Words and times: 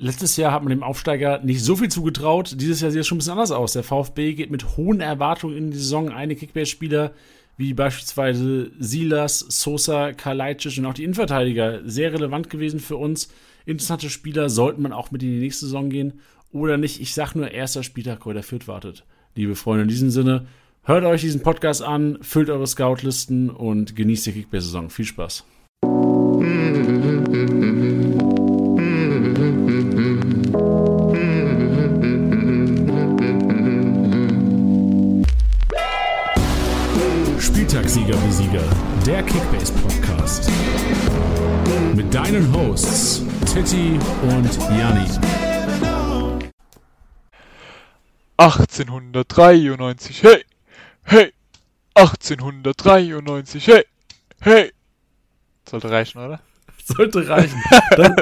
letztes 0.00 0.36
Jahr 0.36 0.52
hat 0.52 0.62
man 0.62 0.70
dem 0.70 0.82
Aufsteiger 0.82 1.40
nicht 1.44 1.62
so 1.62 1.76
viel 1.76 1.88
zugetraut. 1.88 2.56
Dieses 2.58 2.80
Jahr 2.80 2.90
sieht 2.90 3.02
es 3.02 3.06
schon 3.06 3.16
ein 3.16 3.18
bisschen 3.18 3.32
anders 3.32 3.52
aus. 3.52 3.74
Der 3.74 3.84
VfB 3.84 4.34
geht 4.34 4.50
mit 4.50 4.76
hohen 4.76 5.00
Erwartungen 5.00 5.56
in 5.56 5.70
die 5.70 5.76
Saison. 5.76 6.08
Einige 6.08 6.40
Kickbase-Spieler, 6.40 7.12
wie 7.56 7.74
beispielsweise 7.74 8.70
Silas, 8.78 9.40
Sosa, 9.40 10.12
Kalajdzic 10.12 10.78
und 10.78 10.86
auch 10.86 10.94
die 10.94 11.04
Innenverteidiger, 11.04 11.82
sehr 11.84 12.12
relevant 12.12 12.50
gewesen 12.50 12.80
für 12.80 12.96
uns. 12.96 13.28
Interessante 13.66 14.08
Spieler 14.08 14.48
sollten 14.48 14.82
man 14.82 14.92
auch 14.92 15.10
mit 15.10 15.22
in 15.22 15.32
die 15.32 15.40
nächste 15.40 15.66
Saison 15.66 15.90
gehen 15.90 16.14
oder 16.50 16.78
nicht. 16.78 17.00
Ich 17.00 17.14
sag 17.14 17.34
nur, 17.34 17.50
erster 17.50 17.82
Spieltag, 17.82 18.24
der 18.24 18.42
Fürth 18.42 18.66
wartet. 18.66 19.04
Liebe 19.34 19.54
Freunde, 19.54 19.82
in 19.82 19.88
diesem 19.88 20.10
Sinne, 20.10 20.46
hört 20.82 21.04
euch 21.04 21.20
diesen 21.20 21.42
Podcast 21.42 21.82
an, 21.82 22.18
füllt 22.22 22.48
eure 22.48 22.66
Scoutlisten 22.66 23.50
und 23.50 23.94
genießt 23.94 24.26
die 24.26 24.32
Kickbase-Saison. 24.32 24.88
Viel 24.88 25.04
Spaß. 25.04 25.44
Der 39.20 39.28
Kickbase 39.28 39.72
Podcast. 39.74 40.50
Mit 41.94 42.14
deinen 42.14 42.54
Hosts 42.54 43.22
Titti 43.52 43.98
und 44.22 44.56
Janni. 44.78 45.06
1893, 48.38 50.22
hey, 50.22 50.44
hey, 51.02 51.32
1893, 51.94 53.66
hey, 53.66 53.84
hey. 54.40 54.72
Sollte 55.68 55.90
reichen, 55.90 56.24
oder? 56.24 56.40
Sollte 56.84 57.28
reichen. 57.28 57.62
Das, 57.96 58.12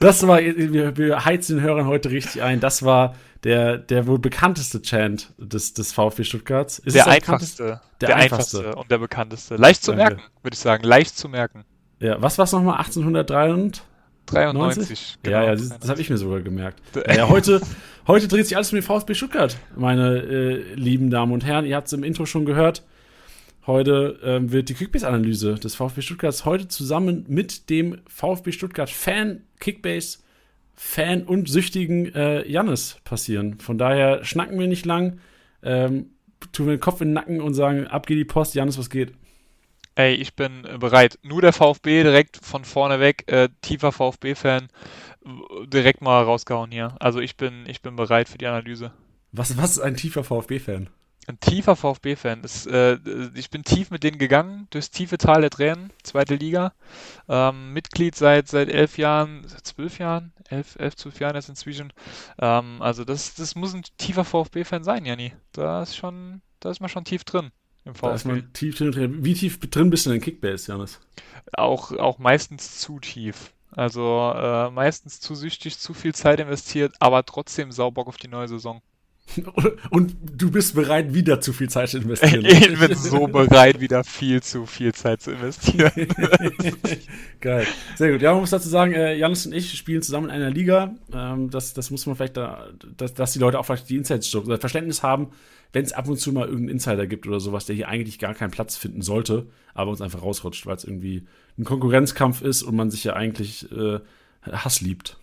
das 0.00 0.26
war, 0.26 0.40
wir, 0.40 0.98
wir 0.98 1.24
heizen 1.24 1.56
den 1.56 1.64
Hörern 1.64 1.86
heute 1.86 2.10
richtig 2.10 2.42
ein. 2.42 2.60
Das 2.60 2.82
war 2.82 3.14
der, 3.44 3.78
der 3.78 4.06
wohl 4.06 4.18
bekannteste 4.18 4.82
Chant 4.82 5.32
des, 5.36 5.74
des 5.74 5.92
VfB 5.92 6.24
Stuttgarts. 6.24 6.78
Ist 6.78 6.94
der 6.94 7.06
einfachste. 7.08 7.80
Der, 8.00 8.08
der 8.08 8.16
einfachste. 8.16 8.58
einfachste. 8.58 8.78
und 8.78 8.90
der 8.90 8.98
bekannteste. 8.98 9.56
Leicht 9.56 9.82
zu 9.82 9.92
Danke. 9.92 10.16
merken, 10.16 10.32
würde 10.42 10.54
ich 10.54 10.60
sagen. 10.60 10.84
Leicht 10.84 11.16
zu 11.16 11.28
merken. 11.28 11.64
Ja, 11.98 12.20
was 12.20 12.38
war 12.38 12.44
es 12.44 12.52
nochmal? 12.52 12.78
1893? 12.78 13.82
93. 14.26 15.18
Genau. 15.22 15.36
Ja, 15.36 15.44
ja, 15.44 15.54
das, 15.54 15.78
das 15.78 15.90
habe 15.90 16.00
ich 16.00 16.08
mir 16.08 16.16
sogar 16.16 16.40
gemerkt. 16.40 16.80
Ja, 17.14 17.28
heute, 17.28 17.60
heute 18.06 18.28
dreht 18.28 18.46
sich 18.46 18.56
alles 18.56 18.72
um 18.72 18.76
den 18.76 18.82
VfB 18.82 19.14
Stuttgart, 19.14 19.56
meine 19.76 20.18
äh, 20.18 20.74
lieben 20.74 21.10
Damen 21.10 21.32
und 21.32 21.44
Herren. 21.44 21.66
Ihr 21.66 21.76
habt 21.76 21.88
es 21.88 21.92
im 21.92 22.04
Intro 22.04 22.26
schon 22.26 22.44
gehört. 22.44 22.84
Heute 23.66 24.18
ähm, 24.24 24.50
wird 24.50 24.68
die 24.68 24.74
Kickbase-Analyse 24.74 25.54
des 25.54 25.74
VfB 25.76 26.02
Stuttgarts 26.02 26.44
heute 26.44 26.66
zusammen 26.68 27.24
mit 27.28 27.70
dem 27.70 28.00
VfB 28.08 28.52
Stuttgart-Fan, 28.52 29.42
Kickbase-Fan 30.76 31.24
und 31.24 31.48
süchtigen 31.48 32.14
äh, 32.14 32.46
Jannis 32.48 32.98
passieren. 33.04 33.58
Von 33.58 33.78
daher 33.78 34.24
schnacken 34.24 34.58
wir 34.58 34.66
nicht 34.66 34.86
lang, 34.86 35.20
ähm, 35.62 36.10
tun 36.52 36.66
wir 36.66 36.76
den 36.76 36.80
Kopf 36.80 37.00
in 37.00 37.08
den 37.08 37.14
Nacken 37.14 37.40
und 37.40 37.54
sagen, 37.54 37.86
ab 37.86 38.06
geht 38.06 38.18
die 38.18 38.24
Post. 38.24 38.54
Jannis, 38.54 38.78
was 38.78 38.90
geht? 38.90 39.12
Ey, 39.94 40.14
ich 40.14 40.34
bin 40.34 40.64
äh, 40.64 40.78
bereit. 40.78 41.18
Nur 41.22 41.42
der 41.42 41.52
VfB 41.52 42.02
direkt 42.02 42.38
von 42.42 42.64
vorne 42.64 43.00
weg, 43.00 43.24
äh, 43.26 43.48
tiefer 43.60 43.92
VfB-Fan, 43.92 44.68
direkt 45.66 46.00
mal 46.00 46.22
rausgehauen 46.22 46.70
hier. 46.70 46.96
Also 46.98 47.20
ich 47.20 47.36
bin, 47.36 47.64
ich 47.66 47.82
bin 47.82 47.96
bereit 47.96 48.28
für 48.28 48.38
die 48.38 48.46
Analyse. 48.46 48.92
Was, 49.32 49.56
was 49.56 49.72
ist 49.72 49.80
ein 49.80 49.96
tiefer 49.96 50.24
VfB-Fan? 50.24 50.88
Ein 51.28 51.38
tiefer 51.38 51.76
VfB-Fan. 51.76 52.42
Äh, 52.66 52.98
ich 53.34 53.50
bin 53.50 53.62
tief 53.62 53.90
mit 53.90 54.02
denen 54.02 54.18
gegangen, 54.18 54.66
durchs 54.70 54.90
tiefe 54.90 55.18
Tal 55.18 55.40
der 55.40 55.50
Tränen, 55.50 55.90
zweite 56.02 56.34
Liga. 56.34 56.72
Ähm, 57.28 57.72
Mitglied 57.72 58.16
seit, 58.16 58.48
seit 58.48 58.68
elf 58.68 58.98
Jahren, 58.98 59.46
zwölf 59.62 59.98
Jahren, 59.98 60.32
elf, 60.48 60.76
elf, 60.78 60.96
zwölf 60.96 61.20
Jahren 61.20 61.36
ist 61.36 61.48
inzwischen. 61.48 61.92
Ähm, 62.38 62.82
also 62.82 63.04
das, 63.04 63.34
das 63.34 63.54
muss 63.54 63.74
ein 63.74 63.84
tiefer 63.98 64.24
VfB-Fan 64.24 64.84
sein, 64.84 65.04
Janni. 65.04 65.32
Da 65.52 65.82
ist 65.82 65.96
schon, 65.96 66.42
da 66.60 66.70
ist 66.70 66.80
man 66.80 66.88
schon 66.88 67.04
tief 67.04 67.24
drin. 67.24 67.50
Im 67.84 67.94
VfB. 67.94 68.08
Da 68.08 68.14
ist 68.14 68.24
man 68.24 68.52
tief 68.52 68.76
drin. 68.76 69.24
Wie 69.24 69.34
tief 69.34 69.58
drin 69.58 69.90
bist 69.90 70.06
du 70.06 70.10
in 70.10 70.16
den 70.16 70.22
Kickbase, 70.22 70.70
Janis? 70.70 71.00
Auch, 71.52 71.92
auch 71.92 72.18
meistens 72.18 72.80
zu 72.80 72.98
tief. 72.98 73.52
Also 73.70 74.32
äh, 74.34 74.70
meistens 74.70 75.20
zu 75.20 75.34
süchtig, 75.34 75.78
zu 75.78 75.94
viel 75.94 76.14
Zeit 76.14 76.40
investiert, 76.40 76.94
aber 77.00 77.24
trotzdem 77.24 77.72
saubock 77.72 78.06
auf 78.06 78.18
die 78.18 78.28
neue 78.28 78.48
Saison. 78.48 78.82
Und 79.90 80.14
du 80.36 80.50
bist 80.50 80.74
bereit, 80.74 81.14
wieder 81.14 81.40
zu 81.40 81.52
viel 81.52 81.68
Zeit 81.68 81.90
zu 81.90 81.98
investieren. 81.98 82.44
Ich 82.52 82.78
bin 82.78 82.94
so 82.94 83.26
bereit, 83.26 83.80
wieder 83.80 84.04
viel 84.04 84.42
zu 84.42 84.66
viel 84.66 84.92
Zeit 84.92 85.22
zu 85.22 85.32
investieren. 85.32 85.90
Geil. 87.40 87.66
Sehr 87.96 88.12
gut. 88.12 88.22
Ja, 88.22 88.32
man 88.32 88.40
muss 88.40 88.50
dazu 88.50 88.68
sagen, 88.68 88.92
äh, 88.92 89.14
Janis 89.14 89.46
und 89.46 89.52
ich 89.52 89.72
spielen 89.76 90.02
zusammen 90.02 90.26
in 90.28 90.32
einer 90.32 90.50
Liga. 90.50 90.94
Ähm, 91.12 91.50
das, 91.50 91.74
das 91.74 91.90
muss 91.90 92.06
man 92.06 92.16
vielleicht 92.16 92.36
da, 92.36 92.68
dass, 92.96 93.14
dass 93.14 93.32
die 93.32 93.38
Leute 93.38 93.58
auch 93.58 93.64
vielleicht 93.64 93.88
die 93.88 93.96
Insights 93.96 94.34
oder 94.34 94.58
Verständnis 94.58 95.02
haben, 95.02 95.28
wenn 95.72 95.84
es 95.84 95.92
ab 95.92 96.08
und 96.08 96.18
zu 96.18 96.32
mal 96.32 96.46
irgendeinen 96.46 96.76
Insider 96.76 97.06
gibt 97.06 97.26
oder 97.26 97.40
sowas, 97.40 97.64
der 97.66 97.76
hier 97.76 97.88
eigentlich 97.88 98.18
gar 98.18 98.34
keinen 98.34 98.50
Platz 98.50 98.76
finden 98.76 99.02
sollte, 99.02 99.46
aber 99.74 99.90
uns 99.90 100.00
einfach 100.00 100.22
rausrutscht, 100.22 100.66
weil 100.66 100.76
es 100.76 100.84
irgendwie 100.84 101.26
ein 101.58 101.64
Konkurrenzkampf 101.64 102.42
ist 102.42 102.62
und 102.62 102.76
man 102.76 102.90
sich 102.90 103.04
ja 103.04 103.14
eigentlich 103.14 103.70
äh, 103.72 104.00
Hass 104.42 104.80
liebt 104.80 105.16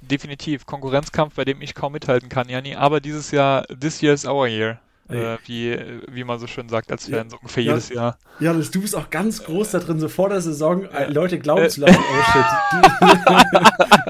definitiv 0.00 0.66
Konkurrenzkampf, 0.66 1.34
bei 1.34 1.44
dem 1.44 1.62
ich 1.62 1.74
kaum 1.74 1.92
mithalten 1.92 2.28
kann, 2.28 2.48
Jani. 2.48 2.74
Aber 2.74 3.00
dieses 3.00 3.30
Jahr, 3.30 3.66
this 3.66 4.02
year 4.02 4.14
is 4.14 4.24
our 4.26 4.46
year. 4.46 4.80
Äh, 5.08 5.38
wie, 5.44 5.78
wie 6.10 6.24
man 6.24 6.40
so 6.40 6.48
schön 6.48 6.68
sagt 6.68 6.90
als 6.90 7.04
Fan, 7.04 7.14
ja, 7.14 7.30
so 7.30 7.36
ungefähr 7.36 7.62
ja, 7.62 7.72
jedes 7.72 7.90
Jahr. 7.90 8.18
Ja, 8.40 8.52
du 8.52 8.80
bist 8.80 8.96
auch 8.96 9.08
ganz 9.08 9.44
groß 9.44 9.70
da 9.70 9.78
drin, 9.78 10.00
so 10.00 10.08
vor 10.08 10.30
der 10.30 10.40
Saison 10.40 10.84
äh, 10.86 11.08
Leute 11.08 11.38
glauben 11.38 11.62
äh, 11.62 11.68
zu 11.68 11.82
lassen, 11.82 12.00
oh 12.00 12.22
shit, 12.32 12.44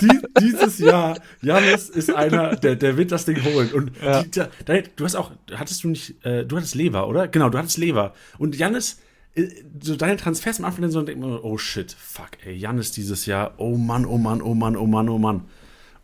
die, 0.01 0.09
die, 0.09 0.41
dieses 0.41 0.79
Jahr, 0.79 1.19
Janis 1.43 1.91
ist 1.91 2.15
einer, 2.15 2.57
der, 2.57 2.77
der 2.77 2.97
wird 2.97 3.13
das 3.13 3.27
Ding 3.27 3.45
holen. 3.45 3.73
Und 3.75 3.91
ja. 4.03 4.23
die, 4.23 4.41
der, 4.67 4.83
du 4.97 5.05
hast 5.05 5.17
auch, 5.17 5.33
hattest 5.55 5.85
du 5.85 5.89
nicht, 5.89 6.25
äh, 6.25 6.47
du 6.47 6.57
hattest 6.57 6.75
Lever, 6.75 7.09
oder? 7.09 7.29
Genau, 7.29 7.51
du 7.51 7.59
hattest 7.59 7.77
Lever. 7.77 8.15
Und 8.39 8.57
Janis, 8.57 8.99
äh, 9.35 9.49
so 9.83 9.97
deine 9.97 10.17
Transfers 10.17 10.61
am 10.61 10.65
Anfang 10.65 10.91
so 10.91 11.03
denkt 11.03 11.21
man, 11.21 11.39
oh 11.43 11.59
shit, 11.59 11.93
fuck, 11.93 12.31
ey, 12.47 12.55
Janis 12.55 12.93
dieses 12.93 13.27
Jahr, 13.27 13.53
oh 13.59 13.77
Mann, 13.77 14.07
oh 14.07 14.17
Mann, 14.17 14.41
oh 14.41 14.55
Mann, 14.55 14.77
oh 14.77 14.87
Mann, 14.87 15.11
oh 15.11 15.19
Mann. 15.19 15.43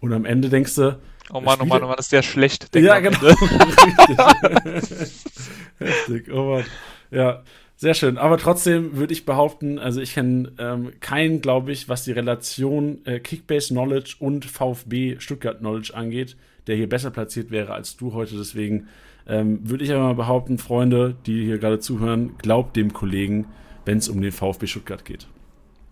Und 0.03 0.13
am 0.13 0.25
Ende 0.27 0.51
denkst 0.51 0.75
du. 0.75 0.99
Oh 1.33 1.41
Mann, 1.41 1.59
oh 1.63 1.65
Mann, 1.65 1.85
oh 1.85 1.87
Mann, 1.87 1.99
ist 1.99 2.13
der 2.13 2.23
schlecht. 2.23 2.75
Ja, 2.75 2.99
genau. 2.99 3.19
Richtig. 3.21 4.19
Heftig, 5.79 6.31
oh 6.33 6.57
Mann. 6.57 6.65
Ja, 7.13 7.45
sehr 7.77 7.95
schön. 7.95 8.19
Aber 8.19 8.37
trotzdem 8.37 8.97
würde 8.97 9.13
ich 9.13 9.25
behaupten, 9.25 9.79
also 9.79 10.01
ich 10.01 10.15
kenne 10.15 10.53
ähm, 10.59 10.93
keinen, 10.99 11.41
glaube 11.41 11.71
ich, 11.71 11.89
was 11.89 12.03
die 12.03 12.11
Relation 12.13 12.99
äh, 13.07 13.21
Kickbase 13.21 13.69
Knowledge 13.69 14.17
und 14.19 14.45
VfB 14.45 15.21
Stuttgart 15.21 15.61
Knowledge 15.61 15.95
angeht, 15.95 16.37
der 16.67 16.75
hier 16.75 16.89
besser 16.89 17.13
platziert 17.13 17.53
wäre 17.53 17.73
als 17.73 17.97
du 17.97 18.13
heute. 18.13 18.37
Deswegen 18.37 18.89
ähm, 19.29 19.61
würde 19.63 19.85
ich 19.85 19.93
aber 19.93 20.03
mal 20.03 20.15
behaupten, 20.15 20.59
Freunde, 20.59 21.15
die 21.27 21.45
hier 21.45 21.59
gerade 21.59 21.79
zuhören, 21.79 22.37
glaubt 22.39 22.75
dem 22.77 22.93
Kollegen, 22.93 23.47
wenn 23.85 23.99
es 23.99 24.09
um 24.09 24.21
den 24.21 24.33
VfB 24.33 24.67
Stuttgart 24.67 25.05
geht. 25.05 25.29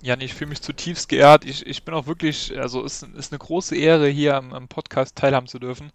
Jan, 0.03 0.21
ich 0.21 0.35
fühle 0.35 0.51
mich 0.51 0.63
zutiefst 0.63 1.09
geehrt. 1.09 1.45
Ich, 1.45 1.67
ich 1.67 1.85
bin 1.85 1.95
auch 1.95 2.07
wirklich, 2.07 2.59
also 2.59 2.85
es 2.85 3.03
ist, 3.03 3.15
ist 3.15 3.33
eine 3.33 3.39
große 3.39 3.77
Ehre, 3.77 4.09
hier 4.09 4.37
am, 4.37 4.53
am 4.53 4.69
Podcast 4.69 5.17
teilhaben 5.17 5.47
zu 5.47 5.59
dürfen. 5.59 5.91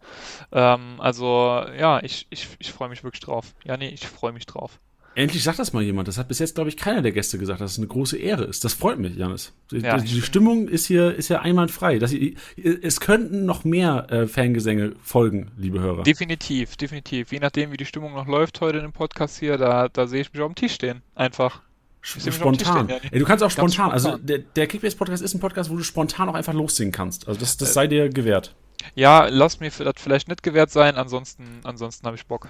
Ähm, 0.51 0.95
also 0.99 1.63
ja, 1.77 2.01
ich, 2.03 2.27
ich, 2.29 2.47
ich 2.59 2.71
freue 2.71 2.89
mich 2.89 3.03
wirklich 3.03 3.21
drauf. 3.21 3.55
Janni, 3.63 3.87
ich 3.87 4.07
freue 4.07 4.31
mich 4.31 4.45
drauf. 4.45 4.79
Endlich 5.15 5.43
sagt 5.43 5.59
das 5.59 5.71
mal 5.71 5.81
jemand. 5.81 6.09
Das 6.09 6.17
hat 6.17 6.27
bis 6.27 6.39
jetzt, 6.39 6.55
glaube 6.55 6.69
ich, 6.69 6.75
keiner 6.75 7.01
der 7.01 7.13
Gäste 7.13 7.37
gesagt, 7.37 7.61
dass 7.61 7.71
es 7.71 7.77
eine 7.77 7.87
große 7.87 8.17
Ehre 8.17 8.43
ist. 8.43 8.65
Das 8.65 8.73
freut 8.73 8.99
mich, 8.99 9.15
Janis. 9.15 9.53
Die, 9.71 9.77
ja, 9.77 9.97
die 9.97 10.21
Stimmung 10.21 10.67
ist 10.67 10.85
hier, 10.87 11.15
ist 11.15 11.27
hier 11.27 11.41
einwandfrei. 11.41 11.99
Das, 11.99 12.13
es 12.13 12.99
könnten 12.99 13.45
noch 13.45 13.63
mehr 13.63 14.07
äh, 14.11 14.27
Fangesänge 14.27 14.93
folgen, 15.01 15.51
liebe 15.57 15.79
Hörer. 15.79 16.03
Definitiv, 16.03 16.75
definitiv. 16.75 17.31
Je 17.31 17.39
nachdem, 17.39 17.71
wie 17.71 17.77
die 17.77 17.85
Stimmung 17.85 18.13
noch 18.13 18.27
läuft 18.27 18.59
heute 18.59 18.79
in 18.79 18.83
dem 18.83 18.91
Podcast 18.91 19.39
hier, 19.39 19.57
da, 19.57 19.87
da 19.87 20.05
sehe 20.05 20.19
ich 20.19 20.33
mich 20.33 20.41
auf 20.41 20.51
dem 20.51 20.55
Tisch 20.55 20.73
stehen. 20.73 21.01
Einfach 21.15 21.61
spontan. 22.05 22.87
Ja, 22.87 22.97
Ey, 23.11 23.19
du 23.19 23.25
kannst 23.25 23.43
auch 23.43 23.51
spontan. 23.51 23.91
Also 23.91 24.09
spontan. 24.09 24.21
Also 24.21 24.27
der, 24.27 24.39
der 24.39 24.67
Kickbase-Podcast 24.67 25.23
ist 25.23 25.33
ein 25.33 25.39
Podcast, 25.39 25.69
wo 25.69 25.75
du 25.75 25.83
spontan 25.83 26.29
auch 26.29 26.35
einfach 26.35 26.53
lossingen 26.53 26.91
kannst. 26.91 27.27
Also 27.27 27.39
das, 27.39 27.57
das 27.57 27.69
äh, 27.69 27.73
sei 27.73 27.87
dir 27.87 28.09
gewährt. 28.09 28.55
Ja, 28.93 29.27
lass 29.29 29.59
mir 29.59 29.71
das 29.71 29.95
vielleicht 29.97 30.27
nicht 30.27 30.43
gewährt 30.43 30.71
sein, 30.71 30.95
ansonsten, 30.95 31.43
ansonsten 31.63 32.05
habe 32.05 32.15
ich 32.15 32.25
Bock. 32.27 32.49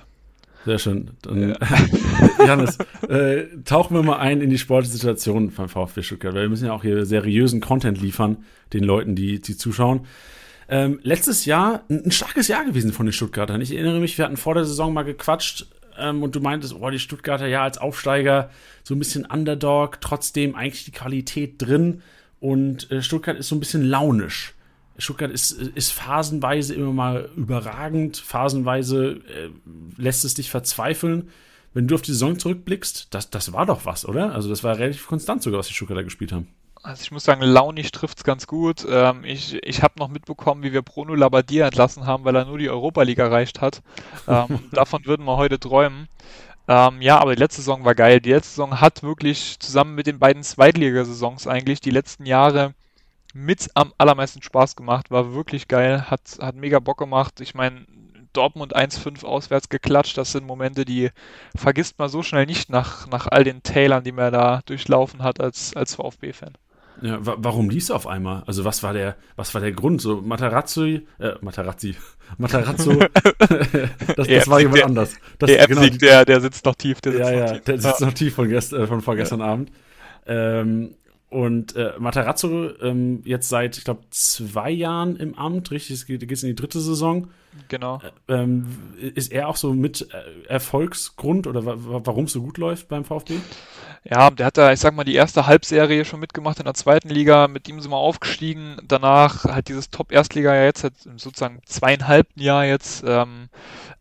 Sehr 0.66 0.80
schön. 0.80 1.12
Dann, 1.22 1.50
ja. 1.50 1.57
Janis, 2.46 2.78
äh, 3.07 3.44
tauchen 3.63 3.96
wir 3.96 4.04
mal 4.04 4.18
ein 4.18 4.42
in 4.42 4.50
die 4.50 4.57
sportliche 4.57 4.94
Situation 4.94 5.52
beim 5.52 5.69
VfB 5.69 6.01
Stuttgart, 6.01 6.34
weil 6.34 6.44
wir 6.44 6.50
müssen 6.50 6.66
ja 6.66 6.74
auch 6.74 6.81
hier 6.81 7.06
seriösen 7.06 7.62
Content 7.62 8.01
liefern, 8.01 8.44
den 8.74 8.84
Leuten, 8.84 9.16
die, 9.16 9.40
die 9.40 9.56
zuschauen. 9.56 10.08
Ähm, 10.68 11.00
letztes 11.04 11.46
Jahr 11.46 11.84
ein, 11.90 12.06
ein, 12.06 12.12
starkes 12.12 12.48
Jahr 12.48 12.66
gewesen 12.66 12.92
von 12.92 13.06
den 13.06 13.13
Stuttgartern. 13.13 13.62
Ich 13.62 13.72
erinnere 13.72 14.00
mich, 14.00 14.18
wir 14.18 14.25
hatten 14.25 14.38
vor 14.38 14.56
der 14.56 14.66
Saison 14.66 14.92
mal 14.92 15.04
gequatscht 15.04 15.68
ähm, 15.98 16.24
und 16.24 16.36
du 16.36 16.40
meintest, 16.40 16.76
oh, 16.80 16.90
die 16.90 17.00
Stuttgarter 17.00 17.48
ja 17.48 17.64
als 17.64 17.78
Aufsteiger 17.78 18.50
so 18.84 18.96
ein 18.96 19.00
bisschen 19.00 19.26
Underdog, 19.26 20.02
trotzdem 20.02 20.56
eigentlich 20.56 20.86
die 20.86 20.92
Qualität 20.92 21.56
drin 21.62 22.02
und 22.40 22.92
äh, 22.92 23.02
Stuttgart 23.02 23.38
ist 23.38 23.48
so 23.48 23.56
ein 23.56 23.60
bisschen 23.60 23.84
launisch. 23.84 24.54
Stuttgart 24.98 25.32
ist, 25.32 25.52
ist 25.52 25.92
phasenweise 25.92 26.74
immer 26.74 26.94
mal 26.94 27.30
überragend, 27.36 28.18
phasenweise 28.18 29.22
äh, 29.28 29.50
lässt 29.98 30.24
es 30.24 30.36
dich 30.36 30.50
verzweifeln. 30.50 31.30
Wenn 31.74 31.88
du 31.88 31.96
auf 31.96 32.02
die 32.02 32.12
Saison 32.12 32.40
zurückblickst, 32.40 33.08
das, 33.10 33.30
das 33.30 33.52
war 33.52 33.66
doch 33.66 33.86
was, 33.86 34.08
oder? 34.08 34.34
Also 34.34 34.48
das 34.48 34.64
war 34.64 34.78
relativ 34.78 35.08
konstant 35.08 35.44
sogar, 35.44 35.60
was 35.60 35.68
die 35.68 35.74
Stuttgarter 35.74 36.06
gespielt 36.06 36.32
haben. 36.32 36.48
Also 36.86 37.02
ich 37.02 37.12
muss 37.12 37.24
sagen, 37.24 37.42
launig 37.42 37.92
trifft 37.92 38.20
es 38.20 38.24
ganz 38.24 38.46
gut. 38.46 38.86
Ähm, 38.88 39.24
ich 39.24 39.56
ich 39.64 39.82
habe 39.82 39.96
noch 39.98 40.08
mitbekommen, 40.08 40.62
wie 40.62 40.72
wir 40.72 40.84
Bruno 40.84 41.16
Labbadia 41.16 41.66
entlassen 41.66 42.06
haben, 42.06 42.26
weil 42.26 42.36
er 42.36 42.46
nur 42.46 42.60
die 42.60 42.70
Europa 42.70 43.02
League 43.02 43.18
erreicht 43.18 43.60
hat. 43.60 43.82
Ähm, 44.28 44.60
davon 44.72 45.04
würden 45.06 45.26
wir 45.26 45.36
heute 45.38 45.60
träumen. 45.60 46.08
Ähm, 46.68 47.02
ja, 47.02 47.18
aber 47.20 47.36
die 47.36 47.42
letzte 47.42 47.62
Saison 47.62 47.86
war 47.86 47.96
geil. 47.96 48.22
Die 48.22 48.32
letzte 48.32 48.52
Saison 48.52 48.82
hat 48.82 49.02
wirklich 49.02 49.60
zusammen 49.60 49.96
mit 49.96 50.06
den 50.06 50.20
beiden 50.20 50.44
Zweitligasaisons 50.44 51.48
eigentlich 51.48 51.80
die 51.82 51.90
letzten 51.90 52.28
Jahre 52.28 52.76
mit 53.34 53.70
am 53.74 53.92
allermeisten 53.98 54.44
Spaß 54.44 54.76
gemacht. 54.76 55.10
War 55.10 55.34
wirklich 55.34 55.68
geil, 55.68 56.10
hat, 56.12 56.38
hat 56.40 56.56
mega 56.56 56.80
Bock 56.80 57.00
gemacht. 57.00 57.42
Ich 57.42 57.56
meine, 57.56 57.86
Dortmund 58.34 58.76
1-5 58.76 59.26
auswärts 59.26 59.70
geklatscht. 59.70 60.18
Das 60.20 60.32
sind 60.34 60.46
Momente, 60.46 60.86
die 60.86 61.10
vergisst 61.56 61.98
man 62.00 62.10
so 62.10 62.22
schnell 62.22 62.46
nicht 62.46 62.70
nach, 62.70 63.08
nach 63.08 63.28
all 63.28 63.44
den 63.44 63.64
Tälern, 63.64 64.04
die 64.04 64.12
man 64.12 64.32
da 64.32 64.62
durchlaufen 64.68 65.24
hat 65.24 65.40
als, 65.42 65.76
als 65.76 65.96
VfB-Fan. 65.96 66.54
Ja, 67.02 67.20
warum 67.22 67.70
liest 67.70 67.90
du 67.90 67.94
auf 67.94 68.08
einmal? 68.08 68.44
Also 68.46 68.64
was 68.66 68.84
war 68.84 68.94
der, 68.94 69.16
was 69.36 69.54
war 69.54 69.62
der 69.62 69.72
Grund? 69.72 70.02
So 70.02 70.22
Matarazzi, 70.22 71.06
äh, 71.20 71.34
Matarazzi, 71.42 71.96
Matarazzo, 72.38 72.94
das, 74.16 74.28
das 74.28 74.48
war 74.48 74.60
jemand 74.60 74.78
der, 74.78 74.86
anders. 74.86 75.16
Das, 75.40 75.50
der, 75.50 75.68
genau, 75.68 75.86
der, 75.86 76.26
der 76.26 76.42
sitzt 76.42 76.66
noch 76.66 76.76
tief. 76.76 77.02
Der 77.02 77.12
sitzt 77.12 77.30
ja, 77.30 77.36
ja, 77.36 77.54
tief. 77.54 77.64
der 77.64 77.80
sitzt 77.80 78.00
ja. 78.00 78.06
noch 78.06 78.14
tief 78.14 78.36
von, 78.36 78.50
gest, 78.50 78.74
äh, 78.74 78.88
von 78.88 79.02
vorgestern 79.02 79.40
ja. 79.40 79.46
Abend. 79.46 79.72
Ähm, 80.28 80.96
und 81.30 81.76
äh, 81.76 81.94
Matarazzo 82.00 82.70
ähm, 82.82 83.22
jetzt 83.26 83.50
seit, 83.50 83.78
ich 83.78 83.84
glaube, 83.84 84.04
zwei 84.12 84.70
Jahren 84.70 85.18
im 85.18 85.38
Amt, 85.38 85.72
richtig, 85.72 85.98
es 85.98 86.06
geht, 86.06 86.26
geht 86.26 86.44
in 86.44 86.50
die 86.50 86.56
dritte 86.56 86.80
Saison. 86.80 87.28
Genau. 87.68 88.02
Äh, 88.28 88.34
ähm, 88.34 88.68
ist 89.00 89.32
er 89.32 89.50
auch 89.50 89.58
so 89.58 89.74
mit 89.74 90.08
äh, 90.14 90.48
Erfolgsgrund 90.48 91.48
oder 91.48 91.62
warum 91.66 92.26
es 92.26 92.34
so 92.34 92.42
gut 92.42 92.58
läuft 92.58 92.88
beim 92.88 93.04
VfB? 93.04 93.36
Ja, 94.07 94.30
der 94.30 94.46
hat 94.46 94.57
da, 94.57 94.72
ich 94.72 94.80
sag 94.80 94.94
mal, 94.94 95.04
die 95.04 95.16
erste 95.16 95.48
Halbserie 95.48 96.06
schon 96.06 96.19
mitgemacht 96.19 96.60
in 96.60 96.66
der 96.66 96.75
zweiten 96.75 97.10
Liga. 97.10 97.48
Mit 97.48 97.68
ihm 97.68 97.81
sind 97.81 97.90
wir 97.90 97.98
aufgestiegen. 97.98 98.78
Danach 98.84 99.46
halt 99.46 99.68
dieses 99.68 99.90
Top-Erstliga 99.90 100.56
jetzt, 100.63 100.86
sozusagen 101.18 101.60
zweieinhalb 101.66 102.28
Jahr 102.36 102.66
jetzt. 102.66 103.04
Ähm, 103.07 103.50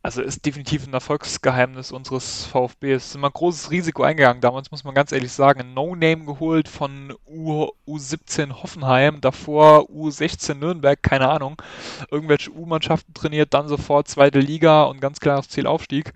also 0.02 0.20
ist 0.20 0.44
definitiv 0.44 0.86
ein 0.86 0.92
Erfolgsgeheimnis 0.92 1.90
unseres 1.90 2.44
VfBs. 2.44 3.12
Sind 3.12 3.22
wir 3.22 3.28
ein 3.28 3.32
großes 3.32 3.70
Risiko 3.70 4.02
eingegangen. 4.02 4.42
Damals 4.42 4.70
muss 4.70 4.84
man 4.84 4.94
ganz 4.94 5.10
ehrlich 5.10 5.32
sagen, 5.32 5.60
ein 5.60 5.72
No-Name 5.72 6.26
geholt 6.26 6.68
von 6.68 7.14
U, 7.26 7.70
U17 7.88 8.62
Hoffenheim, 8.62 9.22
davor 9.22 9.88
U16 9.88 10.52
Nürnberg, 10.56 11.02
keine 11.02 11.30
Ahnung. 11.30 11.56
Irgendwelche 12.10 12.50
U-Mannschaften 12.50 13.14
trainiert, 13.14 13.54
dann 13.54 13.68
sofort 13.68 14.08
zweite 14.08 14.40
Liga 14.40 14.82
und 14.82 15.00
ganz 15.00 15.18
klares 15.18 15.48
Ziel 15.48 15.66
Aufstieg. 15.66 16.12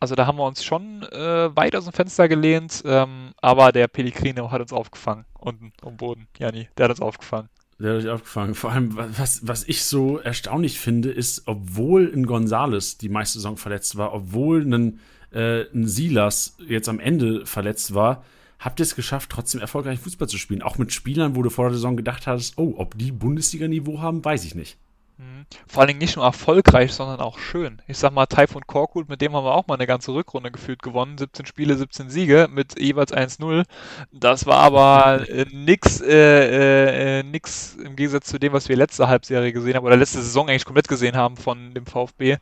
Also 0.00 0.14
da 0.14 0.26
haben 0.26 0.38
wir 0.38 0.46
uns 0.46 0.64
schon 0.64 1.02
äh, 1.02 1.54
weit 1.54 1.76
aus 1.76 1.84
dem 1.84 1.92
Fenster 1.92 2.26
gelehnt, 2.26 2.82
ähm, 2.86 3.32
aber 3.42 3.70
der 3.70 3.86
Pellegrino 3.86 4.50
hat 4.50 4.62
uns 4.62 4.72
aufgefangen 4.72 5.26
unten 5.38 5.72
am 5.82 5.96
Boden. 5.96 6.26
Jani, 6.38 6.68
der 6.76 6.84
hat 6.84 6.90
uns 6.90 7.00
aufgefangen. 7.00 7.48
Der 7.78 7.94
hat 7.94 8.02
euch 8.02 8.08
aufgefangen. 8.08 8.54
Vor 8.54 8.72
allem, 8.72 8.96
was, 8.96 9.46
was 9.46 9.64
ich 9.64 9.84
so 9.84 10.18
erstaunlich 10.18 10.78
finde, 10.78 11.10
ist, 11.10 11.42
obwohl 11.46 12.10
ein 12.14 12.26
Gonzales 12.26 12.98
die 12.98 13.08
meiste 13.08 13.38
Saison 13.38 13.56
verletzt 13.56 13.96
war, 13.96 14.12
obwohl 14.12 14.62
ein, 14.62 15.00
äh, 15.32 15.62
ein 15.74 15.86
Silas 15.86 16.56
jetzt 16.66 16.88
am 16.88 17.00
Ende 17.00 17.46
verletzt 17.46 17.94
war, 17.94 18.24
habt 18.58 18.80
ihr 18.80 18.84
es 18.84 18.94
geschafft, 18.94 19.30
trotzdem 19.30 19.60
erfolgreich 19.60 19.98
Fußball 19.98 20.28
zu 20.28 20.36
spielen. 20.36 20.62
Auch 20.62 20.76
mit 20.76 20.92
Spielern, 20.92 21.36
wo 21.36 21.42
du 21.42 21.50
vor 21.50 21.66
der 21.66 21.74
Saison 21.74 21.96
gedacht 21.96 22.26
hattest, 22.26 22.58
oh, 22.58 22.74
ob 22.76 22.98
die 22.98 23.12
Bundesliga-Niveau 23.12 24.00
haben, 24.00 24.24
weiß 24.24 24.44
ich 24.44 24.54
nicht. 24.54 24.76
Mhm. 25.20 25.44
Vor 25.66 25.80
allen 25.80 25.88
Dingen 25.88 25.98
nicht 25.98 26.16
nur 26.16 26.24
erfolgreich, 26.24 26.94
sondern 26.94 27.20
auch 27.20 27.38
schön. 27.38 27.82
Ich 27.86 27.98
sag 27.98 28.12
mal, 28.12 28.24
Taifun 28.24 28.66
Korkut, 28.66 29.10
mit 29.10 29.20
dem 29.20 29.34
haben 29.34 29.44
wir 29.44 29.54
auch 29.54 29.66
mal 29.66 29.74
eine 29.74 29.86
ganze 29.86 30.14
Rückrunde 30.14 30.50
gefühlt 30.50 30.82
gewonnen. 30.82 31.18
17 31.18 31.44
Spiele, 31.44 31.76
17 31.76 32.08
Siege 32.08 32.48
mit 32.50 32.80
jeweils 32.80 33.12
1-0. 33.12 33.64
Das 34.12 34.46
war 34.46 34.58
aber 34.58 35.28
äh, 35.28 35.44
nix, 35.52 36.00
äh, 36.00 36.08
äh, 36.08 37.20
äh, 37.20 37.22
nix 37.22 37.76
im 37.76 37.96
Gegensatz 37.96 38.28
zu 38.28 38.38
dem, 38.38 38.54
was 38.54 38.70
wir 38.70 38.76
letzte 38.76 39.08
Halbserie 39.08 39.52
gesehen 39.52 39.74
haben 39.74 39.84
oder 39.84 39.96
letzte 39.96 40.22
Saison 40.22 40.48
eigentlich 40.48 40.64
komplett 40.64 40.88
gesehen 40.88 41.16
haben 41.16 41.36
von 41.36 41.74
dem 41.74 41.84
VfB. 41.84 42.30
Äh, 42.30 42.38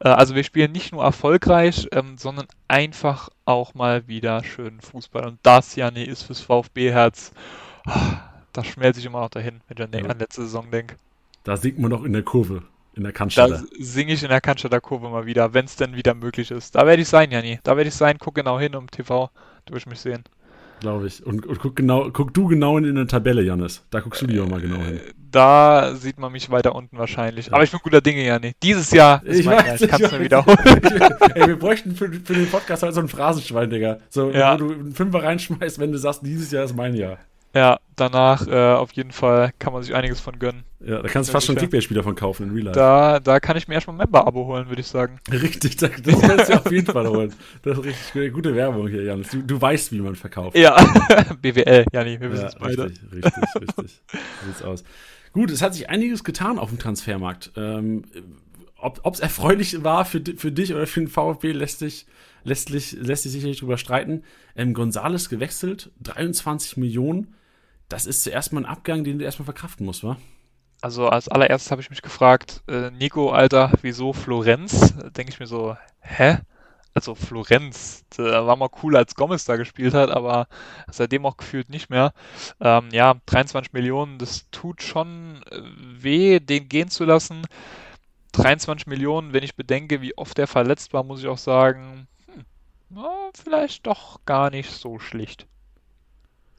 also 0.00 0.36
wir 0.36 0.44
spielen 0.44 0.70
nicht 0.70 0.92
nur 0.92 1.02
erfolgreich, 1.02 1.88
ähm, 1.90 2.16
sondern 2.16 2.46
einfach 2.68 3.28
auch 3.44 3.74
mal 3.74 4.06
wieder 4.06 4.44
schön 4.44 4.80
Fußball. 4.80 5.26
Und 5.26 5.40
das, 5.42 5.74
Janni, 5.74 6.04
ist 6.04 6.22
fürs 6.22 6.40
VfB-Herz. 6.42 7.32
Ah, 7.86 8.20
da 8.52 8.62
schmelze 8.62 9.00
ich 9.00 9.06
immer 9.06 9.20
noch 9.20 9.30
dahin, 9.30 9.62
wenn 9.66 9.92
ich 9.92 10.04
an, 10.04 10.10
an 10.10 10.18
letzte 10.18 10.42
Saison 10.42 10.70
denke. 10.70 10.96
Da 11.50 11.56
singt 11.56 11.80
man 11.80 11.90
noch 11.90 12.04
in 12.04 12.12
der 12.12 12.22
Kurve, 12.22 12.62
in 12.94 13.02
der 13.02 13.10
Cannstatter. 13.10 13.54
Da 13.54 13.64
singe 13.80 14.12
ich 14.12 14.22
in 14.22 14.28
der 14.28 14.40
Cannstatter 14.40 14.80
Kurve 14.80 15.08
mal 15.08 15.26
wieder, 15.26 15.52
wenn 15.52 15.64
es 15.64 15.74
denn 15.74 15.96
wieder 15.96 16.14
möglich 16.14 16.52
ist. 16.52 16.76
Da 16.76 16.86
werde 16.86 17.02
ich 17.02 17.08
sein, 17.08 17.32
Janni. 17.32 17.58
Da 17.64 17.76
werde 17.76 17.88
ich 17.88 17.94
sein. 17.96 18.18
Guck 18.20 18.36
genau 18.36 18.60
hin 18.60 18.76
um 18.76 18.88
TV. 18.88 19.30
Du 19.64 19.74
wirst 19.74 19.88
mich 19.88 19.98
sehen. 19.98 20.22
Glaube 20.78 21.08
ich. 21.08 21.26
Und, 21.26 21.44
und, 21.46 21.58
guck, 21.58 21.74
genau, 21.74 22.08
guck 22.12 22.32
du 22.34 22.46
genau 22.46 22.78
in 22.78 22.88
eine 22.88 23.08
Tabelle, 23.08 23.42
Janis. 23.42 23.82
Da 23.90 23.98
guckst 23.98 24.22
du 24.22 24.28
die 24.28 24.38
auch 24.38 24.46
mal 24.46 24.60
genau 24.60 24.76
hin. 24.76 24.98
Äh, 24.98 25.12
da 25.32 25.96
sieht 25.96 26.20
man 26.20 26.30
mich 26.30 26.50
weiter 26.52 26.76
unten 26.76 26.98
wahrscheinlich. 26.98 27.46
Ja. 27.46 27.54
Aber 27.54 27.64
ich 27.64 27.72
bin 27.72 27.80
guter 27.82 28.00
Dinge, 28.00 28.24
Janni. 28.24 28.52
Dieses 28.62 28.92
Jahr 28.92 29.20
ist 29.24 29.40
ich 29.40 29.46
mein 29.46 29.58
weiß, 29.58 29.66
Jahr. 29.66 29.82
Ich 29.82 29.88
kann 29.88 30.02
es 30.02 30.12
mir 30.12 30.20
wiederholen. 30.20 30.56
Ey, 31.34 31.48
wir 31.48 31.58
bräuchten 31.58 31.96
für, 31.96 32.12
für, 32.12 32.34
den 32.34 32.46
Podcast 32.46 32.84
halt 32.84 32.94
so 32.94 33.00
ein 33.00 33.08
Phrasenschwein, 33.08 33.70
Digga. 33.70 33.98
So, 34.08 34.30
ja. 34.30 34.54
wo 34.54 34.68
du 34.68 34.72
einen 34.72 34.92
Fünfer 34.92 35.24
reinschmeißt, 35.24 35.80
wenn 35.80 35.90
du 35.90 35.98
sagst, 35.98 36.24
dieses 36.24 36.52
Jahr 36.52 36.62
ist 36.62 36.76
mein 36.76 36.94
Jahr. 36.94 37.18
Ja, 37.54 37.80
danach 37.96 38.46
äh, 38.46 38.74
auf 38.74 38.92
jeden 38.92 39.10
Fall 39.10 39.52
kann 39.58 39.72
man 39.72 39.82
sich 39.82 39.94
einiges 39.94 40.20
von 40.20 40.38
gönnen. 40.38 40.64
Ja, 40.78 41.02
da 41.02 41.08
kannst 41.08 41.28
du 41.28 41.32
fast 41.32 41.46
schon 41.46 41.56
ein 41.56 41.60
Kickbase-Spiel 41.60 41.96
davon 41.96 42.14
kaufen 42.14 42.48
in 42.48 42.54
Real 42.54 42.66
Life. 42.66 42.78
Da, 42.78 43.20
da 43.20 43.40
kann 43.40 43.56
ich 43.56 43.66
mir 43.66 43.74
erstmal 43.74 43.96
ein 43.96 43.98
Member-Abo 43.98 44.46
holen, 44.46 44.68
würde 44.68 44.80
ich 44.80 44.86
sagen. 44.86 45.18
Richtig, 45.30 45.76
das, 45.76 45.90
kannst 45.90 46.48
du 46.48 46.54
auf 46.54 46.70
jeden 46.70 46.90
Fall 46.90 47.08
holen. 47.08 47.34
Das 47.62 47.78
ist 47.78 47.84
richtig 47.84 48.32
gute 48.32 48.54
Werbung 48.54 48.88
hier, 48.88 49.02
Janis. 49.02 49.30
Du, 49.30 49.42
du 49.42 49.60
weißt, 49.60 49.92
wie 49.92 50.00
man 50.00 50.14
verkauft. 50.14 50.56
Ja, 50.56 50.76
BWL, 51.42 51.84
Jani, 51.92 52.20
wir 52.20 52.32
wissen 52.32 52.46
es 52.46 52.54
beide. 52.54 52.84
Richtig, 52.84 53.12
richtig, 53.12 53.32
richtig. 53.60 54.02
So 54.10 54.46
sieht's 54.46 54.62
aus. 54.62 54.84
Gut, 55.32 55.50
es 55.50 55.60
hat 55.60 55.74
sich 55.74 55.90
einiges 55.90 56.24
getan 56.24 56.58
auf 56.58 56.70
dem 56.70 56.78
Transfermarkt. 56.78 57.52
Ähm, 57.56 58.04
ob 58.78 59.12
es 59.12 59.20
erfreulich 59.20 59.84
war 59.84 60.04
für, 60.04 60.22
für 60.36 60.52
dich 60.52 60.72
oder 60.72 60.86
für 60.86 61.00
den 61.00 61.08
VfB, 61.08 61.52
lässt 61.52 61.80
sich, 61.80 62.06
lässt, 62.44 62.70
lässt 62.70 63.24
sich 63.24 63.32
sicherlich 63.32 63.58
drüber 63.58 63.76
streiten. 63.76 64.22
Ähm, 64.56 64.72
Gonzales 64.72 65.28
gewechselt, 65.28 65.90
23 66.00 66.78
Millionen 66.78 67.34
das 67.90 68.06
ist 68.06 68.22
zuerst 68.22 68.52
mal 68.52 68.62
ein 68.62 68.66
Abgang, 68.66 69.04
den 69.04 69.18
du 69.18 69.24
erstmal 69.24 69.44
verkraften 69.44 69.84
musst, 69.84 70.02
wa? 70.04 70.16
Also 70.80 71.08
als 71.08 71.28
allererstes 71.28 71.70
habe 71.70 71.82
ich 71.82 71.90
mich 71.90 72.00
gefragt, 72.00 72.62
äh, 72.66 72.90
Nico, 72.90 73.30
Alter, 73.30 73.72
wieso 73.82 74.14
Florenz? 74.14 74.94
Denke 75.14 75.30
ich 75.32 75.40
mir 75.40 75.46
so, 75.46 75.76
hä? 76.00 76.38
Also 76.94 77.14
Florenz, 77.14 78.04
da 78.16 78.46
war 78.46 78.56
mal 78.56 78.70
cool, 78.82 78.96
als 78.96 79.14
Gomez 79.14 79.44
da 79.44 79.56
gespielt 79.56 79.94
hat, 79.94 80.10
aber 80.10 80.48
seitdem 80.90 81.26
auch 81.26 81.36
gefühlt 81.36 81.68
nicht 81.68 81.90
mehr. 81.90 82.12
Ähm, 82.60 82.88
ja, 82.92 83.14
23 83.26 83.72
Millionen, 83.72 84.18
das 84.18 84.46
tut 84.50 84.82
schon 84.82 85.42
äh, 85.50 85.60
weh, 86.02 86.40
den 86.40 86.68
gehen 86.68 86.88
zu 86.88 87.04
lassen. 87.04 87.42
23 88.32 88.86
Millionen, 88.86 89.32
wenn 89.32 89.44
ich 89.44 89.56
bedenke, 89.56 90.00
wie 90.00 90.16
oft 90.16 90.38
er 90.38 90.46
verletzt 90.46 90.92
war, 90.92 91.04
muss 91.04 91.20
ich 91.20 91.28
auch 91.28 91.38
sagen, 91.38 92.08
hm, 92.26 92.44
na, 92.90 93.30
vielleicht 93.34 93.86
doch 93.86 94.20
gar 94.24 94.50
nicht 94.50 94.70
so 94.70 94.98
schlicht. 94.98 95.46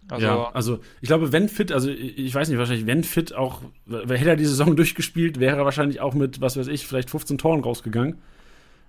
Also, 0.09 0.25
ja, 0.25 0.49
also 0.51 0.79
ich 0.99 1.07
glaube, 1.07 1.31
wenn 1.31 1.47
fit, 1.47 1.71
also 1.71 1.89
ich 1.89 2.33
weiß 2.33 2.49
nicht, 2.49 2.57
wahrscheinlich, 2.57 2.85
wenn 2.85 3.03
fit 3.03 3.33
auch, 3.33 3.61
hätte 3.89 4.29
er 4.29 4.35
die 4.35 4.45
Saison 4.45 4.75
durchgespielt, 4.75 5.39
wäre 5.39 5.57
er 5.57 5.65
wahrscheinlich 5.65 6.01
auch 6.01 6.13
mit, 6.13 6.41
was 6.41 6.57
weiß 6.57 6.67
ich, 6.67 6.85
vielleicht 6.85 7.09
15 7.09 7.37
Toren 7.37 7.61
rausgegangen. 7.61 8.17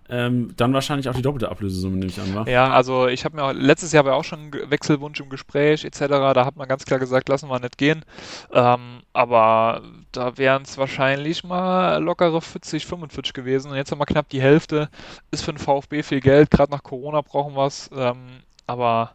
Ähm, 0.08 0.52
dann 0.56 0.74
wahrscheinlich 0.74 1.08
auch 1.08 1.14
die 1.14 1.22
doppelte 1.22 1.48
Ablösesumme, 1.48 1.96
nehme 1.96 2.10
ich 2.10 2.20
an, 2.20 2.34
wa? 2.34 2.44
Ja, 2.50 2.70
also 2.72 3.06
ich 3.06 3.24
habe 3.24 3.36
mir 3.36 3.52
letztes 3.54 3.92
Jahr 3.92 4.04
war 4.04 4.16
auch 4.16 4.24
schon 4.24 4.52
Wechselwunsch 4.52 5.20
im 5.20 5.28
Gespräch 5.28 5.84
etc. 5.84 6.00
Da 6.00 6.44
hat 6.44 6.56
man 6.56 6.68
ganz 6.68 6.84
klar 6.84 6.98
gesagt, 6.98 7.28
lassen 7.28 7.48
wir 7.48 7.60
nicht 7.60 7.78
gehen. 7.78 8.04
Ähm, 8.52 9.02
aber 9.12 9.82
da 10.10 10.36
wären 10.36 10.62
es 10.62 10.76
wahrscheinlich 10.76 11.44
mal 11.44 12.02
lockere 12.02 12.42
40, 12.42 12.84
45 12.84 13.32
gewesen. 13.32 13.70
Und 13.70 13.76
jetzt 13.76 13.92
haben 13.92 14.00
wir 14.00 14.06
knapp 14.06 14.28
die 14.28 14.42
Hälfte. 14.42 14.90
Ist 15.30 15.44
für 15.44 15.52
den 15.52 15.58
VfB 15.58 16.02
viel 16.02 16.20
Geld, 16.20 16.50
gerade 16.50 16.72
nach 16.72 16.82
Corona 16.82 17.20
brauchen 17.20 17.54
wir 17.54 17.66
es. 17.66 17.88
Ähm, 17.94 18.42
aber 18.66 19.12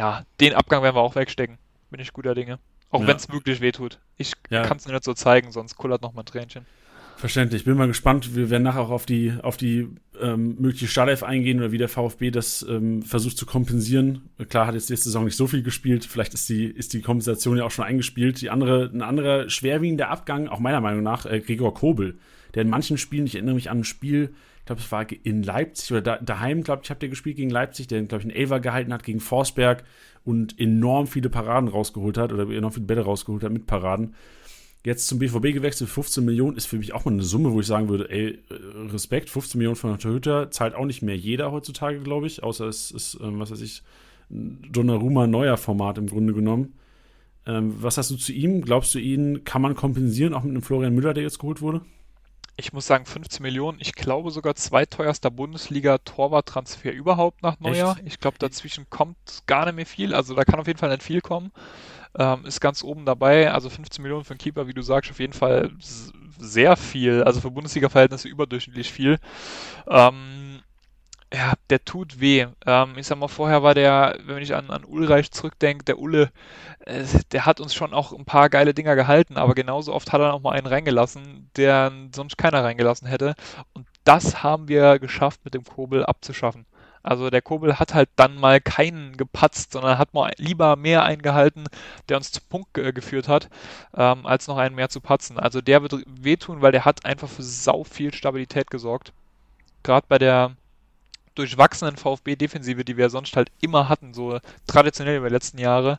ja, 0.00 0.24
den 0.40 0.54
Abgang 0.54 0.82
werden 0.82 0.96
wir 0.96 1.02
auch 1.02 1.14
wegstecken. 1.14 1.58
Bin 1.90 2.00
ich 2.00 2.14
guter 2.14 2.34
Dinge. 2.34 2.58
Auch 2.88 3.02
ja. 3.02 3.08
wenn 3.08 3.16
es 3.16 3.30
wirklich 3.30 3.60
wehtut. 3.60 3.98
Ich 4.16 4.32
ja. 4.48 4.62
kann 4.62 4.78
es 4.78 4.86
nicht 4.86 5.04
so 5.04 5.12
zeigen, 5.12 5.52
sonst 5.52 5.76
kullert 5.76 6.00
noch 6.00 6.14
mal 6.14 6.22
ein 6.22 6.26
Tränchen. 6.26 6.64
Verständlich. 7.18 7.64
Bin 7.64 7.76
mal 7.76 7.86
gespannt. 7.86 8.34
Wir 8.34 8.48
werden 8.48 8.62
nachher 8.62 8.80
auch 8.80 8.88
auf 8.88 9.04
die, 9.04 9.34
auf 9.42 9.58
die 9.58 9.88
ähm, 10.18 10.56
mögliche 10.58 10.86
Startelf 10.86 11.22
eingehen 11.22 11.58
oder 11.58 11.70
wie 11.70 11.76
der 11.76 11.90
VfB 11.90 12.30
das 12.30 12.64
ähm, 12.66 13.02
versucht 13.02 13.36
zu 13.36 13.44
kompensieren. 13.44 14.30
Klar 14.48 14.66
hat 14.66 14.74
jetzt 14.74 14.88
die 14.88 14.96
Saison 14.96 15.26
nicht 15.26 15.36
so 15.36 15.46
viel 15.46 15.62
gespielt. 15.62 16.06
Vielleicht 16.06 16.32
ist 16.32 16.48
die, 16.48 16.64
ist 16.64 16.94
die 16.94 17.02
Kompensation 17.02 17.58
ja 17.58 17.64
auch 17.64 17.70
schon 17.70 17.84
eingespielt. 17.84 18.40
Die 18.40 18.48
andere, 18.48 18.90
ein 18.90 19.02
anderer 19.02 19.50
schwerwiegender 19.50 20.08
Abgang, 20.08 20.48
auch 20.48 20.60
meiner 20.60 20.80
Meinung 20.80 21.02
nach, 21.02 21.26
äh, 21.26 21.40
Gregor 21.40 21.74
Kobel, 21.74 22.18
der 22.54 22.62
in 22.62 22.70
manchen 22.70 22.96
Spielen, 22.96 23.26
ich 23.26 23.34
erinnere 23.34 23.54
mich 23.54 23.68
an 23.68 23.80
ein 23.80 23.84
Spiel, 23.84 24.32
glaube, 24.70 24.82
es 24.82 24.92
war 24.92 25.06
in 25.24 25.42
Leipzig 25.42 25.90
oder 25.90 26.00
da, 26.00 26.18
daheim, 26.18 26.62
glaube 26.62 26.82
ich, 26.84 26.90
habt 26.90 27.02
ihr 27.02 27.08
gespielt 27.08 27.36
gegen 27.36 27.50
Leipzig, 27.50 27.88
der, 27.88 28.02
glaube 28.02 28.22
ich, 28.22 28.28
einen 28.28 28.36
Elfer 28.36 28.60
gehalten 28.60 28.92
hat 28.92 29.02
gegen 29.02 29.18
Forsberg 29.18 29.82
und 30.24 30.60
enorm 30.60 31.08
viele 31.08 31.28
Paraden 31.28 31.68
rausgeholt 31.68 32.16
hat 32.16 32.32
oder 32.32 32.48
enorm 32.48 32.72
viele 32.72 32.86
Bälle 32.86 33.02
rausgeholt 33.02 33.42
hat 33.42 33.52
mit 33.52 33.66
Paraden. 33.66 34.14
Jetzt 34.84 35.08
zum 35.08 35.18
BVB 35.18 35.52
gewechselt, 35.52 35.90
15 35.90 36.24
Millionen 36.24 36.56
ist 36.56 36.66
für 36.66 36.78
mich 36.78 36.94
auch 36.94 37.04
mal 37.04 37.12
eine 37.12 37.24
Summe, 37.24 37.52
wo 37.52 37.60
ich 37.60 37.66
sagen 37.66 37.88
würde, 37.88 38.08
ey, 38.10 38.38
äh, 38.48 38.92
Respekt, 38.92 39.28
15 39.28 39.58
Millionen 39.58 39.76
von 39.76 39.98
Torhüter 39.98 40.50
zahlt 40.52 40.74
auch 40.74 40.86
nicht 40.86 41.02
mehr 41.02 41.16
jeder 41.16 41.50
heutzutage, 41.50 41.98
glaube 42.00 42.28
ich, 42.28 42.42
außer 42.42 42.66
es 42.66 42.92
ist, 42.92 43.18
ähm, 43.20 43.40
was 43.40 43.50
weiß 43.50 43.60
ich, 43.60 43.82
Donnarumma 44.28 45.26
neuer 45.26 45.56
Format 45.56 45.98
im 45.98 46.06
Grunde 46.06 46.32
genommen. 46.32 46.74
Ähm, 47.44 47.74
was 47.80 47.98
hast 47.98 48.12
du 48.12 48.16
zu 48.16 48.32
ihm? 48.32 48.62
Glaubst 48.62 48.94
du, 48.94 49.00
ihn 49.00 49.42
kann 49.42 49.62
man 49.62 49.74
kompensieren, 49.74 50.32
auch 50.32 50.44
mit 50.44 50.52
einem 50.52 50.62
Florian 50.62 50.94
Müller, 50.94 51.12
der 51.12 51.24
jetzt 51.24 51.40
geholt 51.40 51.60
wurde? 51.60 51.80
Ich 52.60 52.74
muss 52.74 52.86
sagen, 52.86 53.06
15 53.06 53.42
Millionen, 53.42 53.78
ich 53.80 53.94
glaube 53.94 54.30
sogar 54.30 54.54
zweiteuerster 54.54 55.30
Bundesliga-Torwart-Transfer 55.30 56.92
überhaupt 56.92 57.42
nach 57.42 57.58
Neujahr. 57.58 57.96
Echt? 57.96 58.06
Ich 58.06 58.20
glaube, 58.20 58.36
dazwischen 58.38 58.88
kommt 58.90 59.16
gar 59.46 59.64
nicht 59.64 59.76
mehr 59.76 59.86
viel. 59.86 60.14
Also 60.14 60.34
da 60.34 60.44
kann 60.44 60.60
auf 60.60 60.66
jeden 60.66 60.78
Fall 60.78 60.90
nicht 60.90 61.02
viel 61.02 61.22
kommen. 61.22 61.52
Ähm, 62.18 62.44
ist 62.44 62.60
ganz 62.60 62.84
oben 62.84 63.06
dabei. 63.06 63.50
Also 63.50 63.70
15 63.70 64.02
Millionen 64.02 64.24
für 64.24 64.32
einen 64.32 64.38
Keeper, 64.38 64.66
wie 64.66 64.74
du 64.74 64.82
sagst, 64.82 65.10
auf 65.10 65.20
jeden 65.20 65.32
Fall 65.32 65.70
sehr 66.38 66.76
viel. 66.76 67.22
Also 67.22 67.40
für 67.40 67.50
Bundesliga-Verhältnisse 67.50 68.28
überdurchschnittlich 68.28 68.92
viel. 68.92 69.18
Ähm, 69.88 70.49
ja, 71.32 71.54
der 71.70 71.84
tut 71.84 72.20
weh. 72.20 72.46
Ähm, 72.66 72.94
ich 72.96 73.06
sag 73.06 73.18
mal, 73.18 73.28
vorher 73.28 73.62
war 73.62 73.74
der, 73.74 74.18
wenn 74.24 74.42
ich 74.42 74.54
an, 74.54 74.70
an 74.70 74.84
Ulreich 74.84 75.30
zurückdenke, 75.30 75.84
der 75.84 75.98
Ulle, 75.98 76.30
äh, 76.86 77.04
der 77.32 77.46
hat 77.46 77.60
uns 77.60 77.74
schon 77.74 77.94
auch 77.94 78.12
ein 78.12 78.24
paar 78.24 78.48
geile 78.50 78.74
Dinger 78.74 78.96
gehalten, 78.96 79.36
aber 79.36 79.54
genauso 79.54 79.94
oft 79.94 80.12
hat 80.12 80.20
er 80.20 80.28
noch 80.28 80.40
mal 80.40 80.52
einen 80.52 80.66
reingelassen, 80.66 81.50
der 81.56 81.92
sonst 82.14 82.36
keiner 82.36 82.64
reingelassen 82.64 83.06
hätte. 83.06 83.34
Und 83.74 83.86
das 84.04 84.42
haben 84.42 84.68
wir 84.68 84.98
geschafft, 84.98 85.44
mit 85.44 85.54
dem 85.54 85.64
Kobel 85.64 86.04
abzuschaffen. 86.04 86.66
Also 87.02 87.30
der 87.30 87.42
Kobel 87.42 87.78
hat 87.78 87.94
halt 87.94 88.10
dann 88.16 88.36
mal 88.36 88.60
keinen 88.60 89.16
gepatzt, 89.16 89.72
sondern 89.72 89.98
hat 89.98 90.12
mal 90.12 90.32
lieber 90.36 90.76
mehr 90.76 91.04
eingehalten, 91.04 91.64
der 92.08 92.18
uns 92.18 92.32
zum 92.32 92.42
Punkt 92.48 92.74
ge 92.74 92.92
geführt 92.92 93.28
hat, 93.28 93.48
ähm, 93.96 94.26
als 94.26 94.48
noch 94.48 94.58
einen 94.58 94.74
mehr 94.74 94.90
zu 94.90 95.00
patzen. 95.00 95.38
Also 95.38 95.60
der 95.62 95.82
wird 95.82 95.94
wehtun, 96.06 96.60
weil 96.60 96.72
der 96.72 96.84
hat 96.84 97.06
einfach 97.06 97.28
für 97.28 97.42
sau 97.42 97.84
viel 97.84 98.12
Stabilität 98.12 98.70
gesorgt. 98.70 99.12
Gerade 99.82 100.06
bei 100.08 100.18
der 100.18 100.56
durchwachsenen 101.40 101.96
VfB-Defensive, 101.96 102.84
die 102.84 102.96
wir 102.96 103.10
sonst 103.10 103.36
halt 103.36 103.50
immer 103.60 103.88
hatten, 103.88 104.14
so 104.14 104.38
traditionell 104.66 105.16
über 105.16 105.28
die 105.28 105.34
letzten 105.34 105.58
Jahre, 105.58 105.98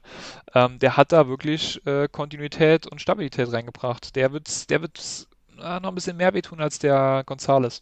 ähm, 0.54 0.80
der 0.80 0.98
hat 0.98 1.12
da 1.12 1.28
wirklich 1.28 1.86
äh, 1.86 2.08
Kontinuität 2.08 2.88
und 2.88 3.02
Stabilität 3.02 3.52
reingebracht. 3.52 4.16
Der 4.16 4.32
wird, 4.34 4.70
der 4.70 4.82
wird 4.82 5.28
äh, 5.60 5.80
noch 5.80 5.90
ein 5.90 5.96
bisschen 5.96 6.18
mehr 6.18 6.34
wehtun 6.34 6.62
als 6.62 6.80
der 6.80 7.24
Gonzales. 7.26 7.82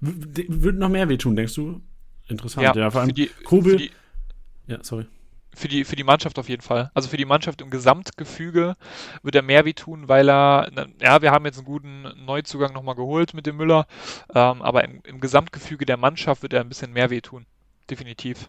Würde 0.00 0.78
noch 0.78 0.88
mehr 0.88 1.08
wehtun, 1.08 1.34
denkst 1.34 1.54
du? 1.54 1.80
Interessant, 2.28 2.64
ja. 2.64 2.74
ja 2.74 2.90
vor 2.90 3.00
allem 3.00 3.14
die, 3.14 3.30
Kobel. 3.44 3.76
Die, 3.76 3.90
ja, 4.66 4.78
sorry 4.82 5.06
für 5.54 5.68
die, 5.68 5.84
für 5.84 5.96
die 5.96 6.04
Mannschaft 6.04 6.38
auf 6.38 6.48
jeden 6.48 6.62
Fall. 6.62 6.90
Also 6.94 7.08
für 7.08 7.16
die 7.16 7.24
Mannschaft 7.24 7.60
im 7.60 7.70
Gesamtgefüge 7.70 8.76
wird 9.22 9.34
er 9.34 9.42
mehr 9.42 9.64
wie 9.64 9.74
tun, 9.74 10.08
weil 10.08 10.28
er, 10.28 10.70
ja, 11.00 11.22
wir 11.22 11.30
haben 11.30 11.44
jetzt 11.44 11.58
einen 11.58 11.66
guten 11.66 12.04
Neuzugang 12.24 12.72
nochmal 12.72 12.94
geholt 12.94 13.34
mit 13.34 13.46
dem 13.46 13.56
Müller, 13.56 13.86
ähm, 14.34 14.62
aber 14.62 14.84
im, 14.84 15.00
im 15.04 15.20
Gesamtgefüge 15.20 15.86
der 15.86 15.96
Mannschaft 15.96 16.42
wird 16.42 16.52
er 16.52 16.60
ein 16.60 16.68
bisschen 16.68 16.92
mehr 16.92 17.10
weh 17.10 17.20
tun. 17.20 17.46
Definitiv. 17.90 18.48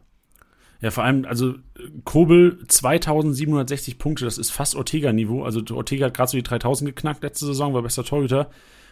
Ja, 0.81 0.91
vor 0.91 1.03
allem, 1.03 1.25
also 1.25 1.55
Kobel 2.03 2.59
2760 2.67 3.97
Punkte, 3.97 4.25
das 4.25 4.37
ist 4.37 4.51
fast 4.51 4.75
Ortega-Niveau. 4.75 5.43
Also 5.43 5.61
Ortega 5.71 6.07
hat 6.07 6.13
gerade 6.13 6.29
so 6.29 6.37
die 6.37 6.43
3000 6.43 6.89
geknackt 6.89 7.23
letzte 7.23 7.45
Saison, 7.45 7.73
war 7.73 7.81
bester 7.81 8.03
Torhüter. 8.03 8.49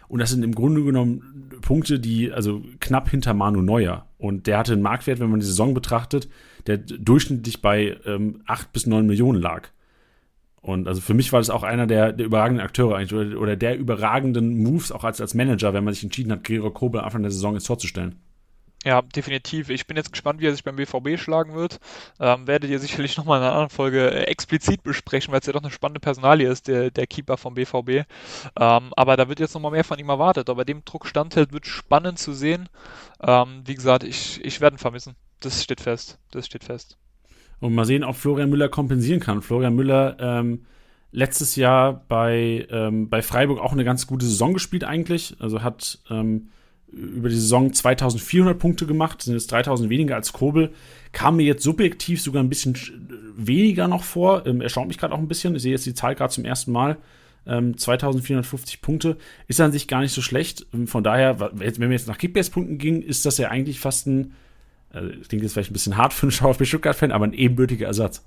Und 0.07 0.19
das 0.19 0.29
sind 0.29 0.43
im 0.43 0.53
Grunde 0.53 0.83
genommen 0.83 1.49
Punkte, 1.61 1.99
die, 1.99 2.31
also 2.31 2.61
knapp 2.79 3.09
hinter 3.09 3.33
Manu 3.33 3.61
Neuer. 3.61 4.05
Und 4.23 4.47
der 4.47 4.57
hatte 4.57 4.71
einen 4.71 4.81
Marktwert, 4.81 5.19
wenn 5.19 5.29
man 5.29 5.41
die 5.41 5.45
Saison 5.45 5.73
betrachtet, 5.73 6.29
der 6.65 6.77
durchschnittlich 6.77 7.61
bei 7.61 7.97
ähm, 8.05 8.41
8 8.45 8.71
bis 8.71 8.87
9 8.87 9.05
Millionen 9.05 9.41
lag. 9.41 9.67
Und 10.61 10.87
also 10.87 11.01
für 11.01 11.13
mich 11.13 11.33
war 11.33 11.41
das 11.41 11.49
auch 11.49 11.63
einer 11.63 11.87
der, 11.87 12.13
der 12.13 12.27
überragenden 12.27 12.65
Akteure 12.65 12.95
eigentlich 12.95 13.13
oder, 13.13 13.37
oder, 13.37 13.57
der 13.57 13.77
überragenden 13.77 14.63
Moves 14.63 14.93
auch 14.93 15.03
als, 15.03 15.19
als 15.19 15.33
Manager, 15.33 15.73
wenn 15.73 15.83
man 15.83 15.93
sich 15.93 16.05
entschieden 16.05 16.31
hat, 16.31 16.45
Gregor 16.45 16.73
Kobel 16.73 17.01
Anfang 17.01 17.21
der 17.21 17.31
Saison 17.31 17.55
ins 17.55 17.65
Tor 17.65 17.79
zu 17.79 17.87
stellen. 17.87 18.15
Ja, 18.83 19.01
definitiv. 19.01 19.69
Ich 19.69 19.87
bin 19.87 19.95
jetzt 19.95 20.11
gespannt, 20.11 20.41
wie 20.41 20.47
er 20.47 20.51
sich 20.51 20.63
beim 20.63 20.75
BVB 20.75 21.17
schlagen 21.17 21.55
wird. 21.55 21.79
Ähm, 22.19 22.47
werdet 22.47 22.69
ihr 22.69 22.79
sicherlich 22.79 23.15
nochmal 23.15 23.39
in 23.39 23.43
einer 23.45 23.53
anderen 23.53 23.69
Folge 23.69 24.11
äh, 24.11 24.23
explizit 24.25 24.83
besprechen, 24.83 25.31
weil 25.31 25.39
es 25.39 25.45
ja 25.45 25.53
doch 25.53 25.63
eine 25.63 25.71
spannende 25.71 26.01
Personalie 26.01 26.49
ist, 26.49 26.67
der, 26.67 26.91
der 26.91 27.07
Keeper 27.07 27.37
vom 27.37 27.53
BVB. 27.53 28.05
Ähm, 28.59 28.91
aber 28.95 29.15
da 29.15 29.29
wird 29.29 29.39
jetzt 29.39 29.53
nochmal 29.53 29.71
mehr 29.71 29.85
von 29.85 29.99
ihm 29.99 30.09
erwartet. 30.09 30.49
Aber 30.49 30.65
dem 30.65 30.83
Druck 30.83 31.05
standhält, 31.05 31.53
wird 31.53 31.65
spannend 31.65 32.19
zu 32.19 32.33
sehen. 32.33 32.67
Ähm, 33.21 33.61
wie 33.65 33.75
gesagt, 33.75 34.03
ich, 34.03 34.43
ich 34.43 34.59
werde 34.59 34.75
ihn 34.75 34.79
vermissen. 34.79 35.15
Das 35.39 35.63
steht 35.63 35.79
fest. 35.79 36.19
Das 36.31 36.45
steht 36.45 36.65
fest. 36.65 36.97
Und 37.61 37.73
mal 37.73 37.85
sehen, 37.85 38.03
ob 38.03 38.17
Florian 38.17 38.49
Müller 38.49 38.67
kompensieren 38.67 39.21
kann. 39.21 39.41
Florian 39.41 39.75
Müller 39.75 40.17
ähm, 40.19 40.65
letztes 41.13 41.55
Jahr 41.55 42.03
bei, 42.09 42.67
ähm, 42.69 43.09
bei 43.09 43.21
Freiburg 43.21 43.61
auch 43.61 43.71
eine 43.71 43.85
ganz 43.85 44.07
gute 44.07 44.25
Saison 44.25 44.53
gespielt 44.53 44.83
eigentlich. 44.83 45.37
Also 45.39 45.63
hat 45.63 45.99
ähm, 46.09 46.49
über 46.93 47.29
die 47.29 47.35
Saison 47.35 47.73
2400 47.73 48.57
Punkte 48.57 48.85
gemacht, 48.85 49.21
sind 49.21 49.33
jetzt 49.33 49.51
3000 49.51 49.89
weniger 49.89 50.15
als 50.15 50.33
Kobel. 50.33 50.73
Kam 51.11 51.37
mir 51.37 51.43
jetzt 51.43 51.63
subjektiv 51.63 52.21
sogar 52.21 52.43
ein 52.43 52.49
bisschen 52.49 52.77
weniger 53.35 53.87
noch 53.87 54.03
vor. 54.03 54.45
Ähm, 54.45 54.61
erstaunt 54.61 54.87
mich 54.87 54.97
gerade 54.97 55.13
auch 55.13 55.19
ein 55.19 55.27
bisschen. 55.27 55.55
Ich 55.55 55.63
sehe 55.63 55.71
jetzt 55.71 55.85
die 55.85 55.93
Zahl 55.93 56.15
gerade 56.15 56.33
zum 56.33 56.45
ersten 56.45 56.71
Mal. 56.71 56.97
Ähm, 57.45 57.77
2450 57.77 58.81
Punkte 58.81 59.17
ist 59.47 59.59
an 59.59 59.71
sich 59.71 59.87
gar 59.87 60.01
nicht 60.01 60.13
so 60.13 60.21
schlecht. 60.21 60.65
Ähm, 60.73 60.87
von 60.87 61.03
daher, 61.03 61.39
wenn 61.53 61.79
wir 61.79 61.91
jetzt 61.91 62.07
nach 62.07 62.17
Kickbase-Punkten 62.17 62.77
gingen, 62.77 63.01
ist 63.01 63.25
das 63.25 63.37
ja 63.37 63.49
eigentlich 63.49 63.79
fast 63.79 64.07
ein, 64.07 64.33
äh, 64.93 65.07
ich 65.21 65.27
denke, 65.27 65.43
das 65.43 65.47
ist 65.47 65.53
vielleicht 65.53 65.71
ein 65.71 65.73
bisschen 65.73 65.97
hart 65.97 66.13
für 66.13 66.27
einen 66.27 66.31
VfB 66.53 66.65
Stuttgart-Fan, 66.65 67.11
aber 67.11 67.25
ein 67.25 67.33
ebenbürtiger 67.33 67.87
Ersatz. 67.87 68.23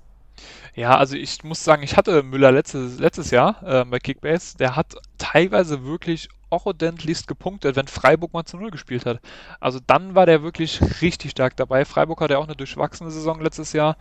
Ja, 0.75 0.95
also 0.95 1.15
ich 1.15 1.43
muss 1.43 1.63
sagen, 1.63 1.81
ich 1.81 1.97
hatte 1.97 2.21
Müller 2.21 2.51
letztes, 2.51 2.99
letztes 2.99 3.31
Jahr 3.31 3.63
äh, 3.65 3.85
bei 3.85 3.97
Kickbase. 3.97 4.57
Der 4.57 4.75
hat 4.75 4.93
teilweise 5.17 5.83
wirklich 5.85 6.29
ordentlichst 6.49 7.27
gepunktet, 7.27 7.75
wenn 7.75 7.87
Freiburg 7.87 8.33
mal 8.33 8.45
zu 8.45 8.57
Null 8.57 8.71
gespielt 8.71 9.05
hat. 9.05 9.19
Also 9.59 9.79
dann 9.85 10.15
war 10.15 10.25
der 10.25 10.43
wirklich 10.43 10.81
richtig 11.01 11.31
stark 11.31 11.55
dabei. 11.57 11.85
Freiburg 11.85 12.21
hatte 12.21 12.33
ja 12.33 12.39
auch 12.39 12.47
eine 12.47 12.55
durchwachsene 12.55 13.11
Saison 13.11 13.41
letztes 13.41 13.73
Jahr. 13.73 13.97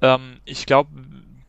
Ähm, 0.00 0.40
ich 0.44 0.66
glaube, 0.66 0.90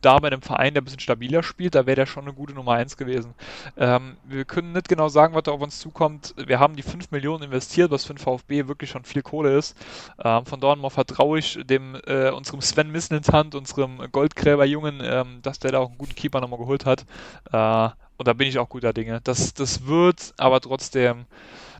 da 0.06 0.18
bei 0.18 0.28
einem 0.28 0.42
Verein, 0.42 0.72
der 0.72 0.82
ein 0.82 0.84
bisschen 0.84 1.00
stabiler 1.00 1.42
spielt, 1.42 1.74
da 1.74 1.86
wäre 1.86 1.96
der 1.96 2.06
schon 2.06 2.24
eine 2.24 2.32
gute 2.32 2.54
Nummer 2.54 2.74
1 2.74 2.96
gewesen. 2.96 3.34
Ähm, 3.76 4.16
wir 4.24 4.44
können 4.44 4.72
nicht 4.72 4.88
genau 4.88 5.08
sagen, 5.08 5.34
was 5.34 5.44
da 5.44 5.52
auf 5.52 5.60
uns 5.60 5.80
zukommt. 5.80 6.34
Wir 6.36 6.60
haben 6.60 6.76
die 6.76 6.82
5 6.82 7.10
Millionen 7.10 7.42
investiert, 7.42 7.90
was 7.90 8.04
für 8.04 8.14
den 8.14 8.18
VfB 8.18 8.68
wirklich 8.68 8.90
schon 8.90 9.04
viel 9.04 9.22
Kohle 9.22 9.56
ist. 9.56 9.76
Ähm, 10.22 10.46
von 10.46 10.60
mal 10.60 10.90
vertraue 10.90 11.40
ich 11.40 11.58
dem 11.64 11.96
äh, 12.06 12.30
unserem 12.30 12.60
Sven 12.60 12.92
Mislintant, 12.92 13.54
unserem 13.56 14.00
Goldgräberjungen, 14.12 15.00
ähm, 15.02 15.38
dass 15.42 15.58
der 15.58 15.72
da 15.72 15.78
auch 15.78 15.88
einen 15.88 15.98
guten 15.98 16.14
Keeper 16.14 16.40
nochmal 16.40 16.60
geholt 16.60 16.86
hat. 16.86 17.04
Äh, 17.52 17.88
und 18.16 18.28
da 18.28 18.32
bin 18.32 18.48
ich 18.48 18.58
auch 18.58 18.68
guter 18.68 18.92
Dinge. 18.92 19.20
Das, 19.24 19.54
das 19.54 19.86
wird, 19.86 20.34
aber 20.36 20.60
trotzdem, 20.60 21.26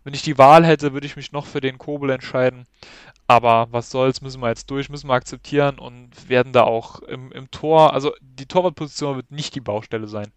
wenn 0.04 0.14
ich 0.14 0.22
die 0.22 0.38
Wahl 0.38 0.64
hätte, 0.64 0.92
würde 0.92 1.06
ich 1.06 1.16
mich 1.16 1.32
noch 1.32 1.46
für 1.46 1.60
den 1.60 1.78
Kobel 1.78 2.10
entscheiden. 2.10 2.64
Aber 3.28 3.66
was 3.72 3.90
soll's, 3.90 4.22
müssen 4.22 4.40
wir 4.40 4.48
jetzt 4.48 4.70
durch, 4.70 4.88
müssen 4.88 5.08
wir 5.08 5.14
akzeptieren 5.14 5.78
und 5.78 6.28
werden 6.28 6.52
da 6.52 6.62
auch 6.62 7.00
im, 7.00 7.32
im 7.32 7.50
Tor, 7.50 7.92
also 7.92 8.12
die 8.20 8.46
Torwartposition 8.46 9.16
wird 9.16 9.30
nicht 9.32 9.54
die 9.54 9.60
Baustelle 9.60 10.06
sein. 10.06 10.28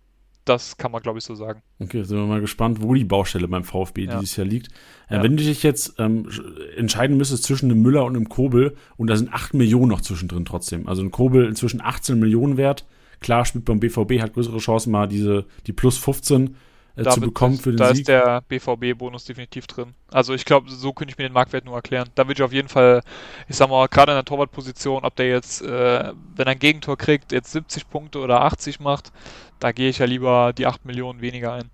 Das 0.45 0.77
kann 0.77 0.91
man, 0.91 1.03
glaube 1.03 1.19
ich, 1.19 1.25
so 1.25 1.35
sagen. 1.35 1.61
Okay, 1.79 2.01
sind 2.01 2.17
wir 2.17 2.25
mal 2.25 2.41
gespannt, 2.41 2.81
wo 2.81 2.95
die 2.95 3.03
Baustelle 3.03 3.47
beim 3.47 3.63
VfB 3.63 4.05
ja. 4.05 4.19
dieses 4.19 4.35
Jahr 4.35 4.47
liegt. 4.47 4.69
Äh, 5.07 5.17
ja. 5.17 5.23
Wenn 5.23 5.37
du 5.37 5.43
dich 5.43 5.61
jetzt 5.61 5.99
ähm, 5.99 6.27
entscheiden 6.75 7.17
müsstest 7.17 7.43
zwischen 7.43 7.69
einem 7.69 7.83
Müller 7.83 8.03
und 8.05 8.15
einem 8.15 8.29
Kobel, 8.29 8.75
und 8.97 9.07
da 9.07 9.15
sind 9.15 9.31
8 9.31 9.53
Millionen 9.53 9.89
noch 9.89 10.01
zwischendrin 10.01 10.45
trotzdem. 10.45 10.87
Also 10.87 11.03
ein 11.03 11.11
Kobel 11.11 11.45
inzwischen 11.45 11.81
18 11.81 12.17
Millionen 12.17 12.57
wert. 12.57 12.85
Klar, 13.19 13.45
spielt 13.45 13.65
beim 13.65 13.79
BVB, 13.79 14.21
hat 14.21 14.33
größere 14.33 14.59
Chancen, 14.59 14.91
mal 14.91 15.07
diese, 15.07 15.45
die 15.67 15.73
plus 15.73 15.97
15 15.97 16.55
äh, 16.95 17.03
zu 17.09 17.21
bekommen 17.21 17.57
für 17.57 17.71
den 17.71 17.77
da 17.77 17.93
Sieg. 17.93 18.05
Da 18.05 18.41
ist 18.41 18.51
der 18.51 18.75
BVB-Bonus 18.75 19.25
definitiv 19.25 19.67
drin. 19.67 19.93
Also 20.11 20.33
ich 20.33 20.45
glaube, 20.45 20.69
so 20.69 20.93
könnte 20.93 21.11
ich 21.11 21.17
mir 21.17 21.25
den 21.25 21.33
Marktwert 21.33 21.65
nur 21.65 21.75
erklären. 21.75 22.09
Da 22.15 22.27
würde 22.27 22.39
ich 22.39 22.43
auf 22.43 22.53
jeden 22.53 22.67
Fall, 22.67 23.01
ich 23.47 23.55
sag 23.55 23.69
mal, 23.69 23.87
gerade 23.87 24.11
in 24.11 24.17
der 24.17 24.25
Torwartposition, 24.25 25.03
ob 25.03 25.15
der 25.15 25.29
jetzt, 25.29 25.61
äh, 25.61 26.13
wenn 26.35 26.45
er 26.45 26.51
ein 26.51 26.59
Gegentor 26.59 26.97
kriegt, 26.97 27.31
jetzt 27.31 27.51
70 27.51 27.89
Punkte 27.89 28.19
oder 28.19 28.41
80 28.41 28.79
macht, 28.79 29.11
da 29.59 29.71
gehe 29.71 29.89
ich 29.89 29.99
ja 29.99 30.05
lieber 30.05 30.53
die 30.53 30.65
8 30.65 30.85
Millionen 30.85 31.21
weniger 31.21 31.53
ein. 31.53 31.69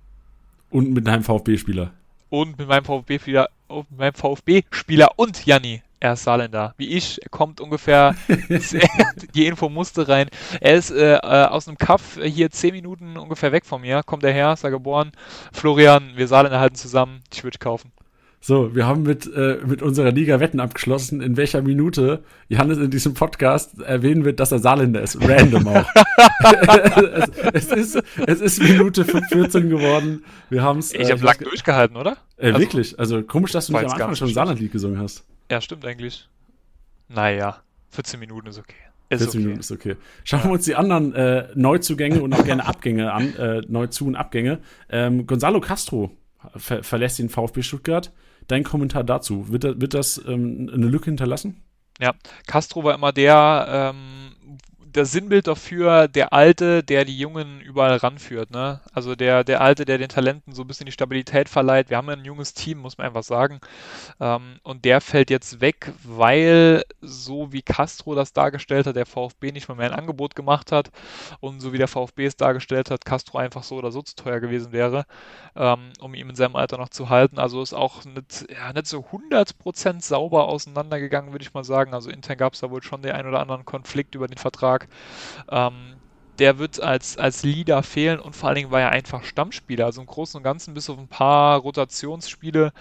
Und 0.69 0.91
mit 0.91 1.07
einem 1.07 1.23
VfB-Spieler. 1.23 1.93
Und 2.29 2.57
mit 2.57 2.67
meinem 2.67 2.85
VfB-Spieler, 2.85 3.49
oh, 3.69 3.83
meinem 3.95 4.13
VfB-Spieler 4.13 5.09
und 5.15 5.45
Janni. 5.45 5.81
Er 5.99 6.13
ist 6.13 6.23
Saarländer. 6.23 6.73
Wie 6.77 6.89
ich, 6.89 7.21
er 7.21 7.29
kommt 7.29 7.61
ungefähr, 7.61 8.15
die 9.35 9.47
Info 9.47 9.69
musste 9.69 10.07
rein. 10.07 10.27
Er 10.61 10.75
ist 10.75 10.91
äh, 10.91 11.15
äh 11.15 11.45
aus 11.45 11.67
einem 11.67 11.77
Kaff 11.77 12.19
hier 12.21 12.51
10 12.51 12.73
Minuten 12.73 13.17
ungefähr 13.17 13.51
weg 13.51 13.65
von 13.65 13.81
mir. 13.81 14.03
Kommt 14.03 14.23
er 14.23 14.33
her, 14.33 14.53
ist 14.53 14.63
er 14.63 14.71
geboren. 14.71 15.11
Florian, 15.53 16.11
wir 16.15 16.27
Saarländer 16.27 16.59
halten 16.59 16.75
zusammen. 16.75 17.21
Ich 17.33 17.43
würde 17.43 17.57
kaufen. 17.57 17.91
So, 18.47 18.75
wir 18.75 18.85
haben 18.85 19.01
mit, 19.01 19.25
äh, 19.25 19.57
mit 19.65 19.81
unserer 19.81 20.11
Liga 20.11 20.39
Wetten 20.39 20.59
abgeschlossen, 20.59 21.19
in 21.19 21.35
welcher 21.35 21.63
Minute 21.63 22.23
Johannes 22.47 22.77
in 22.77 22.91
diesem 22.91 23.15
Podcast 23.15 23.81
erwähnen 23.81 24.23
wird, 24.23 24.39
dass 24.39 24.51
er 24.51 24.59
Saarländer 24.59 25.01
ist. 25.01 25.17
Random 25.19 25.67
auch. 25.67 25.85
es, 27.53 27.71
es, 27.71 27.95
ist, 27.95 28.03
es 28.27 28.41
ist 28.41 28.61
Minute 28.61 29.03
14 29.03 29.67
geworden. 29.67 30.23
Wir 30.51 30.61
haben's, 30.61 30.93
ich 30.93 31.09
habe 31.09 31.21
äh, 31.21 31.25
lang 31.25 31.39
durchgehalten, 31.39 31.97
oder? 31.97 32.17
Äh, 32.37 32.49
also, 32.49 32.59
wirklich. 32.59 32.99
Also 32.99 33.23
komisch, 33.23 33.51
dass 33.51 33.65
du 33.65 33.73
nicht 33.73 33.85
am 33.85 33.91
Anfang 33.93 34.15
schon 34.15 34.31
Saarlandlied 34.31 34.71
gesungen 34.71 34.99
hast. 34.99 35.23
Ja, 35.51 35.61
stimmt 35.61 35.85
eigentlich. 35.85 36.27
Naja, 37.07 37.61
14 37.91 38.19
Minuten 38.19 38.47
ist 38.47 38.57
okay. 38.57 38.75
Ist 39.09 39.21
14 39.21 39.27
okay. 39.27 39.37
Minuten 39.39 39.59
ist 39.59 39.71
okay. 39.71 39.95
Schauen 40.23 40.43
wir 40.43 40.51
uns 40.51 40.65
die 40.65 40.75
anderen 40.75 41.13
äh, 41.13 41.47
Neuzugänge 41.55 42.21
und 42.21 42.33
auch 42.33 42.43
gerne 42.43 42.65
Abgänge 42.65 43.13
an, 43.13 43.35
äh, 43.35 43.61
Neuzu- 43.67 44.07
und 44.07 44.15
Abgänge. 44.15 44.59
Ähm, 44.89 45.27
Gonzalo 45.27 45.61
Castro 45.61 46.11
ver 46.55 46.83
verlässt 46.83 47.19
den 47.19 47.29
VfB 47.29 47.61
Stuttgart. 47.61 48.11
Dein 48.47 48.63
Kommentar 48.63 49.03
dazu. 49.03 49.49
Wird, 49.49 49.63
da, 49.63 49.79
wird 49.79 49.93
das 49.93 50.21
ähm, 50.27 50.69
eine 50.73 50.87
Lücke 50.87 51.05
hinterlassen? 51.05 51.61
Ja, 51.99 52.13
Castro 52.47 52.83
war 52.83 52.95
immer 52.95 53.11
der, 53.11 53.93
ähm, 53.95 54.24
der 54.95 55.05
Sinnbild 55.05 55.47
dafür, 55.47 56.07
der 56.07 56.31
Alte, 56.33 56.83
der 56.83 57.05
die 57.05 57.17
Jungen 57.17 57.59
überall 57.61 57.97
ranführt, 57.97 58.51
ne? 58.51 58.79
Also 58.93 59.15
der, 59.15 59.43
der 59.43 59.61
Alte, 59.61 59.85
der 59.85 59.97
den 59.97 60.07
Talenten 60.09 60.53
so 60.53 60.63
ein 60.63 60.67
bisschen 60.67 60.85
die 60.85 60.91
Stabilität 60.93 61.49
verleiht. 61.49 61.89
Wir 61.89 61.97
haben 61.97 62.07
ja 62.07 62.13
ein 62.13 62.23
junges 62.25 62.53
Team, 62.53 62.79
muss 62.79 62.97
man 62.97 63.07
einfach 63.07 63.23
sagen. 63.23 63.59
Ähm, 64.19 64.59
und 64.63 64.85
der 64.85 65.01
fällt 65.01 65.29
jetzt 65.29 65.61
weg, 65.61 65.91
weil 66.03 66.83
so 67.01 67.51
wie 67.51 67.61
Castro 67.61 68.15
das 68.15 68.33
dargestellt 68.33 68.87
hat, 68.87 68.95
der 68.95 69.05
VfB 69.05 69.51
nicht 69.51 69.67
mal 69.67 69.75
mehr 69.75 69.91
ein 69.91 69.99
Angebot 69.99 70.35
gemacht 70.35 70.71
hat 70.71 70.91
und 71.41 71.59
so 71.59 71.73
wie 71.73 71.77
der 71.77 71.87
VfB 71.87 72.25
es 72.25 72.37
dargestellt 72.37 72.89
hat, 72.91 73.05
Castro 73.05 73.39
einfach 73.39 73.63
so 73.63 73.75
oder 73.75 73.91
so 73.91 74.01
zu 74.01 74.15
teuer 74.15 74.39
gewesen 74.39 74.71
wäre, 74.71 75.05
ähm, 75.55 75.91
um 75.99 76.13
ihn 76.13 76.29
in 76.29 76.35
seinem 76.35 76.55
Alter 76.55 76.77
noch 76.77 76.89
zu 76.89 77.09
halten. 77.09 77.39
Also 77.39 77.61
ist 77.61 77.73
auch 77.73 78.05
nicht, 78.05 78.47
ja, 78.49 78.71
nicht 78.73 78.87
so 78.87 78.99
100% 79.11 80.01
sauber 80.01 80.47
auseinandergegangen, 80.47 81.31
würde 81.33 81.43
ich 81.43 81.53
mal 81.53 81.63
sagen. 81.65 81.93
Also 81.93 82.09
intern 82.09 82.37
gab 82.37 82.53
es 82.53 82.61
da 82.61 82.71
wohl 82.71 82.83
schon 82.83 83.01
den 83.01 83.11
ein 83.11 83.27
oder 83.27 83.41
anderen 83.41 83.65
Konflikt 83.65 84.15
über 84.15 84.27
den 84.27 84.37
Vertrag. 84.37 84.84
Ähm, 85.49 85.95
der 86.39 86.59
wird 86.59 86.81
als, 86.81 87.17
als 87.17 87.43
Leader 87.43 87.81
fehlen 87.83 88.19
und 88.19 88.35
vor 88.35 88.49
allen 88.49 88.55
Dingen 88.55 88.71
war 88.71 88.81
er 88.81 88.91
einfach 88.91 89.23
Stammspieler. 89.23 89.85
Also 89.85 90.01
im 90.01 90.07
Großen 90.07 90.37
und 90.37 90.43
Ganzen, 90.43 90.73
bis 90.73 90.89
auf 90.89 90.97
ein 90.97 91.07
paar 91.07 91.59
Rotationsspiele, 91.59 92.73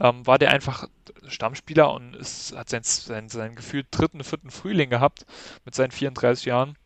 ähm, 0.00 0.26
war 0.26 0.38
der 0.38 0.50
einfach 0.50 0.88
Stammspieler 1.26 1.92
und 1.92 2.16
ist, 2.16 2.56
hat 2.56 2.70
seinen, 2.70 2.84
seinen, 2.84 3.28
seinen 3.28 3.54
gefühlt 3.54 3.86
dritten, 3.90 4.24
vierten 4.24 4.50
Frühling 4.50 4.90
gehabt 4.90 5.26
mit 5.64 5.74
seinen 5.74 5.90
34 5.90 6.46
Jahren. 6.46 6.76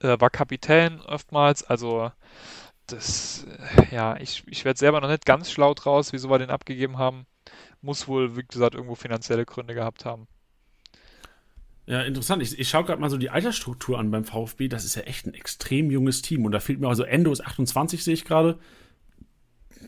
Äh, 0.00 0.20
war 0.20 0.30
Kapitän 0.30 1.00
oftmals, 1.00 1.64
also 1.64 2.10
das, 2.86 3.46
äh, 3.76 3.94
ja, 3.94 4.16
ich, 4.18 4.44
ich 4.46 4.64
werde 4.64 4.78
selber 4.78 5.00
noch 5.00 5.08
nicht 5.08 5.26
ganz 5.26 5.50
schlau 5.50 5.74
draus, 5.74 6.12
wieso 6.12 6.30
wir 6.30 6.38
den 6.38 6.50
abgegeben 6.50 6.98
haben. 6.98 7.26
Muss 7.80 8.08
wohl, 8.08 8.36
wie 8.36 8.44
gesagt, 8.44 8.74
irgendwo 8.74 8.94
finanzielle 8.94 9.46
Gründe 9.46 9.74
gehabt 9.74 10.04
haben. 10.04 10.26
Ja, 11.88 12.02
interessant. 12.02 12.42
Ich, 12.42 12.58
ich 12.58 12.68
schaue 12.68 12.84
gerade 12.84 13.00
mal 13.00 13.08
so 13.08 13.16
die 13.16 13.30
Altersstruktur 13.30 13.98
an 13.98 14.10
beim 14.10 14.24
VfB. 14.24 14.68
Das 14.68 14.84
ist 14.84 14.94
ja 14.94 15.02
echt 15.02 15.26
ein 15.26 15.32
extrem 15.32 15.90
junges 15.90 16.20
Team. 16.20 16.44
Und 16.44 16.52
da 16.52 16.60
fehlt 16.60 16.80
mir 16.80 16.88
also 16.88 17.02
Endo 17.02 17.32
ist 17.32 17.40
28, 17.40 18.04
sehe 18.04 18.12
ich 18.12 18.26
gerade. 18.26 18.58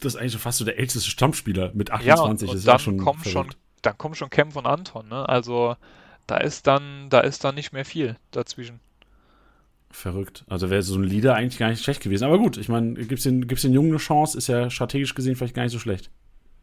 Das 0.00 0.14
ist 0.14 0.16
eigentlich 0.16 0.32
schon 0.32 0.40
fast 0.40 0.58
so 0.58 0.64
der 0.64 0.78
älteste 0.78 1.10
Stammspieler 1.10 1.72
mit 1.74 1.90
28. 1.90 2.06
Ja, 2.08 2.22
und 2.24 2.56
ist 2.56 2.66
dann 2.66 2.74
ja 2.74 2.78
schon, 2.78 2.98
kommen 2.98 3.22
schon, 3.22 3.50
dann 3.82 3.98
kommen 3.98 4.14
schon 4.14 4.30
Cam 4.30 4.50
von 4.50 4.64
Anton. 4.64 5.08
Ne? 5.08 5.28
Also 5.28 5.76
da 6.26 6.38
ist 6.38 6.66
dann, 6.66 7.10
da 7.10 7.20
ist 7.20 7.44
dann 7.44 7.54
nicht 7.54 7.74
mehr 7.74 7.84
viel 7.84 8.16
dazwischen. 8.30 8.80
Verrückt. 9.90 10.44
Also 10.48 10.70
wäre 10.70 10.82
so 10.82 10.94
ein 10.94 11.02
Leader 11.02 11.34
eigentlich 11.34 11.58
gar 11.58 11.68
nicht 11.68 11.84
schlecht 11.84 12.02
gewesen. 12.02 12.24
Aber 12.24 12.38
gut, 12.38 12.56
ich 12.56 12.70
meine, 12.70 12.94
gibt 12.94 13.18
es 13.18 13.24
den, 13.24 13.46
gibt's 13.46 13.62
den 13.62 13.74
Jungen 13.74 13.90
eine 13.90 13.98
Chance? 13.98 14.38
Ist 14.38 14.46
ja 14.46 14.70
strategisch 14.70 15.14
gesehen 15.14 15.36
vielleicht 15.36 15.54
gar 15.54 15.64
nicht 15.64 15.72
so 15.72 15.78
schlecht. 15.78 16.10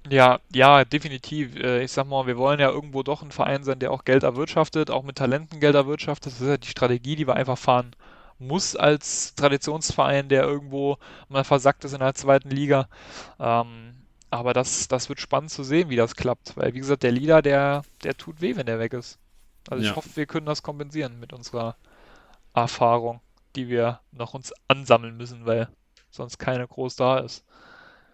Ja, 0.10 0.40
ja, 0.54 0.86
definitiv. 0.86 1.56
Äh, 1.56 1.84
Ich 1.84 1.92
sag 1.92 2.08
mal, 2.08 2.28
wir 2.28 2.38
wollen 2.38 2.60
ja 2.60 2.70
irgendwo 2.70 3.04
doch 3.04 3.22
ein 3.24 3.32
Verein 3.32 3.64
sein, 3.64 3.80
der 3.80 3.92
auch 3.92 4.06
Geld 4.06 4.24
erwirtschaftet, 4.24 4.90
auch 4.92 5.04
mit 5.04 5.18
Talenten 5.18 5.60
Geld 5.60 5.76
erwirtschaftet. 5.76 6.34
Das 6.34 6.42
ist 6.42 6.48
ja 6.48 6.58
die 6.58 6.68
Strategie, 6.68 7.16
die 7.16 7.28
wir 7.28 7.36
einfach 7.36 7.58
fahren 7.58 7.96
muss 8.40 8.76
als 8.76 9.34
Traditionsverein, 9.36 10.30
der 10.30 10.44
irgendwo 10.44 10.98
mal 11.28 11.44
versackt 11.44 11.84
ist 11.86 11.94
in 11.94 12.00
der 12.00 12.14
zweiten 12.14 12.50
Liga. 12.52 12.88
Ähm, 13.40 13.96
aber 14.30 14.54
das, 14.54 14.88
das 14.88 15.10
wird 15.10 15.20
spannend 15.20 15.50
zu 15.52 15.64
sehen, 15.64 15.90
wie 15.90 15.96
das 15.96 16.16
klappt. 16.16 16.56
Weil, 16.56 16.74
wie 16.74 16.80
gesagt, 16.80 17.04
der 17.04 17.12
Leader, 17.12 17.42
der, 17.42 17.84
der 18.04 18.16
tut 18.16 18.40
weh, 18.42 18.56
wenn 18.56 18.66
der 18.68 18.80
weg 18.80 18.94
ist. 18.94 19.18
Also 19.70 19.82
ich 19.82 19.90
Ja. 19.90 19.96
hoffe, 19.96 20.16
wir 20.16 20.26
können 20.28 20.46
das 20.46 20.64
kompensieren 20.64 21.20
mit 21.20 21.34
unserer 21.34 21.76
Erfahrung, 22.54 23.22
die 23.56 23.70
wir 23.70 24.02
noch 24.12 24.34
uns 24.34 24.54
ansammeln 24.68 25.18
müssen, 25.18 25.46
weil 25.46 25.70
sonst 26.12 26.38
keine 26.40 26.68
groß 26.68 26.96
da 26.96 27.20
ist. 27.20 27.46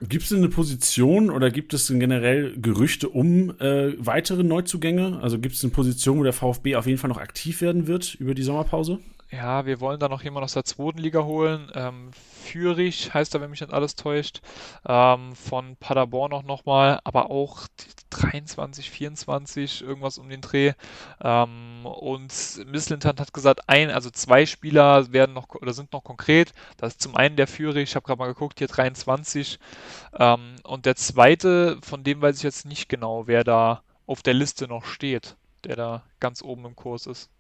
Gibt 0.10 0.25
es 0.25 0.33
eine 0.33 0.50
Position 0.50 1.29
oder 1.29 1.50
gibt 1.50 1.74
es 1.74 1.88
denn 1.88 2.00
generell 2.00 2.57
Gerüchte 2.57 3.07
um 3.07 3.51
äh, 3.60 3.93
weitere 3.98 4.43
Neuzugänge? 4.43 5.19
Also 5.22 5.39
gibt 5.39 5.55
es 5.55 5.63
eine 5.63 5.72
Position, 5.72 6.19
wo 6.19 6.24
der 6.24 6.33
VfB 6.33 6.75
auf 6.75 6.88
jeden 6.88 6.98
Fall 6.98 7.10
noch 7.10 7.19
aktiv 7.19 7.62
werden 7.62 7.88
wird 7.88 8.15
über 8.15 8.33
die 8.33 8.43
Sommerpause? 8.43 9.00
Ja, 9.35 9.65
wir 9.65 9.79
wollen 9.79 9.99
da 9.99 10.09
noch 10.09 10.21
jemanden 10.21 10.45
aus 10.45 10.53
der 10.53 10.63
zweiten 10.63 10.99
Liga 10.99 11.23
holen. 11.23 11.71
Ähm, 11.73 12.11
Fürich 12.13 13.15
heißt 13.15 13.33
er, 13.33 13.41
wenn 13.41 13.49
mich 13.49 13.61
nicht 13.61 13.73
alles 13.73 13.95
täuscht. 13.95 14.41
Ähm, 14.87 15.35
von 15.35 15.75
Paderborn 15.77 16.33
auch 16.33 16.43
nochmal, 16.43 16.99
aber 17.03 17.31
auch 17.31 17.67
die 17.79 17.89
23, 18.11 18.91
24, 18.91 19.81
irgendwas 19.81 20.19
um 20.19 20.29
den 20.29 20.41
Dreh. 20.41 20.73
Ähm, 21.19 21.84
und 21.84 22.31
Misslintat 22.67 23.19
hat 23.19 23.34
gesagt, 23.34 23.67
ein, 23.67 23.89
also 23.89 24.12
zwei 24.12 24.45
Spieler 24.45 25.12
werden 25.12 25.34
noch 25.34 25.49
oder 25.55 25.73
sind 25.73 25.93
noch 25.93 26.03
konkret. 26.03 26.53
Das 26.77 26.93
ist 26.93 27.01
zum 27.01 27.15
einen 27.15 27.36
der 27.36 27.47
Fürich, 27.47 27.89
ich 27.89 27.95
habe 27.95 28.05
gerade 28.05 28.19
mal 28.19 28.27
geguckt, 28.27 28.60
hier 28.60 28.67
23. 28.67 29.58
Ähm, 30.19 30.58
und 30.63 30.86
der 30.86 30.95
zweite, 30.95 31.79
von 31.81 32.03
dem 32.03 32.21
weiß 32.21 32.38
ich 32.38 32.43
jetzt 32.43 32.65
nicht 32.65 32.88
genau, 32.88 33.25
wer 33.25 33.43
da 33.43 33.81
auf 34.05 34.21
der 34.21 34.36
Liste 34.36 34.67
noch 34.67 34.86
steht, 34.86 35.38
der 35.63 35.75
da 35.75 36.03
ganz 36.19 36.43
oben 36.43 36.65
im 36.65 36.75
Kurs 36.75 37.08
ist. 37.08 37.31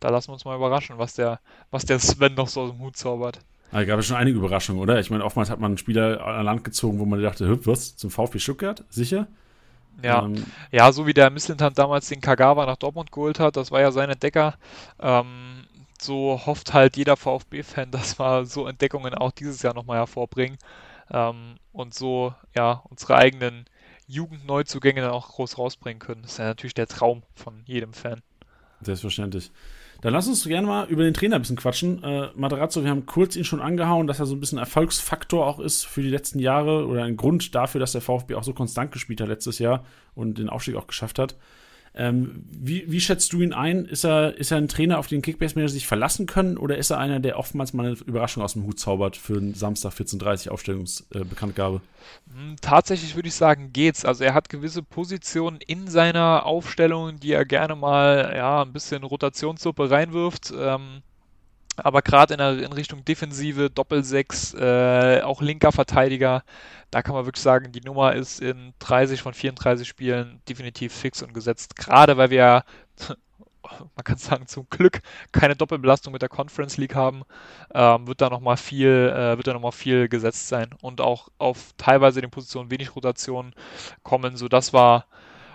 Da 0.00 0.10
lassen 0.10 0.28
wir 0.28 0.34
uns 0.34 0.44
mal 0.44 0.56
überraschen, 0.56 0.98
was 0.98 1.14
der, 1.14 1.40
was 1.70 1.84
der 1.84 1.98
Sven 1.98 2.34
noch 2.34 2.48
so 2.48 2.62
aus 2.62 2.70
dem 2.70 2.80
Hut 2.80 2.96
zaubert. 2.96 3.40
Da 3.70 3.84
gab 3.84 3.98
es 4.00 4.06
schon 4.06 4.16
einige 4.16 4.38
Überraschungen, 4.38 4.80
oder? 4.80 4.98
Ich 4.98 5.10
meine, 5.10 5.24
oftmals 5.24 5.50
hat 5.50 5.60
man 5.60 5.72
einen 5.72 5.78
Spieler 5.78 6.24
an 6.26 6.44
Land 6.44 6.64
gezogen, 6.64 6.98
wo 6.98 7.04
man 7.04 7.20
dachte, 7.22 7.48
"Hä, 7.48 7.58
was, 7.64 7.96
zum 7.96 8.10
VfB 8.10 8.38
Stuttgart? 8.38 8.84
Sicher? 8.88 9.28
Ja, 10.02 10.22
Ähm, 10.24 10.46
ja, 10.70 10.92
so 10.92 11.06
wie 11.06 11.14
der 11.14 11.30
Misslintat 11.30 11.76
damals 11.78 12.08
den 12.08 12.20
Kagawa 12.20 12.66
nach 12.66 12.76
Dortmund 12.76 13.10
geholt 13.12 13.40
hat, 13.40 13.56
das 13.56 13.70
war 13.70 13.80
ja 13.80 13.90
sein 13.92 14.10
Entdecker. 14.10 14.54
Ähm, 15.00 15.66
so 16.00 16.40
hofft 16.46 16.72
halt 16.72 16.96
jeder 16.96 17.16
VfB-Fan, 17.16 17.90
dass 17.90 18.18
wir 18.18 18.46
so 18.46 18.66
Entdeckungen 18.66 19.14
auch 19.14 19.32
dieses 19.32 19.62
Jahr 19.62 19.74
nochmal 19.74 19.98
hervorbringen. 19.98 20.58
Ähm, 21.10 21.56
und 21.72 21.94
so, 21.94 22.34
ja, 22.56 22.82
unsere 22.90 23.16
eigenen 23.16 23.64
Jugendneuzugänge 24.06 25.00
dann 25.02 25.10
auch 25.10 25.28
groß 25.28 25.58
rausbringen 25.58 25.98
können. 25.98 26.22
Das 26.22 26.32
ist 26.32 26.38
ja 26.38 26.44
natürlich 26.46 26.74
der 26.74 26.86
Traum 26.86 27.22
von 27.34 27.62
jedem 27.66 27.92
Fan. 27.92 28.22
Selbstverständlich. 28.80 29.50
Dann 30.00 30.12
lass 30.12 30.28
uns 30.28 30.44
gerne 30.44 30.66
mal 30.66 30.88
über 30.88 31.02
den 31.02 31.12
Trainer 31.12 31.36
ein 31.36 31.42
bisschen 31.42 31.56
quatschen. 31.56 32.02
Äh, 32.04 32.28
Materazzo, 32.36 32.84
wir 32.84 32.90
haben 32.90 33.06
kurz 33.06 33.34
ihn 33.34 33.44
schon 33.44 33.60
angehauen, 33.60 34.06
dass 34.06 34.20
er 34.20 34.26
so 34.26 34.36
ein 34.36 34.40
bisschen 34.40 34.58
Erfolgsfaktor 34.58 35.44
auch 35.44 35.58
ist 35.58 35.84
für 35.84 36.02
die 36.02 36.10
letzten 36.10 36.38
Jahre 36.38 36.86
oder 36.86 37.02
ein 37.02 37.16
Grund 37.16 37.54
dafür, 37.54 37.80
dass 37.80 37.92
der 37.92 38.00
VfB 38.00 38.36
auch 38.36 38.44
so 38.44 38.52
konstant 38.52 38.92
gespielt 38.92 39.20
hat 39.20 39.28
letztes 39.28 39.58
Jahr 39.58 39.84
und 40.14 40.38
den 40.38 40.48
Aufstieg 40.48 40.76
auch 40.76 40.86
geschafft 40.86 41.18
hat. 41.18 41.34
Ähm, 41.98 42.44
wie, 42.48 42.84
wie 42.90 43.00
schätzt 43.00 43.32
du 43.32 43.42
ihn 43.42 43.52
ein? 43.52 43.84
Ist 43.84 44.04
er, 44.04 44.36
ist 44.36 44.52
er 44.52 44.58
ein 44.58 44.68
Trainer, 44.68 45.00
auf 45.00 45.08
den 45.08 45.20
Kickbase-Manager 45.20 45.72
sich 45.72 45.88
verlassen 45.88 46.26
können 46.26 46.56
oder 46.56 46.78
ist 46.78 46.90
er 46.90 46.98
einer, 46.98 47.18
der 47.18 47.36
oftmals 47.36 47.72
mal 47.72 47.86
eine 47.86 47.96
Überraschung 48.06 48.44
aus 48.44 48.52
dem 48.52 48.62
Hut 48.64 48.78
zaubert 48.78 49.16
für 49.16 49.36
einen 49.36 49.54
Samstag 49.54 49.94
14.30 49.94 50.48
Aufstellungsbekanntgabe? 50.50 51.80
Hm, 52.32 52.54
Tatsächlich 52.60 53.16
würde 53.16 53.28
ich 53.28 53.34
sagen, 53.34 53.72
geht's. 53.72 54.04
Also 54.04 54.22
er 54.22 54.34
hat 54.34 54.48
gewisse 54.48 54.84
Positionen 54.84 55.58
in 55.66 55.88
seiner 55.88 56.46
Aufstellung, 56.46 57.18
die 57.18 57.32
er 57.32 57.44
gerne 57.44 57.74
mal 57.74 58.32
ja, 58.34 58.62
ein 58.62 58.72
bisschen 58.72 59.02
Rotationssuppe 59.02 59.90
reinwirft. 59.90 60.52
Ähm, 60.56 61.02
aber 61.84 62.02
gerade 62.02 62.34
in, 62.34 62.40
in 62.40 62.72
Richtung 62.72 63.04
Defensive, 63.04 63.70
Doppelsechs, 63.70 64.54
äh, 64.54 65.20
auch 65.22 65.40
linker 65.40 65.72
Verteidiger, 65.72 66.42
da 66.90 67.02
kann 67.02 67.14
man 67.14 67.26
wirklich 67.26 67.42
sagen, 67.42 67.72
die 67.72 67.80
Nummer 67.80 68.14
ist 68.14 68.40
in 68.40 68.72
30 68.78 69.22
von 69.22 69.34
34 69.34 69.86
Spielen 69.86 70.40
definitiv 70.48 70.92
fix 70.92 71.22
und 71.22 71.34
gesetzt. 71.34 71.76
Gerade 71.76 72.16
weil 72.16 72.30
wir, 72.30 72.64
man 73.62 74.04
kann 74.04 74.16
sagen, 74.16 74.46
zum 74.46 74.66
Glück 74.70 75.00
keine 75.32 75.56
Doppelbelastung 75.56 76.12
mit 76.12 76.22
der 76.22 76.28
Conference 76.28 76.76
League 76.78 76.94
haben, 76.94 77.22
ähm, 77.74 78.06
wird 78.06 78.20
da 78.20 78.30
nochmal 78.30 78.56
viel, 78.56 79.12
äh, 79.14 79.52
noch 79.52 79.74
viel 79.74 80.08
gesetzt 80.08 80.48
sein 80.48 80.70
und 80.80 81.00
auch 81.00 81.28
auf 81.38 81.74
teilweise 81.76 82.20
den 82.20 82.30
Positionen 82.30 82.70
wenig 82.70 82.96
Rotation 82.96 83.54
kommen, 84.02 84.36
sodass 84.36 84.72
wir 84.72 85.04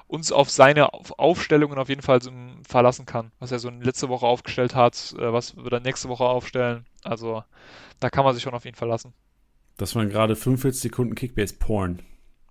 uns 0.08 0.32
auf 0.32 0.50
seine 0.50 0.94
Auf- 0.94 1.18
Aufstellungen 1.20 1.78
auf 1.78 1.90
jeden 1.90 2.02
Fall 2.02 2.22
so 2.22 2.32
verlassen 2.68 3.06
kann. 3.06 3.32
Was 3.40 3.52
er 3.52 3.60
so 3.60 3.70
letzte 3.70 4.10
Woche 4.10 4.26
aufgestellt 4.26 4.76
hat, 4.76 5.14
äh, 5.18 5.34
was 5.34 5.56
wird 5.58 5.74
er 5.74 5.80
nächste 5.80 6.10
Woche 6.10 6.26
aufstellen. 6.26 6.86
Also 7.04 7.44
da 8.00 8.10
kann 8.10 8.26
man 8.26 8.34
sich 8.34 8.44
schon 8.44 8.54
auf 8.54 8.66
ihn 8.66 8.76
verlassen. 8.76 9.14
Das 9.78 9.96
waren 9.96 10.10
gerade 10.10 10.36
45 10.36 10.82
Sekunden 10.82 11.16
Kickbase-Porn. 11.16 12.02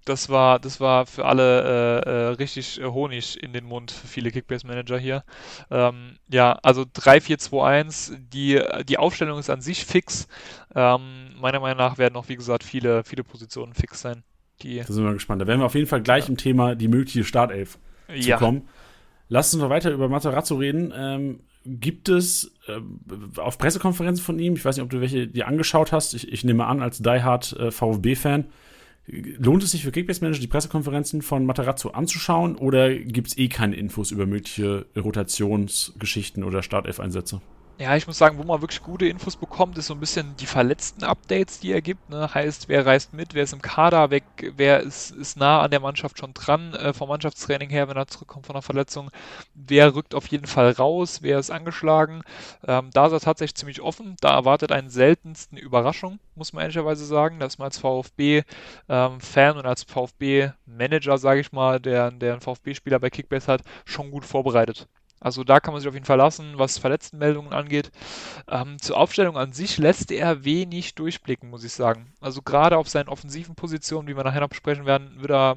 Das 0.04 0.28
war, 0.28 0.58
das 0.58 0.80
war 0.80 1.06
für 1.06 1.24
alle 1.26 2.02
äh, 2.04 2.10
äh, 2.10 2.26
richtig 2.30 2.80
äh, 2.80 2.86
Honig 2.86 3.40
in 3.40 3.52
den 3.52 3.64
Mund 3.64 3.92
für 3.92 4.08
viele 4.08 4.32
Kickbase-Manager 4.32 4.98
hier. 4.98 5.22
Ähm, 5.70 6.16
ja, 6.28 6.58
also 6.64 6.82
3-4-2-1, 6.82 8.16
die, 8.18 8.60
die 8.88 8.98
Aufstellung 8.98 9.38
ist 9.38 9.48
an 9.48 9.60
sich 9.60 9.84
fix. 9.86 10.26
Ähm, 10.74 11.36
meiner 11.38 11.60
Meinung 11.60 11.78
nach 11.78 11.98
werden 11.98 12.16
auch, 12.16 12.28
wie 12.28 12.34
gesagt, 12.34 12.64
viele, 12.64 13.04
viele 13.04 13.22
Positionen 13.22 13.74
fix 13.74 14.00
sein. 14.00 14.24
Die, 14.62 14.78
Da 14.78 14.92
sind 14.92 15.04
wir 15.04 15.12
gespannt. 15.12 15.42
Da 15.42 15.46
werden 15.46 15.60
wir 15.60 15.66
auf 15.66 15.74
jeden 15.74 15.86
Fall 15.86 16.02
gleich 16.02 16.28
im 16.28 16.36
Thema 16.36 16.74
die 16.74 16.88
mögliche 16.88 17.24
Startelf 17.24 17.78
zu 18.08 18.28
ja, 18.28 18.36
kommen. 18.36 18.62
Lass 19.28 19.52
uns 19.54 19.62
noch 19.62 19.70
weiter 19.70 19.90
über 19.90 20.08
Materazzo 20.08 20.56
reden. 20.56 20.92
Ähm, 20.94 21.40
gibt 21.64 22.08
es 22.08 22.52
äh, 22.66 22.80
auf 23.40 23.58
Pressekonferenzen 23.58 24.24
von 24.24 24.38
ihm, 24.38 24.54
ich 24.54 24.64
weiß 24.64 24.76
nicht, 24.76 24.84
ob 24.84 24.90
du 24.90 25.00
welche 25.00 25.28
dir 25.28 25.46
angeschaut 25.46 25.92
hast, 25.92 26.14
ich, 26.14 26.32
ich 26.32 26.44
nehme 26.44 26.66
an, 26.66 26.82
als 26.82 26.98
Die 26.98 27.22
Hard 27.22 27.52
äh, 27.58 27.70
VfB-Fan, 27.70 28.46
lohnt 29.06 29.62
es 29.62 29.72
sich 29.72 29.82
für 29.82 29.92
Kickbase 29.92 30.22
Manager 30.22 30.40
die 30.40 30.46
Pressekonferenzen 30.46 31.22
von 31.22 31.44
Materazzo 31.44 31.90
anzuschauen 31.90 32.56
oder 32.56 32.94
gibt 32.94 33.28
es 33.28 33.38
eh 33.38 33.48
keine 33.48 33.76
Infos 33.76 34.10
über 34.10 34.26
mögliche 34.26 34.86
Rotationsgeschichten 34.96 36.44
oder 36.44 36.62
Startelf-Einsätze? 36.62 37.40
Ja, 37.82 37.96
ich 37.96 38.06
muss 38.06 38.16
sagen, 38.16 38.38
wo 38.38 38.44
man 38.44 38.60
wirklich 38.60 38.80
gute 38.80 39.06
Infos 39.08 39.36
bekommt, 39.36 39.76
ist 39.76 39.88
so 39.88 39.94
ein 39.94 39.98
bisschen 39.98 40.36
die 40.36 40.46
verletzten 40.46 41.02
Updates, 41.02 41.58
die 41.58 41.72
er 41.72 41.82
gibt. 41.82 42.10
Ne? 42.10 42.32
Heißt, 42.32 42.68
wer 42.68 42.86
reist 42.86 43.12
mit, 43.12 43.34
wer 43.34 43.42
ist 43.42 43.52
im 43.52 43.60
Kader 43.60 44.10
weg, 44.10 44.22
wer 44.56 44.78
ist, 44.80 45.10
ist 45.10 45.36
nah 45.36 45.60
an 45.62 45.72
der 45.72 45.80
Mannschaft 45.80 46.16
schon 46.16 46.32
dran, 46.32 46.74
äh, 46.74 46.92
vom 46.92 47.08
Mannschaftstraining 47.08 47.70
her, 47.70 47.88
wenn 47.88 47.96
er 47.96 48.06
zurückkommt 48.06 48.46
von 48.46 48.54
der 48.54 48.62
Verletzung. 48.62 49.10
Wer 49.54 49.96
rückt 49.96 50.14
auf 50.14 50.28
jeden 50.28 50.46
Fall 50.46 50.70
raus, 50.70 51.22
wer 51.22 51.40
ist 51.40 51.50
angeschlagen. 51.50 52.22
Ähm, 52.64 52.90
da 52.92 53.06
ist 53.06 53.12
er 53.14 53.20
tatsächlich 53.20 53.56
ziemlich 53.56 53.80
offen. 53.82 54.16
Da 54.20 54.32
erwartet 54.32 54.70
einen 54.70 54.88
seltensten 54.88 55.58
Überraschung, 55.58 56.20
muss 56.36 56.52
man 56.52 56.62
ehrlicherweise 56.62 57.04
sagen. 57.04 57.40
dass 57.40 57.58
man 57.58 57.66
als 57.66 57.78
VfB-Fan 57.78 58.44
ähm, 58.88 59.56
und 59.56 59.66
als 59.66 59.82
VfB-Manager, 59.82 61.18
sage 61.18 61.40
ich 61.40 61.50
mal, 61.50 61.80
der, 61.80 62.12
der 62.12 62.32
einen 62.34 62.40
VfB-Spieler 62.42 63.00
bei 63.00 63.10
Kickbase 63.10 63.50
hat, 63.50 63.62
schon 63.84 64.12
gut 64.12 64.24
vorbereitet. 64.24 64.86
Also 65.22 65.44
da 65.44 65.60
kann 65.60 65.72
man 65.72 65.80
sich 65.80 65.88
auf 65.88 65.94
jeden 65.94 66.06
Fall 66.06 66.18
lassen, 66.18 66.58
was 66.58 66.78
Verletztenmeldungen 66.78 67.52
angeht. 67.52 67.92
Ähm, 68.50 68.80
zur 68.80 68.96
Aufstellung 68.96 69.36
an 69.36 69.52
sich 69.52 69.78
lässt 69.78 70.10
er 70.10 70.44
wenig 70.44 70.96
durchblicken, 70.96 71.48
muss 71.48 71.62
ich 71.62 71.72
sagen. 71.72 72.12
Also 72.20 72.42
gerade 72.42 72.76
auf 72.76 72.88
seinen 72.88 73.08
offensiven 73.08 73.54
Positionen, 73.54 74.08
wie 74.08 74.16
wir 74.16 74.24
nachher 74.24 74.40
noch 74.40 74.48
besprechen 74.48 74.84
werden, 74.84 75.20
wird 75.20 75.30
er, 75.30 75.56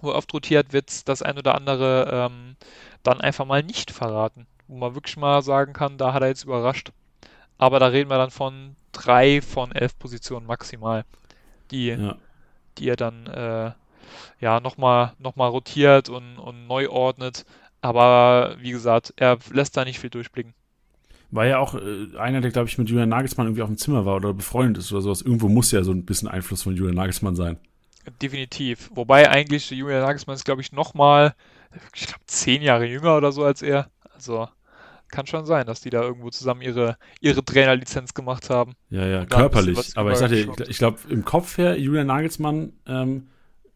wo 0.00 0.10
er 0.10 0.16
oft 0.16 0.32
rotiert, 0.32 0.72
wird 0.72 1.08
das 1.08 1.22
ein 1.22 1.36
oder 1.38 1.56
andere 1.56 2.30
ähm, 2.30 2.56
dann 3.02 3.20
einfach 3.20 3.44
mal 3.44 3.64
nicht 3.64 3.90
verraten. 3.90 4.46
Wo 4.68 4.76
man 4.76 4.94
wirklich 4.94 5.16
mal 5.16 5.42
sagen 5.42 5.72
kann, 5.72 5.98
da 5.98 6.12
hat 6.12 6.22
er 6.22 6.28
jetzt 6.28 6.44
überrascht. 6.44 6.92
Aber 7.56 7.80
da 7.80 7.86
reden 7.86 8.10
wir 8.10 8.18
dann 8.18 8.30
von 8.30 8.76
drei 8.92 9.42
von 9.42 9.72
elf 9.72 9.98
Positionen 9.98 10.46
maximal, 10.46 11.04
die, 11.72 11.88
ja. 11.88 12.16
die 12.78 12.88
er 12.88 12.96
dann 12.96 13.26
äh, 13.26 13.72
ja 14.40 14.60
nochmal 14.60 15.14
noch 15.18 15.34
mal 15.34 15.48
rotiert 15.48 16.08
und, 16.08 16.38
und 16.38 16.68
neu 16.68 16.88
ordnet. 16.88 17.44
Aber 17.80 18.56
wie 18.60 18.70
gesagt, 18.70 19.14
er 19.16 19.38
lässt 19.52 19.76
da 19.76 19.84
nicht 19.84 19.98
viel 19.98 20.10
durchblicken. 20.10 20.54
War 21.30 21.46
ja 21.46 21.58
auch 21.58 21.74
äh, 21.74 22.16
einer, 22.16 22.40
der, 22.40 22.50
glaube 22.50 22.68
ich, 22.68 22.78
mit 22.78 22.88
Julian 22.88 23.10
Nagelsmann 23.10 23.46
irgendwie 23.46 23.62
auf 23.62 23.68
dem 23.68 23.76
Zimmer 23.76 24.06
war 24.06 24.16
oder 24.16 24.32
befreundet 24.32 24.78
ist 24.78 24.92
oder 24.92 25.02
sowas. 25.02 25.22
Irgendwo 25.22 25.48
muss 25.48 25.70
ja 25.72 25.82
so 25.82 25.92
ein 25.92 26.06
bisschen 26.06 26.28
Einfluss 26.28 26.62
von 26.62 26.74
Julian 26.74 26.96
Nagelsmann 26.96 27.36
sein. 27.36 27.58
Definitiv. 28.22 28.90
Wobei 28.94 29.30
eigentlich 29.30 29.70
Julian 29.70 30.02
Nagelsmann 30.02 30.36
ist, 30.36 30.44
glaube 30.44 30.62
ich, 30.62 30.72
nochmal, 30.72 31.34
ich 31.94 32.06
glaube, 32.06 32.24
zehn 32.26 32.62
Jahre 32.62 32.86
jünger 32.86 33.16
oder 33.16 33.32
so 33.32 33.44
als 33.44 33.60
er. 33.60 33.90
Also 34.14 34.48
kann 35.10 35.26
schon 35.26 35.46
sein, 35.46 35.66
dass 35.66 35.80
die 35.80 35.90
da 35.90 36.02
irgendwo 36.02 36.30
zusammen 36.30 36.62
ihre, 36.62 36.96
ihre 37.20 37.44
Trainerlizenz 37.44 38.14
gemacht 38.14 38.50
haben. 38.50 38.74
Ja, 38.90 39.06
ja, 39.06 39.26
körperlich. 39.26 39.96
Aber 39.96 40.12
ich 40.12 40.18
sagte, 40.18 40.36
ich, 40.36 40.48
ich 40.68 40.78
glaube, 40.78 40.98
im 41.08 41.24
Kopf 41.24 41.58
her, 41.58 41.78
Julian 41.78 42.06
Nagelsmann 42.06 42.72
ähm, 42.86 43.28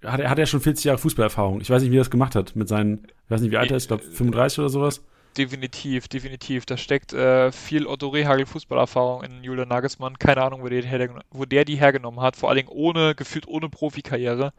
hat, 0.04 0.20
er, 0.20 0.30
hat 0.30 0.38
er 0.38 0.46
schon 0.46 0.60
40 0.60 0.84
Jahre 0.84 0.98
Fußballerfahrung. 0.98 1.60
Ich 1.60 1.70
weiß 1.70 1.82
nicht, 1.82 1.92
wie 1.92 1.96
er 1.96 2.00
das 2.00 2.10
gemacht 2.10 2.34
hat 2.34 2.56
mit 2.56 2.68
seinen, 2.68 3.06
ich 3.24 3.30
weiß 3.30 3.40
nicht, 3.40 3.50
wie 3.50 3.56
alt 3.56 3.70
er 3.70 3.76
ist, 3.76 3.84
ich 3.84 3.88
glaube 3.88 4.02
35 4.02 4.58
oder 4.60 4.68
sowas. 4.68 5.02
Definitiv, 5.36 6.08
definitiv. 6.08 6.66
Da 6.66 6.76
steckt 6.76 7.14
äh, 7.14 7.50
viel 7.52 7.86
Otto 7.86 8.08
Rehagel 8.08 8.44
Fußballerfahrung 8.44 9.22
in 9.22 9.42
Julian 9.42 9.68
Nagelsmann. 9.68 10.18
Keine 10.18 10.42
Ahnung, 10.42 10.62
wo 10.62 10.68
der, 10.68 10.82
die 10.82 11.08
wo 11.30 11.46
der 11.46 11.64
die 11.64 11.76
hergenommen 11.76 12.20
hat. 12.20 12.36
Vor 12.36 12.50
allen 12.50 12.58
Dingen 12.58 12.68
ohne, 12.68 13.14
gefühlt 13.14 13.48
ohne 13.48 13.70
Profikarriere. 13.70 14.52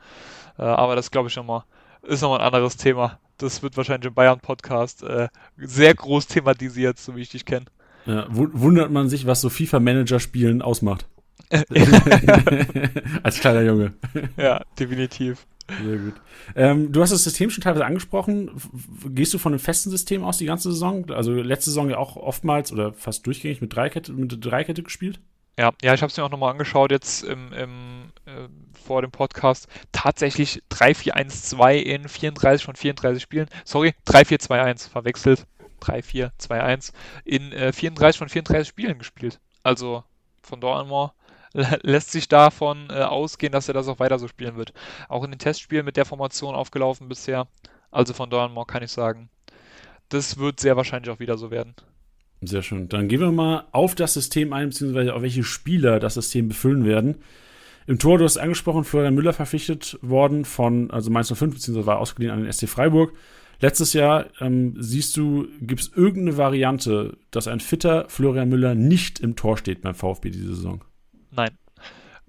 Äh, 0.58 0.64
aber 0.64 0.96
das 0.96 1.12
glaube 1.12 1.30
ich 1.30 1.36
nochmal, 1.36 1.64
ist 2.02 2.22
nochmal 2.22 2.40
ein 2.40 2.46
anderes 2.46 2.78
Thema. 2.78 3.20
Das 3.38 3.62
wird 3.62 3.78
wahrscheinlich 3.78 4.08
im 4.08 4.14
Bayern-Podcast 4.16 5.04
äh, 5.04 5.28
sehr 5.58 5.94
groß 5.94 6.28
thematisiert, 6.28 6.98
so 6.98 7.16
wie 7.16 7.22
ich 7.22 7.30
dich 7.30 7.46
kenne. 7.46 7.66
Ja, 8.06 8.26
wundert 8.30 8.92
man 8.92 9.10
sich, 9.10 9.28
was 9.28 9.42
so 9.42 9.50
FIFA-Manager-Spielen 9.50 10.62
ausmacht. 10.62 11.06
Als 13.24 13.40
kleiner 13.40 13.62
Junge. 13.62 13.94
Ja, 14.38 14.64
definitiv. 14.80 15.46
Sehr 15.82 15.98
gut. 15.98 16.14
Ähm, 16.56 16.92
du 16.92 17.02
hast 17.02 17.12
das 17.12 17.24
System 17.24 17.50
schon 17.50 17.64
teilweise 17.64 17.86
angesprochen. 17.86 18.52
Gehst 19.10 19.34
du 19.34 19.38
von 19.38 19.54
einem 19.54 19.60
festen 19.60 19.90
System 19.90 20.24
aus 20.24 20.38
die 20.38 20.46
ganze 20.46 20.72
Saison? 20.72 21.10
Also 21.12 21.34
letzte 21.34 21.70
Saison 21.70 21.90
ja 21.90 21.98
auch 21.98 22.16
oftmals 22.16 22.72
oder 22.72 22.94
fast 22.94 23.26
durchgängig 23.26 23.62
mit 23.62 23.74
Dreikette, 23.74 24.12
mit 24.12 24.44
Dreikette 24.44 24.84
gespielt? 24.84 25.20
Ja, 25.58 25.72
ja, 25.84 25.94
ich 25.94 26.02
habe 26.02 26.10
es 26.10 26.18
mir 26.18 26.24
auch 26.24 26.32
nochmal 26.32 26.52
angeschaut 26.52 26.92
jetzt 26.92 27.24
im, 27.24 27.54
im 27.54 28.12
äh, 28.26 28.48
vor 28.74 29.02
dem 29.02 29.12
Podcast. 29.12 29.68
Tatsächlich 29.92 30.64
3-4-1-2 30.72 31.76
in 31.76 32.10
34 32.10 32.66
von 32.66 32.76
34 32.76 33.22
Spielen. 33.22 33.48
Sorry, 33.64 33.94
3-4-2-1 34.08 34.90
verwechselt. 34.90 35.46
3-4-2-1 35.82 36.94
in 37.24 37.52
äh, 37.52 37.72
34 37.72 38.18
von 38.18 38.30
34 38.30 38.68
Spielen 38.68 38.98
gespielt. 38.98 39.40
Also 39.64 40.04
von 40.42 40.60
dort 40.60 40.82
an 40.82 40.90
mal 40.90 41.14
lässt 41.82 42.12
sich 42.12 42.28
davon 42.28 42.88
äh, 42.90 43.02
ausgehen, 43.02 43.52
dass 43.52 43.68
er 43.68 43.74
das 43.74 43.88
auch 43.88 44.00
weiter 44.00 44.20
so 44.20 44.28
spielen 44.28 44.56
wird. 44.56 44.74
Auch 45.08 45.24
in 45.24 45.32
den 45.32 45.40
Testspielen 45.40 45.86
mit 45.86 45.98
der 45.98 46.06
Formation 46.06 46.56
aufgelaufen 46.56 47.08
bisher. 47.08 47.48
Also 47.92 48.14
von 48.14 48.30
Dornmore 48.30 48.66
kann 48.66 48.84
ich 48.84 48.92
sagen, 48.92 49.30
das 50.10 50.38
wird 50.38 50.60
sehr 50.60 50.76
wahrscheinlich 50.76 51.12
auch 51.12 51.20
wieder 51.20 51.38
so 51.38 51.52
werden. 51.52 51.76
Sehr 52.42 52.62
schön. 52.62 52.90
Dann 52.90 53.08
gehen 53.08 53.22
wir 53.22 53.32
mal 53.32 53.68
auf 53.72 53.96
das 53.96 54.14
System 54.14 54.52
ein, 54.52 54.70
beziehungsweise 54.70 55.14
auf 55.14 55.22
welche 55.22 55.44
Spieler 55.44 56.00
das 56.00 56.16
System 56.16 56.50
befüllen 56.50 56.86
werden. 56.86 57.18
Im 57.86 58.00
Tor, 58.00 58.18
du 58.18 58.24
hast 58.24 58.38
angesprochen, 58.38 58.84
Florian 58.84 59.14
Müller 59.14 59.34
verpflichtet 59.34 59.98
worden 60.02 60.46
von, 60.46 60.90
also 60.92 61.12
Mainz 61.12 61.34
05, 61.34 61.54
beziehungsweise 61.54 61.88
war 61.88 62.00
ausgeliehen 62.00 62.34
an 62.34 62.44
den 62.44 62.52
SC 62.52 62.68
Freiburg. 62.68 63.14
Letztes 63.60 63.94
Jahr, 63.94 64.26
ähm, 64.40 64.76
siehst 64.78 65.16
du, 65.16 65.48
gibt 65.62 65.82
es 65.82 65.92
irgendeine 65.96 66.38
Variante, 66.38 67.18
dass 67.32 67.48
ein 67.48 67.60
fitter 67.60 68.06
Florian 68.10 68.50
Müller 68.50 68.76
nicht 68.76 69.20
im 69.20 69.36
Tor 69.36 69.58
steht 69.58 69.82
beim 69.82 69.96
VfB 69.96 70.32
diese 70.32 70.56
Saison? 70.56 70.84
Nein. 71.36 71.58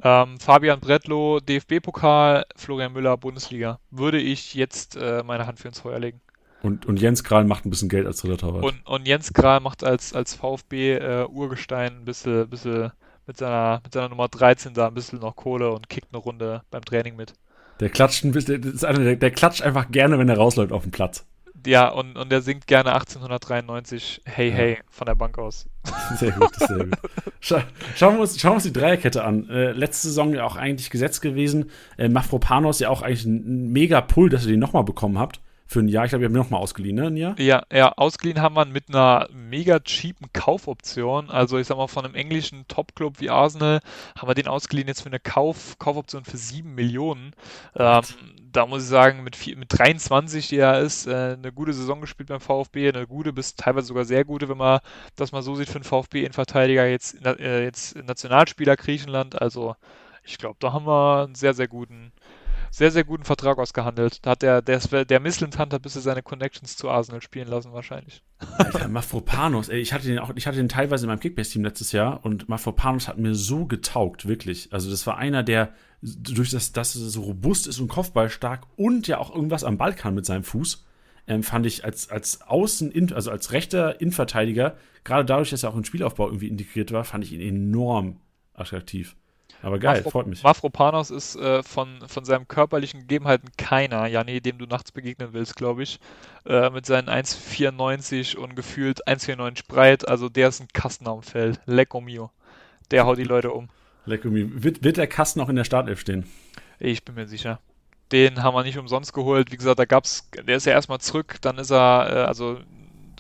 Ähm, 0.03 0.39
Fabian 0.41 0.81
Bretlow, 0.81 1.41
DFB-Pokal, 1.41 2.45
Florian 2.57 2.93
Müller, 2.93 3.17
Bundesliga. 3.17 3.79
Würde 3.91 4.19
ich 4.19 4.55
jetzt 4.55 4.97
äh, 4.97 5.23
meine 5.25 5.47
Hand 5.47 5.61
für 5.61 5.69
ins 5.69 5.81
Feuer 5.81 5.99
legen. 5.99 6.21
Und, 6.63 6.87
und 6.87 6.99
Jens 6.99 7.23
Kral 7.23 7.45
macht 7.45 7.67
ein 7.67 7.71
bisschen 7.71 7.91
Geld 7.91 8.07
als 8.07 8.23
dritter 8.23 8.39
Torwart. 8.39 8.65
Und, 8.65 8.87
und 8.87 9.07
Jens 9.07 9.33
Kral 9.33 9.61
macht 9.61 9.85
als, 9.85 10.15
als 10.15 10.35
VfB-Urgestein 10.35 11.93
äh, 11.93 11.97
ein 11.97 12.05
bisschen, 12.05 12.49
bisschen 12.49 12.91
mit, 13.27 13.37
seiner, 13.37 13.81
mit 13.85 13.93
seiner 13.93 14.09
Nummer 14.09 14.29
13 14.29 14.73
da 14.73 14.89
ein 14.89 14.95
bisschen 14.95 15.21
noch 15.21 15.37
Kohle 15.37 15.73
und 15.73 15.89
kickt 15.89 16.09
eine 16.13 16.23
Runde 16.23 16.63
beim 16.71 16.83
Training 16.83 17.17
mit. 17.17 17.35
Der 17.81 17.91
klatscht 17.91 18.25
ein 18.25 18.33
bisschen, 18.33 18.79
der, 18.81 19.17
der 19.17 19.31
klatscht 19.31 19.63
einfach 19.63 19.91
gerne, 19.91 20.19
wenn 20.19 20.29
er 20.29 20.39
rausläuft 20.39 20.73
auf 20.73 20.83
dem 20.83 20.93
Platz. 20.93 21.27
Ja, 21.67 21.89
und, 21.89 22.17
und 22.17 22.31
der 22.31 22.43
singt 22.43 22.67
gerne 22.67 22.93
1893 22.95 24.23
Hey 24.25 24.49
ja. 24.51 24.55
Hey 24.55 24.79
von 24.91 25.07
der 25.07 25.15
Bank 25.15 25.39
aus. 25.39 25.67
Sehr 26.17 26.33
gut, 26.33 26.55
sehr 26.57 26.87
gut. 26.87 26.99
Schau, 27.41 27.61
schauen, 27.95 28.15
wir 28.15 28.21
uns, 28.23 28.41
schauen 28.41 28.53
wir 28.53 28.55
uns 28.57 28.65
die 28.65 28.73
Dreierkette 28.73 29.23
an. 29.23 29.49
Äh, 29.51 29.73
letzte 29.73 30.09
Saison 30.09 30.33
ja 30.33 30.45
auch 30.45 30.57
eigentlich 30.57 30.89
gesetzt 30.89 31.21
gewesen. 31.21 31.71
Äh, 31.99 32.09
Mafropanos 32.09 32.81
ja 32.81 32.89
auch 32.89 33.03
eigentlich 33.03 33.27
ein, 33.27 33.67
ein 33.67 33.73
mega 33.73 34.01
Pull, 34.01 34.31
dass 34.31 34.45
ihr 34.45 34.53
den 34.53 34.61
nochmal 34.61 34.85
bekommen 34.85 35.19
habt 35.19 35.41
für 35.67 35.81
ein 35.81 35.89
Jahr. 35.89 36.05
Ich 36.05 36.11
glaube, 36.11 36.25
ihr 36.25 36.29
habt 36.29 36.35
ihn 36.35 36.39
nochmal 36.39 36.61
ausgeliehen, 36.61 36.97
ne? 36.97 37.07
Ein 37.09 37.17
Jahr? 37.17 37.39
Ja, 37.39 37.65
ja, 37.73 37.93
ausgeliehen 37.93 38.41
haben 38.41 38.55
wir 38.55 38.65
mit 38.65 38.89
einer 38.89 39.29
mega 39.33 39.81
cheapen 39.81 40.29
Kaufoption. 40.33 41.31
Also 41.31 41.59
ich 41.59 41.67
sag 41.67 41.77
mal, 41.77 41.87
von 41.87 42.05
einem 42.05 42.15
englischen 42.15 42.67
Top-Club 42.69 43.21
wie 43.21 43.31
Arsenal 43.31 43.81
haben 44.17 44.29
wir 44.29 44.35
den 44.35 44.49
ausgeliehen 44.49 44.89
jetzt 44.89 45.03
für 45.03 45.09
eine 45.09 45.21
Kauf, 45.21 45.79
Kaufoption 45.79 46.25
für 46.25 46.37
7 46.37 46.75
Millionen. 46.75 47.33
Ähm, 47.77 48.03
da 48.55 48.67
muss 48.67 48.85
ich 48.85 48.89
sagen, 48.89 49.25
mit, 49.25 49.37
vier, 49.37 49.57
mit 49.57 49.77
23, 49.77 50.49
die 50.49 50.59
er 50.59 50.81
ist, 50.81 51.07
äh, 51.07 51.37
eine 51.39 51.53
gute 51.53 51.73
Saison 51.73 52.01
gespielt 52.01 52.29
beim 52.29 52.41
VfB, 52.41 52.89
eine 52.89 53.07
gute 53.07 53.33
bis 53.33 53.57
teilweise 53.57 53.89
sogar 53.89 54.05
sehr 54.05 54.25
gute, 54.25 54.49
wenn 54.49 54.57
man 54.57 54.81
das 55.17 55.33
mal 55.33 55.43
so 55.43 55.55
sieht 55.57 55.69
für 55.69 55.77
einen 55.77 55.85
VfB-Innenverteidiger, 55.85 56.87
jetzt, 56.87 57.25
äh, 57.27 57.65
jetzt 57.65 57.97
Nationalspieler 57.97 58.77
Griechenland. 58.77 59.41
Also 59.41 59.77
ich 60.23 60.39
glaube, 60.39 60.57
da 60.61 60.73
haben 60.73 60.87
wir 60.87 61.25
einen 61.25 61.35
sehr, 61.35 61.55
sehr 61.55 61.69
guten 61.69 62.13
sehr, 62.75 62.91
sehr 62.91 63.05
guten 63.05 63.23
Vertrag 63.23 63.59
ausgehandelt. 63.59 64.27
Da 64.27 64.31
hat 64.31 64.43
der, 64.43 64.61
der, 64.61 65.05
der 65.05 65.21
Misslintant 65.21 65.73
hat 65.73 65.83
bisher 65.83 66.03
seine 66.03 66.25
Connections 66.25 66.77
zu 66.77 66.91
Arsenal 66.91 67.23
spielen 67.23 67.47
lassen, 67.47 67.73
wahrscheinlich. 67.73 68.25
Alter, 68.59 68.89
Mafropanos, 68.89 69.69
ey, 69.69 69.79
ich 69.79 69.93
hatte 69.93 70.09
den 70.09 70.19
auch, 70.19 70.33
ich 70.35 70.49
hatte 70.49 70.57
den 70.57 70.69
teilweise 70.69 71.05
in 71.05 71.09
meinem 71.09 71.21
Kickbase-Team 71.21 71.63
letztes 71.63 71.93
Jahr 71.93 72.25
und 72.25 72.49
Mafropanos 72.49 73.07
hat 73.07 73.17
mir 73.17 73.37
so 73.37 73.67
getaugt, 73.67 74.27
wirklich. 74.27 74.73
Also, 74.73 74.91
das 74.91 75.07
war 75.07 75.19
einer, 75.19 75.45
der 75.45 75.73
durch 76.05 76.51
das, 76.51 76.73
dass 76.73 76.95
er 76.97 77.09
so 77.09 77.23
robust 77.23 77.67
ist 77.67 77.81
und 77.81 77.89
kopfballstark 77.89 78.67
und 78.77 79.07
ja 79.07 79.19
auch 79.19 79.35
irgendwas 79.35 79.65
am 79.65 79.79
Ball 79.79 79.95
kann 79.95 80.15
mit 80.15 80.27
seinem 80.27 80.45
Fuß, 80.45 80.85
ähm, 81.27 81.43
fand 81.43 81.65
ich 81.65 81.85
als, 81.85 82.11
als 82.11 82.43
Außen, 82.43 83.13
also 83.15 83.31
als 83.31 83.53
rechter 83.53 84.01
Innenverteidiger, 84.01 84.77
gerade 85.05 85.25
dadurch, 85.25 85.51
dass 85.51 85.63
er 85.63 85.71
auch 85.71 85.77
im 85.77 85.85
Spielaufbau 85.85 86.27
irgendwie 86.27 86.49
integriert 86.49 86.93
war, 86.93 87.05
fand 87.05 87.25
ich 87.25 87.33
ihn 87.33 87.41
enorm 87.41 88.17
attraktiv. 88.53 89.17
Aber 89.63 89.79
geil, 89.79 89.99
Mafro, 89.99 90.11
freut 90.11 90.27
mich. 90.27 90.43
Mafropanos 90.43 91.11
ist 91.11 91.37
äh, 91.37 91.63
von, 91.63 92.07
von 92.07 92.25
seinen 92.27 92.47
körperlichen 92.49 93.01
Gegebenheiten 93.01 93.49
keiner, 93.57 94.07
Janni, 94.07 94.43
dem 94.43 94.59
du 94.59 94.67
nachts 94.67 94.93
begegnen 94.93 95.31
willst, 95.33 95.57
glaube 95.57 95.83
ich. 95.83 96.01
Äh, 96.45 96.69
mit 96.69 96.85
seinen 96.85 97.09
1,94 97.09 98.37
und 98.37 98.57
gefühlt 98.57 99.09
1,94 99.09 99.67
breit. 99.67 100.07
Also 100.07 100.29
der 100.29 100.49
ist 100.49 100.61
ein 100.61 100.69
Kasten 100.75 101.09
am 101.09 101.23
Feld. 101.23 101.61
Lecco 101.65 102.03
mio. 102.03 102.31
Der 102.91 103.07
haut 103.07 103.17
die 103.17 103.25
Leute 103.25 103.53
um. 103.53 103.71
Lecco 104.07 104.29
mio. 104.29 104.49
Wird, 104.53 104.85
wird 104.85 104.97
der 104.97 105.07
Kasten 105.07 105.41
auch 105.41 105.49
in 105.49 105.57
der 105.57 105.65
Startelf 105.65 106.01
stehen? 106.01 106.25
Ich 106.79 107.05
bin 107.05 107.15
mir 107.15 107.27
sicher. 107.27 107.61
Den 108.13 108.43
haben 108.43 108.55
wir 108.55 108.63
nicht 108.63 108.79
umsonst 108.79 109.13
geholt. 109.13 109.51
Wie 109.51 109.57
gesagt, 109.57 109.79
da 109.79 109.85
gab's, 109.85 110.29
der 110.47 110.57
ist 110.57 110.67
ja 110.67 110.73
erstmal 110.73 111.01
zurück, 111.01 111.37
dann 111.41 111.59
ist 111.59 111.71
er, 111.71 112.11
äh, 112.11 112.21
also 112.25 112.59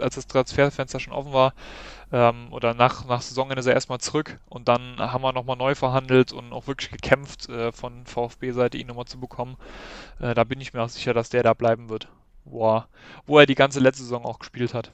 als 0.00 0.16
das 0.16 0.26
Transferfenster 0.26 1.00
schon 1.00 1.12
offen 1.12 1.32
war, 1.32 1.54
ähm, 2.12 2.52
oder 2.52 2.74
nach, 2.74 3.06
nach 3.06 3.22
Saisonende 3.22 3.60
ist 3.60 3.66
er 3.66 3.74
erstmal 3.74 4.00
zurück 4.00 4.38
und 4.48 4.68
dann 4.68 4.98
haben 4.98 5.22
wir 5.22 5.32
nochmal 5.32 5.56
neu 5.56 5.74
verhandelt 5.74 6.32
und 6.32 6.52
auch 6.52 6.66
wirklich 6.66 6.90
gekämpft, 6.90 7.48
äh, 7.48 7.72
von 7.72 8.04
VfB-Seite 8.06 8.76
ihn 8.76 8.86
nochmal 8.86 9.06
zu 9.06 9.18
bekommen. 9.18 9.56
Äh, 10.20 10.34
da 10.34 10.44
bin 10.44 10.60
ich 10.60 10.74
mir 10.74 10.82
auch 10.82 10.88
sicher, 10.88 11.14
dass 11.14 11.30
der 11.30 11.42
da 11.42 11.54
bleiben 11.54 11.88
wird, 11.88 12.08
wo 12.44 12.68
er, 12.68 12.88
wo 13.26 13.38
er 13.38 13.46
die 13.46 13.54
ganze 13.54 13.80
letzte 13.80 14.02
Saison 14.02 14.24
auch 14.24 14.38
gespielt 14.38 14.74
hat. 14.74 14.92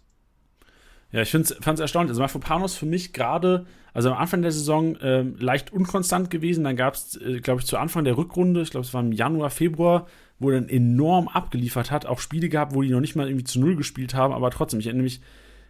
Ja, 1.13 1.23
ich 1.23 1.31
fand 1.31 1.51
es 1.51 1.81
erstaunlich. 1.81 2.11
Also 2.11 2.23
Mafropanos 2.23 2.77
für 2.77 2.87
mich 2.87 3.13
gerade, 3.13 3.67
also 3.93 4.11
am 4.11 4.19
Anfang 4.19 4.43
der 4.43 4.53
Saison 4.53 4.97
ähm, 5.03 5.37
leicht 5.39 5.73
unkonstant 5.73 6.31
gewesen. 6.31 6.65
Dann 6.65 6.77
gab 6.77 6.95
es, 6.95 7.21
äh, 7.21 7.41
glaube 7.41 7.61
ich, 7.61 7.67
zu 7.67 7.79
Anfang 7.79 8.05
der 8.05 8.17
Rückrunde, 8.17 8.63
ich 8.63 8.71
glaube, 8.71 8.87
es 8.87 8.95
war 8.95 9.01
im 9.01 9.13
Januar, 9.13 9.51
Februar, 9.51 10.07
wo 10.39 10.51
er 10.51 10.61
dann 10.61 10.69
enorm 10.69 11.29
abgeliefert 11.29 11.91
hat. 11.91 12.07
Auch 12.07 12.21
Spiele 12.21 12.49
gehabt, 12.49 12.75
wo 12.75 12.83
die 12.83 12.91
noch 12.91 13.01
nicht 13.01 13.17
mal 13.17 13.27
irgendwie 13.27 13.45
zu 13.45 13.61
Null 13.61 13.77
gespielt 13.77 14.15
haben, 14.15 14.33
aber 14.33 14.51
trotzdem, 14.51 14.81
ich 14.81 14.87
erinnere 14.87 15.05
mich, 15.05 15.21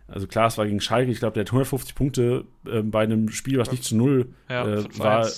also 0.09 0.27
klar, 0.27 0.49
es 0.49 0.59
war 0.59 0.67
gegen 0.67 0.81
Schalke, 0.81 1.11
ich 1.11 1.21
glaube, 1.21 1.35
der 1.35 1.43
hat 1.43 1.49
150 1.49 1.95
Punkte 1.95 2.45
äh, 2.67 2.83
bei 2.83 3.03
einem 3.03 3.31
Spiel, 3.31 3.59
was 3.59 3.71
nicht 3.71 3.85
zu 3.85 3.97
Null 3.97 4.35
ja, 4.49 4.67
äh, 4.67 4.99
war. 4.99 5.29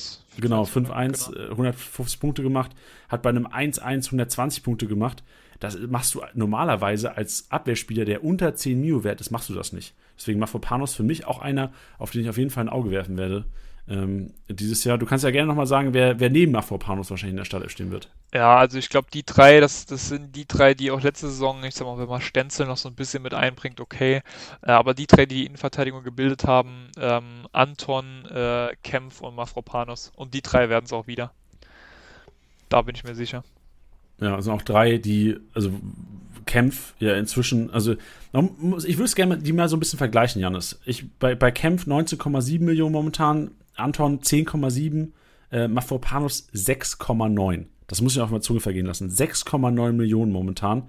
Genau, 0.41 0.63
5-1, 0.63 1.33
genau. 1.33 1.51
150 1.51 2.19
Punkte 2.19 2.43
gemacht, 2.43 2.71
hat 3.09 3.21
bei 3.21 3.29
einem 3.29 3.47
1-1 3.47 3.83
120 3.83 4.63
Punkte 4.63 4.87
gemacht. 4.87 5.23
Das 5.63 5.79
machst 5.79 6.15
du 6.15 6.23
normalerweise 6.35 7.17
als 7.17 7.47
Abwehrspieler, 7.51 8.05
der 8.05 8.25
unter 8.25 8.55
10 8.55 8.81
Mio 8.81 9.05
wert 9.05 9.21
ist, 9.21 9.31
machst 9.31 9.49
du 9.49 9.55
das 9.55 9.73
nicht. 9.73 9.95
Deswegen 10.19 10.41
Mafropanos 10.41 10.95
für 10.95 11.05
mich 11.05 11.27
auch 11.27 11.41
einer, 11.41 11.73
auf 11.99 12.11
den 12.11 12.23
ich 12.23 12.29
auf 12.29 12.37
jeden 12.37 12.51
Fall 12.51 12.65
ein 12.65 12.69
Auge 12.69 12.91
werfen 12.91 13.17
werde. 13.17 13.45
Ähm, 13.89 14.33
dieses 14.49 14.85
Jahr. 14.85 14.99
Du 14.99 15.07
kannst 15.07 15.25
ja 15.25 15.31
gerne 15.31 15.49
nochmal 15.49 15.67
sagen, 15.67 15.93
wer, 15.93 16.19
wer 16.21 16.31
neben 16.31 16.53
Mafropanos 16.53 17.11
wahrscheinlich 17.11 17.33
in 17.33 17.37
der 17.37 17.45
Startelf 17.45 17.71
stehen 17.73 17.91
wird. 17.91 18.09
Ja, 18.33 18.57
also 18.57 18.79
ich 18.79 18.89
glaube, 18.89 19.09
die 19.13 19.25
drei, 19.25 19.61
das, 19.61 19.87
das 19.87 20.09
sind 20.09 20.35
die 20.35 20.47
drei, 20.47 20.75
die 20.75 20.91
auch 20.91 21.01
letzte 21.01 21.29
Saison, 21.29 21.63
ich 21.65 21.75
sag 21.75 21.87
mal, 21.87 21.99
wenn 21.99 22.09
man 22.09 22.21
Stenzel 22.21 22.67
noch 22.67 22.77
so 22.77 22.89
ein 22.89 22.95
bisschen 22.95 23.23
mit 23.23 23.35
einbringt, 23.35 23.81
okay. 23.81 24.23
Äh, 24.63 24.71
aber 24.71 24.95
die 24.95 25.07
drei, 25.07 25.27
die 25.27 25.37
die 25.37 25.47
Innenverteidigung 25.47 26.03
gebildet 26.05 26.45
haben, 26.45 26.91
ähm, 26.97 27.47
Anton, 27.53 28.25
äh, 28.27 28.75
Kempf 28.83 29.21
und 29.21 29.35
Mafropanos. 29.35 30.13
Und 30.17 30.35
die 30.35 30.43
drei 30.43 30.69
werden 30.69 30.85
es 30.87 30.93
auch 30.93 31.07
wieder. 31.07 31.33
Da 32.69 32.83
bin 32.83 32.95
ich 32.95 33.05
mir 33.05 33.15
sicher. 33.15 33.45
Ja, 34.23 34.39
es 34.39 34.45
sind 34.45 34.55
auch 34.55 34.63
drei, 34.63 34.99
die, 34.99 35.37
also 35.53 35.71
Kempf 36.47 36.95
ja 36.99 37.17
inzwischen, 37.17 37.71
also 37.71 37.93
ich 37.93 38.97
würde 38.97 39.05
es 39.05 39.15
gerne 39.15 39.39
die 39.39 39.53
mal 39.53 39.69
so 39.69 39.77
ein 39.77 39.81
bisschen 39.81 39.99
vergleichen, 39.99 40.41
Janis. 40.41 40.81
Ich, 40.85 41.11
bei, 41.19 41.35
bei 41.35 41.51
Kempf 41.51 41.87
19,7 41.87 42.61
Millionen 42.63 42.93
momentan, 42.93 43.51
Anton 43.75 44.21
10,7, 44.21 45.09
äh, 45.51 45.69
Mafropanos 45.69 46.49
6,9. 46.55 47.67
Das 47.87 48.01
muss 48.01 48.15
ich 48.15 48.21
auf 48.23 48.31
meine 48.31 48.41
Zunge 48.41 48.61
vergehen 48.61 48.87
lassen. 48.87 49.11
6,9 49.11 49.93
Millionen 49.93 50.33
momentan. 50.33 50.85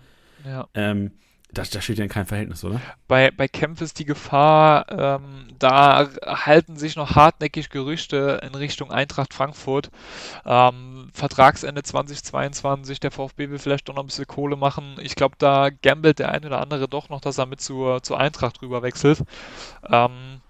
Ja. 0.46 0.68
Ähm, 0.74 1.12
das, 1.54 1.70
das 1.70 1.84
steht 1.84 1.98
ja 1.98 2.04
in 2.04 2.10
keinem 2.10 2.26
Verhältnis, 2.26 2.64
oder? 2.64 2.82
Bei, 3.08 3.32
bei 3.32 3.48
Kempf 3.48 3.82
ist 3.82 4.00
die 4.00 4.06
Gefahr, 4.06 4.86
ähm, 4.90 5.48
da 5.60 6.10
halten 6.26 6.78
sich 6.78 6.96
noch 6.96 7.16
hartnäckig 7.16 7.70
Gerüchte 7.70 8.42
in 8.44 8.56
Richtung 8.56 8.92
Eintracht 8.92 9.34
Frankfurt. 9.34 9.90
Ähm, 10.46 11.10
Vertragsende 11.14 11.84
2022, 11.84 13.00
der 13.00 13.12
VfB 13.12 13.50
will 13.50 13.60
vielleicht 13.60 13.88
doch 13.88 13.96
noch 13.96 14.04
ein 14.04 14.08
bisschen 14.08 14.28
Kohle 14.28 14.56
machen. 14.56 14.98
Ich 15.02 15.16
glaube, 15.16 15.36
da 15.38 15.70
gambelt 15.70 16.20
der 16.20 16.32
eine 16.32 16.48
oder 16.48 16.62
andere 16.62 16.88
doch 16.88 17.10
noch, 17.10 17.22
dass 17.22 17.38
er 17.38 17.46
mit 17.46 17.62
zur, 17.62 18.04
zur 18.04 18.20
Eintracht 18.20 18.62
rüber 18.62 18.82
wechselt. 18.82 19.24
Ähm, 19.90 20.42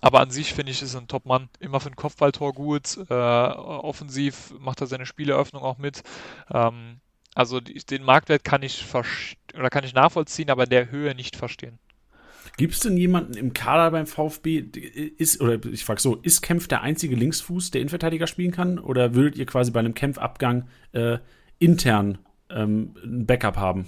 aber 0.00 0.20
an 0.20 0.30
sich 0.30 0.52
finde 0.52 0.72
ich, 0.72 0.82
ist 0.82 0.96
ein 0.96 1.06
Top-Mann. 1.06 1.48
Immer 1.60 1.78
für 1.78 1.88
ein 1.88 1.96
Kopfballtor 1.96 2.52
gut. 2.54 2.98
Äh, 3.08 3.14
offensiv 3.14 4.52
macht 4.58 4.80
er 4.80 4.88
seine 4.88 5.06
Spieleröffnung 5.06 5.62
auch 5.62 5.78
mit. 5.78 6.02
Ähm, 6.52 7.00
also 7.34 7.60
den 7.60 8.02
Marktwert 8.02 8.44
kann 8.44 8.62
ich 8.62 8.84
oder 9.56 9.70
kann 9.70 9.84
ich 9.84 9.94
nachvollziehen, 9.94 10.50
aber 10.50 10.64
in 10.64 10.70
der 10.70 10.90
Höhe 10.90 11.14
nicht 11.14 11.36
verstehen. 11.36 11.78
Gibt 12.56 12.74
es 12.74 12.80
denn 12.80 12.96
jemanden 12.96 13.34
im 13.34 13.54
Kader 13.54 13.90
beim 13.90 14.06
VfB, 14.06 14.58
ist, 14.58 15.40
oder 15.40 15.64
ich 15.64 15.84
frage 15.84 16.00
so, 16.00 16.16
ist 16.16 16.42
Kempf 16.42 16.68
der 16.68 16.82
einzige 16.82 17.16
Linksfuß, 17.16 17.70
der 17.70 17.80
Innenverteidiger 17.80 18.26
spielen 18.26 18.50
kann? 18.52 18.78
Oder 18.78 19.14
würdet 19.14 19.36
ihr 19.36 19.46
quasi 19.46 19.70
bei 19.70 19.80
einem 19.80 19.94
Kämpfabgang 19.94 20.68
äh, 20.92 21.18
intern 21.58 22.18
ähm, 22.50 22.94
ein 23.02 23.26
Backup 23.26 23.56
haben? 23.56 23.86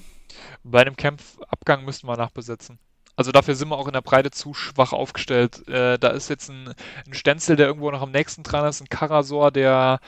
Bei 0.63 0.81
einem 0.81 0.97
Kämpfabgang 0.97 1.85
müssten 1.85 2.07
wir 2.07 2.17
nachbesetzen. 2.17 2.79
Also 3.17 3.31
dafür 3.33 3.55
sind 3.55 3.69
wir 3.69 3.77
auch 3.77 3.87
in 3.87 3.93
der 3.93 4.01
Breite 4.01 4.31
zu 4.31 4.55
schwach 4.55 4.93
aufgestellt. 4.93 5.69
Äh, 5.69 5.99
da 5.99 6.09
ist 6.09 6.31
jetzt 6.31 6.49
ein, 6.49 6.75
ein 7.07 7.15
Stenzel, 7.15 7.57
der 7.57 7.67
irgendwo 7.67 7.91
noch 7.91 8.03
am 8.03 8.11
nächsten 8.11 8.43
dran 8.43 8.67
ist, 8.67 8.81
ein 8.81 8.89
Karasor, 8.89 9.51
der 9.53 10.01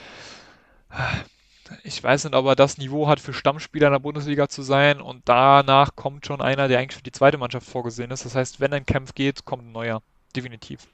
ich 1.84 2.02
weiß 2.02 2.24
nicht, 2.24 2.34
ob 2.34 2.46
er 2.46 2.56
das 2.56 2.78
Niveau 2.78 3.08
hat, 3.08 3.20
für 3.20 3.32
Stammspieler 3.32 3.88
in 3.88 3.92
der 3.92 4.00
Bundesliga 4.00 4.48
zu 4.48 4.62
sein. 4.62 5.00
Und 5.00 5.22
danach 5.24 5.96
kommt 5.96 6.26
schon 6.26 6.40
einer, 6.40 6.68
der 6.68 6.78
eigentlich 6.78 6.96
für 6.96 7.02
die 7.02 7.12
zweite 7.12 7.38
Mannschaft 7.38 7.68
vorgesehen 7.68 8.10
ist. 8.10 8.24
Das 8.24 8.34
heißt, 8.34 8.60
wenn 8.60 8.72
ein 8.72 8.86
Kampf 8.86 9.14
geht, 9.14 9.44
kommt 9.44 9.64
ein 9.64 9.72
neuer. 9.72 10.02
Definitiv. 10.34 10.86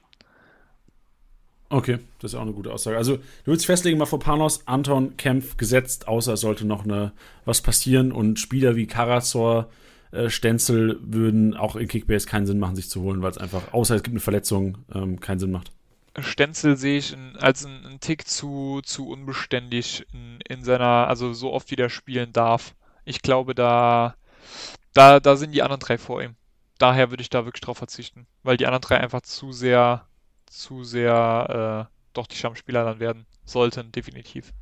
Okay, 1.69 1.97
das 2.19 2.33
ist 2.33 2.35
auch 2.35 2.43
eine 2.43 2.53
gute 2.53 2.71
Aussage. 2.71 2.97
Also, 2.97 3.17
du 3.17 3.23
willst 3.45 3.65
festlegen, 3.65 3.97
mal 3.97 4.05
vor 4.05 4.19
Panos, 4.19 4.67
Anton, 4.67 5.17
Kempf 5.17 5.57
gesetzt, 5.57 6.07
außer 6.07 6.33
es 6.33 6.41
sollte 6.41 6.65
noch 6.65 6.83
eine, 6.83 7.13
was 7.45 7.61
passieren 7.61 8.11
und 8.11 8.39
Spieler 8.39 8.75
wie 8.75 8.85
Karasor, 8.85 9.69
äh, 10.11 10.29
Stenzel 10.29 10.99
würden 11.01 11.55
auch 11.57 11.75
in 11.75 11.87
Kickbase 11.87 12.27
keinen 12.27 12.45
Sinn 12.45 12.59
machen, 12.59 12.75
sich 12.75 12.89
zu 12.89 13.01
holen, 13.01 13.23
weil 13.23 13.31
es 13.31 13.39
einfach, 13.39 13.73
außer 13.73 13.95
es 13.95 14.03
gibt 14.03 14.13
eine 14.13 14.19
Verletzung, 14.19 14.77
ähm, 14.93 15.19
keinen 15.19 15.39
Sinn 15.39 15.51
macht. 15.51 15.71
Stenzel 16.21 16.77
sehe 16.77 16.99
ich 16.99 17.13
in, 17.13 17.35
als 17.37 17.65
einen 17.65 17.99
Tick 17.99 18.27
zu, 18.27 18.81
zu 18.83 19.09
unbeständig 19.09 20.05
in, 20.13 20.39
in 20.47 20.63
seiner, 20.63 21.07
also 21.07 21.33
so 21.33 21.51
oft 21.51 21.71
wie 21.71 21.75
der 21.75 21.89
spielen 21.89 22.33
darf. 22.33 22.75
Ich 23.03 23.21
glaube, 23.21 23.55
da, 23.55 24.15
da, 24.93 25.19
da 25.19 25.35
sind 25.35 25.51
die 25.53 25.63
anderen 25.63 25.79
drei 25.79 25.97
vor 25.97 26.21
ihm. 26.21 26.35
Daher 26.77 27.09
würde 27.11 27.21
ich 27.21 27.29
da 27.29 27.45
wirklich 27.45 27.61
drauf 27.61 27.77
verzichten, 27.77 28.27
weil 28.43 28.57
die 28.57 28.65
anderen 28.67 28.81
drei 28.81 28.99
einfach 28.99 29.21
zu 29.21 29.51
sehr, 29.51 30.05
zu 30.45 30.83
sehr 30.83 31.89
äh, 31.89 31.93
doch 32.13 32.27
die 32.27 32.35
Stammspieler 32.35 32.83
dann 32.83 32.99
werden 32.99 33.25
sollten, 33.45 33.91
definitiv. 33.91 34.53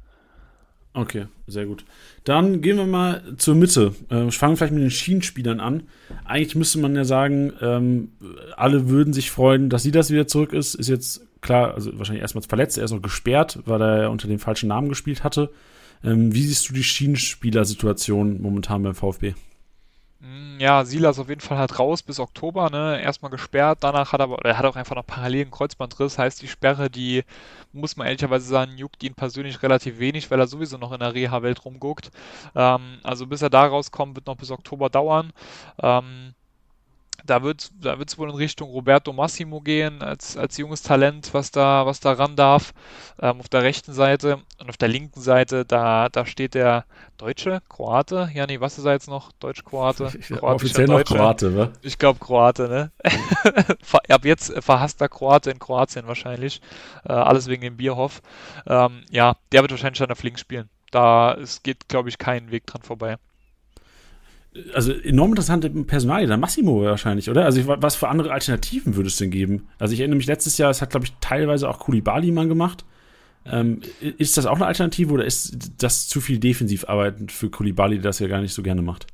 Okay, 0.93 1.27
sehr 1.47 1.65
gut. 1.65 1.85
Dann 2.25 2.61
gehen 2.61 2.75
wir 2.75 2.85
mal 2.85 3.23
zur 3.37 3.55
Mitte. 3.55 3.95
Äh, 4.09 4.29
fangen 4.31 4.57
vielleicht 4.57 4.73
mit 4.73 4.83
den 4.83 4.91
Schienenspielern 4.91 5.61
an. 5.61 5.87
Eigentlich 6.25 6.55
müsste 6.55 6.79
man 6.79 6.95
ja 6.95 7.05
sagen, 7.05 7.53
ähm, 7.61 8.11
alle 8.57 8.89
würden 8.89 9.13
sich 9.13 9.31
freuen, 9.31 9.69
dass 9.69 9.83
sie 9.83 9.91
das 9.91 10.11
wieder 10.11 10.27
zurück 10.27 10.51
ist. 10.51 10.75
Ist 10.75 10.89
jetzt 10.89 11.25
klar, 11.41 11.73
also 11.73 11.97
wahrscheinlich 11.97 12.21
erstmals 12.21 12.47
verletzt, 12.47 12.77
er 12.77 12.89
noch 12.89 13.01
gesperrt, 13.01 13.59
weil 13.65 13.81
er 13.81 14.11
unter 14.11 14.27
dem 14.27 14.39
falschen 14.39 14.69
Namen 14.69 14.89
gespielt 14.89 15.23
hatte. 15.23 15.51
Ähm, 16.03 16.33
wie 16.33 16.43
siehst 16.43 16.69
du 16.69 16.73
die 16.73 16.83
Schienenspielersituation 16.83 18.41
momentan 18.41 18.83
beim 18.83 18.95
VfB? 18.95 19.33
Mm, 20.19 20.59
ja, 20.59 20.85
Silas 20.85 21.17
auf 21.17 21.29
jeden 21.29 21.41
Fall 21.41 21.57
halt 21.57 21.79
raus 21.79 22.03
bis 22.03 22.19
Oktober, 22.19 22.69
ne? 22.69 23.01
Erstmal 23.01 23.31
gesperrt, 23.31 23.79
danach 23.81 24.13
hat 24.13 24.21
er 24.21 24.29
er 24.45 24.57
hat 24.57 24.65
auch 24.65 24.75
einfach 24.75 24.95
noch 24.95 25.05
parallel 25.05 25.43
einen 25.43 25.51
Kreuzbandriss, 25.51 26.19
heißt 26.19 26.41
die 26.41 26.47
Sperre, 26.47 26.89
die 26.91 27.23
muss 27.73 27.97
man 27.97 28.05
ehrlicherweise 28.07 28.45
sagen, 28.45 28.77
juckt 28.77 29.03
ihn 29.03 29.15
persönlich 29.15 29.63
relativ 29.63 29.97
wenig, 29.99 30.29
weil 30.29 30.39
er 30.39 30.47
sowieso 30.47 30.77
noch 30.77 30.91
in 30.91 30.99
der 30.99 31.15
Reha-Welt 31.15 31.65
rumguckt. 31.65 32.11
Ähm, 32.55 32.99
also 33.03 33.25
bis 33.27 33.41
er 33.41 33.49
da 33.49 33.65
rauskommt, 33.65 34.15
wird 34.15 34.27
noch 34.27 34.37
bis 34.37 34.51
Oktober 34.51 34.89
dauern. 34.89 35.33
Ähm, 35.81 36.33
da 37.25 37.43
wird 37.43 37.71
da 37.81 37.95
es 37.95 38.17
wohl 38.17 38.29
in 38.29 38.35
Richtung 38.35 38.69
Roberto 38.69 39.13
Massimo 39.13 39.61
gehen, 39.61 40.01
als, 40.01 40.37
als 40.37 40.57
junges 40.57 40.81
Talent, 40.81 41.33
was 41.33 41.51
da, 41.51 41.85
was 41.85 41.99
da 41.99 42.13
ran 42.13 42.35
darf. 42.35 42.73
Ähm, 43.19 43.39
auf 43.39 43.49
der 43.49 43.63
rechten 43.63 43.93
Seite 43.93 44.39
und 44.59 44.69
auf 44.69 44.77
der 44.77 44.87
linken 44.87 45.21
Seite, 45.21 45.65
da, 45.65 46.09
da 46.09 46.25
steht 46.25 46.53
der 46.53 46.85
Deutsche, 47.17 47.61
Kroate. 47.69 48.29
Ja, 48.33 48.47
nee, 48.47 48.59
was 48.59 48.77
ist 48.77 48.85
er 48.85 48.93
jetzt 48.93 49.07
noch? 49.07 49.31
Deutsch-Kroate? 49.33 50.11
Offiziell 50.41 50.87
noch 50.87 51.03
Kroate, 51.03 51.51
ne? 51.51 51.73
Ich 51.81 51.97
glaube 51.97 52.19
Kroate, 52.19 52.67
ne? 52.67 52.91
Ab 54.09 54.25
jetzt 54.25 54.53
verhasster 54.63 55.09
Kroate 55.09 55.51
in 55.51 55.59
Kroatien 55.59 56.07
wahrscheinlich. 56.07 56.61
Äh, 57.05 57.13
alles 57.13 57.47
wegen 57.47 57.61
dem 57.61 57.77
Bierhoff. 57.77 58.21
Ähm, 58.67 59.03
ja, 59.09 59.35
der 59.51 59.61
wird 59.61 59.71
wahrscheinlich 59.71 59.99
dann 59.99 60.11
auf 60.11 60.23
links 60.23 60.41
spielen. 60.41 60.69
Da 60.91 61.33
es 61.35 61.63
geht, 61.63 61.87
glaube 61.87 62.09
ich, 62.09 62.17
keinen 62.17 62.51
Weg 62.51 62.65
dran 62.65 62.81
vorbei 62.81 63.17
also 64.73 64.91
enorm 64.91 65.31
interessante 65.31 65.69
Personalie, 65.69 66.27
dann 66.27 66.39
Massimo 66.39 66.83
wahrscheinlich, 66.83 67.29
oder? 67.29 67.45
Also 67.45 67.61
was 67.65 67.95
für 67.95 68.09
andere 68.09 68.31
Alternativen 68.33 68.95
würde 68.95 69.07
es 69.07 69.17
denn 69.17 69.31
geben? 69.31 69.67
Also 69.79 69.93
ich 69.93 69.99
erinnere 69.99 70.17
mich 70.17 70.27
letztes 70.27 70.57
Jahr, 70.57 70.69
es 70.69 70.81
hat 70.81 70.89
glaube 70.89 71.05
ich 71.05 71.13
teilweise 71.21 71.69
auch 71.69 71.79
Kulibali 71.79 72.31
mal 72.31 72.47
gemacht. 72.47 72.85
Ähm, 73.45 73.81
ist 73.99 74.37
das 74.37 74.45
auch 74.45 74.57
eine 74.57 74.67
Alternative 74.67 75.13
oder 75.13 75.25
ist 75.25 75.81
das 75.81 76.07
zu 76.07 76.21
viel 76.21 76.37
Defensivarbeit 76.37 77.31
für 77.31 77.49
Kulibali, 77.49 77.95
der 77.95 78.03
das 78.03 78.19
ja 78.19 78.27
gar 78.27 78.41
nicht 78.41 78.53
so 78.53 78.61
gerne 78.61 78.81
macht? 78.81 79.07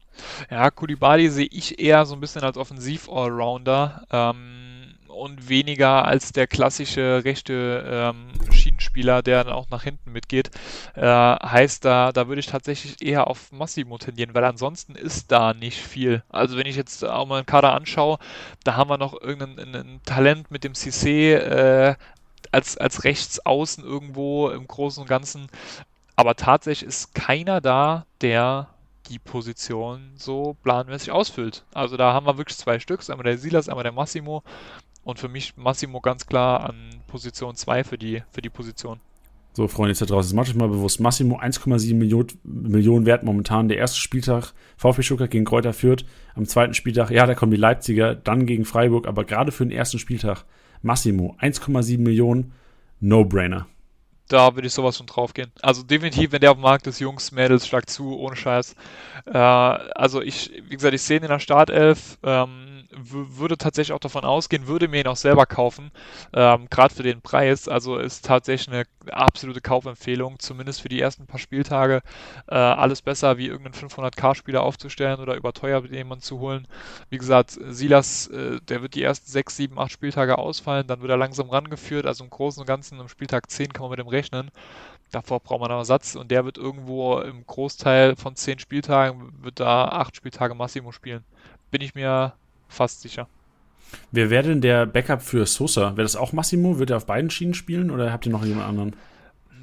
Ja, 0.49 0.71
Kulibali 0.71 1.29
sehe 1.29 1.47
ich 1.49 1.79
eher 1.79 2.05
so 2.05 2.15
ein 2.15 2.19
bisschen 2.19 2.41
als 2.41 2.57
Offensiv-Allrounder. 2.57 4.05
Ähm 4.11 4.56
und 5.17 5.49
weniger 5.49 6.05
als 6.05 6.31
der 6.31 6.47
klassische 6.47 7.23
rechte 7.25 7.83
ähm, 7.87 8.29
Schienenspieler, 8.51 9.21
der 9.21 9.43
dann 9.43 9.53
auch 9.53 9.69
nach 9.69 9.83
hinten 9.83 10.11
mitgeht. 10.11 10.51
Äh, 10.95 11.01
heißt, 11.01 11.83
da, 11.85 12.11
da 12.11 12.27
würde 12.27 12.39
ich 12.39 12.47
tatsächlich 12.47 13.01
eher 13.01 13.27
auf 13.27 13.51
Massimo 13.51 13.97
tendieren, 13.97 14.33
weil 14.33 14.43
ansonsten 14.43 14.95
ist 14.95 15.31
da 15.31 15.53
nicht 15.53 15.79
viel. 15.79 16.23
Also 16.29 16.57
wenn 16.57 16.67
ich 16.67 16.75
jetzt 16.75 17.03
auch 17.03 17.25
mal 17.25 17.37
einen 17.37 17.45
Kader 17.45 17.73
anschaue, 17.73 18.19
da 18.63 18.75
haben 18.75 18.89
wir 18.89 18.97
noch 18.97 19.19
irgendein 19.19 20.01
Talent 20.05 20.51
mit 20.51 20.63
dem 20.63 20.73
Cissé 20.73 21.35
äh, 21.35 21.95
als, 22.51 22.77
als 22.77 23.03
Rechtsaußen 23.03 23.83
irgendwo 23.83 24.49
im 24.49 24.67
Großen 24.67 25.01
und 25.01 25.09
Ganzen. 25.09 25.47
Aber 26.15 26.35
tatsächlich 26.35 26.87
ist 26.87 27.13
keiner 27.13 27.61
da, 27.61 28.05
der 28.21 28.69
die 29.09 29.19
Position 29.19 30.11
so 30.15 30.55
planmäßig 30.63 31.11
ausfüllt. 31.11 31.63
Also 31.73 31.97
da 31.97 32.13
haben 32.13 32.25
wir 32.25 32.37
wirklich 32.37 32.57
zwei 32.57 32.79
Stück, 32.79 33.07
einmal 33.09 33.23
der 33.23 33.37
Silas, 33.37 33.69
einmal 33.69 33.83
der 33.83 33.91
Massimo. 33.91 34.43
Und 35.07 35.19
für 35.19 35.29
mich 35.29 35.55
Massimo 35.55 36.01
ganz 36.01 36.25
klar 36.25 36.65
an 36.69 36.75
Position 37.07 37.55
2 37.55 37.85
für 37.85 37.97
die, 37.97 38.23
für 38.29 38.41
die 38.41 38.49
Position. 38.49 38.99
So, 39.53 39.69
Freunde, 39.69 39.91
jetzt 39.91 40.01
da 40.01 40.05
draußen, 40.05 40.35
macht 40.35 40.49
euch 40.49 40.55
mal 40.55 40.67
bewusst. 40.67 40.99
Massimo 40.99 41.39
1,7 41.39 41.95
Millionen, 41.95 42.27
Millionen 42.43 43.05
wert 43.05 43.23
momentan. 43.23 43.69
Der 43.69 43.77
erste 43.77 43.99
Spieltag, 43.99 44.51
VfB 44.75 45.03
Stuttgart 45.03 45.31
gegen 45.31 45.45
Kräuter 45.45 45.71
führt. 45.71 46.03
Am 46.35 46.45
zweiten 46.45 46.73
Spieltag, 46.73 47.09
ja, 47.09 47.25
da 47.25 47.35
kommen 47.35 47.53
die 47.53 47.57
Leipziger, 47.57 48.15
dann 48.15 48.45
gegen 48.45 48.65
Freiburg, 48.65 49.07
aber 49.07 49.23
gerade 49.23 49.53
für 49.53 49.65
den 49.65 49.71
ersten 49.71 49.97
Spieltag, 49.97 50.43
Massimo 50.81 51.37
1,7 51.39 51.99
Millionen, 51.99 52.51
No-Brainer 52.99 53.65
da 54.27 54.55
würde 54.55 54.67
ich 54.67 54.73
sowas 54.73 54.97
von 54.97 55.05
drauf 55.05 55.33
gehen. 55.33 55.51
Also 55.61 55.83
definitiv, 55.83 56.31
wenn 56.31 56.41
der 56.41 56.51
auf 56.51 56.57
dem 56.57 56.63
Markt 56.63 56.87
ist, 56.87 56.99
Jungs, 56.99 57.31
Mädels, 57.31 57.67
schlag 57.67 57.89
zu, 57.89 58.17
ohne 58.19 58.35
Scheiß. 58.35 58.75
Äh, 59.25 59.37
also 59.37 60.21
ich, 60.21 60.51
wie 60.67 60.75
gesagt, 60.75 60.93
ich 60.93 61.01
sehe 61.01 61.17
ihn 61.17 61.23
in 61.23 61.29
der 61.29 61.39
Startelf. 61.39 62.17
Ähm, 62.23 62.76
würde 62.91 63.57
tatsächlich 63.57 63.93
auch 63.93 63.99
davon 63.99 64.23
ausgehen, 64.23 64.67
würde 64.67 64.87
mir 64.87 65.01
ihn 65.01 65.07
auch 65.07 65.15
selber 65.15 65.45
kaufen, 65.45 65.91
ähm, 66.33 66.67
gerade 66.69 66.93
für 66.93 67.03
den 67.03 67.21
Preis. 67.21 67.67
Also 67.67 67.97
ist 67.97 68.25
tatsächlich 68.25 68.67
eine 68.67 68.85
absolute 69.11 69.61
Kaufempfehlung, 69.61 70.39
zumindest 70.39 70.81
für 70.81 70.89
die 70.89 70.99
ersten 71.01 71.27
paar 71.27 71.39
Spieltage. 71.39 72.01
Äh, 72.47 72.55
alles 72.55 73.01
besser, 73.01 73.37
wie 73.37 73.47
irgendeinen 73.47 73.89
500k-Spieler 73.89 74.63
aufzustellen 74.63 75.19
oder 75.19 75.35
überteuert 75.35 75.89
jemanden 75.91 76.23
zu 76.23 76.39
holen. 76.39 76.67
Wie 77.09 77.17
gesagt, 77.17 77.57
Silas, 77.67 78.27
äh, 78.27 78.59
der 78.61 78.81
wird 78.81 78.95
die 78.95 79.03
ersten 79.03 79.29
6, 79.29 79.55
7, 79.57 79.79
8 79.79 79.91
Spieltage 79.91 80.37
ausfallen, 80.37 80.87
dann 80.87 81.01
wird 81.01 81.11
er 81.11 81.17
langsam 81.17 81.49
rangeführt. 81.49 82.05
Also 82.05 82.23
im 82.23 82.29
Großen 82.29 82.61
und 82.61 82.67
Ganzen, 82.67 82.99
im 82.99 83.09
Spieltag 83.09 83.49
10 83.49 83.73
kann 83.73 83.83
man 83.83 83.91
mit 83.91 83.99
dem 83.99 84.07
rechnen. 84.07 84.51
Davor 85.11 85.39
braucht 85.39 85.61
man 85.61 85.71
einen 85.71 85.79
Ersatz 85.79 86.15
und 86.15 86.31
der 86.31 86.43
wird 86.43 86.57
irgendwo 86.57 87.19
im 87.19 87.45
Großteil 87.45 88.15
von 88.17 88.35
10 88.35 88.59
Spieltagen, 88.59 89.31
wird 89.41 89.59
da 89.59 89.87
8 89.87 90.15
Spieltage 90.15 90.53
Massimo 90.53 90.91
spielen. 90.91 91.23
Bin 91.71 91.81
ich 91.81 91.95
mir 91.95 92.33
fast 92.67 93.01
sicher. 93.01 93.27
Wer 94.11 94.29
wäre 94.29 94.43
denn 94.43 94.61
der 94.61 94.85
Backup 94.85 95.21
für 95.21 95.45
Sosa? 95.45 95.91
Wäre 95.91 96.03
das 96.03 96.15
auch 96.15 96.33
Massimo? 96.33 96.79
Wird 96.79 96.89
er 96.89 96.97
auf 96.97 97.05
beiden 97.05 97.29
Schienen 97.29 97.53
spielen 97.53 97.89
oder 97.89 98.11
habt 98.11 98.25
ihr 98.25 98.31
noch 98.31 98.43
jemand 98.43 98.67
anderen? 98.67 98.95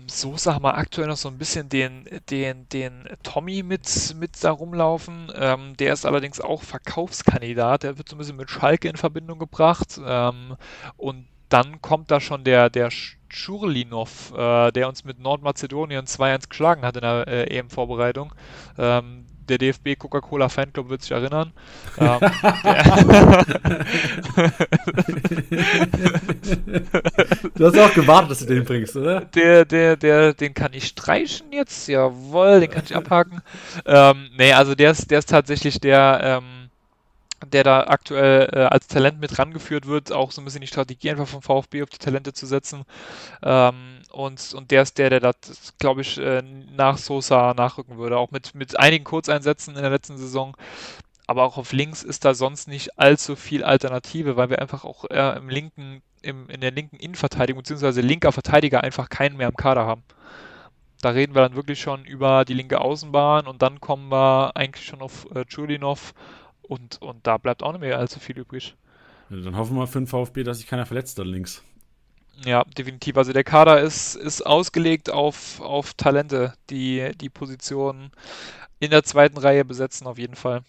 Sosa 0.06 0.54
haben 0.54 0.64
wir 0.64 0.76
aktuell 0.76 1.08
noch 1.08 1.16
so 1.16 1.28
ein 1.28 1.38
bisschen 1.38 1.68
den, 1.68 2.04
den, 2.30 2.68
den 2.68 3.04
Tommy 3.22 3.62
mit, 3.62 4.14
mit 4.18 4.42
da 4.42 4.50
rumlaufen. 4.50 5.32
Ähm, 5.34 5.76
der 5.78 5.92
ist 5.92 6.04
allerdings 6.04 6.40
auch 6.40 6.62
Verkaufskandidat. 6.62 7.84
Der 7.84 7.96
wird 7.96 8.08
so 8.08 8.16
ein 8.16 8.18
bisschen 8.18 8.36
mit 8.36 8.50
Schalke 8.50 8.88
in 8.88 8.96
Verbindung 8.96 9.38
gebracht. 9.38 9.98
Ähm, 10.04 10.56
und 10.96 11.26
dann 11.48 11.80
kommt 11.80 12.10
da 12.10 12.20
schon 12.20 12.44
der, 12.44 12.68
der 12.68 12.90
Schurlinov, 13.28 14.32
äh, 14.36 14.72
der 14.72 14.88
uns 14.88 15.04
mit 15.04 15.20
Nordmazedonien 15.20 16.06
2-1 16.06 16.48
geschlagen 16.48 16.82
hat 16.82 16.96
in 16.96 17.02
der 17.02 17.26
äh, 17.26 17.58
EM-Vorbereitung. 17.58 18.34
Ähm, 18.78 19.26
der 19.48 19.58
DFB 19.58 19.98
Coca-Cola 19.98 20.48
Fanclub 20.48 20.88
wird 20.88 21.02
sich 21.02 21.10
erinnern. 21.12 21.52
ähm, 21.98 22.20
du 27.54 27.66
hast 27.66 27.78
auch 27.78 27.94
gewartet, 27.94 28.30
dass 28.30 28.38
du 28.40 28.46
den 28.46 28.64
bringst, 28.64 28.96
oder? 28.96 29.22
Der, 29.22 29.64
der, 29.64 29.96
der, 29.96 30.34
den 30.34 30.54
kann 30.54 30.72
ich 30.72 30.86
streichen 30.88 31.52
jetzt, 31.52 31.88
jawohl, 31.88 32.60
den 32.60 32.70
kann 32.70 32.84
ich 32.84 32.96
abhaken. 32.96 33.42
Ähm, 33.86 34.30
nee, 34.36 34.52
also 34.52 34.74
der 34.74 34.90
ist, 34.90 35.10
der 35.10 35.18
ist 35.20 35.28
tatsächlich 35.28 35.80
der, 35.80 36.20
ähm, 36.22 36.70
der 37.52 37.64
da 37.64 37.80
aktuell 37.86 38.48
äh, 38.52 38.58
als 38.60 38.86
Talent 38.86 39.20
mit 39.20 39.38
rangeführt 39.38 39.86
wird, 39.86 40.12
auch 40.12 40.32
so 40.32 40.40
ein 40.40 40.44
bisschen 40.44 40.62
die 40.62 40.66
Strategie 40.66 41.10
einfach 41.10 41.28
vom 41.28 41.42
VfB 41.42 41.82
auf 41.82 41.90
die 41.90 41.98
Talente 41.98 42.32
zu 42.32 42.46
setzen. 42.46 42.84
Ähm, 43.42 44.00
und, 44.14 44.54
und 44.54 44.70
der 44.70 44.82
ist 44.82 44.98
der, 44.98 45.10
der 45.10 45.20
das, 45.20 45.74
glaube 45.78 46.02
ich, 46.02 46.18
äh, 46.18 46.42
nach 46.42 46.98
Sosa 46.98 47.52
nachrücken 47.54 47.98
würde. 47.98 48.16
Auch 48.16 48.30
mit, 48.30 48.54
mit 48.54 48.78
einigen 48.78 49.04
Kurzeinsätzen 49.04 49.74
in 49.74 49.82
der 49.82 49.90
letzten 49.90 50.16
Saison. 50.16 50.56
Aber 51.26 51.44
auch 51.44 51.56
auf 51.56 51.72
links 51.72 52.02
ist 52.02 52.24
da 52.24 52.34
sonst 52.34 52.68
nicht 52.68 52.98
allzu 52.98 53.34
viel 53.34 53.64
Alternative, 53.64 54.36
weil 54.36 54.50
wir 54.50 54.60
einfach 54.60 54.84
auch 54.84 55.04
äh, 55.10 55.36
im 55.36 55.48
linken, 55.48 56.02
im, 56.22 56.48
in 56.48 56.60
der 56.60 56.70
linken 56.70 56.96
Innenverteidigung 56.96 57.62
bzw. 57.62 58.00
linker 58.02 58.32
Verteidiger 58.32 58.82
einfach 58.82 59.08
keinen 59.08 59.36
mehr 59.36 59.48
im 59.48 59.56
Kader 59.56 59.86
haben. 59.86 60.02
Da 61.00 61.10
reden 61.10 61.34
wir 61.34 61.42
dann 61.42 61.56
wirklich 61.56 61.80
schon 61.80 62.04
über 62.04 62.44
die 62.44 62.54
linke 62.54 62.80
Außenbahn 62.80 63.46
und 63.46 63.62
dann 63.62 63.80
kommen 63.80 64.10
wir 64.10 64.52
eigentlich 64.56 64.86
schon 64.86 65.02
auf 65.02 65.26
äh, 65.34 65.44
und, 66.62 67.02
und 67.02 67.26
da 67.26 67.36
bleibt 67.36 67.62
auch 67.62 67.72
nicht 67.72 67.80
mehr 67.80 67.98
allzu 67.98 68.20
viel 68.20 68.38
übrig. 68.38 68.74
Ja, 69.28 69.36
dann 69.38 69.56
hoffen 69.56 69.76
wir 69.76 69.86
für 69.86 70.00
den 70.00 70.06
VfB, 70.06 70.44
dass 70.44 70.58
sich 70.58 70.66
keiner 70.66 70.86
verletzt 70.86 71.18
da 71.18 71.22
links. 71.22 71.62
Ja, 72.44 72.64
definitiv. 72.64 73.16
Also 73.16 73.32
der 73.32 73.44
Kader 73.44 73.80
ist, 73.80 74.16
ist 74.16 74.44
ausgelegt 74.44 75.10
auf, 75.10 75.60
auf 75.60 75.94
Talente, 75.94 76.54
die 76.70 77.12
die 77.20 77.30
Position 77.30 78.10
in 78.80 78.90
der 78.90 79.04
zweiten 79.04 79.38
Reihe 79.38 79.64
besetzen, 79.64 80.06
auf 80.06 80.18
jeden 80.18 80.34
Fall. 80.34 80.62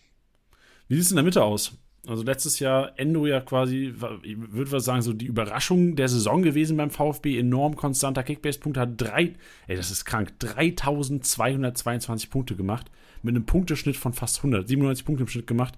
Wie 0.87 0.95
sieht 0.95 1.05
es 1.05 1.11
in 1.11 1.17
der 1.17 1.25
Mitte 1.25 1.43
aus? 1.43 1.73
Also 2.07 2.23
letztes 2.23 2.59
Jahr 2.59 2.91
Endo 2.97 3.25
ja 3.25 3.41
quasi, 3.41 3.95
ich 4.21 4.35
würde 4.37 4.79
sagen, 4.79 5.01
so 5.01 5.11
die 5.11 5.25
Überraschung 5.25 5.95
der 5.95 6.07
Saison 6.07 6.43
gewesen 6.43 6.77
beim 6.77 6.91
VfB. 6.91 7.39
Enorm 7.39 7.75
konstanter 7.75 8.21
Kickbase-Punkt, 8.23 8.77
hat 8.77 9.01
drei, 9.01 9.33
ey, 9.67 9.75
das 9.75 9.89
ist 9.89 10.05
krank, 10.05 10.39
3222 10.39 12.29
Punkte 12.29 12.55
gemacht 12.55 12.91
mit 13.23 13.35
einem 13.35 13.45
Punkteschnitt 13.45 13.97
von 13.97 14.13
fast 14.13 14.37
100, 14.37 14.67
97 14.67 15.03
Punkte 15.03 15.23
im 15.23 15.27
Schnitt 15.27 15.47
gemacht. 15.47 15.73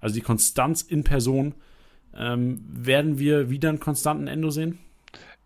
Also 0.00 0.14
die 0.14 0.20
Konstanz 0.20 0.82
in 0.82 1.04
Person. 1.04 1.54
Ähm, 2.14 2.62
werden 2.68 3.18
wir 3.18 3.48
wieder 3.48 3.70
einen 3.70 3.80
konstanten 3.80 4.26
Endo 4.26 4.50
sehen? 4.50 4.78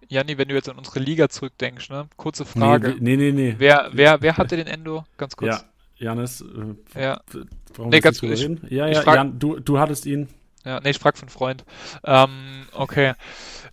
Janni, 0.08 0.38
wenn 0.38 0.48
du 0.48 0.54
jetzt 0.54 0.68
an 0.68 0.78
unsere 0.78 1.00
Liga 1.00 1.28
zurückdenkst, 1.28 1.90
ne? 1.90 2.08
Kurze 2.16 2.44
Frage. 2.44 2.96
Nee, 2.98 3.16
nee, 3.16 3.32
nee. 3.32 3.54
Wer, 3.58 3.90
wer, 3.92 4.22
wer 4.22 4.36
hatte 4.36 4.56
den 4.56 4.66
Endo? 4.66 5.04
Ganz 5.16 5.36
kurz. 5.36 5.64
Ja, 5.98 6.10
Janis. 6.14 6.42
Äh, 6.94 7.02
ja. 7.02 7.20
Warum 7.74 7.90
nee, 7.90 8.00
ganz 8.00 8.20
kurz. 8.20 8.40
Ja, 8.68 8.86
ja, 8.86 9.14
Jan, 9.14 9.38
du, 9.38 9.58
du 9.58 9.78
hattest 9.78 10.06
ihn. 10.06 10.28
Ja, 10.64 10.80
nee, 10.80 10.90
ich 10.90 10.98
frag 10.98 11.16
von 11.16 11.28
Freund. 11.28 11.64
Ähm, 12.04 12.66
okay. 12.72 13.14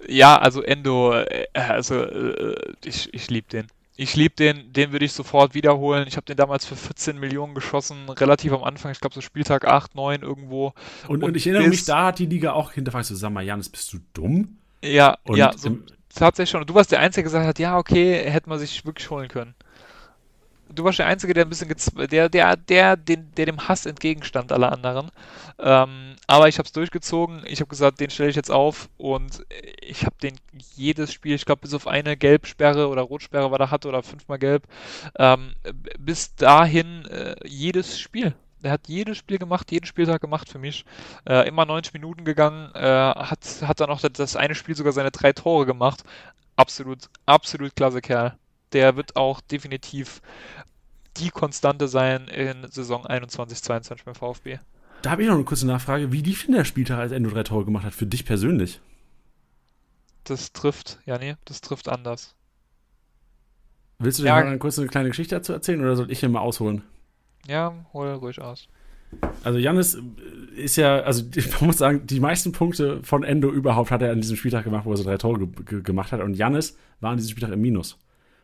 Ja, 0.08 0.38
also 0.38 0.62
Endo, 0.62 1.14
äh, 1.14 1.48
also 1.54 1.96
äh, 1.96 2.56
ich, 2.86 3.14
ich 3.14 3.30
liebe 3.30 3.48
den. 3.50 3.68
Ich 3.96 4.16
liebe 4.16 4.34
den, 4.36 4.74
den 4.74 4.92
würde 4.92 5.06
ich 5.06 5.14
sofort 5.14 5.54
wiederholen. 5.54 6.06
Ich 6.08 6.16
habe 6.18 6.26
den 6.26 6.36
damals 6.36 6.66
für 6.66 6.76
14 6.76 7.20
Millionen 7.20 7.54
geschossen, 7.54 8.10
relativ 8.10 8.52
am 8.52 8.64
Anfang, 8.64 8.92
ich 8.92 9.00
glaube 9.00 9.14
so 9.14 9.22
Spieltag 9.22 9.66
8, 9.66 9.94
9 9.94 10.24
irgendwo. 10.24 10.74
Und, 11.08 11.18
und, 11.18 11.24
und 11.24 11.38
ich 11.38 11.46
erinnere 11.46 11.70
mich, 11.70 11.86
da 11.86 12.08
hat 12.08 12.18
die 12.18 12.26
Liga 12.26 12.54
auch 12.54 12.72
hinterfragt, 12.72 13.06
so, 13.06 13.16
sag 13.16 13.32
mal, 13.32 13.44
Janis, 13.44 13.70
bist 13.70 13.94
du 13.94 14.00
dumm? 14.14 14.58
Ja, 14.84 15.18
und 15.24 15.38
ja, 15.38 15.54
so, 15.56 15.78
tatsächlich 16.20 16.52
schon. 16.52 16.66
Du 16.66 16.76
warst 16.76 16.92
der 16.92 17.00
Einzige, 17.00 17.24
der 17.24 17.32
gesagt 17.32 17.48
hat, 17.48 17.60
ja, 17.60 17.78
okay, 17.78 18.30
hätte 18.30 18.50
man 18.50 18.60
sich 18.60 18.86
wirklich 18.86 19.10
holen 19.10 19.28
können 19.28 19.56
du 20.74 20.84
warst 20.84 21.00
der 21.00 21.08
Einzige, 21.08 21.34
der 21.34 21.46
ein 21.46 21.50
bisschen 21.50 21.74
der, 22.10 22.30
der, 22.30 22.56
der, 22.56 22.98
den, 22.98 23.32
der 23.36 23.46
dem 23.46 23.68
Hass 23.68 23.86
entgegenstand 23.86 24.52
aller 24.52 24.72
anderen. 24.72 25.12
Ähm, 25.60 26.16
aber 26.28 26.48
ich 26.48 26.58
habe 26.58 26.66
es 26.66 26.72
durchgezogen. 26.72 27.44
Ich 27.46 27.60
habe 27.60 27.70
gesagt, 27.70 28.00
den 28.00 28.10
stelle 28.10 28.30
ich 28.30 28.36
jetzt 28.36 28.52
auf 28.52 28.90
und 28.98 29.46
ich 29.82 30.06
habe 30.06 30.16
den 30.22 30.36
jedes 30.76 31.14
Spiel, 31.14 31.36
ich 31.36 31.46
glaube 31.46 31.62
bis 31.62 31.74
auf 31.74 31.88
eine 31.88 32.18
Gelbsperre 32.18 32.88
oder 32.88 33.02
Rotsperre 33.02 33.52
war 33.52 33.60
da 33.60 33.72
hatte 33.72 33.88
oder 33.88 34.04
fünfmal 34.04 34.40
Gelb, 34.40 34.64
ähm, 35.18 35.54
bis 36.00 36.36
dahin 36.36 37.06
äh, 37.06 37.36
jedes 37.46 38.00
Spiel. 38.00 38.34
Er 38.64 38.72
hat 38.72 38.88
jedes 38.88 39.18
Spiel 39.18 39.38
gemacht, 39.38 39.72
jeden 39.72 39.86
Spieltag 39.86 40.22
gemacht 40.22 40.50
für 40.50 40.60
mich. 40.60 40.86
Äh, 41.26 41.48
immer 41.48 41.66
90 41.66 41.94
Minuten 41.94 42.26
gegangen, 42.26 42.72
äh, 42.74 42.80
hat, 42.82 43.62
hat 43.62 43.80
dann 43.80 43.90
auch 43.90 44.02
das 44.02 44.36
eine 44.36 44.56
Spiel 44.56 44.76
sogar 44.76 44.94
seine 44.94 45.12
drei 45.12 45.34
Tore 45.34 45.66
gemacht. 45.66 46.04
Absolut, 46.56 47.10
absolut 47.26 47.76
klasse 47.76 48.02
Kerl 48.02 48.38
der 48.74 48.96
wird 48.96 49.16
auch 49.16 49.42
definitiv 49.42 50.22
die 51.18 51.30
Konstante 51.30 51.88
sein 51.88 52.28
in 52.28 52.70
Saison 52.70 53.06
21-22 53.06 54.04
beim 54.06 54.16
VfB. 54.16 54.60
Da 55.04 55.12
habe 55.12 55.22
ich 55.22 55.28
noch 55.28 55.36
eine 55.36 55.44
kurze 55.44 55.68
Nachfrage. 55.68 56.12
Wie 56.12 56.22
lief 56.22 56.46
denn 56.46 56.56
der 56.56 56.66
Spieltag, 56.66 56.98
als 56.98 57.12
Endo 57.12 57.30
drei 57.30 57.44
Tore 57.44 57.66
gemacht 57.66 57.86
hat, 57.86 57.94
für 57.94 58.06
dich 58.06 58.26
persönlich? 58.26 58.82
Das 60.24 60.54
trifft, 60.54 61.00
ja, 61.06 61.18
nee, 61.18 61.36
das 61.46 61.62
trifft 61.62 61.90
anders. 61.90 62.36
Willst 64.00 64.20
du 64.20 64.24
dir 64.24 64.30
ja, 64.30 64.36
mal 64.36 64.48
eine 64.48 64.58
kurze 64.58 64.88
kleine 64.88 65.10
Geschichte 65.10 65.36
dazu 65.36 65.54
erzählen 65.54 65.82
oder 65.82 65.96
soll 65.96 66.12
ich 66.12 66.20
hier 66.20 66.30
mal 66.30 66.40
ausholen? 66.40 66.84
Ja, 67.48 67.74
hol 67.94 68.10
ruhig 68.14 68.40
aus. 68.40 68.68
Also 69.44 69.60
Janis 69.60 69.98
ist 70.56 70.76
ja, 70.76 71.02
also 71.02 71.24
man 71.60 71.68
muss 71.68 71.78
sagen, 71.78 72.06
die 72.06 72.20
meisten 72.20 72.52
Punkte 72.52 73.02
von 73.04 73.24
Endo 73.24 73.52
überhaupt 73.52 73.92
hat 73.92 74.02
er 74.02 74.12
an 74.12 74.22
diesem 74.22 74.38
Spieltag 74.38 74.64
gemacht, 74.64 74.86
wo 74.86 74.92
er 74.92 74.98
so 74.98 75.04
drei 75.04 75.18
Tore 75.18 75.48
ge 75.48 75.82
gemacht 75.82 76.12
hat. 76.12 76.22
Und 76.22 76.36
Janis 76.36 76.78
war 77.00 77.12
an 77.12 77.18
diesem 77.18 77.32
Spieltag 77.32 77.52
im 77.52 77.62
Minus. 77.62 78.00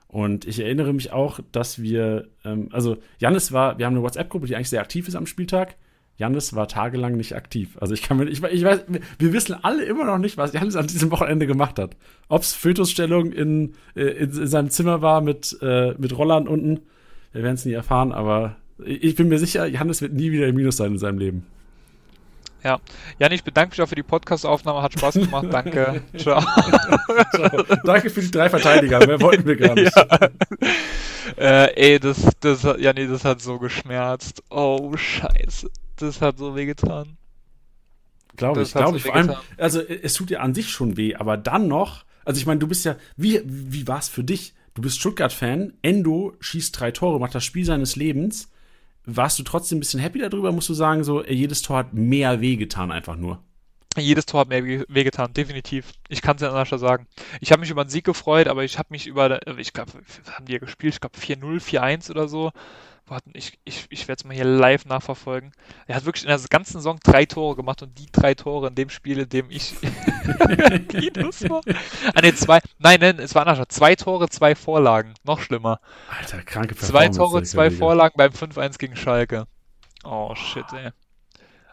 Und 0.08 0.46
ich 0.46 0.60
erinnere 0.60 0.92
mich 0.92 1.12
auch, 1.12 1.40
dass 1.52 1.82
wir, 1.82 2.30
ähm, 2.44 2.70
also 2.72 2.98
Jannis 3.20 3.52
war, 3.52 3.78
wir 3.78 3.86
haben 3.86 3.94
eine 3.94 4.04
WhatsApp-Gruppe, 4.04 4.48
die 4.48 4.56
eigentlich 4.56 4.70
sehr 4.70 4.82
aktiv 4.82 5.08
ist 5.08 5.16
am 5.16 5.28
Spieltag. 5.28 5.76
Jannis 6.18 6.54
war 6.56 6.68
tagelang 6.68 7.16
nicht 7.16 7.36
aktiv. 7.36 7.78
Also 7.80 7.94
ich 7.94 8.02
kann 8.02 8.18
mir, 8.18 8.26
ich, 8.26 8.44
ich 8.44 8.64
weiß, 8.64 8.86
wir 9.20 9.34
wissen 9.34 9.56
alle 9.64 9.86
immer 9.86 10.06
noch 10.06 10.18
nicht, 10.18 10.36
was 10.36 10.52
Jannis 10.52 10.76
an 10.76 10.88
diesem 10.88 11.12
Wochenende 11.12 11.46
gemacht 11.48 11.78
hat. 11.78 11.96
Ob 12.28 12.42
es 12.42 12.54
Fötusstellung 12.54 13.32
in, 13.32 13.76
äh, 13.96 14.02
in, 14.02 14.32
in, 14.32 14.48
seinem 14.48 14.72
Zimmer 14.72 15.02
war 15.02 15.22
mit, 15.22 15.58
äh, 15.62 15.94
mit 15.98 16.18
Rollern 16.18 16.48
unten, 16.48 16.82
wir 17.32 17.44
werden 17.44 17.56
es 17.56 17.66
nie 17.66 17.74
erfahren, 17.74 18.12
aber 18.12 18.56
ich 18.86 19.16
bin 19.16 19.28
mir 19.28 19.40
sicher, 19.40 19.66
Jannis 19.66 20.02
wird 20.02 20.14
nie 20.14 20.32
wieder 20.32 20.48
im 20.48 20.56
Minus 20.56 20.78
sein 20.78 20.94
in 20.94 20.98
seinem 20.98 21.18
Leben. 21.18 21.46
Ja. 22.64 22.80
Jan, 23.20 23.32
ich 23.32 23.44
bedanke 23.44 23.72
mich 23.72 23.82
auch 23.82 23.88
für 23.88 23.96
die 23.96 24.04
Podcast-Aufnahme. 24.04 24.82
Hat 24.82 24.94
Spaß 24.94 25.16
gemacht. 25.16 25.48
Danke. 25.52 26.02
Ciao. 26.18 26.42
Ciao. 27.32 27.64
Danke 27.86 28.10
für 28.10 28.22
die 28.22 28.32
drei 28.32 28.50
Verteidiger. 28.50 29.06
Mehr 29.06 29.22
wollten 29.22 29.46
wir 29.46 29.56
gar 29.56 29.76
nicht. 29.76 29.94
Ja. 31.38 31.66
Äh, 31.66 31.92
ey, 31.92 32.00
das, 32.00 32.28
das, 32.40 32.64
ja, 32.64 32.92
nee, 32.92 33.06
das 33.06 33.24
hat 33.24 33.40
so 33.40 33.60
geschmerzt. 33.60 34.42
Oh, 34.50 34.98
scheiße. 34.98 35.70
Das 35.98 36.22
hat 36.22 36.40
so 36.40 36.56
wehgetan. 36.56 37.18
Glaube 38.36 38.64
ich, 38.64 38.72
glaube 38.72 38.92
so 38.92 38.96
ich. 38.98 39.04
Vor 39.04 39.16
allem, 39.16 39.36
also 39.56 39.80
es 39.80 40.16
tut 40.16 40.32
ja 40.32 40.40
an 40.40 40.56
sich 40.56 40.72
schon 40.72 40.98
weh, 40.98 41.14
aber 41.14 41.38
dann 41.38 41.68
noch, 41.68 42.04
also 42.26 42.40
ich 42.40 42.48
meine, 42.48 42.60
du 42.60 42.68
bist 42.68 42.84
ja, 42.84 42.96
wie, 43.16 43.42
wie 43.46 43.88
war 43.88 44.00
es 44.00 44.10
für 44.10 44.24
dich? 44.24 44.56
du 44.80 44.84
bist 44.84 45.00
Stuttgart-Fan, 45.00 45.74
Endo 45.82 46.38
schießt 46.40 46.80
drei 46.80 46.92
Tore, 46.92 47.20
macht 47.20 47.36
das 47.36 47.44
Spiel 47.44 47.66
seines 47.66 47.98
Lebens. 47.98 48.50
Warst 49.16 49.40
du 49.40 49.44
trotzdem 49.44 49.78
ein 49.78 49.82
bisschen 49.82 50.00
happy 50.00 50.20
darüber, 50.20 50.52
musst 50.52 50.70
du 50.70 50.74
sagen, 50.74 51.04
so, 51.04 51.24
jedes 51.24 51.62
Tor 51.62 51.78
hat 51.78 51.94
mehr 51.94 52.42
wehgetan, 52.42 52.92
einfach 52.92 53.16
nur. 53.16 53.44
Jedes 53.98 54.26
Tor 54.28 54.42
hat 54.42 54.50
mehr 54.50 54.64
wehgetan, 54.88 55.34
definitiv. 55.34 55.92
Ich 56.08 56.22
kann 56.22 56.36
es 56.36 56.42
ja 56.42 56.50
anders 56.52 56.70
sagen. 56.70 57.08
Ich 57.42 57.52
habe 57.52 57.60
mich 57.62 57.72
über 57.72 57.84
den 57.84 57.90
Sieg 57.90 58.06
gefreut, 58.06 58.48
aber 58.48 58.64
ich 58.64 58.78
habe 58.78 58.90
mich 58.92 59.08
über, 59.08 59.40
ich 59.58 59.74
glaube, 59.74 59.92
haben 60.32 60.46
die 60.46 60.54
ja 60.54 60.60
gespielt, 60.60 60.94
ich 60.94 61.02
glaube 61.02 61.18
4-0, 61.18 61.60
4-1 61.60 62.12
oder 62.12 62.28
so. 62.28 62.52
Warten, 63.10 63.32
ich, 63.34 63.60
ich, 63.66 63.86
ich 63.90 64.08
werde 64.08 64.20
es 64.20 64.26
mal 64.26 64.34
hier 64.34 64.46
live 64.46 64.86
nachverfolgen. 64.86 65.52
Er 65.88 65.96
hat 65.96 66.06
wirklich 66.06 66.24
in 66.24 66.30
der 66.30 66.40
ganzen 66.50 66.74
Saison 66.74 67.00
drei 67.04 67.26
Tore 67.26 67.56
gemacht 67.56 67.82
und 67.82 67.98
die 67.98 68.12
drei 68.12 68.34
Tore 68.36 68.68
in 68.68 68.76
dem 68.76 68.90
Spiel, 68.90 69.20
in 69.20 69.30
dem 69.30 69.50
ich 69.50 69.76
Minus 70.94 71.50
war. 71.50 71.62
Ah 72.14 72.22
ne, 72.22 72.34
zwei. 72.36 72.60
Nein, 72.78 73.00
nein, 73.00 73.20
es 73.20 73.36
war 73.36 73.46
anders. 73.46 73.68
Zwei 73.70 73.96
Tore, 73.96 74.30
zwei 74.30 74.56
Vorlagen. 74.56 75.14
Noch 75.24 75.42
schlimmer. 75.42 75.80
Alter, 76.10 76.42
kranke 76.44 76.76
Zwei 76.76 77.10
Tore, 77.10 77.44
zwei 77.44 77.72
Vorlagen 77.72 78.16
beim 78.18 78.32
5-1 78.32 78.78
gegen 78.78 78.96
Schalke. 78.96 79.46
Oh 80.04 80.34
shit, 80.36 80.66
ey. 80.74 80.92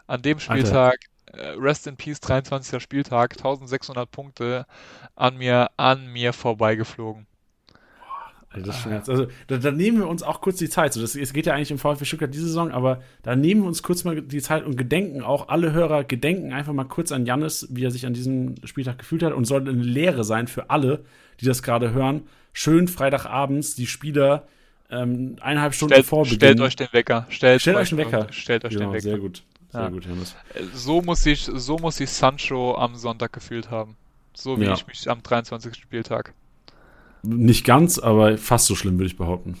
An 0.07 0.21
dem 0.21 0.39
Spieltag, 0.39 0.97
Alter. 1.27 1.51
Äh, 1.51 1.55
Rest 1.57 1.87
in 1.87 1.97
Peace, 1.97 2.19
23. 2.19 2.81
Spieltag, 2.81 3.37
1600 3.37 4.09
Punkte 4.09 4.65
an 5.15 5.37
mir, 5.37 5.69
an 5.77 6.07
mir 6.07 6.33
vorbeigeflogen. 6.33 7.27
Also 8.49 8.65
das 8.65 8.79
Schmerz. 8.79 9.09
Also 9.09 9.27
da, 9.47 9.57
da, 9.57 9.71
nehmen 9.71 9.99
wir 9.99 10.07
uns 10.07 10.23
auch 10.23 10.39
kurz 10.39 10.57
die 10.57 10.69
Zeit. 10.69 10.93
So, 10.93 11.01
das, 11.01 11.15
es 11.15 11.33
geht 11.33 11.45
ja 11.45 11.53
eigentlich 11.53 11.71
im 11.71 11.77
VfB 11.77 12.05
Stuttgart 12.05 12.33
diese 12.33 12.47
Saison, 12.47 12.71
aber 12.71 13.01
da 13.23 13.35
nehmen 13.35 13.61
wir 13.61 13.67
uns 13.67 13.83
kurz 13.83 14.03
mal 14.03 14.21
die 14.21 14.41
Zeit 14.41 14.65
und 14.65 14.77
gedenken 14.77 15.21
auch 15.21 15.49
alle 15.49 15.73
Hörer 15.73 16.05
gedenken 16.05 16.53
einfach 16.53 16.73
mal 16.73 16.85
kurz 16.85 17.11
an 17.11 17.25
Jannis, 17.25 17.67
wie 17.71 17.83
er 17.83 17.91
sich 17.91 18.05
an 18.05 18.13
diesem 18.13 18.55
Spieltag 18.63 18.99
gefühlt 18.99 19.23
hat 19.23 19.33
und 19.33 19.45
soll 19.45 19.61
eine 19.61 19.71
Lehre 19.71 20.23
sein 20.23 20.47
für 20.47 20.69
alle, 20.69 21.03
die 21.41 21.45
das 21.45 21.61
gerade 21.61 21.91
hören. 21.91 22.23
Schön 22.53 22.87
Freitagabends 22.87 23.75
die 23.75 23.85
Spieler 23.85 24.47
ähm, 24.89 25.35
eineinhalb 25.41 25.73
Stunden 25.73 25.93
stellt, 25.93 26.05
vor 26.05 26.23
Beginn. 26.23 26.37
Stellt 26.37 26.61
euch 26.61 26.75
den 26.77 26.87
Wecker. 26.93 27.25
Stellt, 27.29 27.61
stellt 27.61 27.77
euch 27.77 27.89
den 27.89 27.97
Wecker. 27.97 28.27
Stellt 28.31 28.65
euch 28.65 28.73
genau, 28.73 28.85
den 28.85 28.93
Wecker. 28.93 29.01
Sehr 29.01 29.17
gut. 29.19 29.43
Sehr 29.69 29.81
ja. 29.81 29.89
gut, 29.89 30.05
Jannis. 30.05 30.35
So 30.73 31.01
muss 31.01 31.23
sich 31.23 31.43
so 31.43 31.77
muss 31.77 31.97
sich 31.97 32.09
Sancho 32.09 32.75
am 32.75 32.95
Sonntag 32.95 33.33
gefühlt 33.33 33.69
haben. 33.69 33.97
So 34.33 34.59
wie 34.59 34.65
ja. 34.65 34.73
ich 34.73 34.87
mich 34.87 35.09
am 35.09 35.21
23. 35.21 35.75
Spieltag. 35.75 36.33
Nicht 37.23 37.65
ganz, 37.65 37.99
aber 37.99 38.37
fast 38.37 38.67
so 38.67 38.75
schlimm, 38.75 38.97
würde 38.97 39.07
ich 39.07 39.17
behaupten. 39.17 39.57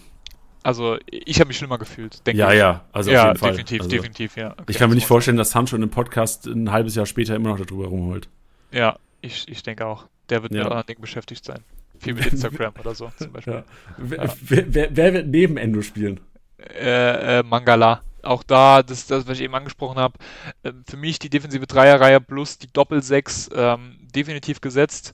Also, 0.63 0.97
ich 1.09 1.39
habe 1.39 1.47
mich 1.47 1.57
schlimmer 1.57 1.77
gefühlt, 1.77 2.25
denke 2.27 2.39
ja, 2.39 2.51
ich. 2.51 2.59
Ja, 2.59 2.71
ja, 2.71 2.85
also 2.91 3.09
ja, 3.09 3.21
auf 3.21 3.27
jeden 3.27 3.37
Fall. 3.37 3.51
definitiv, 3.51 3.79
also, 3.81 3.89
definitiv, 3.89 4.35
ja. 4.35 4.51
Okay, 4.51 4.63
ich 4.67 4.77
kann 4.77 4.89
mir 4.89 4.95
nicht 4.95 5.07
vorstellen, 5.07 5.37
dass 5.37 5.51
Sancho 5.51 5.75
in 5.75 5.81
einem 5.81 5.91
Podcast 5.91 6.45
ein 6.45 6.71
halbes 6.71 6.95
Jahr 6.95 7.05
später 7.05 7.35
immer 7.35 7.49
noch 7.49 7.65
darüber 7.65 7.87
rumholt. 7.87 8.27
Ja, 8.71 8.97
ich, 9.21 9.47
ich 9.47 9.63
denke 9.63 9.85
auch. 9.85 10.07
Der 10.29 10.43
wird 10.43 10.53
ja. 10.53 10.59
mit 10.59 10.67
anderen 10.67 10.85
Dingen 10.87 11.01
beschäftigt 11.01 11.45
sein. 11.45 11.63
Viel 11.99 12.13
mit 12.13 12.25
Instagram 12.27 12.73
oder 12.79 12.93
so 12.95 13.09
zum 13.17 13.31
Beispiel. 13.31 13.53
Ja. 13.53 13.63
Wer, 13.97 14.35
wer, 14.41 14.95
wer, 14.95 15.13
wird 15.13 15.27
neben 15.27 15.57
Endo 15.57 15.81
spielen? 15.81 16.19
Äh, 16.59 17.39
äh, 17.39 17.43
Mangala. 17.43 18.01
Auch 18.23 18.43
da, 18.43 18.83
das 18.83 19.07
das, 19.07 19.25
was 19.25 19.37
ich 19.37 19.43
eben 19.45 19.55
angesprochen 19.55 19.97
habe. 19.97 20.17
Äh, 20.63 20.73
für 20.87 20.97
mich 20.97 21.17
die 21.19 21.29
defensive 21.29 21.65
Dreierreihe 21.65 22.19
plus 22.19 22.57
die 22.57 22.67
Doppel-6 22.71 23.55
ähm, 23.55 23.97
definitiv 24.13 24.61
gesetzt. 24.61 25.13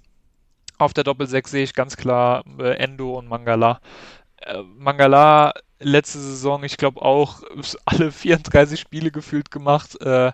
Auf 0.77 0.93
der 0.93 1.03
Doppel-6 1.03 1.47
sehe 1.47 1.63
ich 1.63 1.73
ganz 1.73 1.97
klar 1.97 2.43
äh, 2.59 2.75
Endo 2.77 3.17
und 3.17 3.27
Mangala. 3.27 3.79
Äh, 4.37 4.61
Mangala 4.77 5.53
letzte 5.79 6.19
Saison, 6.19 6.63
ich 6.63 6.77
glaube 6.77 7.01
auch 7.01 7.41
alle 7.85 8.11
34 8.11 8.79
Spiele 8.79 9.11
gefühlt 9.11 9.51
gemacht. 9.51 9.99
Äh, 10.01 10.31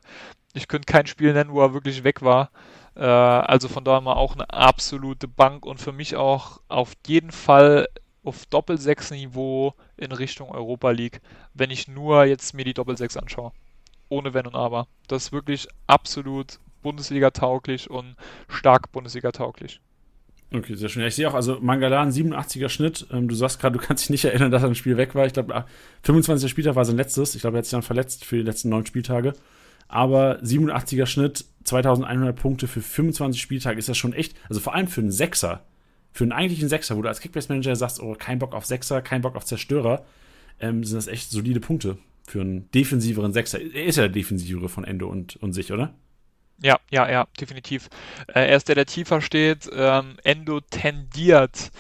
ich 0.54 0.68
könnte 0.68 0.92
kein 0.92 1.08
Spiel 1.08 1.34
nennen, 1.34 1.52
wo 1.52 1.62
er 1.62 1.74
wirklich 1.74 2.04
weg 2.04 2.22
war. 2.22 2.52
Äh, 2.96 3.04
also 3.04 3.68
von 3.68 3.84
daher 3.84 4.02
mal 4.02 4.14
auch 4.14 4.34
eine 4.34 4.50
absolute 4.50 5.28
Bank 5.28 5.66
und 5.66 5.80
für 5.80 5.92
mich 5.92 6.16
auch 6.16 6.62
auf 6.68 6.94
jeden 7.06 7.32
Fall 7.32 7.88
auf 8.24 8.46
Doppel-6-Niveau 8.48 9.74
in 9.98 10.12
Richtung 10.12 10.52
Europa 10.52 10.92
League, 10.92 11.22
wenn 11.54 11.72
ich 11.72 11.88
nur 11.88 12.26
jetzt 12.26 12.54
mir 12.54 12.66
die 12.66 12.74
Doppel-6 12.74 13.18
anschaue. 13.18 13.52
Ohne 14.10 14.34
Wenn 14.34 14.48
und 14.48 14.56
Aber. 14.56 14.88
Das 15.08 15.26
ist 15.26 15.32
wirklich 15.32 15.68
absolut 15.88 16.60
Bundesliga-tauglich 16.82 17.90
und 17.90 18.16
stark 18.48 18.92
Bundesliga-tauglich. 18.92 19.80
Okay, 20.52 20.74
sehr 20.74 20.90
schön. 20.90 21.02
Ja, 21.04 21.08
ich 21.08 21.16
sehe 21.16 21.30
auch, 21.30 21.36
also 21.36 21.60
Mangalan, 21.62 22.12
87er 22.12 22.70
Schnitt. 22.70 23.06
Ähm, 23.12 23.28
du 23.28 23.36
sagst 23.36 23.60
gerade, 23.60 23.78
du 23.78 23.86
kannst 23.86 24.04
dich 24.04 24.10
nicht 24.10 24.26
erinnern, 24.26 24.50
dass 24.50 24.64
er 24.64 24.70
ein 24.70 24.76
Spiel 24.76 24.98
weg 24.98 25.14
war. 25.14 25.28
Ich 25.28 25.34
glaube, 25.34 25.66
25. 26.04 26.46
Ah, 26.46 26.50
Spieltag 26.50 26.76
war 26.76 26.86
sein 26.86 26.98
letztes. 26.98 27.36
Ich 27.36 27.42
glaube, 27.42 27.58
er 27.58 27.60
hat 27.60 27.66
sich 27.66 27.72
dann 27.72 27.84
verletzt 27.84 28.26
für 28.26 28.38
die 28.38 28.44
letzten 28.44 28.70
neun 28.70 28.86
Spieltage. 28.86 29.34
Aber 29.88 30.40
87er 30.42 31.06
Schnitt, 31.06 31.46
2100 31.66 32.36
Punkte 32.36 32.68
für 32.68 32.82
25 32.82 33.42
Spieltage 33.42 33.78
ist 33.78 33.90
das 33.90 33.98
schon 33.98 34.14
echt, 34.14 34.36
also 34.48 34.62
vor 34.62 34.76
allem 34.76 34.88
für 34.88 35.02
einen 35.02 35.12
Sechser, 35.12 35.66
für 36.12 36.24
einen 36.24 36.32
eigentlichen 36.32 36.70
Sechser, 36.70 36.96
wo 36.96 37.02
du 37.02 37.10
als 37.10 37.20
Kickbase-Manager 37.22 37.76
sagst, 37.76 38.00
oh, 38.00 38.16
kein 38.18 38.40
Bock 38.40 38.54
auf 38.54 38.66
Sechser, 38.66 39.02
kein 39.02 39.22
Bock 39.22 39.36
auf 39.36 39.46
Zerstörer, 39.46 40.06
ähm, 40.60 40.84
sind 40.84 40.98
das 40.98 41.08
echt 41.08 41.32
solide 41.32 41.60
Punkte 41.60 41.98
für 42.28 42.42
einen 42.42 42.70
defensiveren 42.72 43.34
Sechser. 43.34 43.60
Er 43.60 43.86
ist 43.86 43.96
ja 43.96 44.04
der 44.04 44.10
defensivere 44.10 44.70
von 44.70 44.84
Endo 44.84 45.08
und, 45.08 45.36
und 45.38 45.54
sich, 45.54 45.72
oder? 45.72 45.94
Ja, 46.62 46.78
ja, 46.92 47.10
ja, 47.10 47.28
definitiv. 47.40 47.90
Äh, 48.28 48.50
er 48.50 48.58
ist 48.58 48.68
der, 48.68 48.76
der 48.76 48.86
tiefer 48.86 49.22
steht. 49.22 49.70
Ähm, 49.74 50.18
Endo 50.24 50.60
tendiert, 50.60 51.72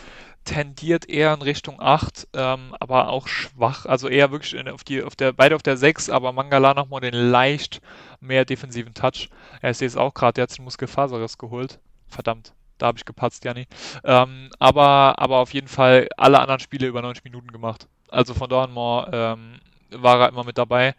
tendiert 0.46 1.10
eher 1.10 1.34
in 1.34 1.42
Richtung 1.42 1.82
8, 1.82 2.30
ähm, 2.34 2.76
aber 2.80 3.10
auch 3.10 3.28
schwach. 3.28 3.86
Also 3.86 4.08
eher 4.08 4.32
wirklich 4.32 4.54
in, 4.54 4.70
auf 4.70 4.84
die, 4.86 5.04
auf 5.04 5.16
der, 5.16 5.34
beide 5.34 5.56
auf 5.56 5.64
der 5.64 5.76
6, 5.76 6.10
aber 6.10 6.32
Mangala 6.32 6.74
nochmal 6.74 7.02
den 7.02 7.14
leicht 7.14 7.82
mehr 8.22 8.46
defensiven 8.46 8.94
Touch. 8.94 9.30
Er 9.62 9.72
ist 9.72 9.82
jetzt 9.82 9.98
auch 9.98 10.14
gerade, 10.14 10.34
der 10.34 10.44
hat 10.44 10.52
sich 10.52 10.62
Muskelfaserriss 10.62 11.38
geholt. 11.38 11.80
Verdammt. 12.08 12.54
Da 12.78 12.88
habe 12.88 12.98
ich 12.98 13.06
gepatzt, 13.06 13.44
Janni. 13.44 13.68
Ähm, 14.06 14.50
aber, 14.60 15.16
aber 15.20 15.40
auf 15.40 15.54
jeden 15.54 15.68
Fall 15.68 16.08
alle 16.16 16.40
anderen 16.40 16.62
Spiele 16.62 16.88
über 16.88 17.02
90 17.02 17.26
Minuten 17.26 17.52
gemacht. 17.52 17.88
Also 18.08 18.34
von 18.34 18.50
mal 18.50 19.10
ähm, 19.12 19.60
war 19.92 20.22
er 20.22 20.30
immer 20.30 20.44
mit 20.44 20.58
dabei. 20.58 20.96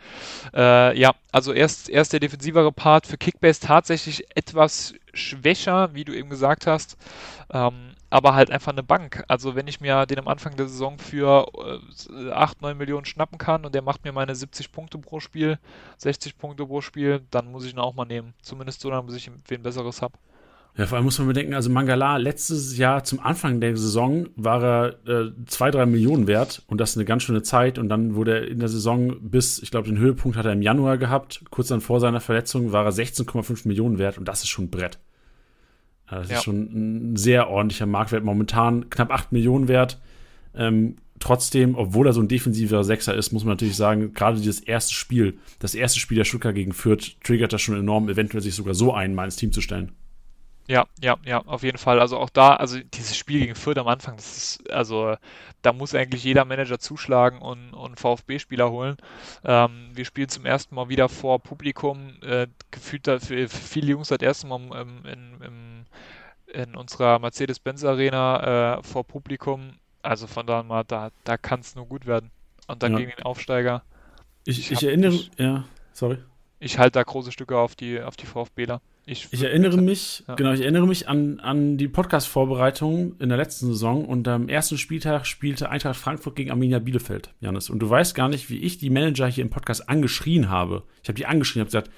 Äh, 0.55 0.99
ja, 0.99 1.13
also 1.33 1.53
erst, 1.53 1.89
erst 1.89 2.13
der 2.13 2.21
defensivere 2.21 2.73
Part 2.73 3.07
für 3.07 3.19
Kickbase 3.19 3.61
tatsächlich 3.61 4.25
etwas 4.37 4.95
schwächer, 5.13 5.95
wie 5.95 6.05
du 6.05 6.13
eben 6.13 6.31
gesagt 6.31 6.67
hast. 6.67 6.97
Ähm, 7.53 7.95
aber 8.11 8.35
halt 8.35 8.51
einfach 8.51 8.73
eine 8.73 8.83
Bank. 8.83 9.25
Also 9.29 9.55
wenn 9.55 9.69
ich 9.69 9.81
mir 9.81 10.05
den 10.07 10.19
am 10.19 10.29
Anfang 10.29 10.57
der 10.57 10.69
Saison 10.69 10.99
für 10.99 11.47
äh, 12.13 12.31
8, 12.33 12.61
9 12.61 12.77
Millionen 12.77 13.05
schnappen 13.05 13.39
kann 13.39 13.65
und 13.65 13.75
der 13.75 13.83
macht 13.83 14.05
mir 14.05 14.13
meine 14.13 14.35
70 14.35 14.73
Punkte 14.73 14.99
pro 14.99 15.21
Spiel, 15.21 15.59
60 15.99 16.37
Punkte 16.37 16.67
pro 16.67 16.81
Spiel, 16.81 17.23
dann 17.31 17.51
muss 17.53 17.65
ich 17.65 17.73
ihn 17.73 17.79
auch 17.79 17.95
mal 17.95 18.05
nehmen. 18.05 18.35
Zumindest 18.43 18.81
so, 18.81 18.91
dann 18.91 19.05
muss 19.05 19.15
ich 19.15 19.31
wen 19.49 19.63
Besseres 19.63 20.03
habe. 20.03 20.15
Ja, 20.77 20.87
vor 20.87 20.97
allem 20.97 21.05
muss 21.05 21.19
man 21.19 21.29
bedenken, 21.29 21.55
also 21.55 21.69
Mangala 21.69 22.17
letztes 22.17 22.79
Jahr 22.79 23.03
zum 23.05 23.21
Anfang 23.21 23.61
der 23.61 23.77
Saison 23.77 24.29
war 24.37 24.63
er 24.63 25.09
äh, 25.09 25.33
zwei, 25.47 25.71
drei 25.71 25.85
Millionen 25.85 26.27
wert 26.27 26.63
und 26.69 26.81
das 26.81 26.91
ist 26.91 26.97
eine 26.97 27.05
ganz 27.05 27.25
schöne 27.25 27.43
Zeit 27.43 27.79
und 27.79 27.89
dann 27.89 28.15
wurde 28.15 28.35
er 28.35 28.49
in 28.49 28.61
der 28.61 28.69
Saison 28.69 29.17
bis, 29.21 29.59
ich 29.59 29.71
glaube, 29.71 29.89
den 29.89 29.99
Höhepunkt 29.99 30.37
hat 30.37 30.47
er 30.47 30.53
im 30.53 30.63
Januar 30.63 30.97
gehabt, 30.97 31.43
kurz 31.51 31.69
dann 31.69 31.81
vor 31.81 32.01
seiner 32.01 32.21
Verletzung 32.21 32.73
war 32.73 32.85
er 32.85 32.93
16,5 32.93 33.67
Millionen 33.67 33.99
wert 33.99 34.17
und 34.17 34.27
das 34.27 34.43
ist 34.43 34.49
schon 34.49 34.67
ein 34.67 34.71
Brett. 34.71 34.99
Das 36.09 36.29
ja. 36.29 36.37
ist 36.37 36.45
schon 36.45 37.13
ein 37.13 37.17
sehr 37.17 37.49
ordentlicher 37.49 37.87
Marktwert, 37.87 38.25
momentan 38.25 38.91
knapp 38.91 39.11
8 39.11 39.33
Millionen 39.33 39.69
wert. 39.69 40.01
Ähm, 40.55 40.97
trotzdem, 41.21 41.77
obwohl 41.77 42.07
er 42.07 42.13
so 42.13 42.21
ein 42.21 42.29
defensiver 42.29 42.83
Sechser 42.83 43.15
ist, 43.15 43.33
muss 43.33 43.45
man 43.45 43.53
natürlich 43.53 43.77
sagen, 43.77 44.13
gerade 44.13 44.39
dieses 44.39 44.61
erste 44.61 44.95
Spiel, 44.95 45.39
das 45.61 45.75
erste 45.75 46.01
Spiel 46.01 46.17
der 46.17 46.25
Stuttgart 46.25 46.55
gegen 46.55 46.73
Fürth, 46.73 47.17
triggert 47.23 47.53
das 47.53 47.63
schon 47.63 47.77
enorm, 47.77 48.09
eventuell 48.09 48.43
sich 48.43 48.55
sogar 48.55 48.75
so 48.75 48.93
einen 48.93 49.15
mal 49.15 49.27
ins 49.27 49.37
Team 49.37 49.53
zu 49.53 49.61
stellen. 49.61 49.93
Ja, 50.71 50.87
ja, 51.03 51.17
ja, 51.25 51.45
auf 51.47 51.65
jeden 51.65 51.79
Fall. 51.79 51.99
Also 51.99 52.17
auch 52.17 52.31
da, 52.31 52.55
also 52.55 52.79
dieses 52.79 53.17
Spiel 53.17 53.41
gegen 53.41 53.57
Fürth 53.57 53.77
am 53.77 53.89
Anfang, 53.89 54.15
das 54.15 54.37
ist, 54.37 54.71
also 54.71 55.17
da 55.63 55.73
muss 55.73 55.97
eigentlich 55.97 56.23
jeder 56.23 56.45
Manager 56.45 56.79
zuschlagen 56.79 57.43
und, 57.43 57.75
und 57.75 57.99
VfB-Spieler 57.99 58.71
holen. 58.71 58.97
Ähm, 59.43 59.91
wir 59.95 60.05
spielen 60.05 60.29
zum 60.29 60.47
ersten 60.47 60.77
Mal 60.77 60.89
wieder 60.89 61.09
vor 61.09 61.41
Publikum, 61.41 62.13
äh, 62.23 62.47
gefühlt 62.71 63.09
da 63.09 63.19
für 63.19 63.49
viele 63.49 63.89
Jungs 63.89 64.11
das 64.11 64.21
erste 64.21 64.47
Mal 64.47 64.61
im, 64.81 65.05
in, 65.07 65.41
im, 65.45 65.87
in 66.55 66.77
unserer 66.77 67.19
Mercedes-Benz 67.19 67.83
Arena 67.83 68.79
äh, 68.79 68.83
vor 68.85 69.03
Publikum. 69.03 69.73
Also 70.03 70.29
von 70.29 70.47
da 70.47 70.63
mal, 70.63 70.85
da, 70.85 71.11
da 71.25 71.37
kann 71.37 71.59
es 71.59 71.75
nur 71.75 71.87
gut 71.87 72.07
werden. 72.07 72.31
Und 72.69 72.85
dann 72.85 72.93
ja. 72.93 72.99
gegen 72.99 73.11
den 73.17 73.25
Aufsteiger. 73.25 73.83
Ich, 74.45 74.61
ich, 74.61 74.71
ich 74.71 74.85
erinnere, 74.85 75.15
ich, 75.15 75.33
ja, 75.37 75.65
sorry. 75.95 76.19
Ich 76.61 76.79
halte 76.79 76.93
da 76.93 77.03
große 77.03 77.33
Stücke 77.33 77.59
auf 77.59 77.75
die, 77.75 78.01
auf 78.01 78.17
die 78.17 78.27
VfBler. 78.27 78.81
Ich, 79.07 79.29
ich 79.33 79.43
erinnere 79.43 79.79
mich, 79.79 80.25
ja. 80.29 80.35
genau, 80.35 80.53
ich 80.53 80.61
erinnere 80.61 80.87
mich 80.87 81.09
an, 81.09 81.41
an 81.41 81.77
die 81.77 81.89
Podcast-Vorbereitung 81.89 83.17
in 83.19 83.29
der 83.29 83.39
letzten 83.39 83.67
Saison 83.67 84.05
und 84.05 84.29
am 84.29 84.49
ersten 84.49 84.79
Spieltag 84.79 85.27
spielte 85.27 85.71
Eintracht 85.71 85.97
Frankfurt 85.97 86.37
gegen 86.37 86.51
Arminia 86.51 86.79
Bielefeld, 86.79 87.35
Janis. 87.41 87.71
Und 87.71 87.81
du 87.81 87.89
weißt 87.89 88.15
gar 88.15 88.29
nicht, 88.29 88.51
wie 88.51 88.59
ich 88.59 88.79
die 88.79 88.91
Manager 88.91 89.27
hier 89.27 89.43
im 89.43 89.51
Podcast 89.51 89.89
angeschrien 89.89 90.49
habe. 90.49 90.85
Ich 91.03 91.09
habe 91.09 91.17
die 91.17 91.27
angeschrien, 91.27 91.61
habe 91.61 91.69
gesagt, 91.69 91.91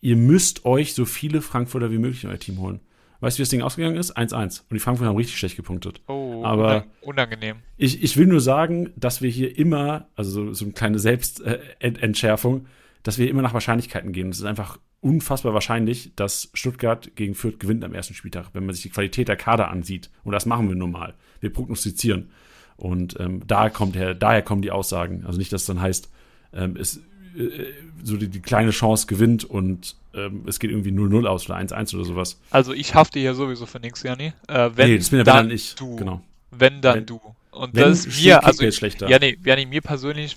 ihr 0.00 0.16
müsst 0.16 0.64
euch 0.64 0.94
so 0.94 1.04
viele 1.04 1.40
Frankfurter 1.40 1.90
wie 1.90 1.98
möglich 1.98 2.24
in 2.24 2.30
euer 2.30 2.38
Team 2.38 2.58
holen. 2.58 2.80
Weißt 3.20 3.36
du, 3.36 3.40
wie 3.40 3.42
das 3.42 3.50
Ding 3.50 3.62
ausgegangen 3.62 3.96
ist? 3.96 4.16
1-1. 4.16 4.62
Und 4.62 4.72
die 4.72 4.78
Frankfurter 4.78 5.10
haben 5.10 5.16
richtig 5.16 5.36
schlecht 5.36 5.56
gepunktet. 5.56 6.00
Oh, 6.08 6.42
aber 6.42 6.86
unangenehm. 7.02 7.56
Ich, 7.76 8.02
ich 8.02 8.16
will 8.16 8.26
nur 8.26 8.40
sagen, 8.40 8.92
dass 8.96 9.20
wir 9.20 9.30
hier 9.30 9.56
immer, 9.58 10.08
also 10.16 10.30
so, 10.30 10.52
so 10.54 10.64
eine 10.64 10.72
kleine 10.72 10.98
Selbstentschärfung, 10.98 12.66
dass 13.02 13.18
wir 13.18 13.28
immer 13.28 13.42
nach 13.42 13.54
Wahrscheinlichkeiten 13.54 14.12
gehen. 14.12 14.30
Es 14.30 14.38
ist 14.38 14.46
einfach 14.46 14.78
unfassbar 15.00 15.54
wahrscheinlich, 15.54 16.12
dass 16.14 16.50
Stuttgart 16.54 17.14
gegen 17.16 17.34
Fürth 17.34 17.58
gewinnt 17.58 17.84
am 17.84 17.94
ersten 17.94 18.14
Spieltag, 18.14 18.48
wenn 18.52 18.66
man 18.66 18.74
sich 18.74 18.82
die 18.82 18.90
Qualität 18.90 19.28
der 19.28 19.36
Kader 19.36 19.70
ansieht. 19.70 20.10
Und 20.24 20.32
das 20.32 20.46
machen 20.46 20.68
wir 20.68 20.76
nun 20.76 20.92
mal. 20.92 21.14
Wir 21.40 21.52
prognostizieren. 21.52 22.30
Und 22.76 23.18
ähm, 23.20 23.42
da 23.46 23.70
kommt 23.70 23.96
her, 23.96 24.14
daher 24.14 24.42
kommen 24.42 24.62
die 24.62 24.70
Aussagen. 24.70 25.24
Also 25.26 25.38
nicht, 25.38 25.52
dass 25.52 25.62
es 25.62 25.66
dann 25.66 25.80
heißt, 25.80 26.10
ähm, 26.52 26.76
es 26.76 27.00
äh, 27.36 27.66
so 28.02 28.16
die, 28.16 28.28
die, 28.28 28.40
kleine 28.40 28.70
Chance 28.70 29.06
gewinnt 29.06 29.44
und 29.44 29.96
ähm, 30.14 30.44
es 30.46 30.58
geht 30.58 30.70
irgendwie 30.70 30.90
0-0 30.90 31.26
aus 31.26 31.48
oder 31.48 31.58
1-1 31.58 31.94
oder 31.94 32.04
sowas. 32.04 32.40
Also 32.50 32.72
ich 32.72 32.94
hafte 32.94 33.20
hier 33.20 33.34
sowieso 33.34 33.66
für 33.66 33.78
nichts, 33.78 34.02
Jani. 34.02 34.32
Äh, 34.48 34.70
wenn 34.74 34.90
nee, 34.90 34.98
das 34.98 35.10
bin 35.10 35.18
ja 35.18 35.24
dann, 35.24 35.48
dann 35.48 35.50
ich. 35.50 35.74
Du. 35.76 35.96
Genau. 35.96 36.22
Wenn 36.50 36.80
dann 36.80 36.96
wenn, 36.96 37.06
du. 37.06 37.20
Und 37.50 37.74
Wenn 37.74 37.82
das 37.82 38.06
ist 38.06 38.22
mir, 38.22 38.44
also, 38.44 38.70
schlechter. 38.70 39.08
ja, 39.08 39.18
nee, 39.18 39.36
ja, 39.44 39.56
nee, 39.56 39.66
mir 39.66 39.80
persönlich, 39.80 40.36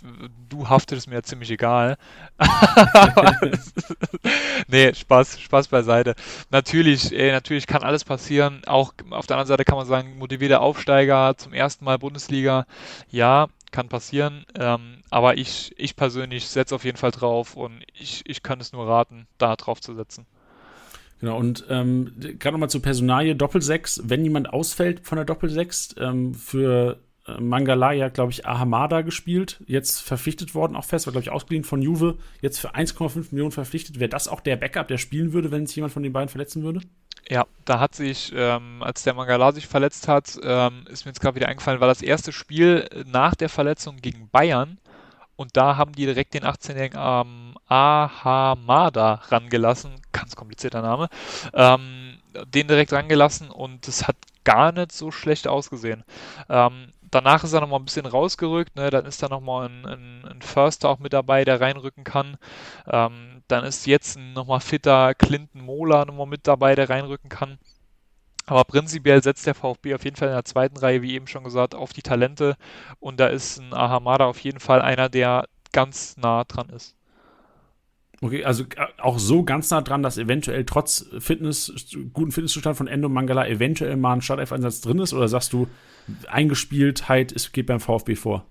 du 0.49 0.67
haftest 0.67 1.07
mir 1.07 1.21
ziemlich 1.21 1.51
egal. 1.51 1.97
nee, 4.67 4.93
Spaß, 4.93 5.39
Spaß 5.39 5.67
beiseite. 5.67 6.15
Natürlich, 6.49 7.11
ey, 7.13 7.31
natürlich 7.31 7.67
kann 7.67 7.83
alles 7.83 8.03
passieren. 8.03 8.61
Auch 8.65 8.93
auf 9.11 9.27
der 9.27 9.37
anderen 9.37 9.47
Seite 9.47 9.65
kann 9.65 9.77
man 9.77 9.85
sagen, 9.87 10.17
motivierter 10.17 10.61
Aufsteiger 10.61 11.35
zum 11.37 11.53
ersten 11.53 11.85
Mal 11.85 11.99
Bundesliga. 11.99 12.65
Ja, 13.09 13.47
kann 13.71 13.89
passieren. 13.89 14.45
Ähm, 14.59 15.01
aber 15.09 15.37
ich, 15.37 15.73
ich 15.77 15.95
persönlich 15.95 16.47
setze 16.47 16.75
auf 16.75 16.83
jeden 16.85 16.97
Fall 16.97 17.11
drauf 17.11 17.55
und 17.55 17.83
ich, 17.93 18.23
ich 18.25 18.43
kann 18.43 18.59
es 18.59 18.73
nur 18.73 18.87
raten, 18.87 19.27
da 19.37 19.55
drauf 19.55 19.81
zu 19.81 19.93
setzen. 19.93 20.25
Genau, 21.19 21.37
und 21.37 21.65
ähm, 21.69 22.13
gerade 22.17 22.53
nochmal 22.53 22.69
zur 22.69 22.81
Personalie 22.81 23.35
Doppelsechs. 23.35 24.01
Wenn 24.03 24.23
jemand 24.23 24.51
ausfällt 24.51 25.01
von 25.07 25.15
der 25.15 25.25
Doppelsechs, 25.25 25.95
ähm, 25.97 26.33
für 26.33 26.99
äh, 27.27 27.39
Mangalaya, 27.39 28.09
glaube 28.09 28.31
ich, 28.31 28.45
Ahamada 28.45 29.01
gespielt, 29.01 29.61
jetzt 29.65 30.01
verpflichtet 30.01 30.53
worden, 30.53 30.75
auch 30.75 30.83
fest, 30.83 31.07
war, 31.07 31.11
glaube 31.11 31.23
ich, 31.23 31.31
ausgeliehen 31.31 31.63
von 31.63 31.81
Juve, 31.81 32.17
jetzt 32.41 32.59
für 32.59 32.75
1,5 32.75 33.27
Millionen 33.31 33.51
verpflichtet. 33.51 33.99
Wäre 33.99 34.09
das 34.09 34.27
auch 34.27 34.41
der 34.41 34.57
Backup, 34.57 34.87
der 34.89 34.97
spielen 34.97 35.31
würde, 35.31 35.51
wenn 35.51 35.65
sich 35.65 35.77
jemand 35.77 35.93
von 35.93 36.03
den 36.03 36.11
beiden 36.11 36.29
verletzen 36.29 36.63
würde? 36.63 36.81
Ja, 37.29 37.45
da 37.63 37.79
hat 37.79 37.95
sich, 37.95 38.33
ähm, 38.35 38.83
als 38.83 39.03
der 39.03 39.13
Mangala 39.13 39.53
sich 39.53 39.67
verletzt 39.67 40.09
hat, 40.09 40.37
ähm, 40.43 40.85
ist 40.89 41.05
mir 41.05 41.11
jetzt 41.11 41.21
gerade 41.21 41.35
wieder 41.35 41.47
eingefallen, 41.47 41.79
war 41.79 41.87
das 41.87 42.01
erste 42.01 42.33
Spiel 42.33 42.89
nach 43.05 43.35
der 43.35 43.47
Verletzung 43.47 43.97
gegen 43.97 44.27
Bayern 44.29 44.77
und 45.37 45.55
da 45.55 45.77
haben 45.77 45.93
die 45.93 46.05
direkt 46.05 46.33
den 46.33 46.43
18-jährigen 46.43 46.99
ähm, 47.01 47.42
Ahamada 47.67 49.15
rangelassen. 49.29 49.95
Ganz 50.11 50.35
komplizierter 50.35 50.81
Name. 50.81 51.09
Ähm, 51.53 52.19
den 52.47 52.67
direkt 52.67 52.93
rangelassen 52.93 53.49
und 53.49 53.87
es 53.87 54.07
hat 54.07 54.17
gar 54.43 54.71
nicht 54.71 54.91
so 54.91 55.11
schlecht 55.11 55.47
ausgesehen. 55.47 56.03
Ähm, 56.49 56.91
danach 57.13 57.43
ist 57.43 57.53
er 57.53 57.61
nochmal 57.61 57.79
ein 57.79 57.85
bisschen 57.85 58.05
rausgerückt. 58.05 58.75
Ne? 58.75 58.89
Dann 58.89 59.05
ist 59.05 59.21
da 59.23 59.29
nochmal 59.29 59.69
ein, 59.69 59.85
ein, 59.85 60.25
ein 60.25 60.41
Förster 60.41 60.89
auch 60.89 60.99
mit 60.99 61.13
dabei, 61.13 61.45
der 61.45 61.61
reinrücken 61.61 62.03
kann. 62.03 62.37
Ähm, 62.87 63.43
dann 63.47 63.63
ist 63.63 63.85
jetzt 63.85 64.17
ein 64.17 64.33
nochmal 64.33 64.59
fitter 64.59 65.13
Clinton 65.15 65.61
Mola 65.61 66.05
nochmal 66.05 66.27
mit 66.27 66.47
dabei, 66.47 66.75
der 66.75 66.89
reinrücken 66.89 67.29
kann. 67.29 67.59
Aber 68.45 68.65
prinzipiell 68.65 69.23
setzt 69.23 69.47
der 69.47 69.55
VfB 69.55 69.95
auf 69.95 70.03
jeden 70.03 70.17
Fall 70.17 70.27
in 70.27 70.33
der 70.33 70.45
zweiten 70.45 70.77
Reihe, 70.77 71.01
wie 71.01 71.13
eben 71.13 71.27
schon 71.27 71.45
gesagt, 71.45 71.75
auf 71.75 71.93
die 71.93 72.01
Talente. 72.01 72.57
Und 72.99 73.19
da 73.19 73.27
ist 73.27 73.59
ein 73.59 73.73
Ahamada 73.73 74.25
auf 74.25 74.39
jeden 74.39 74.59
Fall 74.59 74.81
einer, 74.81 75.07
der 75.09 75.47
ganz 75.71 76.17
nah 76.17 76.43
dran 76.43 76.69
ist. 76.69 76.95
Okay, 78.23 78.45
also 78.45 78.63
äh, 78.77 78.87
auch 78.99 79.19
so 79.19 79.43
ganz 79.43 79.69
nah 79.69 79.81
dran, 79.81 80.01
dass 80.01 80.17
eventuell 80.17 80.63
trotz 80.63 81.05
Fitness, 81.19 81.93
guten 82.13 82.31
Fitnesszustand 82.31 82.77
von 82.77 82.87
Endo 82.87 83.09
Mangala 83.09 83.45
eventuell 83.45 83.97
mal 83.97 84.13
ein 84.13 84.21
Startelf-Einsatz 84.21 84.79
drin 84.79 84.99
ist? 84.99 85.13
Oder 85.13 85.27
sagst 85.27 85.51
du, 85.51 85.67
Eingespieltheit 86.29 87.33
ist, 87.33 87.51
geht 87.51 87.65
beim 87.65 87.81
VfB 87.81 88.15
vor? 88.15 88.45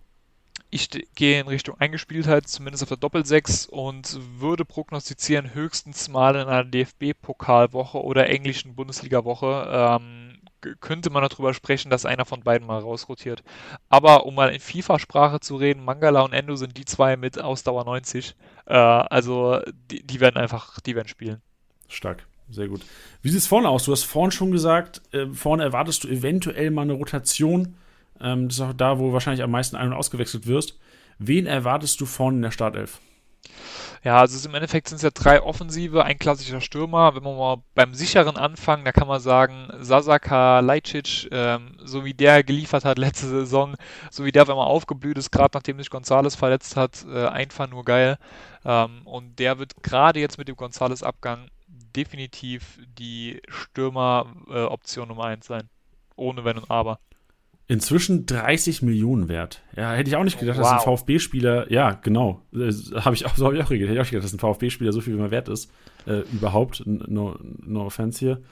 Ich 0.69 0.91
gehe 1.15 1.41
in 1.41 1.49
Richtung 1.49 1.79
Eingespieltheit, 1.79 2.49
zumindest 2.49 2.83
auf 2.83 2.91
der 2.91 2.99
Doppelsechs 2.99 3.65
und 3.65 4.19
würde 4.39 4.67
prognostizieren, 4.67 5.55
höchstens 5.55 6.11
mal 6.11 6.35
in 6.35 6.49
einer 6.49 6.65
DFB-Pokalwoche 6.65 8.03
oder 8.03 8.29
englischen 8.29 8.75
Bundesliga-Woche 8.75 9.69
ähm, 9.71 10.32
könnte 10.81 11.11
man 11.11 11.23
darüber 11.23 11.55
sprechen, 11.55 11.91
dass 11.91 12.07
einer 12.07 12.25
von 12.25 12.43
beiden 12.43 12.67
mal 12.67 12.81
rausrotiert. 12.81 13.43
Aber 13.89 14.27
um 14.27 14.35
mal 14.35 14.51
in 14.51 14.61
FIFA-Sprache 14.61 15.41
zu 15.41 15.57
reden, 15.57 15.85
Mangala 15.85 16.23
und 16.23 16.33
Endo 16.33 16.57
sind 16.57 16.77
die 16.77 16.85
zwei 16.85 17.17
mit 17.17 17.41
Ausdauer 17.41 17.85
90. 17.85 18.35
Äh, 18.67 18.75
also 18.75 19.61
die, 19.91 20.07
die, 20.07 20.21
werden 20.21 20.37
einfach, 20.37 20.81
die 20.81 20.95
werden 20.95 21.09
spielen. 21.09 21.43
Stark. 21.89 22.27
Sehr 22.49 22.69
gut. 22.69 22.83
Wie 23.23 23.31
sieht 23.31 23.39
es 23.39 23.47
vorne 23.47 23.69
aus? 23.69 23.85
Du 23.85 23.93
hast 23.93 24.05
vorhin 24.05 24.31
schon 24.31 24.53
gesagt, 24.53 25.03
äh, 25.13 25.27
vorne 25.27 25.63
erwartest 25.63 26.05
du 26.05 26.09
eventuell 26.09 26.71
mal 26.71 26.83
eine 26.83 26.95
Rotation 26.95 27.77
ähm, 28.23 28.49
das 28.49 28.57
ist 28.57 28.61
auch 28.63 28.73
da, 28.73 28.99
wo 28.99 29.13
wahrscheinlich 29.13 29.43
am 29.43 29.51
meisten 29.51 29.77
ein- 29.77 29.89
und 29.89 29.95
ausgewechselt 29.95 30.47
wirst. 30.47 30.79
Wen 31.19 31.47
erwartest 31.47 32.01
du 32.01 32.07
vorne 32.07 32.37
in 32.37 32.43
der 32.43 32.51
Startelf? 32.53 33.01
Ja, 34.05 34.19
also 34.19 34.49
im 34.49 34.55
Endeffekt 34.57 34.89
sind 34.89 34.97
es 34.97 35.03
ja 35.03 35.11
drei 35.11 35.41
Offensive, 35.41 36.05
ein 36.05 36.19
klassischer 36.19 36.61
Stürmer. 36.61 37.15
Wenn 37.15 37.23
wir 37.23 37.37
mal 37.37 37.63
beim 37.77 37.95
sicheren 37.95 38.37
anfangen, 38.37 38.85
da 38.85 38.91
kann 38.91 39.07
man 39.07 39.21
sagen, 39.21 39.69
Sasaka, 39.79 40.59
Lajcic, 40.59 41.29
ähm, 41.31 41.77
so 41.85 42.05
wie 42.05 42.13
der 42.13 42.43
geliefert 42.43 42.85
hat 42.85 42.99
letzte 42.99 43.29
Saison, 43.29 43.77
so 44.11 44.25
wie 44.25 44.33
der 44.33 44.43
auf 44.43 44.51
einmal 44.51 44.67
aufgeblüht 44.67 45.19
ist, 45.19 45.31
gerade 45.31 45.57
nachdem 45.57 45.79
sich 45.79 45.89
Gonzales 45.89 46.35
verletzt 46.35 46.77
hat, 46.77 47.05
äh, 47.09 47.27
einfach 47.29 47.71
nur 47.71 47.85
geil. 47.85 48.19
Ähm, 48.65 49.03
und 49.07 49.39
der 49.39 49.61
wird 49.61 49.81
gerade 49.85 50.19
jetzt 50.19 50.37
mit 50.37 50.49
dem 50.49 50.57
Gonzales-Abgang 50.57 51.49
definitiv 51.95 52.81
die 52.99 53.41
Stürmer-Option 53.49 55.05
äh, 55.05 55.09
Nummer 55.09 55.25
1 55.27 55.47
sein. 55.47 55.69
Ohne 56.17 56.45
Wenn 56.45 56.59
und 56.59 56.71
Aber. 56.71 56.99
Inzwischen 57.69 58.27
30 58.27 58.83
Millionen 58.83 59.29
wert. 59.29 59.63
Ja, 59.77 59.93
hätte 59.93 60.11
ich 60.11 60.17
auch 60.17 60.25
nicht 60.25 60.39
gedacht, 60.39 60.59
wow. 60.59 60.65
dass 60.65 60.73
ein 60.73 60.81
VfB-Spieler, 60.81 61.71
ja, 61.73 61.93
genau, 61.93 62.43
äh, 62.53 62.73
habe 62.97 63.15
ich 63.15 63.25
auch, 63.25 63.35
so 63.37 63.47
habe 63.47 63.57
ich 63.57 63.63
auch 63.63 63.69
geredet, 63.69 63.89
hätte 63.89 63.95
ich 63.95 64.01
auch 64.01 64.05
nicht 64.05 64.11
gedacht, 64.11 64.25
dass 64.25 64.33
ein 64.33 64.39
VfB-Spieler 64.39 64.93
so 64.93 65.01
viel 65.01 65.15
wie 65.15 65.21
man 65.21 65.31
wert 65.31 65.49
ist, 65.49 65.71
äh, 66.07 66.21
überhaupt, 66.33 66.83
no, 66.87 67.37
no 67.41 67.87
offense 67.87 68.19
hier. 68.19 68.43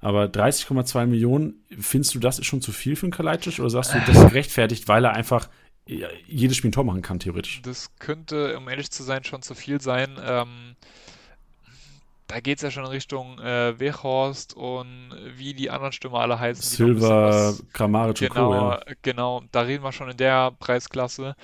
Aber 0.00 0.24
30,2 0.24 1.06
Millionen, 1.06 1.62
findest 1.78 2.14
du, 2.14 2.20
das 2.20 2.38
ist 2.38 2.46
schon 2.46 2.62
zu 2.62 2.72
viel 2.72 2.96
für 2.96 3.04
einen 3.04 3.12
Kalajdzic 3.12 3.58
oder 3.58 3.68
sagst 3.68 3.92
du, 3.94 3.98
das 4.06 4.16
ist 4.16 4.28
gerechtfertigt, 4.28 4.88
weil 4.88 5.04
er 5.04 5.12
einfach 5.12 5.50
jedes 5.86 6.56
Spiel 6.56 6.70
ein 6.70 6.72
Tor 6.72 6.84
machen 6.84 7.02
kann, 7.02 7.18
theoretisch? 7.18 7.60
Das 7.62 7.90
könnte, 7.98 8.56
um 8.56 8.68
ehrlich 8.68 8.90
zu 8.90 9.02
sein, 9.02 9.24
schon 9.24 9.42
zu 9.42 9.54
viel 9.54 9.80
sein. 9.80 10.18
Ähm, 10.24 10.76
da 12.30 12.38
geht 12.38 12.58
es 12.58 12.62
ja 12.62 12.70
schon 12.70 12.84
in 12.84 12.90
Richtung 12.90 13.40
äh, 13.40 13.76
Wechhorst 13.80 14.54
und 14.54 15.10
wie 15.36 15.52
die 15.52 15.68
anderen 15.68 15.90
Stürmer 15.90 16.20
alle 16.20 16.38
heißen. 16.38 16.62
Silva, 16.62 17.54
Kramaric 17.72 18.18
genau, 18.18 18.50
Co, 18.50 18.54
ja. 18.54 18.80
Genau, 19.02 19.42
da 19.50 19.62
reden 19.62 19.82
wir 19.82 19.90
schon 19.90 20.10
in 20.10 20.16
der 20.16 20.52
Preisklasse. 20.52 21.34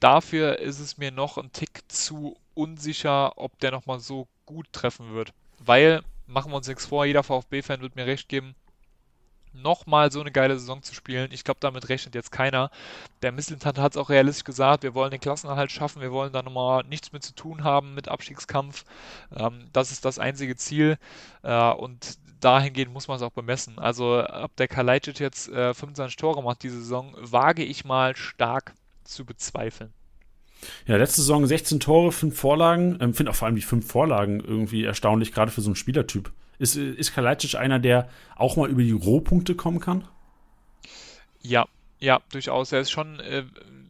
Dafür 0.00 0.58
ist 0.58 0.80
es 0.80 0.98
mir 0.98 1.12
noch 1.12 1.38
ein 1.38 1.52
Tick 1.52 1.82
zu 1.86 2.36
unsicher, 2.54 3.38
ob 3.38 3.60
der 3.60 3.70
nochmal 3.70 4.00
so 4.00 4.26
gut 4.44 4.66
treffen 4.72 5.14
wird. 5.14 5.32
Weil, 5.60 6.02
machen 6.26 6.50
wir 6.50 6.56
uns 6.56 6.66
nichts 6.66 6.86
vor, 6.86 7.04
jeder 7.04 7.22
VfB-Fan 7.22 7.80
wird 7.80 7.94
mir 7.94 8.06
recht 8.06 8.28
geben, 8.28 8.56
nochmal 9.62 10.10
so 10.12 10.20
eine 10.20 10.30
geile 10.30 10.58
Saison 10.58 10.82
zu 10.82 10.94
spielen. 10.94 11.30
Ich 11.32 11.44
glaube, 11.44 11.60
damit 11.60 11.88
rechnet 11.88 12.14
jetzt 12.14 12.32
keiner. 12.32 12.70
Der 13.22 13.32
Misslintat 13.32 13.78
hat 13.78 13.92
es 13.92 13.96
auch 13.96 14.10
realistisch 14.10 14.44
gesagt, 14.44 14.82
wir 14.82 14.94
wollen 14.94 15.10
den 15.10 15.20
Klassenerhalt 15.20 15.72
schaffen, 15.72 16.02
wir 16.02 16.12
wollen 16.12 16.32
da 16.32 16.42
nochmal 16.42 16.84
nichts 16.84 17.12
mit 17.12 17.22
zu 17.22 17.34
tun 17.34 17.64
haben 17.64 17.94
mit 17.94 18.08
Abstiegskampf. 18.08 18.84
Ähm, 19.36 19.68
das 19.72 19.92
ist 19.92 20.04
das 20.04 20.18
einzige 20.18 20.56
Ziel 20.56 20.98
äh, 21.42 21.70
und 21.72 22.18
dahingehend 22.40 22.92
muss 22.92 23.08
man 23.08 23.16
es 23.16 23.22
auch 23.22 23.32
bemessen. 23.32 23.78
Also 23.78 24.24
ob 24.26 24.54
der 24.56 24.68
Kalajdzic 24.68 25.20
jetzt 25.20 25.48
äh, 25.48 25.74
25 25.74 26.16
Tore 26.16 26.42
macht 26.42 26.62
diese 26.62 26.78
Saison, 26.78 27.14
wage 27.18 27.64
ich 27.64 27.84
mal 27.84 28.16
stark 28.16 28.74
zu 29.04 29.24
bezweifeln. 29.24 29.92
Ja, 30.86 30.96
letzte 30.96 31.20
Saison 31.20 31.46
16 31.46 31.80
Tore, 31.80 32.12
5 32.12 32.38
Vorlagen. 32.38 32.98
Ähm, 33.00 33.14
Finde 33.14 33.30
auch 33.30 33.36
vor 33.36 33.46
allem 33.46 33.56
die 33.56 33.62
5 33.62 33.86
Vorlagen 33.86 34.40
irgendwie 34.40 34.84
erstaunlich, 34.84 35.32
gerade 35.32 35.50
für 35.50 35.60
so 35.60 35.68
einen 35.68 35.76
Spielertyp. 35.76 36.32
Ist, 36.58 36.76
ist 36.76 37.14
Kalajdzic 37.14 37.54
einer, 37.54 37.78
der 37.78 38.08
auch 38.36 38.56
mal 38.56 38.68
über 38.68 38.82
die 38.82 38.92
Rohpunkte 38.92 39.54
kommen 39.54 39.80
kann? 39.80 40.06
Ja, 41.40 41.66
ja, 42.00 42.20
durchaus. 42.32 42.72
Er 42.72 42.80
ist 42.80 42.90
schon 42.90 43.20
äh, 43.20 43.44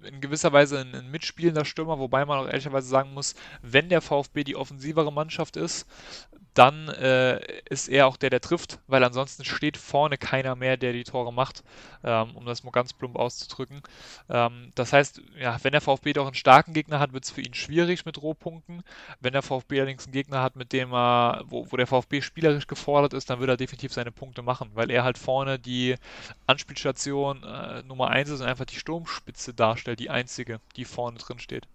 in 0.06 0.20
gewisser 0.20 0.52
Weise 0.52 0.78
ein, 0.78 0.94
ein, 0.94 1.10
mitspielender 1.10 1.64
Stürmer, 1.64 1.98
wobei 1.98 2.24
man 2.24 2.38
auch 2.38 2.46
ehrlicherweise 2.46 2.88
sagen 2.88 3.14
muss, 3.14 3.34
wenn 3.62 3.88
der 3.88 4.00
VfB 4.00 4.44
die 4.44 4.56
offensivere 4.56 5.12
Mannschaft 5.12 5.56
ist, 5.56 5.86
dann 6.55 6.88
äh, 6.88 7.40
ist 7.68 7.88
er 7.88 8.07
auch 8.07 8.16
der, 8.16 8.30
der 8.30 8.40
trifft, 8.40 8.80
weil 8.86 9.05
ansonsten 9.05 9.44
steht 9.44 9.76
vorne 9.76 10.18
keiner 10.18 10.57
mehr, 10.57 10.76
der 10.76 10.92
die 10.92 11.05
Tore 11.05 11.32
macht, 11.32 11.62
ähm, 12.03 12.34
um 12.34 12.44
das 12.46 12.64
mal 12.64 12.70
ganz 12.70 12.92
plump 12.92 13.16
auszudrücken. 13.16 13.82
Ähm, 14.28 14.72
das 14.74 14.92
heißt, 14.92 15.22
ja, 15.38 15.57
wenn 15.62 15.72
der 15.72 15.80
VfB 15.80 16.12
doch 16.12 16.26
einen 16.26 16.34
starken 16.34 16.72
Gegner 16.72 16.99
hat, 16.99 17.12
wird 17.12 17.24
es 17.24 17.30
für 17.30 17.42
ihn 17.42 17.55
schwierig 17.55 18.05
mit 18.07 18.20
Rohpunkten. 18.20 18.82
Wenn 19.20 19.32
der 19.32 19.42
VfB 19.42 19.78
allerdings 19.78 20.05
einen 20.07 20.12
Gegner 20.12 20.42
hat, 20.42 20.57
mit 20.57 20.72
dem 20.72 20.92
er, 20.92 21.44
wo, 21.46 21.70
wo 21.70 21.76
der 21.76 21.86
VfB 21.86 22.22
spielerisch 22.22 22.66
gefordert 22.66 23.14
ist, 23.14 23.30
dann 23.30 23.40
wird 23.40 23.51
er 23.51 23.57
definitiv 23.57 23.92
seine 23.92 24.12
Punkte 24.12 24.42
machen, 24.42 24.70
weil 24.74 24.90
er 24.90 25.05
halt 25.05 25.18
vorne 25.18 25.59
die 25.59 25.96
Anspielstation 26.46 27.42
äh, 27.44 27.82
Nummer 27.84 28.09
1 28.09 28.30
ist 28.30 28.40
und 28.40 28.46
einfach 28.46 28.64
die 28.66 28.76
Sturmspitze 28.76 29.55
darstellt, 29.55 30.01
die 30.01 30.11
einzige, 30.11 30.61
die 30.76 30.84
vorne 30.84 31.18
drin 31.18 31.38
steht. 31.38 31.66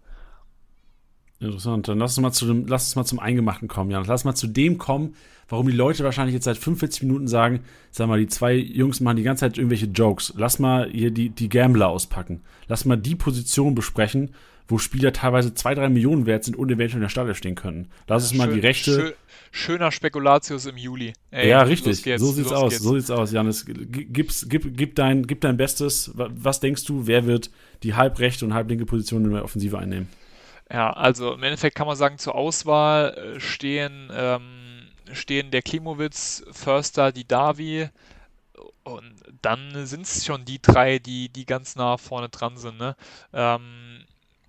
Interessant. 1.44 1.88
Dann 1.88 2.00
lass 2.00 2.18
uns 2.18 2.22
mal, 2.22 2.32
zu 2.32 2.46
dem, 2.46 2.68
lass 2.68 2.86
uns 2.86 2.96
mal 2.96 3.06
zum 3.06 3.20
Eingemachten 3.20 3.68
kommen, 3.68 3.92
Jan. 3.92 4.06
Lass 4.06 4.24
mal 4.24 4.36
zu 4.36 4.48
dem 4.48 4.78
kommen, 4.78 5.16
warum 5.50 5.68
die 5.68 5.76
Leute 5.76 6.04
wahrscheinlich 6.04 6.34
jetzt 6.34 6.46
seit 6.46 6.58
45 6.58 7.04
Minuten 7.04 7.28
sagen, 7.28 7.62
sag 7.92 8.08
mal, 8.08 8.20
die 8.20 8.28
zwei 8.28 8.54
Jungs 8.56 9.02
machen 9.02 9.18
die 9.18 9.24
ganze 9.24 9.42
Zeit 9.42 9.58
irgendwelche 9.58 9.88
Jokes. 9.88 10.34
Lass 10.38 10.60
mal 10.60 10.90
hier 10.90 11.12
die, 11.12 11.30
die 11.30 11.50
Gambler 11.50 11.90
auspacken. 11.90 12.42
Lass 12.68 12.86
mal 12.86 12.96
die 12.96 13.16
Position 13.16 13.76
besprechen, 13.76 14.32
wo 14.70 14.78
Spieler 14.78 15.12
teilweise 15.12 15.54
zwei, 15.54 15.76
drei 15.76 15.90
Millionen 15.90 16.26
wert 16.26 16.46
sind 16.46 16.56
und 16.56 16.72
eventuell 16.72 16.96
in 16.96 17.02
der 17.02 17.10
Stelle 17.10 17.36
stehen 17.36 17.56
können. 17.56 17.90
Lass 18.08 18.24
uns 18.24 18.38
mal 18.38 18.52
die 18.52 18.62
rechte. 18.62 18.94
Schön, 18.94 19.14
schöner 19.52 19.92
Spekulatius 19.92 20.66
im 20.66 20.78
Juli. 20.78 21.12
Ey, 21.32 21.50
ja, 21.50 21.62
richtig. 21.64 22.02
so 22.18 22.32
sieht's 22.32 22.54
aus. 22.54 22.72
Geht's. 22.72 22.84
So 22.84 22.96
sieht's 22.96 23.12
aus, 23.12 23.34
Janis. 23.34 23.66
Gib's, 23.66 24.48
gib, 24.48 24.78
gib, 24.78 24.96
dein, 24.96 25.28
gib 25.28 25.42
dein 25.42 25.58
Bestes. 25.58 26.12
Was 26.16 26.62
denkst 26.62 26.86
du, 26.86 27.06
wer 27.06 27.26
wird 27.26 27.52
die 27.84 27.96
halbrechte 27.96 28.46
und 28.46 28.54
halblinke 28.54 28.86
Position 28.86 29.26
in 29.26 29.32
der 29.32 29.44
Offensive 29.44 29.78
einnehmen? 29.78 30.08
Ja, 30.72 30.92
also 30.92 31.34
im 31.34 31.44
Endeffekt 31.44 31.76
kann 31.76 31.88
man 31.88 31.96
sagen, 31.96 32.18
zur 32.18 32.36
Auswahl 32.36 33.36
äh, 33.38 33.40
stehen, 33.40 34.10
ähm, 34.14 34.88
stehen 35.12 35.52
der 35.52 35.62
Klimowitz, 35.62 36.44
Förster, 36.52 37.12
die 37.12 37.28
Davi 37.28 37.90
und 38.84 39.16
dann 39.42 39.86
sind 39.88 40.04
es 40.04 40.26
schon 40.26 40.46
die 40.46 40.62
drei, 40.62 41.00
die, 41.00 41.30
die 41.30 41.46
ganz 41.46 41.76
nah 41.76 41.98
vorne 41.98 42.30
dran 42.30 42.58
sind. 42.58 42.78
Ne? 42.80 42.96
Ähm, 43.34 44.06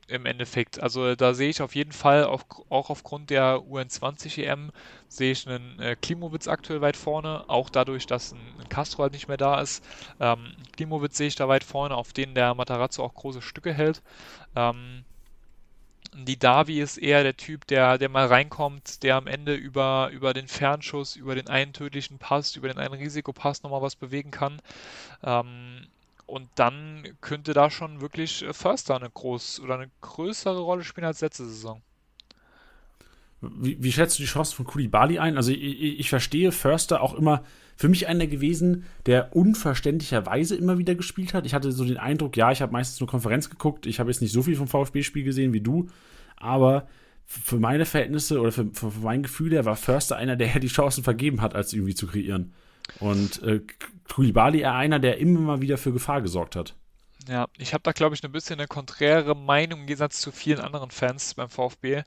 Im 0.09 0.27
Endeffekt. 0.27 0.81
Also 0.83 1.15
da 1.17 1.35
sehe 1.35 1.51
ich 1.51 1.63
auf 1.63 1.75
jeden 1.75 1.93
Fall, 1.93 2.25
auch, 2.27 2.45
auch 2.71 2.91
aufgrund 2.91 3.31
der 3.31 3.63
UN20 3.67 4.39
EM, 4.39 4.73
sehe 5.09 5.33
ich 5.33 5.49
einen 5.49 5.79
äh, 5.81 5.97
Klimowitz 6.01 6.49
aktuell 6.49 6.81
weit 6.83 6.97
vorne, 6.97 7.45
auch 7.49 7.71
dadurch, 7.71 8.07
dass 8.07 8.33
ein, 8.33 8.57
ein 8.61 8.69
Castro 8.69 9.05
halt 9.05 9.15
nicht 9.15 9.29
mehr 9.29 9.39
da 9.39 9.61
ist. 9.61 9.85
Ähm, 10.21 10.55
Klimowitz 10.77 11.17
sehe 11.19 11.29
ich 11.29 11.37
da 11.37 11.49
weit 11.49 11.65
vorne, 11.65 11.97
auf 11.97 12.13
den 12.13 12.35
der 12.35 12.55
Matarazzo 12.55 13.05
auch 13.05 13.15
große 13.15 13.43
Stücke 13.43 13.73
hält. 13.75 14.03
Ähm, 14.57 15.05
die 16.15 16.39
Davi 16.39 16.81
ist 16.81 16.97
eher 16.97 17.23
der 17.23 17.37
Typ, 17.37 17.67
der, 17.67 17.99
der 17.99 18.09
mal 18.09 18.27
reinkommt, 18.27 19.03
der 19.03 19.17
am 19.17 19.27
Ende 19.27 19.55
über, 19.55 20.11
über 20.13 20.33
den 20.33 20.47
Fernschuss, 20.47 21.17
über 21.17 21.35
den 21.35 21.49
einen 21.49 21.73
tödlichen 21.73 22.19
Pass, 22.19 22.55
über 22.57 22.69
den 22.69 22.79
einen 22.79 22.95
Risikopass 22.95 23.63
nochmal 23.63 23.83
was 23.83 23.97
bewegen 23.97 24.31
kann. 24.31 24.63
Ähm, 25.23 25.87
und 26.27 26.49
dann 26.55 27.07
könnte 27.21 27.53
da 27.53 27.69
schon 27.69 28.01
wirklich 28.01 28.45
Förster 28.53 28.97
eine 28.97 29.11
groß 29.11 29.61
oder 29.61 29.75
eine 29.75 29.91
größere 30.01 30.61
Rolle 30.61 30.85
spielen 30.85 31.07
als 31.07 31.21
letzte 31.21 31.45
Saison. 31.47 31.83
Wie, 33.41 33.83
wie 33.83 33.93
schätzt 33.93 34.19
du 34.19 34.23
die 34.23 34.29
Chance 34.29 34.55
von 34.55 34.65
Kulibali 34.65 35.19
ein? 35.19 35.37
Also 35.37 35.51
ich, 35.51 35.99
ich, 36.01 36.09
verstehe 36.09 36.51
Förster 36.51 37.03
auch 37.03 37.15
immer 37.15 37.45
für 37.77 37.89
mich 37.89 38.07
einer 38.07 38.27
gewesen, 38.27 38.85
der 39.07 39.35
unverständlicherweise 39.35 40.57
immer 40.57 40.79
wieder 40.79 40.95
gespielt 40.95 41.35
hat. 41.35 41.47
Ich 41.47 41.55
hatte 41.55 41.73
so 41.73 41.85
den 41.85 41.99
Eindruck, 41.99 42.37
ja, 42.37 42.53
ich 42.53 42.63
habe 42.63 42.73
meistens 42.73 43.01
nur 43.01 43.09
Konferenz 43.09 43.51
geguckt, 43.51 43.87
ich 43.87 44.01
habe 44.01 44.11
jetzt 44.11 44.23
nicht 44.23 44.33
so 44.33 44.43
viel 44.43 44.57
vom 44.57 44.69
VfB-Spiel 44.69 45.25
gesehen 45.25 45.53
wie 45.53 45.61
du, 45.61 45.89
aber 46.37 46.87
für 47.27 47.59
meine 47.59 47.87
Verhältnisse 47.87 48.41
oder 48.41 48.53
für, 48.53 48.67
für, 48.73 48.93
mein 49.03 49.23
Gefühl 49.23 49.53
her 49.53 49.65
war 49.65 49.77
Förster 49.77 50.17
einer, 50.17 50.37
der 50.37 50.59
die 50.61 50.69
Chancen 50.69 51.05
vergeben 51.05 51.41
hat, 51.41 51.55
als 51.55 51.73
irgendwie 51.73 51.95
zu 51.95 52.07
kreieren. 52.07 52.53
Und 53.01 53.43
äh, 53.43 53.63
Kulibali 54.13 54.61
eher 54.61 54.75
einer, 54.75 54.99
der 54.99 55.19
immer 55.19 55.41
mal 55.41 55.61
wieder 55.63 55.79
für 55.79 55.93
Gefahr 55.93 56.21
gesorgt 56.21 56.55
hat. 56.55 56.75
Ja, 57.27 57.47
ich 57.57 57.73
habe 57.73 57.83
da, 57.83 57.93
glaube 57.93 58.15
ich, 58.15 58.23
ein 58.23 58.33
bisschen 58.33 58.59
eine 58.59 58.69
konträre 58.69 59.35
Meinung 59.35 59.81
im 59.81 59.87
Gegensatz 59.87 60.21
zu 60.21 60.31
vielen 60.31 60.61
anderen 60.61 60.91
Fans 60.91 61.35
beim 61.35 61.49
VfB. 61.49 62.03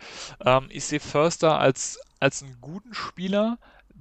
Ähm, 0.45 0.68
ich 0.70 0.86
sehe 0.86 0.99
Förster 0.99 1.59
als, 1.59 1.99
als 2.20 2.43
einen 2.43 2.57
guten 2.61 2.93
Spieler, 2.93 3.57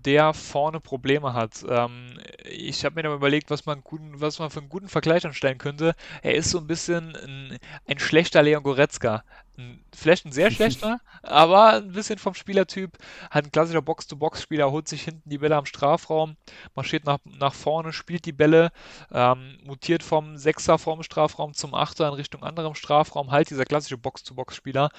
der 0.07 0.33
vorne 0.33 0.79
Probleme 0.79 1.35
hat. 1.35 1.65
Ähm, 1.69 2.19
ich 2.45 2.85
habe 2.85 2.95
mir 2.95 3.03
dann 3.03 3.15
überlegt, 3.15 3.51
was 3.51 3.67
man, 3.67 3.83
guten, 3.83 4.21
was 4.21 4.39
man 4.39 4.51
für 4.51 4.61
einen 4.61 4.69
guten 4.69 4.89
Vergleich 4.89 5.27
anstellen 5.27 5.59
könnte. 5.59 5.97
Er 6.23 6.37
ist 6.37 6.51
so 6.51 6.59
ein 6.59 6.69
bisschen 6.69 7.17
ein, 7.17 7.59
ein 7.87 7.99
schlechter 7.99 8.43
Leon 8.43 8.63
Goretzka. 8.63 9.25
Ein, 9.59 9.85
vielleicht 9.95 10.25
ein 10.25 10.33
sehr 10.33 10.51
schlechter, 10.53 11.01
aber 11.23 11.73
ein 11.75 11.93
bisschen 11.93 12.19
vom 12.19 12.35
Spielertyp. 12.35 12.97
Halt 13.33 13.47
ein 13.47 13.51
klassischer 13.51 13.83
Box-to-Box-Spieler, 13.83 14.71
holt 14.71 14.87
sich 14.87 15.03
hinten 15.03 15.29
die 15.29 15.39
Bälle 15.39 15.57
am 15.57 15.67
Strafraum, 15.67 16.37
marschiert 16.77 17.05
nach, 17.05 17.19
nach 17.25 17.55
vorne, 17.55 17.93
spielt 17.93 18.27
die 18.27 18.33
Bälle, 18.33 18.71
ähm, 19.13 19.59
mutiert 19.65 20.05
vom 20.05 20.37
Sechser 20.37 20.79
vorm 20.79 21.03
Strafraum 21.03 21.53
zum 21.53 21.75
Achter 21.75 22.07
in 22.07 22.15
Richtung 22.15 22.45
anderem 22.45 22.77
Strafraum. 22.77 23.33
Halt 23.33 23.51
dieser 23.51 23.65
klassische 23.65 23.99
Box-to-Box-Spieler. 23.99 24.91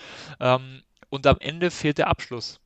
Ähm, 0.42 0.84
und 1.10 1.26
am 1.26 1.38
Ende 1.40 1.72
fehlt 1.72 1.98
der 1.98 2.10
Abschluss 2.10 2.60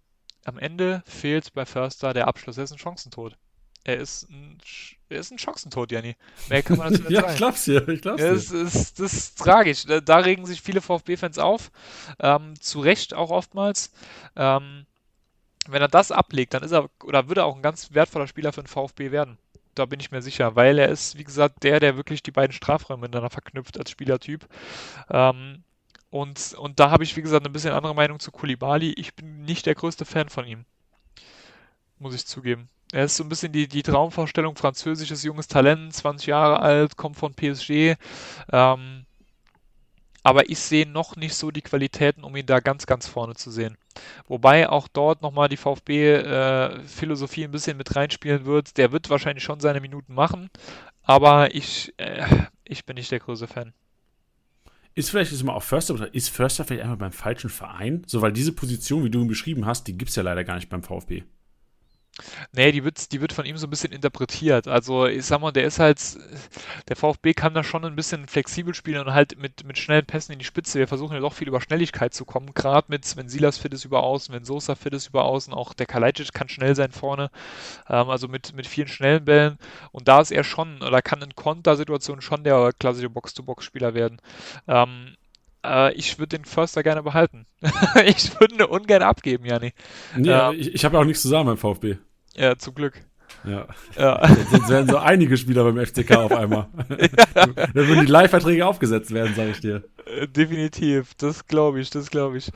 am 0.45 0.57
Ende 0.57 1.03
fehlt 1.05 1.53
bei 1.53 1.65
Förster 1.65 2.13
der 2.13 2.27
Abschluss. 2.27 2.57
Er 2.57 2.63
ist 2.63 2.71
ein 2.71 2.79
Chancentod. 2.79 3.37
Er 3.83 3.97
ist 3.97 4.29
ein, 4.29 4.59
er 5.09 5.19
ist 5.19 5.31
ein 5.31 5.39
Chancentod, 5.39 5.91
Janni. 5.91 6.15
Mehr 6.49 6.61
kann 6.61 6.77
man 6.77 6.93
dazu 6.93 7.03
nicht 7.07 7.11
ja, 7.11 7.21
sagen. 7.21 7.33
Ich 7.33 7.37
glaub's 7.37 7.63
dir, 7.65 7.87
ich 7.89 8.01
glaub's 8.01 8.21
dir. 8.21 8.33
Das 8.33 8.51
ist, 8.51 8.99
das 8.99 9.13
ist 9.13 9.37
tragisch. 9.37 9.85
Da, 9.85 10.01
da 10.01 10.17
regen 10.17 10.45
sich 10.45 10.61
viele 10.61 10.81
VfB-Fans 10.81 11.39
auf. 11.39 11.71
Ähm, 12.19 12.59
zu 12.59 12.79
Recht 12.79 13.13
auch 13.13 13.31
oftmals. 13.31 13.91
Ähm, 14.35 14.85
wenn 15.67 15.81
er 15.81 15.87
das 15.87 16.11
ablegt, 16.11 16.53
dann 16.53 16.63
ist 16.63 16.71
er 16.71 16.89
oder 17.03 17.27
würde 17.27 17.41
er 17.41 17.45
auch 17.45 17.55
ein 17.55 17.61
ganz 17.61 17.93
wertvoller 17.93 18.27
Spieler 18.27 18.53
für 18.53 18.61
den 18.61 18.67
VfB 18.67 19.11
werden. 19.11 19.37
Da 19.75 19.85
bin 19.85 19.99
ich 19.99 20.11
mir 20.11 20.21
sicher, 20.21 20.55
weil 20.55 20.77
er 20.77 20.89
ist, 20.89 21.17
wie 21.17 21.23
gesagt, 21.23 21.63
der, 21.63 21.79
der 21.79 21.95
wirklich 21.95 22.23
die 22.23 22.31
beiden 22.31 22.51
Strafräume 22.51 23.01
miteinander 23.01 23.29
verknüpft 23.29 23.79
als 23.79 23.89
Spielertyp. 23.89 24.47
Ähm, 25.09 25.63
und, 26.11 26.53
und 26.57 26.79
da 26.79 26.91
habe 26.91 27.03
ich, 27.03 27.15
wie 27.15 27.21
gesagt, 27.21 27.45
eine 27.45 27.53
bisschen 27.53 27.71
andere 27.71 27.95
Meinung 27.95 28.19
zu 28.19 28.31
Kulibali. 28.31 28.93
Ich 28.97 29.15
bin 29.15 29.45
nicht 29.45 29.65
der 29.65 29.75
größte 29.75 30.05
Fan 30.05 30.29
von 30.29 30.45
ihm. 30.45 30.65
Muss 31.99 32.13
ich 32.13 32.27
zugeben. 32.27 32.67
Er 32.91 33.05
ist 33.05 33.15
so 33.15 33.23
ein 33.23 33.29
bisschen 33.29 33.53
die, 33.53 33.69
die 33.69 33.81
Traumvorstellung, 33.81 34.57
französisches 34.57 35.23
junges 35.23 35.47
Talent, 35.47 35.93
20 35.95 36.27
Jahre 36.27 36.59
alt, 36.59 36.97
kommt 36.97 37.15
von 37.15 37.33
PSG. 37.33 37.95
Ähm, 38.51 39.05
aber 40.23 40.49
ich 40.49 40.59
sehe 40.59 40.85
noch 40.85 41.15
nicht 41.15 41.33
so 41.33 41.49
die 41.49 41.61
Qualitäten, 41.61 42.25
um 42.25 42.35
ihn 42.35 42.45
da 42.45 42.59
ganz, 42.59 42.85
ganz 42.85 43.07
vorne 43.07 43.35
zu 43.35 43.49
sehen. 43.49 43.77
Wobei 44.27 44.67
auch 44.69 44.89
dort 44.89 45.21
nochmal 45.21 45.47
die 45.47 45.57
VfB-Philosophie 45.57 47.43
äh, 47.43 47.45
ein 47.45 47.51
bisschen 47.51 47.77
mit 47.77 47.95
reinspielen 47.95 48.45
wird. 48.45 48.77
Der 48.77 48.91
wird 48.91 49.09
wahrscheinlich 49.09 49.45
schon 49.45 49.61
seine 49.61 49.79
Minuten 49.79 50.13
machen, 50.13 50.49
aber 51.03 51.55
ich, 51.55 51.93
äh, 51.97 52.25
ich 52.65 52.85
bin 52.85 52.95
nicht 52.95 53.11
der 53.11 53.19
größte 53.19 53.47
Fan. 53.47 53.73
Ist 54.93 55.09
vielleicht 55.09 55.31
jetzt 55.31 55.43
mal 55.43 55.53
auch 55.53 55.63
Förster, 55.63 56.13
ist 56.13 56.29
Förster 56.29 56.65
vielleicht 56.65 56.83
einmal 56.83 56.97
beim 56.97 57.11
falschen 57.13 57.49
Verein? 57.49 58.03
So, 58.07 58.21
weil 58.21 58.33
diese 58.33 58.51
Position, 58.51 59.03
wie 59.03 59.09
du 59.09 59.21
ihn 59.21 59.27
beschrieben 59.27 59.65
hast, 59.65 59.87
die 59.87 59.97
gibt 59.97 60.09
es 60.09 60.15
ja 60.15 60.23
leider 60.23 60.43
gar 60.43 60.55
nicht 60.55 60.69
beim 60.69 60.83
VfB. 60.83 61.23
Nee, 62.51 62.71
die 62.71 62.83
wird, 62.83 63.11
die 63.11 63.21
wird 63.21 63.33
von 63.33 63.45
ihm 63.45 63.57
so 63.57 63.67
ein 63.67 63.69
bisschen 63.69 63.93
interpretiert. 63.93 64.67
Also, 64.67 65.07
ich 65.07 65.25
sag 65.25 65.39
mal, 65.41 65.51
der 65.51 65.63
ist 65.63 65.79
halt, 65.79 65.99
der 66.89 66.95
VfB 66.95 67.33
kann 67.33 67.53
da 67.53 67.63
schon 67.63 67.85
ein 67.85 67.95
bisschen 67.95 68.27
flexibel 68.27 68.73
spielen 68.75 69.07
und 69.07 69.13
halt 69.13 69.37
mit, 69.39 69.63
mit 69.65 69.77
schnellen 69.77 70.05
Pässen 70.05 70.33
in 70.33 70.39
die 70.39 70.45
Spitze. 70.45 70.79
Wir 70.79 70.87
versuchen 70.87 71.13
ja 71.13 71.19
doch 71.21 71.33
viel 71.33 71.47
über 71.47 71.61
Schnelligkeit 71.61 72.13
zu 72.13 72.25
kommen. 72.25 72.53
Gerade 72.53 72.87
mit, 72.89 73.15
wenn 73.15 73.29
Silas 73.29 73.57
fit 73.57 73.73
ist 73.73 73.85
über 73.85 74.03
außen, 74.03 74.33
wenn 74.35 74.43
Sosa 74.45 74.75
fit 74.75 74.93
ist 74.93 75.07
über 75.07 75.23
außen, 75.23 75.53
auch 75.53 75.73
der 75.73 75.85
Kalajdzic 75.85 76.33
kann 76.33 76.49
schnell 76.49 76.75
sein 76.75 76.91
vorne. 76.91 77.31
Ähm, 77.89 78.09
also 78.09 78.27
mit, 78.27 78.53
mit 78.55 78.67
vielen 78.67 78.87
schnellen 78.89 79.25
Bällen. 79.25 79.57
Und 79.91 80.07
da 80.07 80.21
ist 80.21 80.31
er 80.31 80.43
schon, 80.43 80.81
oder 80.83 81.01
kann 81.01 81.21
in 81.21 81.35
Kontersituationen 81.35 82.21
schon 82.21 82.43
der 82.43 82.71
klassische 82.77 83.09
Box-to-Box-Spieler 83.09 83.93
werden. 83.93 84.21
Ähm, 84.67 85.15
äh, 85.65 85.93
ich 85.93 86.19
würde 86.19 86.37
den 86.37 86.45
Förster 86.45 86.83
gerne 86.83 87.03
behalten. 87.03 87.45
ich 88.05 88.39
würde 88.39 88.55
ihn 88.55 88.61
ungern 88.63 89.03
abgeben, 89.03 89.45
Jani. 89.45 89.73
Nee, 90.15 90.31
ähm, 90.31 90.55
ich, 90.57 90.73
ich 90.73 90.85
habe 90.85 90.95
ja 90.95 91.01
auch 91.01 91.05
nichts 91.05 91.21
zu 91.21 91.27
sagen 91.27 91.45
beim 91.45 91.57
VfB. 91.57 91.97
Ja, 92.35 92.57
zum 92.57 92.75
Glück. 92.75 93.01
Ja. 93.43 93.67
ja. 93.97 94.27
Sonst 94.51 94.69
werden 94.69 94.89
so 94.89 94.97
einige 94.97 95.37
Spieler 95.37 95.63
beim 95.63 95.83
FCK 95.85 96.11
auf 96.17 96.31
einmal. 96.31 96.67
ja. 96.89 97.47
Dann 97.47 97.73
würden 97.73 98.05
die 98.05 98.11
Leihverträge 98.11 98.65
aufgesetzt 98.65 99.13
werden, 99.13 99.35
sage 99.35 99.51
ich 99.51 99.59
dir. 99.59 99.83
Äh, 100.05 100.27
definitiv, 100.27 101.13
das 101.15 101.47
glaube 101.47 101.79
ich, 101.79 101.89
das 101.89 102.09
glaube 102.09 102.37
ich. 102.37 102.51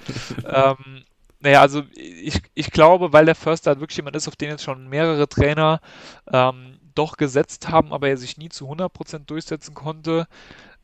ähm, 0.45 1.03
naja, 1.39 1.61
also 1.61 1.83
ich, 1.95 2.41
ich 2.53 2.71
glaube, 2.71 3.13
weil 3.13 3.25
der 3.25 3.35
Förster 3.35 3.71
halt 3.71 3.79
wirklich 3.79 3.97
jemand 3.97 4.15
ist, 4.15 4.27
auf 4.27 4.35
den 4.35 4.49
jetzt 4.49 4.63
schon 4.63 4.87
mehrere 4.87 5.27
Trainer 5.27 5.79
ähm, 6.31 6.79
doch 6.95 7.17
gesetzt 7.17 7.69
haben, 7.69 7.93
aber 7.93 8.09
er 8.09 8.17
sich 8.17 8.37
nie 8.37 8.49
zu 8.49 8.69
100% 8.71 9.25
durchsetzen 9.25 9.73
konnte, 9.73 10.27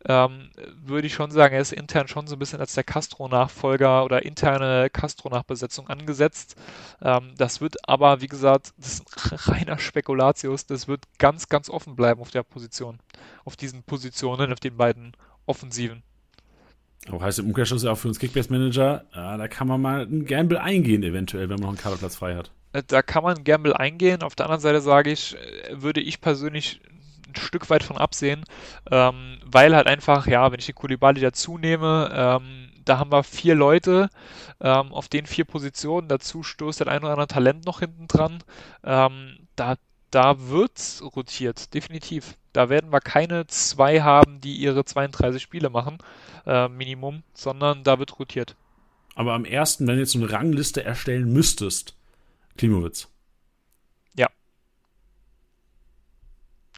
ähm, 0.06 0.50
würde 0.84 1.08
ich 1.08 1.14
schon 1.14 1.32
sagen, 1.32 1.54
er 1.54 1.62
ist 1.62 1.74
intern 1.74 2.08
schon 2.08 2.28
so 2.28 2.36
ein 2.36 2.40
bisschen 2.40 2.60
als 2.60 2.74
der 2.74 2.84
Castro-Nachfolger 2.84 4.04
oder 4.04 4.26
interne 4.26 4.90
Castro-Nachbesetzung 4.90 5.88
angesetzt. 5.88 6.56
Ähm, 7.02 7.34
das 7.38 7.62
wird 7.62 7.88
aber, 7.88 8.22
wie 8.22 8.28
gesagt, 8.28 8.74
das 8.78 8.94
ist 8.94 9.32
ein 9.32 9.38
reiner 9.54 9.78
Spekulatius. 9.78 10.66
Das 10.66 10.88
wird 10.88 11.04
ganz, 11.20 11.50
ganz 11.50 11.70
offen 11.70 11.96
bleiben 11.96 12.22
auf 12.22 12.32
der 12.32 12.44
Position. 12.44 13.00
Auf 13.46 13.56
diesen 13.56 13.84
Positionen, 13.84 14.52
auf 14.52 14.60
den 14.60 14.78
beiden 14.78 15.14
Offensiven. 15.46 16.04
Aber 17.08 17.22
heißt 17.22 17.40
im 17.40 17.48
Umkehrschluss 17.48 17.84
ja 17.84 17.92
auch 17.92 17.98
für 17.98 18.08
uns 18.08 18.20
Kickbase-Manager, 18.20 19.06
äh, 19.12 19.38
da 19.38 19.48
kann 19.48 19.68
man 19.68 19.82
mal 19.82 20.02
einen 20.02 20.26
Gamble 20.26 20.60
eingehen, 20.60 21.04
eventuell, 21.04 21.50
wenn 21.50 21.56
man 21.56 21.62
noch 21.62 21.70
einen 21.70 21.78
Kaderplatz 21.78 22.16
frei 22.16 22.36
hat. 22.36 22.52
Äh, 22.74 22.84
da 22.86 23.02
kann 23.02 23.24
man 23.24 23.36
einen 23.36 23.44
Gamble 23.44 23.76
eingehen. 23.76 24.22
Auf 24.22 24.36
der 24.36 24.46
anderen 24.46 24.62
Seite 24.62 24.82
sage 24.82 25.12
ich, 25.12 25.36
äh, 25.36 25.82
würde 25.82 26.02
ich 26.02 26.22
persönlich 26.22 26.82
ein 27.32 27.42
Stück 27.42 27.70
weit 27.70 27.84
von 27.84 27.98
absehen, 27.98 28.44
ähm, 28.90 29.40
weil 29.46 29.76
halt 29.76 29.88
einfach, 29.88 30.28
ja, 30.28 30.52
wenn 30.52 30.60
ich 30.60 30.66
die 30.66 30.74
Kulibali 30.74 31.22
dazu 31.22 31.58
nehme, 31.58 32.12
ähm, 32.14 32.70
da 32.86 32.98
haben 32.98 33.12
wir 33.12 33.24
vier 33.24 33.56
Leute 33.56 34.10
ähm, 34.60 34.92
auf 34.92 35.08
den 35.08 35.26
vier 35.26 35.46
Positionen, 35.46 36.08
dazu 36.08 36.44
stoßt 36.44 36.88
ein 36.88 37.04
oder 37.04 37.12
andere 37.12 37.28
Talent 37.28 37.66
noch 37.66 37.80
hinten 37.80 38.08
dran. 38.08 38.44
Ähm, 38.84 39.48
da, 39.56 39.76
da 40.10 40.50
wird 40.50 41.02
rotiert, 41.16 41.74
definitiv. 41.74 42.36
Da 42.54 42.70
werden 42.70 42.92
wir 42.92 43.00
keine 43.00 43.48
zwei 43.48 44.02
haben, 44.02 44.42
die 44.42 44.56
ihre 44.56 44.84
32 44.84 45.42
Spiele 45.42 45.70
machen, 45.70 46.00
äh, 46.46 46.68
Minimum, 46.68 47.24
sondern 47.34 47.84
da 47.84 48.00
wird 48.00 48.20
rotiert. 48.20 48.56
Aber 49.16 49.34
am 49.34 49.46
ersten, 49.46 49.88
wenn 49.88 49.96
du 49.96 50.02
jetzt 50.02 50.16
eine 50.16 50.32
Rangliste 50.32 50.84
erstellen 50.84 51.32
müsstest, 51.32 51.96
Klimowitz. 52.58 53.08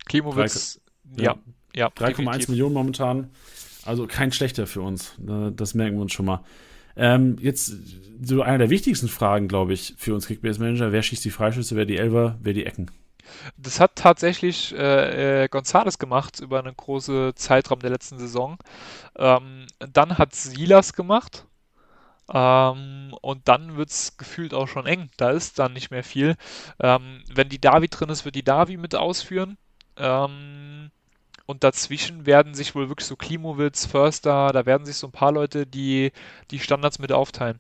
Klimowitz, 0.06 0.82
ja. 1.18 1.36
ja, 1.76 1.88
3,1 1.88 2.50
Millionen 2.50 2.74
momentan. 2.74 3.30
Also 3.86 4.08
kein 4.08 4.32
schlechter 4.32 4.68
für 4.68 4.82
uns. 4.82 5.16
Das 5.18 5.74
merken 5.74 5.98
wir 5.98 6.04
uns 6.04 6.14
schon 6.14 6.26
mal. 6.26 6.44
Ähm, 6.96 7.38
jetzt 7.40 7.74
so 8.22 8.42
einer 8.42 8.60
der 8.60 8.70
wichtigsten 8.70 9.08
Fragen, 9.08 9.48
glaube 9.48 9.74
ich, 9.74 9.96
für 9.98 10.14
uns 10.14 10.28
Kickbase 10.28 10.60
Manager. 10.60 10.92
Wer 10.92 11.02
schießt 11.02 11.26
die 11.26 11.32
Freischüsse, 11.32 11.76
wer 11.76 11.86
die 11.86 11.98
Elfer, 11.98 12.38
wer 12.42 12.54
die 12.54 12.66
Ecken? 12.66 12.92
Das 13.58 13.80
hat 13.80 13.96
tatsächlich 13.96 14.76
äh, 14.76 15.44
äh, 15.44 15.48
Gonzales 15.48 15.98
gemacht 15.98 16.40
über 16.40 16.60
einen 16.60 16.76
großen 16.76 17.36
Zeitraum 17.36 17.80
der 17.80 17.90
letzten 17.90 18.20
Saison. 18.20 18.58
Ähm, 19.18 19.66
dann 19.80 20.18
hat 20.18 20.36
Silas 20.36 20.94
gemacht. 20.94 21.48
Ähm, 22.32 23.14
und 23.22 23.48
dann 23.48 23.76
wird 23.76 23.90
es 23.90 24.18
gefühlt 24.18 24.54
auch 24.54 24.68
schon 24.68 24.86
eng. 24.86 25.10
Da 25.18 25.32
ist 25.32 25.60
dann 25.60 25.74
nicht 25.74 25.92
mehr 25.92 26.04
viel. 26.04 26.36
Ähm, 26.80 27.24
wenn 27.34 27.50
die 27.50 27.60
Davi 27.60 27.90
drin 27.90 28.10
ist, 28.10 28.24
wird 28.24 28.36
die 28.36 28.44
Davi 28.44 28.78
mit 28.78 28.96
ausführen. 28.96 29.58
Ähm, 29.98 30.92
und 31.46 31.64
dazwischen 31.64 32.26
werden 32.26 32.54
sich 32.54 32.74
wohl 32.74 32.90
wirklich 32.90 33.08
so 33.08 33.16
Klimowitz, 33.16 33.86
Förster, 33.86 34.52
da 34.54 34.66
werden 34.66 34.86
sich 34.86 34.96
so 34.96 35.08
ein 35.08 35.12
paar 35.12 35.32
Leute 35.32 35.66
die, 35.66 36.12
die 36.52 36.60
Standards 36.60 37.00
mit 37.00 37.12
aufteilen. 37.12 37.60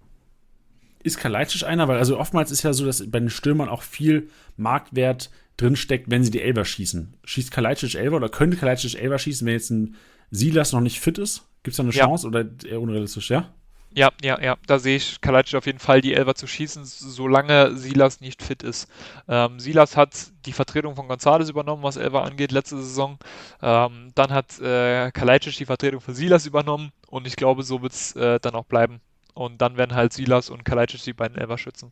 Ist 1.03 1.17
Kalajdzic 1.17 1.63
einer? 1.63 1.88
Weil 1.89 1.97
also 1.97 2.17
oftmals 2.17 2.49
ist 2.49 2.63
ja 2.63 2.71
so, 2.71 2.86
dass 2.86 3.09
bei 3.11 3.19
den 3.19 3.29
Stürmern 3.29 3.67
auch 3.67 3.81
viel 3.81 4.29
Marktwert 4.55 5.29
drinsteckt, 5.57 6.09
wenn 6.09 6.23
sie 6.23 6.31
die 6.31 6.41
Elber 6.41 6.63
schießen. 6.63 7.17
Schießt 7.25 7.51
Kalajdzic 7.51 7.95
Elber 7.95 8.17
oder 8.17 8.29
könnte 8.29 8.55
Kalajdzic 8.55 8.95
Elber 8.95 9.19
schießen, 9.19 9.45
wenn 9.45 9.53
jetzt 9.53 9.69
ein 9.69 9.95
Silas 10.31 10.71
noch 10.71 10.81
nicht 10.81 11.01
fit 11.01 11.17
ist? 11.17 11.43
Gibt 11.63 11.73
es 11.73 11.77
da 11.77 11.84
eine 11.84 11.91
ja. 11.91 12.05
Chance 12.05 12.27
oder 12.27 12.45
eher 12.65 12.81
unrealistisch, 12.81 13.29
ja? 13.29 13.53
Ja, 13.95 14.09
ja, 14.23 14.41
ja, 14.41 14.57
da 14.65 14.79
sehe 14.79 14.95
ich 14.95 15.21
Kalajdzic 15.21 15.55
auf 15.55 15.67
jeden 15.67 15.79
Fall 15.79 16.01
die 16.01 16.15
Elber 16.15 16.33
zu 16.33 16.47
schießen, 16.47 16.83
solange 16.83 17.75
Silas 17.75 18.21
nicht 18.21 18.41
fit 18.41 18.63
ist. 18.63 18.89
Ähm, 19.27 19.59
Silas 19.59 19.95
hat 19.95 20.31
die 20.45 20.53
Vertretung 20.53 20.95
von 20.95 21.07
Gonzales 21.07 21.49
übernommen, 21.49 21.83
was 21.83 21.97
Elber 21.97 22.23
angeht, 22.23 22.51
letzte 22.51 22.77
Saison. 22.77 23.19
Ähm, 23.61 24.11
dann 24.15 24.31
hat 24.31 24.59
äh, 24.59 25.11
Kalajdzic 25.11 25.57
die 25.57 25.65
Vertretung 25.65 26.01
von 26.01 26.15
Silas 26.15 26.47
übernommen 26.47 26.91
und 27.07 27.27
ich 27.27 27.35
glaube, 27.35 27.61
so 27.61 27.83
wird 27.83 27.93
es 27.93 28.15
äh, 28.15 28.39
dann 28.39 28.55
auch 28.55 28.65
bleiben. 28.65 28.99
Und 29.35 29.61
dann 29.61 29.77
werden 29.77 29.95
halt 29.95 30.13
Silas 30.13 30.49
und 30.49 30.65
Kalajdzic 30.65 31.03
die 31.03 31.13
beiden 31.13 31.37
Elber 31.37 31.59
schützen. 31.59 31.91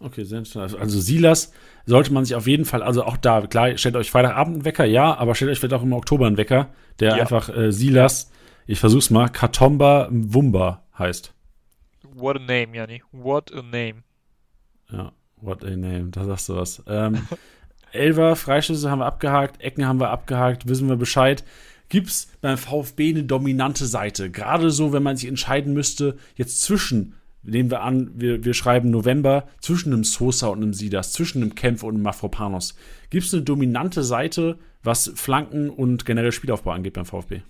Okay, 0.00 0.22
sehr 0.22 0.38
interessant. 0.38 0.80
Also 0.80 1.00
Silas 1.00 1.52
sollte 1.84 2.12
man 2.12 2.24
sich 2.24 2.36
auf 2.36 2.46
jeden 2.46 2.64
Fall, 2.64 2.84
also 2.84 3.02
auch 3.02 3.16
da, 3.16 3.44
klar, 3.48 3.76
stellt 3.76 3.96
euch 3.96 4.12
Freitagabend 4.12 4.54
einen 4.54 4.64
Wecker, 4.64 4.84
ja, 4.84 5.16
aber 5.16 5.34
stellt 5.34 5.50
euch 5.50 5.58
vielleicht 5.58 5.74
auch 5.74 5.82
im 5.82 5.92
Oktober 5.92 6.28
einen 6.28 6.36
Wecker, 6.36 6.68
der 7.00 7.16
ja. 7.16 7.22
einfach 7.22 7.48
äh, 7.48 7.72
Silas, 7.72 8.30
ich 8.68 8.78
versuch's 8.78 9.10
mal, 9.10 9.28
Katomba 9.28 10.08
Wumba 10.12 10.84
heißt. 10.98 11.34
What 12.14 12.36
a 12.36 12.40
name, 12.40 12.74
Janni. 12.74 13.02
What 13.12 13.52
a 13.52 13.62
name. 13.62 14.02
Ja, 14.90 15.12
what 15.36 15.64
a 15.64 15.70
name, 15.70 16.10
da 16.10 16.24
sagst 16.24 16.48
du 16.48 16.56
was. 16.56 16.82
Ähm, 16.86 17.26
Elfer, 17.92 18.36
Freischüsse 18.36 18.90
haben 18.90 19.00
wir 19.00 19.06
abgehakt, 19.06 19.60
Ecken 19.60 19.86
haben 19.86 20.00
wir 20.00 20.10
abgehakt, 20.10 20.68
wissen 20.68 20.88
wir 20.88 20.96
Bescheid. 20.96 21.44
Gibt's 21.88 22.28
beim 22.42 22.58
VfB 22.58 23.10
eine 23.10 23.24
dominante 23.24 23.86
Seite? 23.86 24.30
Gerade 24.30 24.70
so, 24.70 24.92
wenn 24.92 25.02
man 25.02 25.16
sich 25.16 25.28
entscheiden 25.28 25.72
müsste, 25.72 26.18
jetzt 26.36 26.60
zwischen 26.62 27.14
nehmen 27.42 27.70
wir 27.70 27.82
an, 27.82 28.10
wir, 28.14 28.44
wir 28.44 28.54
schreiben 28.54 28.90
November 28.90 29.48
zwischen 29.60 29.92
einem 29.92 30.04
Sosa 30.04 30.48
und 30.48 30.62
einem 30.62 30.74
Sidas, 30.74 31.12
zwischen 31.12 31.42
einem 31.42 31.54
Kempf 31.54 31.82
und 31.82 31.94
einem 31.94 32.02
Mafropanos. 32.02 32.74
Gibt 33.10 33.26
es 33.26 33.34
eine 33.34 33.42
dominante 33.42 34.02
Seite, 34.02 34.58
was 34.82 35.10
Flanken 35.14 35.70
und 35.70 36.04
generell 36.04 36.32
Spielaufbau 36.32 36.72
angeht 36.72 36.94
beim 36.94 37.06
VfB? 37.06 37.40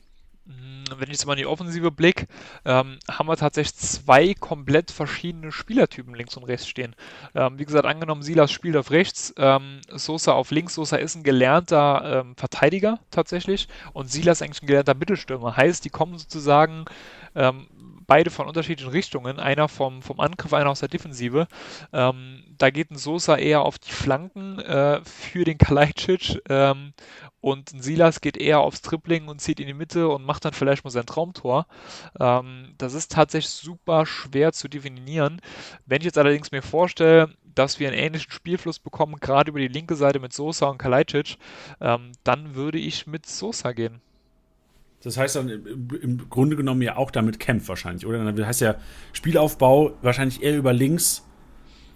Wenn 0.96 1.08
ich 1.08 1.14
jetzt 1.14 1.26
mal 1.26 1.34
in 1.34 1.38
die 1.38 1.46
Offensive 1.46 1.90
blick, 1.90 2.26
ähm, 2.64 2.98
haben 3.10 3.28
wir 3.28 3.36
tatsächlich 3.36 3.76
zwei 3.76 4.34
komplett 4.34 4.90
verschiedene 4.90 5.52
Spielertypen 5.52 6.14
links 6.14 6.36
und 6.36 6.44
rechts 6.44 6.66
stehen. 6.68 6.94
Ähm, 7.34 7.58
wie 7.58 7.64
gesagt, 7.64 7.84
angenommen, 7.84 8.22
Silas 8.22 8.50
spielt 8.50 8.76
auf 8.76 8.90
rechts, 8.90 9.34
ähm, 9.36 9.80
Sosa 9.90 10.32
auf 10.32 10.50
links. 10.50 10.74
Sosa 10.74 10.96
ist 10.96 11.14
ein 11.14 11.22
gelernter 11.22 12.22
ähm, 12.24 12.36
Verteidiger 12.36 12.98
tatsächlich 13.10 13.68
und 13.92 14.10
Silas 14.10 14.42
eigentlich 14.42 14.62
ein 14.62 14.66
gelernter 14.66 14.94
Mittelstürmer. 14.94 15.56
Heißt, 15.56 15.84
die 15.84 15.90
kommen 15.90 16.18
sozusagen 16.18 16.86
ähm, 17.34 17.66
beide 18.08 18.30
von 18.30 18.48
unterschiedlichen 18.48 18.90
Richtungen, 18.90 19.38
einer 19.38 19.68
vom, 19.68 20.02
vom 20.02 20.18
Angriff, 20.18 20.52
einer 20.52 20.70
aus 20.70 20.80
der 20.80 20.88
Defensive. 20.88 21.46
Ähm, 21.92 22.42
da 22.56 22.70
geht 22.70 22.90
ein 22.90 22.96
Sosa 22.96 23.36
eher 23.36 23.62
auf 23.62 23.78
die 23.78 23.92
Flanken 23.92 24.58
äh, 24.58 25.00
für 25.04 25.44
den 25.44 25.58
Kalajdzic 25.58 26.42
ähm, 26.48 26.94
und 27.40 27.72
ein 27.72 27.82
Silas 27.82 28.20
geht 28.20 28.36
eher 28.36 28.60
aufs 28.60 28.80
Tripling 28.80 29.28
und 29.28 29.40
zieht 29.40 29.60
in 29.60 29.68
die 29.68 29.74
Mitte 29.74 30.08
und 30.08 30.24
macht 30.24 30.44
dann 30.44 30.54
vielleicht 30.54 30.84
mal 30.84 30.90
sein 30.90 31.06
Traumtor. 31.06 31.66
Ähm, 32.18 32.74
das 32.78 32.94
ist 32.94 33.12
tatsächlich 33.12 33.52
super 33.52 34.06
schwer 34.06 34.52
zu 34.52 34.68
definieren. 34.68 35.40
Wenn 35.86 36.00
ich 36.00 36.06
jetzt 36.06 36.18
allerdings 36.18 36.50
mir 36.50 36.62
vorstelle, 36.62 37.30
dass 37.54 37.78
wir 37.78 37.88
einen 37.88 37.98
ähnlichen 37.98 38.32
Spielfluss 38.32 38.78
bekommen, 38.78 39.16
gerade 39.20 39.50
über 39.50 39.60
die 39.60 39.68
linke 39.68 39.96
Seite 39.96 40.18
mit 40.18 40.32
Sosa 40.32 40.66
und 40.66 40.78
Kalajdzic, 40.78 41.36
ähm, 41.80 42.12
dann 42.24 42.54
würde 42.54 42.78
ich 42.78 43.06
mit 43.06 43.26
Sosa 43.26 43.72
gehen. 43.72 44.00
Das 45.02 45.16
heißt 45.16 45.36
dann 45.36 45.48
im 45.48 46.28
Grunde 46.28 46.56
genommen 46.56 46.82
ja 46.82 46.96
auch 46.96 47.10
damit 47.10 47.38
kämpft 47.38 47.68
wahrscheinlich, 47.68 48.04
oder? 48.04 48.24
Dann 48.24 48.46
heißt 48.46 48.60
ja 48.60 48.76
Spielaufbau 49.12 49.92
wahrscheinlich 50.02 50.42
eher 50.42 50.56
über 50.56 50.72
links. 50.72 51.24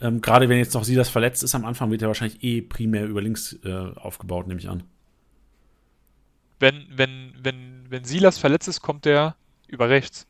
Ähm, 0.00 0.20
Gerade 0.20 0.48
wenn 0.48 0.59
jetzt 0.59 0.74
noch 0.74 0.84
sie 0.84 0.94
das 0.94 1.09
verletzt 1.09 1.42
ist 1.42 1.55
am 1.55 1.64
Anfang, 1.64 1.90
wird 1.90 2.03
ja 2.03 2.09
wahrscheinlich 2.09 2.42
eh 2.42 2.62
primär 2.62 3.07
über 3.07 3.20
links 3.20 3.59
äh, 3.64 3.72
aufgebaut, 3.96 4.46
nehme 4.46 4.61
ich 4.61 4.68
an. 4.68 4.84
Wenn, 6.61 6.86
wenn, 6.94 7.34
wenn, 7.42 7.86
wenn 7.88 8.05
Silas 8.05 8.38
verletzt 8.38 8.68
ist, 8.68 8.82
kommt 8.82 9.05
er 9.05 9.34
über 9.66 9.88
rechts. 9.88 10.28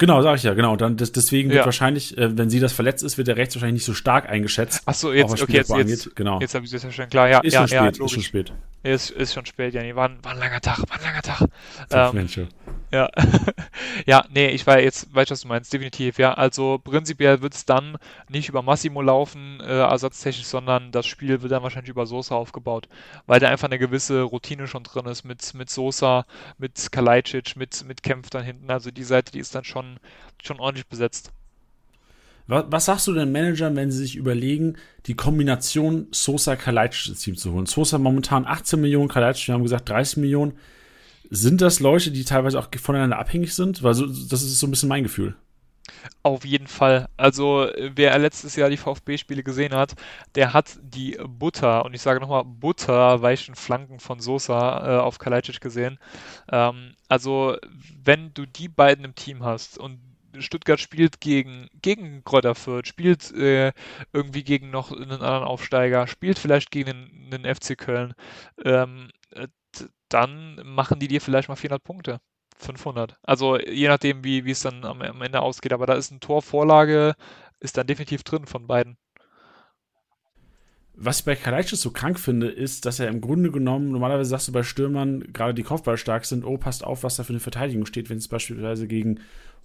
Genau, 0.00 0.22
sag 0.22 0.36
ich 0.36 0.44
ja, 0.44 0.54
genau. 0.54 0.76
Dann 0.76 0.96
das, 0.96 1.12
deswegen 1.12 1.50
wird 1.50 1.66
wahrscheinlich, 1.66 2.16
äh, 2.16 2.36
wenn 2.36 2.48
sie 2.48 2.58
das 2.58 2.72
verletzt 2.72 3.04
ist, 3.04 3.18
wird 3.18 3.28
der 3.28 3.36
rechts 3.36 3.54
wahrscheinlich 3.54 3.82
nicht 3.82 3.84
so 3.84 3.92
stark 3.92 4.30
eingeschätzt. 4.30 4.82
Achso, 4.86 5.12
jetzt, 5.12 5.42
okay, 5.42 5.52
jetzt, 5.58 5.70
jetzt, 5.70 6.16
genau. 6.16 6.40
jetzt 6.40 6.54
habe 6.54 6.64
ich 6.64 6.70
das 6.70 6.82
ja 6.82 6.90
schon 6.90 7.08
klar. 7.10 7.28
Ja, 7.28 7.40
ist 7.40 7.52
ja, 7.52 7.68
schon 7.68 7.76
ja, 7.76 7.82
spät, 7.92 8.04
ist 8.04 8.10
schon 8.10 8.22
spät. 8.22 8.52
Ist, 8.82 9.10
ist 9.10 9.34
schon 9.34 9.44
spät, 9.44 9.74
ja. 9.74 9.82
Nee, 9.82 9.94
war, 9.94 10.10
war 10.22 10.32
ein 10.32 10.38
langer 10.38 10.60
Tag, 10.60 10.78
war 10.88 10.96
ein 10.96 11.02
langer 11.02 11.22
Tag. 11.22 11.48
Ähm, 11.90 12.14
Mensch, 12.14 12.40
ja. 12.92 13.10
ja, 14.06 14.24
nee, 14.30 14.48
ich 14.48 14.66
weiß 14.66 14.82
jetzt, 14.82 15.14
weiß, 15.14 15.30
was 15.30 15.42
du 15.42 15.48
meinst, 15.48 15.72
definitiv, 15.72 16.18
ja. 16.18 16.32
Also 16.32 16.78
prinzipiell 16.82 17.42
wird 17.42 17.54
es 17.54 17.66
dann 17.66 17.98
nicht 18.28 18.48
über 18.48 18.62
Massimo 18.62 19.02
laufen, 19.02 19.60
äh, 19.60 19.80
ersatztechnisch, 19.80 20.46
sondern 20.46 20.92
das 20.92 21.06
Spiel 21.06 21.42
wird 21.42 21.52
dann 21.52 21.62
wahrscheinlich 21.62 21.90
über 21.90 22.06
Sosa 22.06 22.36
aufgebaut, 22.36 22.88
weil 23.26 23.38
da 23.38 23.48
einfach 23.48 23.68
eine 23.68 23.78
gewisse 23.78 24.22
Routine 24.22 24.66
schon 24.66 24.82
drin 24.82 25.06
ist 25.06 25.24
mit, 25.24 25.52
mit 25.54 25.68
Sosa, 25.68 26.24
mit 26.56 26.90
Kalajdzic, 26.90 27.56
mit, 27.56 27.84
mit 27.84 28.02
Kempf 28.02 28.30
dann 28.30 28.44
hinten. 28.44 28.70
Also 28.70 28.90
die 28.90 29.04
Seite, 29.04 29.30
die 29.32 29.40
ist 29.40 29.54
dann 29.54 29.64
schon, 29.64 30.00
schon 30.42 30.58
ordentlich 30.58 30.86
besetzt. 30.86 31.32
Was, 32.50 32.64
was 32.68 32.84
sagst 32.84 33.06
du 33.06 33.14
den 33.14 33.30
Managern, 33.30 33.76
wenn 33.76 33.92
sie 33.92 33.98
sich 33.98 34.16
überlegen, 34.16 34.74
die 35.06 35.14
Kombination 35.14 36.08
Sosa-Kalajdzic 36.10 37.10
ins 37.10 37.20
Team 37.20 37.36
zu 37.36 37.52
holen? 37.52 37.66
Sosa 37.66 37.96
momentan 37.96 38.44
18 38.44 38.80
Millionen, 38.80 39.08
Kalajdzic, 39.08 39.48
wir 39.48 39.54
haben 39.54 39.62
gesagt 39.62 39.88
30 39.88 40.16
Millionen. 40.16 40.54
Sind 41.30 41.60
das 41.60 41.78
Leute, 41.78 42.10
die 42.10 42.24
teilweise 42.24 42.58
auch 42.58 42.66
voneinander 42.82 43.20
abhängig 43.20 43.54
sind? 43.54 43.84
Weil 43.84 43.94
so, 43.94 44.04
das 44.04 44.42
ist 44.42 44.58
so 44.58 44.66
ein 44.66 44.70
bisschen 44.72 44.88
mein 44.88 45.04
Gefühl. 45.04 45.36
Auf 46.24 46.44
jeden 46.44 46.66
Fall. 46.66 47.08
Also, 47.16 47.68
wer 47.94 48.18
letztes 48.18 48.56
Jahr 48.56 48.68
die 48.68 48.76
VfB-Spiele 48.76 49.44
gesehen 49.44 49.72
hat, 49.72 49.94
der 50.34 50.52
hat 50.52 50.76
die 50.82 51.18
Butter, 51.24 51.84
und 51.84 51.94
ich 51.94 52.02
sage 52.02 52.18
nochmal 52.18 52.44
butterweichen 52.44 53.54
Flanken 53.54 54.00
von 54.00 54.18
Sosa 54.18 54.98
äh, 54.98 55.00
auf 55.00 55.18
Kalajdzic 55.18 55.60
gesehen. 55.60 56.00
Ähm, 56.50 56.94
also, 57.08 57.56
wenn 58.02 58.34
du 58.34 58.44
die 58.44 58.68
beiden 58.68 59.04
im 59.04 59.14
Team 59.14 59.44
hast 59.44 59.78
und 59.78 60.00
Stuttgart 60.38 60.80
spielt 60.80 61.20
gegen, 61.20 61.68
gegen 61.80 62.24
Kräuter 62.24 62.54
Fürth, 62.54 62.86
spielt 62.86 63.32
äh, 63.32 63.72
irgendwie 64.12 64.44
gegen 64.44 64.70
noch 64.70 64.92
einen 64.92 65.12
anderen 65.12 65.44
Aufsteiger, 65.44 66.06
spielt 66.06 66.38
vielleicht 66.38 66.70
gegen 66.70 66.90
einen, 66.90 67.34
einen 67.34 67.54
FC 67.54 67.76
Köln, 67.76 68.14
ähm, 68.64 69.10
äh, 69.32 69.48
dann 70.08 70.60
machen 70.64 70.98
die 70.98 71.08
dir 71.08 71.20
vielleicht 71.20 71.48
mal 71.48 71.56
400 71.56 71.82
Punkte. 71.84 72.20
500. 72.56 73.16
Also 73.22 73.58
je 73.58 73.88
nachdem, 73.88 74.24
wie, 74.24 74.44
wie 74.44 74.50
es 74.50 74.60
dann 74.60 74.84
am, 74.84 75.02
am 75.02 75.22
Ende 75.22 75.40
ausgeht. 75.40 75.72
Aber 75.72 75.86
da 75.86 75.94
ist 75.94 76.10
ein 76.10 76.20
Torvorlage, 76.20 77.14
ist 77.60 77.76
dann 77.76 77.86
definitiv 77.86 78.22
drin 78.22 78.46
von 78.46 78.66
beiden. 78.66 78.98
Was 81.02 81.20
ich 81.20 81.24
bei 81.24 81.34
Kalajdzic 81.34 81.78
so 81.78 81.92
krank 81.92 82.20
finde, 82.20 82.48
ist, 82.48 82.84
dass 82.84 83.00
er 83.00 83.08
im 83.08 83.22
Grunde 83.22 83.50
genommen, 83.50 83.90
normalerweise 83.90 84.28
sagst 84.28 84.48
du 84.48 84.52
bei 84.52 84.62
Stürmern, 84.62 85.32
gerade 85.32 85.54
die 85.54 85.62
Kopfball 85.62 85.96
stark 85.96 86.26
sind, 86.26 86.44
oh, 86.44 86.58
passt 86.58 86.84
auf, 86.84 87.04
was 87.04 87.16
da 87.16 87.24
für 87.24 87.32
eine 87.32 87.40
Verteidigung 87.40 87.86
steht, 87.86 88.10
wenn 88.10 88.18
es 88.18 88.28
beispielsweise 88.28 88.86
gegen 88.86 89.20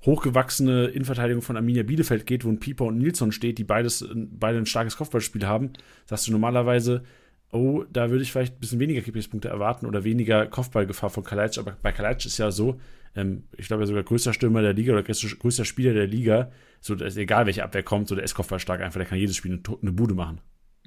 hochgewachsene 0.06 0.86
Innenverteidigung 0.86 1.42
von 1.42 1.58
Arminia 1.58 1.84
Bielefeld 1.84 2.26
geht, 2.26 2.46
wo 2.46 2.50
ein 2.50 2.62
Pieper 2.62 2.86
und 2.86 3.00
Nilsson 3.00 3.34
steht, 3.34 3.58
die 3.58 3.66
beides, 3.66 4.08
beide 4.16 4.60
ein 4.60 4.66
starkes 4.66 4.96
Kopfballspiel 4.96 5.46
haben, 5.46 5.74
sagst 6.06 6.26
du 6.26 6.32
normalerweise, 6.32 7.04
oh, 7.52 7.84
da 7.92 8.10
würde 8.10 8.24
ich 8.24 8.32
vielleicht 8.32 8.56
ein 8.56 8.60
bisschen 8.62 8.80
weniger 8.80 9.02
Kippungspunkte 9.02 9.50
erwarten 9.50 9.88
oder 9.88 10.06
weniger 10.06 10.46
Kopfballgefahr 10.46 11.10
von 11.10 11.26
Kalajdzic. 11.26 11.68
Aber 11.68 11.78
bei 11.82 11.92
Kalajdzic 11.92 12.28
ist 12.28 12.38
ja 12.38 12.50
so, 12.50 12.80
ähm, 13.14 13.44
ich 13.58 13.68
glaube, 13.68 13.84
er 13.84 13.88
sogar 13.88 14.04
größter 14.04 14.32
Stürmer 14.32 14.62
der 14.62 14.72
Liga 14.72 14.94
oder 14.94 15.04
größter 15.04 15.66
Spieler 15.66 15.94
der 15.94 16.08
Liga. 16.08 16.52
So, 16.80 16.94
ist 16.94 17.18
egal, 17.18 17.46
welche 17.46 17.66
Abwehr 17.66 17.84
kommt, 17.84 18.08
so 18.08 18.16
der 18.16 18.24
ist 18.24 18.36
Kopfball 18.36 18.60
einfach, 18.82 19.00
der 19.00 19.06
kann 19.06 19.18
jedes 19.18 19.36
Spiel 19.36 19.52
eine, 19.52 19.78
eine 19.82 19.92
Bude 19.92 20.14
machen. 20.14 20.40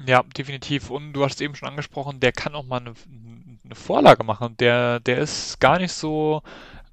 Ja, 0.07 0.23
definitiv. 0.23 0.91
Und 0.91 1.13
du 1.13 1.25
hast 1.25 1.37
es 1.37 1.41
eben 1.41 1.55
schon 1.55 1.69
angesprochen, 1.69 2.21
der 2.21 2.33
kann 2.33 2.55
auch 2.55 2.65
mal 2.65 2.81
eine, 2.81 2.95
eine 3.65 3.75
Vorlage 3.75 4.25
machen. 4.25 4.57
Der, 4.59 5.01
der 5.01 5.19
ist 5.19 5.61
gar 5.61 5.79
nicht 5.79 5.93
so 5.93 6.43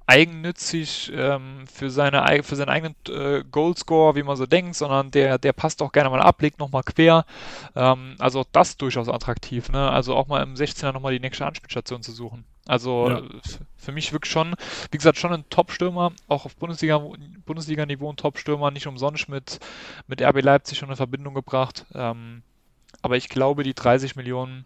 eigennützig 0.06 1.12
ähm, 1.14 1.66
für, 1.66 1.90
seine, 1.90 2.42
für 2.44 2.54
seinen 2.54 2.68
eigenen 2.68 2.94
äh, 3.08 3.42
Goalscore, 3.50 4.14
wie 4.14 4.22
man 4.22 4.36
so 4.36 4.46
denkt, 4.46 4.76
sondern 4.76 5.10
der, 5.10 5.38
der 5.38 5.52
passt 5.52 5.82
auch 5.82 5.90
gerne 5.90 6.10
mal 6.10 6.20
ab, 6.20 6.40
legt 6.40 6.60
nochmal 6.60 6.84
quer. 6.84 7.26
Ähm, 7.74 8.14
also 8.18 8.40
auch 8.40 8.46
das 8.52 8.76
durchaus 8.76 9.08
attraktiv. 9.08 9.68
Ne? 9.70 9.90
Also 9.90 10.14
auch 10.14 10.28
mal 10.28 10.42
im 10.42 10.54
16er 10.54 10.92
nochmal 10.92 11.12
die 11.12 11.20
nächste 11.20 11.44
Anspielstation 11.44 12.02
zu 12.02 12.12
suchen. 12.12 12.44
Also 12.66 13.08
ja. 13.08 13.22
für 13.76 13.92
mich 13.92 14.12
wirklich 14.12 14.32
schon, 14.32 14.54
wie 14.90 14.96
gesagt, 14.96 15.18
schon 15.18 15.32
ein 15.32 15.48
Top-Stürmer, 15.50 16.12
auch 16.28 16.44
auf 16.44 16.56
Bundesliga, 16.56 17.00
Bundesliga-Niveau 17.44 18.10
ein 18.10 18.16
Top-Stürmer, 18.16 18.70
nicht 18.70 18.86
umsonst 18.86 19.28
mit, 19.28 19.60
mit 20.06 20.22
RB 20.22 20.42
Leipzig 20.42 20.78
schon 20.78 20.90
in 20.90 20.96
Verbindung 20.96 21.34
gebracht. 21.34 21.86
Ähm, 21.94 22.42
aber 23.02 23.16
ich 23.16 23.28
glaube, 23.28 23.62
die 23.62 23.74
30 23.74 24.16
Millionen, 24.16 24.64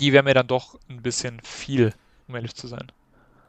die 0.00 0.12
wären 0.12 0.24
mir 0.24 0.34
dann 0.34 0.46
doch 0.46 0.78
ein 0.88 1.02
bisschen 1.02 1.40
viel, 1.42 1.92
um 2.28 2.34
ehrlich 2.34 2.54
zu 2.54 2.66
sein. 2.66 2.92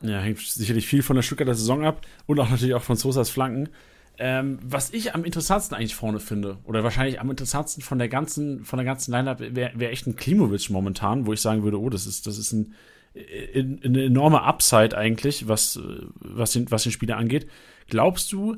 Ja, 0.01 0.19
hängt 0.19 0.39
sicherlich 0.39 0.87
viel 0.87 1.03
von 1.03 1.15
der 1.15 1.23
Stuttgarter 1.23 1.53
Saison 1.53 1.85
ab 1.85 2.05
und 2.25 2.39
auch 2.39 2.49
natürlich 2.49 2.73
auch 2.73 2.83
von 2.83 2.95
Sosas 2.95 3.29
Flanken. 3.29 3.69
Ähm, 4.17 4.59
was 4.61 4.91
ich 4.91 5.15
am 5.15 5.23
interessantesten 5.23 5.75
eigentlich 5.75 5.95
vorne 5.95 6.19
finde, 6.19 6.57
oder 6.65 6.83
wahrscheinlich 6.83 7.19
am 7.19 7.29
interessantesten 7.29 7.83
von 7.83 7.97
der 7.97 8.09
ganzen, 8.09 8.65
von 8.65 8.77
der 8.77 8.85
ganzen 8.85 9.11
Line-Up, 9.11 9.39
wäre 9.39 9.71
wär 9.75 9.91
echt 9.91 10.05
ein 10.05 10.15
Klimovic 10.15 10.69
momentan, 10.69 11.25
wo 11.25 11.33
ich 11.33 11.41
sagen 11.41 11.63
würde, 11.63 11.79
oh, 11.79 11.89
das 11.89 12.05
ist, 12.05 12.27
das 12.27 12.37
ist 12.37 12.51
ein, 12.51 12.73
eine 13.13 14.05
enorme 14.05 14.43
Upside 14.43 14.97
eigentlich, 14.97 15.47
was, 15.47 15.79
was, 16.15 16.51
den, 16.51 16.69
was 16.71 16.83
den 16.83 16.91
Spieler 16.91 17.17
angeht. 17.17 17.47
Glaubst 17.87 18.31
du, 18.31 18.57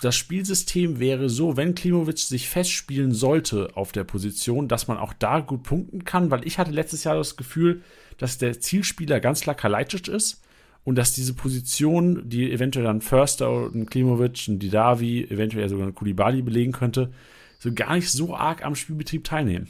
das 0.00 0.16
Spielsystem 0.16 0.98
wäre 0.98 1.28
so, 1.28 1.56
wenn 1.56 1.74
Klimovic 1.74 2.18
sich 2.18 2.48
festspielen 2.48 3.12
sollte 3.12 3.70
auf 3.74 3.92
der 3.92 4.04
Position, 4.04 4.68
dass 4.68 4.88
man 4.88 4.98
auch 4.98 5.12
da 5.12 5.40
gut 5.40 5.62
punkten 5.62 6.04
kann? 6.04 6.30
Weil 6.30 6.46
ich 6.46 6.58
hatte 6.58 6.70
letztes 6.70 7.04
Jahr 7.04 7.16
das 7.16 7.36
Gefühl, 7.36 7.82
dass 8.18 8.38
der 8.38 8.60
Zielspieler 8.60 9.20
ganz 9.20 9.40
klar 9.40 9.56
Kalajdzic 9.56 10.08
ist 10.08 10.42
und 10.84 10.96
dass 10.96 11.12
diese 11.12 11.34
Position, 11.34 12.28
die 12.28 12.52
eventuell 12.52 12.84
dann 12.84 13.00
Förster 13.00 13.50
und 13.50 13.90
Klimovic, 13.90 14.46
und 14.48 14.58
Didavi, 14.58 15.24
eventuell 15.24 15.68
sogar 15.68 15.86
ein 15.86 15.94
Kulibali 15.94 16.42
belegen 16.42 16.72
könnte, 16.72 17.12
so 17.58 17.72
gar 17.72 17.94
nicht 17.94 18.10
so 18.10 18.34
arg 18.34 18.64
am 18.64 18.74
Spielbetrieb 18.74 19.24
teilnehmen. 19.24 19.68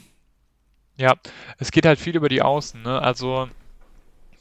Ja, 0.97 1.15
es 1.57 1.71
geht 1.71 1.85
halt 1.85 1.99
viel 1.99 2.15
über 2.15 2.29
die 2.29 2.41
Außen. 2.41 2.81
Ne? 2.81 3.01
Also 3.01 3.49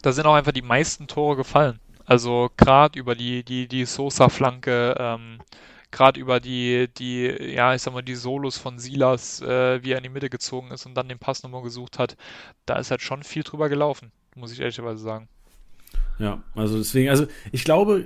da 0.02 0.12
sind 0.12 0.26
auch 0.26 0.34
einfach 0.34 0.52
die 0.52 0.62
meisten 0.62 1.06
Tore 1.06 1.36
gefallen. 1.36 1.78
Also 2.04 2.50
gerade 2.56 2.98
über 2.98 3.14
die, 3.14 3.44
die, 3.44 3.68
die 3.68 3.84
Sosa-Flanke, 3.84 4.96
ähm, 4.98 5.38
gerade 5.90 6.18
über 6.18 6.40
die, 6.40 6.88
die, 6.98 7.26
ja, 7.54 7.74
ich 7.74 7.82
sag 7.82 7.94
mal, 7.94 8.02
die 8.02 8.14
Solos 8.14 8.58
von 8.58 8.78
Silas, 8.78 9.40
äh, 9.42 9.82
wie 9.82 9.92
er 9.92 9.98
in 9.98 10.02
die 10.04 10.08
Mitte 10.08 10.30
gezogen 10.30 10.70
ist 10.72 10.86
und 10.86 10.94
dann 10.94 11.08
den 11.08 11.18
Pass 11.18 11.42
nochmal 11.42 11.62
gesucht 11.62 11.98
hat, 11.98 12.16
da 12.66 12.76
ist 12.76 12.90
halt 12.90 13.02
schon 13.02 13.22
viel 13.22 13.42
drüber 13.42 13.68
gelaufen, 13.68 14.10
muss 14.34 14.52
ich 14.52 14.60
ehrlicherweise 14.60 15.02
sagen. 15.02 15.28
Ja, 16.18 16.42
also 16.54 16.78
deswegen, 16.78 17.08
also 17.08 17.26
ich 17.52 17.64
glaube, 17.64 18.04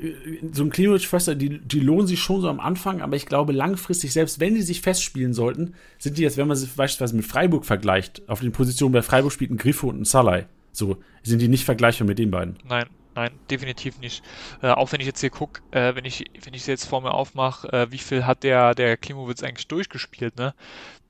so 0.52 0.64
ein 0.64 0.70
Klimovic-Förster, 0.70 1.34
die, 1.34 1.58
die 1.58 1.80
lohnen 1.80 2.06
sich 2.06 2.20
schon 2.20 2.40
so 2.40 2.48
am 2.48 2.60
Anfang, 2.60 3.02
aber 3.02 3.16
ich 3.16 3.26
glaube 3.26 3.52
langfristig, 3.52 4.12
selbst 4.12 4.40
wenn 4.40 4.54
die 4.54 4.62
sich 4.62 4.80
festspielen 4.80 5.34
sollten, 5.34 5.74
sind 5.98 6.16
die 6.16 6.22
jetzt, 6.22 6.36
wenn 6.36 6.48
man 6.48 6.56
sie 6.56 6.66
beispielsweise 6.66 7.16
mit 7.16 7.26
Freiburg 7.26 7.64
vergleicht, 7.64 8.22
auf 8.28 8.40
den 8.40 8.52
Positionen 8.52 8.92
bei 8.92 9.02
Freiburg 9.02 9.32
spielt 9.32 9.50
ein 9.50 9.58
Griffo 9.58 9.88
und 9.88 10.00
ein 10.00 10.04
Salai. 10.04 10.46
So, 10.72 10.98
sind 11.22 11.40
die 11.40 11.48
nicht 11.48 11.64
vergleichbar 11.64 12.06
mit 12.06 12.18
den 12.18 12.30
beiden? 12.30 12.56
Nein, 12.64 12.86
nein, 13.16 13.40
definitiv 13.50 13.98
nicht. 13.98 14.22
Äh, 14.62 14.68
auch 14.70 14.92
wenn 14.92 15.00
ich 15.00 15.06
jetzt 15.06 15.20
hier 15.20 15.30
gucke, 15.30 15.62
äh, 15.72 15.94
wenn 15.96 16.04
ich 16.04 16.24
wenn 16.44 16.54
ich 16.54 16.66
jetzt 16.66 16.86
vor 16.86 17.00
mir 17.00 17.12
aufmache, 17.12 17.72
äh, 17.72 17.90
wie 17.90 17.98
viel 17.98 18.26
hat 18.26 18.44
der 18.44 18.74
der 18.74 18.96
Klimowitz 18.96 19.42
eigentlich 19.42 19.68
durchgespielt? 19.68 20.36
Ne? 20.36 20.54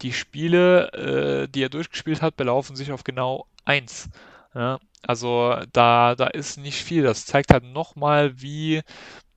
Die 0.03 0.13
Spiele, 0.13 0.93
äh, 0.93 1.49
die 1.49 1.63
er 1.63 1.69
durchgespielt 1.69 2.23
hat, 2.23 2.37
belaufen 2.37 2.77
sich 2.77 2.93
auf 2.93 3.05
genau 3.05 3.47
eins. 3.65 4.09
Ja? 4.55 4.79
Also 5.03 5.57
da 5.73 6.15
da 6.15 6.29
ist 6.29 6.59
nicht 6.59 6.83
viel. 6.83 7.03
Das 7.03 7.27
zeigt 7.27 7.53
halt 7.53 7.65
nochmal, 7.65 8.41
wie 8.41 8.83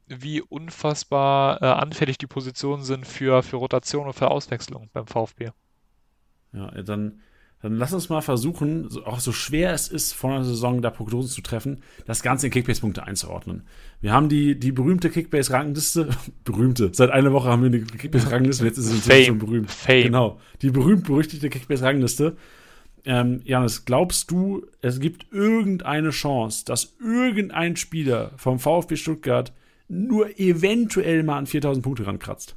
wie 0.07 0.41
unfassbar 0.41 1.61
äh, 1.61 1.65
anfällig 1.65 2.17
die 2.17 2.27
Positionen 2.27 2.83
sind 2.83 3.07
für 3.07 3.43
für 3.43 3.57
Rotation 3.57 4.07
und 4.07 4.13
für 4.13 4.31
Auswechslung 4.31 4.89
beim 4.93 5.07
VfB. 5.07 5.51
Ja, 6.53 6.71
dann 6.81 7.21
dann 7.61 7.75
lass 7.75 7.91
uns 7.91 8.07
mal 8.07 8.21
versuchen, 8.21 8.89
auch 9.05 9.19
so 9.19 9.33
schwer 9.33 9.73
es 9.73 9.89
ist, 9.89 10.13
vor 10.13 10.31
einer 10.31 10.45
Saison 10.45 10.81
da 10.81 10.89
Prognosen 10.89 11.29
zu 11.29 11.41
treffen, 11.41 11.81
das 12.05 12.23
Ganze 12.23 12.47
in 12.47 12.53
Kickbase-Punkte 12.53 13.03
einzuordnen. 13.03 13.63
Wir 13.99 14.13
haben 14.13 14.29
die, 14.29 14.57
die 14.57 14.71
berühmte 14.71 15.09
Kickbase-Rangliste, 15.09 16.09
berühmte, 16.45 16.91
seit 16.93 17.09
einer 17.09 17.33
Woche 17.33 17.49
haben 17.49 17.63
wir 17.63 17.67
eine 17.67 17.81
Kickbase-Rangliste, 17.81 18.65
jetzt 18.65 18.77
ist 18.77 18.87
sie 18.87 18.95
inzwischen 18.95 19.25
schon 19.25 19.39
berühmt. 19.39 19.71
Fame. 19.71 20.03
Genau, 20.03 20.39
die 20.61 20.71
berühmt-berüchtigte 20.71 21.49
Kickbase-Rangliste. 21.49 22.37
Ähm, 23.05 23.41
Janis, 23.43 23.83
glaubst 23.85 24.31
du, 24.31 24.65
es 24.81 24.99
gibt 25.01 25.31
irgendeine 25.31 26.11
Chance, 26.11 26.63
dass 26.65 26.95
irgendein 27.01 27.75
Spieler 27.75 28.31
vom 28.37 28.59
VfB 28.59 28.95
Stuttgart 28.95 29.53
nur 29.89 30.39
eventuell 30.39 31.23
mal 31.23 31.37
an 31.37 31.47
4000 31.47 31.83
Punkte 31.83 32.05
rankratzt? 32.07 32.55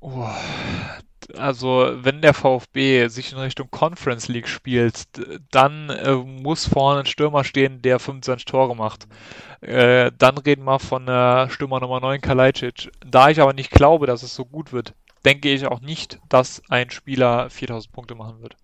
Oh, 0.00 0.28
also 1.36 1.92
wenn 2.02 2.22
der 2.22 2.34
VfB 2.34 3.08
sich 3.08 3.32
in 3.32 3.38
Richtung 3.38 3.70
Conference 3.70 4.28
League 4.28 4.48
spielt, 4.48 5.04
dann 5.50 5.90
äh, 5.90 6.14
muss 6.14 6.66
vorne 6.66 7.00
ein 7.00 7.06
Stürmer 7.06 7.44
stehen, 7.44 7.82
der 7.82 7.98
25 7.98 8.44
Tore 8.44 8.76
macht. 8.76 9.06
Äh, 9.60 10.10
dann 10.18 10.38
reden 10.38 10.64
wir 10.64 10.78
von 10.78 11.06
der 11.06 11.48
Stürmer 11.50 11.80
Nummer 11.80 12.00
9 12.00 12.20
Kalajdzic. 12.20 12.90
Da 13.06 13.30
ich 13.30 13.40
aber 13.40 13.52
nicht 13.52 13.70
glaube, 13.70 14.06
dass 14.06 14.22
es 14.22 14.34
so 14.34 14.44
gut 14.44 14.72
wird, 14.72 14.94
denke 15.24 15.50
ich 15.50 15.66
auch 15.66 15.80
nicht, 15.80 16.18
dass 16.28 16.62
ein 16.68 16.90
Spieler 16.90 17.48
4000 17.50 17.92
Punkte 17.92 18.14
machen 18.14 18.42
wird. 18.42 18.56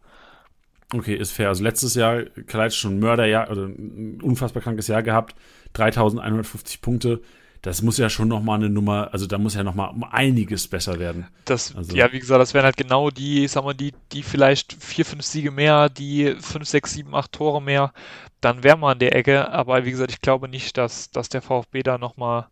Okay, 0.94 1.14
ist 1.14 1.32
fair. 1.32 1.48
Also 1.48 1.62
letztes 1.62 1.94
Jahr 1.94 2.24
Kalajdzic 2.46 2.80
schon 2.80 2.96
ein 2.96 3.00
Mörderjahr 3.00 3.50
oder 3.50 3.66
ein 3.66 4.20
unfassbar 4.22 4.62
krankes 4.62 4.88
Jahr 4.88 5.02
gehabt, 5.02 5.34
3150 5.74 6.80
Punkte 6.80 7.20
das 7.62 7.82
muss 7.82 7.98
ja 7.98 8.08
schon 8.08 8.28
nochmal 8.28 8.58
eine 8.58 8.70
Nummer, 8.70 9.08
also 9.12 9.26
da 9.26 9.38
muss 9.38 9.54
ja 9.54 9.64
nochmal 9.64 9.90
um 9.90 10.04
einiges 10.04 10.68
besser 10.68 10.98
werden. 10.98 11.26
Das, 11.44 11.74
also. 11.74 11.96
Ja, 11.96 12.12
wie 12.12 12.20
gesagt, 12.20 12.40
das 12.40 12.54
wären 12.54 12.64
halt 12.64 12.76
genau 12.76 13.10
die, 13.10 13.46
sagen 13.48 13.66
wir, 13.66 13.74
die, 13.74 13.92
die 14.12 14.22
vielleicht 14.22 14.72
vier, 14.72 15.04
fünf 15.04 15.24
Siege 15.24 15.50
mehr, 15.50 15.88
die 15.88 16.36
fünf, 16.40 16.68
sechs, 16.68 16.92
sieben, 16.92 17.14
acht 17.14 17.32
Tore 17.32 17.60
mehr, 17.60 17.92
dann 18.40 18.62
wären 18.62 18.80
wir 18.80 18.88
an 18.88 18.98
der 18.98 19.14
Ecke. 19.16 19.50
Aber 19.50 19.84
wie 19.84 19.90
gesagt, 19.90 20.12
ich 20.12 20.20
glaube 20.20 20.48
nicht, 20.48 20.76
dass, 20.76 21.10
dass 21.10 21.28
der 21.28 21.42
VfB 21.42 21.82
da 21.82 21.98
nochmal 21.98 22.46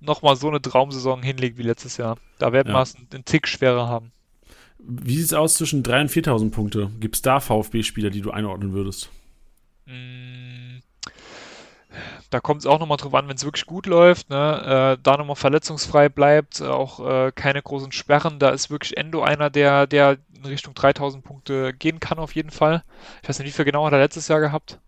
noch 0.00 0.22
mal 0.22 0.36
so 0.36 0.48
eine 0.48 0.60
Traumsaison 0.60 1.22
hinlegt 1.22 1.56
wie 1.58 1.62
letztes 1.62 1.96
Jahr. 1.96 2.18
Da 2.38 2.52
werden 2.52 2.68
ja. 2.68 2.74
wir 2.74 2.82
es 2.82 2.94
einen 2.94 3.24
Tick 3.24 3.48
schwerer 3.48 3.88
haben. 3.88 4.12
Wie 4.78 5.16
sieht 5.16 5.26
es 5.26 5.32
aus 5.32 5.54
zwischen 5.54 5.82
3.000 5.82 6.00
und 6.00 6.10
4.000 6.10 6.50
Punkte? 6.50 6.90
Gibt 7.00 7.16
es 7.16 7.22
da 7.22 7.40
VfB-Spieler, 7.40 8.10
die 8.10 8.20
du 8.20 8.30
einordnen 8.30 8.72
würdest? 8.72 9.10
Mm, 9.86 10.78
da 12.30 12.40
kommt 12.40 12.60
es 12.60 12.66
auch 12.66 12.78
nochmal 12.78 12.96
drauf 12.96 13.14
an, 13.14 13.28
wenn 13.28 13.36
es 13.36 13.44
wirklich 13.44 13.66
gut 13.66 13.86
läuft, 13.86 14.30
ne, 14.30 14.96
äh, 14.96 15.02
da 15.02 15.16
nochmal 15.16 15.36
verletzungsfrei 15.36 16.08
bleibt, 16.08 16.62
auch 16.62 17.00
äh, 17.06 17.32
keine 17.32 17.62
großen 17.62 17.92
Sperren. 17.92 18.38
Da 18.38 18.50
ist 18.50 18.70
wirklich 18.70 18.96
Endo 18.96 19.22
einer, 19.22 19.50
der, 19.50 19.86
der 19.86 20.18
in 20.36 20.44
Richtung 20.44 20.74
3000 20.74 21.24
Punkte 21.24 21.72
gehen 21.72 22.00
kann 22.00 22.18
auf 22.18 22.34
jeden 22.34 22.50
Fall. 22.50 22.82
Ich 23.22 23.28
weiß 23.28 23.38
nicht, 23.38 23.48
wie 23.48 23.52
viel 23.52 23.64
genau 23.64 23.86
hat 23.86 23.92
er 23.92 23.98
letztes 23.98 24.28
Jahr 24.28 24.40
gehabt? 24.40 24.78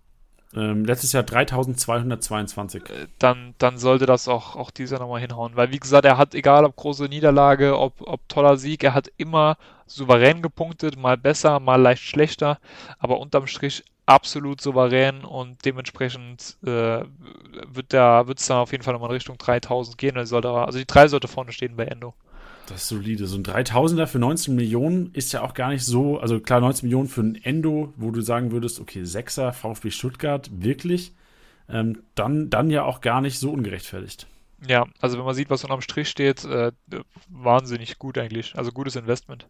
Ähm, 0.55 0.85
letztes 0.87 1.13
Jahr 1.13 1.25
3222. 1.25 2.89
Äh, 2.89 3.07
dann, 3.19 3.55
dann 3.59 3.77
sollte 3.77 4.07
das 4.07 4.29
auch, 4.29 4.57
auch 4.57 4.71
dieser 4.71 4.99
nochmal 4.99 5.21
hinhauen. 5.21 5.57
Weil, 5.57 5.71
wie 5.73 5.79
gesagt, 5.79 6.07
er 6.07 6.17
hat, 6.17 6.35
egal 6.35 6.65
ob 6.65 6.75
große 6.77 7.05
Niederlage, 7.05 7.79
ob, 7.79 8.01
ob 8.01 8.27
toller 8.29 8.57
Sieg, 8.57 8.83
er 8.83 8.95
hat 8.95 9.13
immer 9.19 9.59
souverän 9.87 10.41
gepunktet, 10.41 10.97
mal 10.99 11.19
besser, 11.19 11.61
mal 11.61 11.81
leicht 11.81 12.03
schlechter, 12.03 12.59
aber 12.99 13.21
unterm 13.21 13.47
Strich 13.47 13.85
absolut 14.09 14.61
souverän 14.61 15.25
und 15.25 15.65
dementsprechend 15.65 16.57
äh, 16.65 17.03
wird 17.67 17.93
da 17.93 18.27
wird 18.27 18.41
es 18.41 18.47
dann 18.47 18.59
auf 18.59 18.73
jeden 18.73 18.83
Fall 18.83 18.95
nochmal 18.95 19.11
in 19.11 19.17
Richtung 19.17 19.37
3000 19.37 19.99
gehen. 19.99 20.17
Also, 20.17 20.31
sollte, 20.31 20.51
also 20.51 20.79
die 20.79 20.87
3 20.87 21.09
sollte 21.09 21.29
vorne 21.29 21.53
stehen 21.53 21.77
bei 21.77 21.85
Endo. 21.85 22.15
Das 22.67 22.83
ist 22.83 22.89
solide. 22.89 23.27
So 23.27 23.37
ein 23.37 23.45
3000er 23.45 24.07
für 24.07 24.19
19 24.19 24.55
Millionen 24.55 25.13
ist 25.13 25.33
ja 25.33 25.43
auch 25.43 25.55
gar 25.55 25.71
nicht 25.71 25.85
so, 25.85 26.19
also 26.19 26.41
klar 26.41 26.61
19 26.61 26.87
Millionen 26.87 27.09
für 27.09 27.23
ein 27.23 27.43
Endo, 27.43 27.93
wo 27.97 28.11
du 28.11 28.21
sagen 28.21 28.51
würdest, 28.51 28.81
okay, 28.81 29.03
6er 29.03 29.53
VfB 29.53 29.91
Stuttgart, 29.91 30.51
wirklich, 30.53 31.13
ähm, 31.69 32.03
dann, 32.15 32.51
dann 32.51 32.71
ja 32.71 32.85
auch 32.85 33.01
gar 33.01 33.21
nicht 33.21 33.39
so 33.39 33.51
ungerechtfertigt. 33.51 34.27
Ja, 34.67 34.87
also 35.01 35.19
wenn 35.19 35.25
man 35.25 35.35
sieht, 35.35 35.51
was 35.51 35.65
unterm 35.65 35.83
Strich 35.83 36.09
steht, 36.09 36.45
äh, 36.45 36.73
wahnsinnig 37.29 37.99
gut 37.99 38.19
eigentlich. 38.19 38.57
Also 38.57 38.73
gutes 38.73 38.97
Investment. 38.97 39.47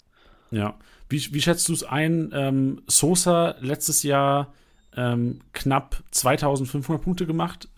Ja. 0.51 0.77
Wie, 1.09 1.33
wie 1.33 1.41
schätzt 1.41 1.69
du 1.69 1.73
es 1.73 1.85
ein? 1.85 2.31
Ähm, 2.35 2.83
Sosa 2.87 3.57
letztes 3.61 4.03
Jahr 4.03 4.53
ähm, 4.97 5.41
knapp 5.53 6.03
2500 6.11 7.03
Punkte 7.03 7.27
gemacht, 7.27 7.69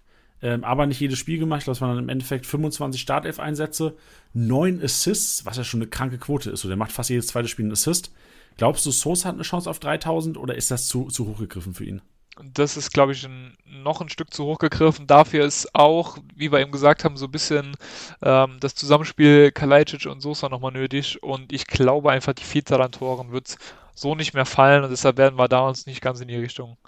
ähm, 0.43 0.65
aber 0.65 0.87
nicht 0.87 1.01
jedes 1.01 1.19
Spiel 1.19 1.39
gemacht. 1.39 1.67
Das 1.69 1.81
waren 1.81 1.95
dann 1.95 2.05
im 2.05 2.09
Endeffekt 2.09 2.47
25 2.47 3.01
Startelf-Einsätze, 3.01 3.97
9 4.33 4.83
Assists, 4.83 5.45
was 5.45 5.57
ja 5.57 5.65
schon 5.65 5.81
eine 5.81 5.91
kranke 5.91 6.19
Quote 6.19 6.51
ist. 6.51 6.61
So, 6.61 6.69
der 6.69 6.77
macht 6.77 6.93
fast 6.93 7.11
jedes 7.11 7.29
zweite 7.29 7.49
Spiel 7.49 7.67
einen 7.67 7.73
Assist. 7.73 8.13
Glaubst 8.57 8.85
du, 8.85 8.91
Sosa 8.91 9.29
hat 9.29 9.35
eine 9.35 9.43
Chance 9.43 9.71
auf 9.71 9.79
3000 9.79 10.37
oder 10.37 10.55
ist 10.55 10.71
das 10.71 10.87
zu, 10.87 11.07
zu 11.07 11.27
hoch 11.27 11.39
gegriffen 11.39 11.75
für 11.75 11.85
ihn? 11.85 12.03
Das 12.43 12.77
ist, 12.77 12.93
glaube 12.93 13.13
ich, 13.13 13.25
ein, 13.25 13.57
noch 13.65 14.01
ein 14.01 14.09
Stück 14.09 14.33
zu 14.33 14.45
hoch 14.45 14.59
gegriffen. 14.59 15.07
Dafür 15.07 15.45
ist 15.45 15.75
auch, 15.75 16.19
wie 16.35 16.53
wir 16.53 16.61
eben 16.61 16.73
gesagt 16.73 17.05
haben, 17.05 17.17
so 17.17 17.27
ein 17.27 17.33
bisschen 17.33 17.77
ähm, 18.23 18.59
das 18.61 18.75
Zusammenspiel 18.75 19.53
Kalajdzic 19.53 20.07
und 20.07 20.21
Sosa 20.21 20.49
nochmal 20.49 20.73
nötig. 20.73 21.23
Und 21.23 21.53
ich 21.53 21.67
glaube 21.67 22.11
einfach, 22.11 22.33
die 22.33 22.45
Vielzahl 22.45 22.83
an 22.83 22.93
Toren 22.93 23.33
wird 23.33 23.57
so 23.95 24.15
nicht 24.15 24.33
mehr 24.33 24.47
fallen 24.47 24.83
und 24.83 24.91
deshalb 24.91 25.19
werden 25.19 25.39
wir 25.39 25.49
da 25.49 25.61
uns 25.61 25.85
nicht 25.85 26.01
ganz 26.01 26.21
in 26.21 26.29
die 26.29 26.37
Richtung 26.37 26.79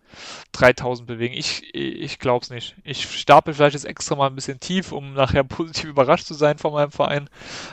3000 0.53 1.07
bewegen. 1.07 1.34
Ich, 1.34 1.74
ich 1.74 2.18
glaube 2.18 2.42
es 2.42 2.50
nicht. 2.50 2.76
Ich 2.84 3.03
stapel 3.20 3.53
vielleicht 3.53 3.74
jetzt 3.74 3.84
extra 3.84 4.14
mal 4.14 4.28
ein 4.28 4.34
bisschen 4.34 4.61
tief, 4.61 4.92
um 4.92 5.12
nachher 5.12 5.44
positiv 5.44 5.90
überrascht 5.90 6.26
zu 6.26 6.34
sein 6.34 6.59
von 6.59 6.72
meinem 6.72 6.90
Verein. 6.90 7.28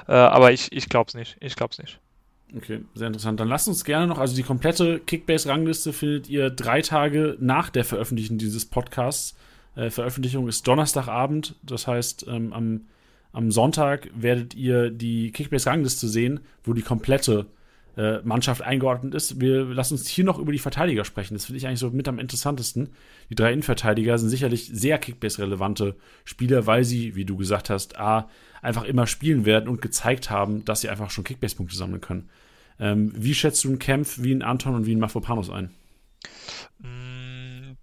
Äh, 0.08 0.14
aber 0.14 0.52
ich, 0.52 0.72
ich 0.74 0.90
glaube 0.90 1.08
es 1.08 1.14
nicht. 1.14 1.38
Ich 1.40 1.56
glaube 1.56 1.72
es 1.72 1.80
nicht. 1.80 2.00
Okay, 2.56 2.82
sehr 2.96 3.08
interessant. 3.08 3.40
Dann 3.40 3.48
lasst 3.48 3.68
uns 3.68 3.84
gerne 3.84 4.08
noch, 4.08 4.18
also 4.18 4.36
die 4.36 4.44
komplette 4.44 5.00
Kickbase-Rangliste 5.00 5.94
findet 5.94 6.30
ihr 6.30 6.50
drei 6.50 6.82
Tage 6.82 7.38
nach 7.40 7.70
der 7.70 7.86
Veröffentlichung 7.86 8.38
dieses 8.40 8.66
Podcasts. 8.66 9.36
Äh, 9.76 9.92
Veröffentlichung 9.92 10.48
ist 10.48 10.68
Donnerstagabend, 10.68 11.56
das 11.62 11.86
heißt, 11.86 12.26
ähm, 12.28 12.52
am, 12.54 12.82
am 13.34 13.52
Sonntag 13.52 14.10
werdet 14.16 14.56
ihr 14.56 14.90
die 14.90 15.32
Kickbase-Rangliste 15.32 16.08
sehen, 16.08 16.40
wo 16.64 16.74
die 16.74 16.82
komplette 16.82 17.46
äh, 18.00 18.22
Mannschaft 18.24 18.62
eingeordnet 18.62 19.14
ist. 19.14 19.42
Wir 19.42 19.66
lassen 19.66 19.96
uns 19.96 20.08
hier 20.08 20.24
noch 20.24 20.40
über 20.40 20.54
die 20.54 20.60
Verteidiger 20.60 21.04
sprechen. 21.04 21.34
Das 21.34 21.46
finde 21.46 21.58
ich 21.58 21.68
eigentlich 21.68 21.80
so 21.80 21.90
mit 21.90 22.08
am 22.08 22.18
interessantesten. 22.18 22.92
Die 23.30 23.36
drei 23.36 23.52
Innenverteidiger 23.52 24.18
sind 24.18 24.30
sicherlich 24.30 24.70
sehr 24.72 24.98
Kickbase-relevante 25.00 25.98
Spieler, 26.24 26.66
weil 26.66 26.86
sie, 26.86 27.16
wie 27.16 27.26
du 27.26 27.36
gesagt 27.36 27.70
hast, 27.70 28.00
A, 28.00 28.30
einfach 28.62 28.86
immer 28.86 29.06
spielen 29.06 29.44
werden 29.44 29.68
und 29.68 29.82
gezeigt 29.82 30.30
haben, 30.30 30.64
dass 30.64 30.80
sie 30.80 30.88
einfach 30.88 31.12
schon 31.12 31.26
Kickbase-Punkte 31.26 31.76
sammeln 31.76 32.00
können. 32.00 32.30
Ähm, 32.80 33.12
wie 33.18 33.34
schätzt 33.34 33.66
du 33.66 33.68
einen 33.68 33.80
Kämpf 33.80 34.20
wie 34.22 34.32
einen 34.32 34.44
Anton 34.44 34.76
und 34.76 34.86
wie 34.86 34.92
einen 34.92 35.02
Mafropanos 35.02 35.50
ein? 35.50 35.70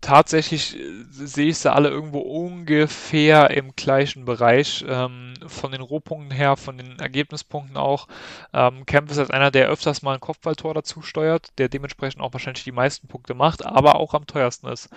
Tatsächlich 0.07 0.79
äh, 0.79 1.05
sehe 1.11 1.49
ich 1.49 1.59
sie 1.59 1.73
alle 1.73 1.89
irgendwo 1.89 2.21
ungefähr 2.21 3.51
im 3.51 3.75
gleichen 3.75 4.25
Bereich. 4.25 4.85
Ähm, 4.89 5.35
von 5.47 5.73
den 5.73 5.81
Rohpunkten 5.81 6.31
her, 6.31 6.57
von 6.57 6.79
den 6.79 6.99
Ergebnispunkten 7.01 7.77
auch. 7.77 8.07
Ähm, 8.53 8.87
Kemp 8.87 9.11
ist 9.11 9.19
als 9.19 9.31
einer, 9.31 9.51
der 9.51 9.69
öfters 9.69 10.03
mal 10.03 10.15
ein 10.15 10.21
Kopfballtor 10.21 10.75
dazu 10.75 11.03
steuert, 11.03 11.49
der 11.59 11.69
dementsprechend 11.69 12.23
auch 12.23 12.33
wahrscheinlich 12.33 12.65
die 12.65 12.73
meisten 12.73 13.09
Punkte 13.09 13.35
macht, 13.35 13.67
aber 13.67 13.97
auch 13.97 14.15
am 14.15 14.27
teuersten 14.27 14.69
ist. 14.69 14.89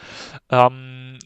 Ähm, 0.52 1.18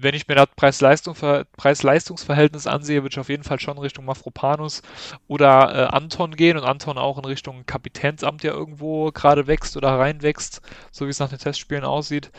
wenn 0.00 0.14
ich 0.14 0.28
mir 0.28 0.34
das 0.34 0.48
Preis-Leistungs-Verhältnis 0.56 2.66
ansehe, 2.66 3.02
würde 3.02 3.14
ich 3.14 3.20
auf 3.20 3.28
jeden 3.28 3.44
Fall 3.44 3.60
schon 3.60 3.78
Richtung 3.78 4.04
Mafropanus 4.04 4.82
oder 5.26 5.74
äh, 5.74 5.94
Anton 5.94 6.36
gehen 6.36 6.56
und 6.56 6.64
Anton 6.64 6.98
auch 6.98 7.18
in 7.18 7.24
Richtung 7.24 7.66
Kapitänsamt 7.66 8.42
ja 8.42 8.52
irgendwo 8.52 9.10
gerade 9.12 9.46
wächst 9.46 9.76
oder 9.76 9.98
reinwächst, 9.98 10.62
so 10.90 11.06
wie 11.06 11.10
es 11.10 11.18
nach 11.18 11.28
den 11.28 11.38
Testspielen 11.38 11.84
aussieht. 11.84 12.30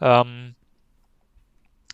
Ähm, 0.00 0.54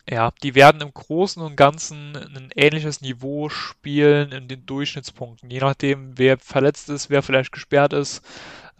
ja, 0.08 0.32
die 0.42 0.54
werden 0.54 0.80
im 0.80 0.92
Großen 0.92 1.40
und 1.42 1.56
Ganzen 1.56 2.16
ein 2.16 2.50
ähnliches 2.56 3.00
Niveau 3.00 3.48
spielen 3.48 4.32
in 4.32 4.48
den 4.48 4.66
Durchschnittspunkten, 4.66 5.50
je 5.50 5.60
nachdem, 5.60 6.18
wer 6.18 6.38
verletzt 6.38 6.90
ist, 6.90 7.08
wer 7.08 7.22
vielleicht 7.22 7.52
gesperrt 7.52 7.92
ist. 7.92 8.24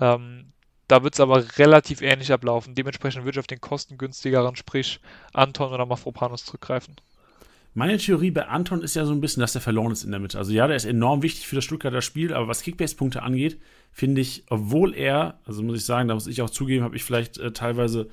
Ähm, 0.01 0.52
da 0.93 1.03
wird 1.03 1.15
es 1.15 1.21
aber 1.21 1.43
relativ 1.57 2.03
ähnlich 2.03 2.33
ablaufen. 2.33 2.75
Dementsprechend 2.75 3.25
würde 3.25 3.37
ich 3.37 3.41
auf 3.41 3.47
den 3.47 3.63
kostengünstigeren, 3.63 4.57
sprich 4.57 5.01
Anton 5.33 5.73
oder 5.73 5.87
Mafropanus 5.87 6.45
zurückgreifen. 6.45 6.97
Meine 7.73 7.97
Theorie 7.97 8.31
bei 8.31 8.47
Anton 8.47 8.83
ist 8.83 8.95
ja 8.95 9.07
so 9.07 9.13
ein 9.13 9.23
bisschen, 9.23 9.41
dass 9.41 9.53
der 9.53 9.63
verloren 9.63 9.93
ist 9.93 10.05
in 10.05 10.11
der 10.11 10.21
Mitte. 10.21 10.37
Also 10.37 10.53
ja, 10.53 10.67
der 10.67 10.77
ist 10.77 10.85
enorm 10.85 11.23
wichtig 11.23 11.49
für 11.49 11.57
das 11.57 11.65
Stuttgarter 11.65 12.03
Spiel, 12.03 12.35
aber 12.35 12.47
was 12.47 12.63
Kickbase-Punkte 12.63 13.23
angeht, 13.23 13.59
finde 13.91 14.21
ich, 14.21 14.45
obwohl 14.51 14.95
er, 14.95 15.39
also 15.47 15.63
muss 15.63 15.79
ich 15.79 15.87
sagen, 15.87 16.09
da 16.09 16.15
muss 16.15 16.27
ich 16.27 16.43
auch 16.43 16.51
zugeben, 16.51 16.85
habe 16.85 16.95
ich 16.95 17.05
vielleicht 17.05 17.39
äh, 17.39 17.53
teilweise 17.53 18.11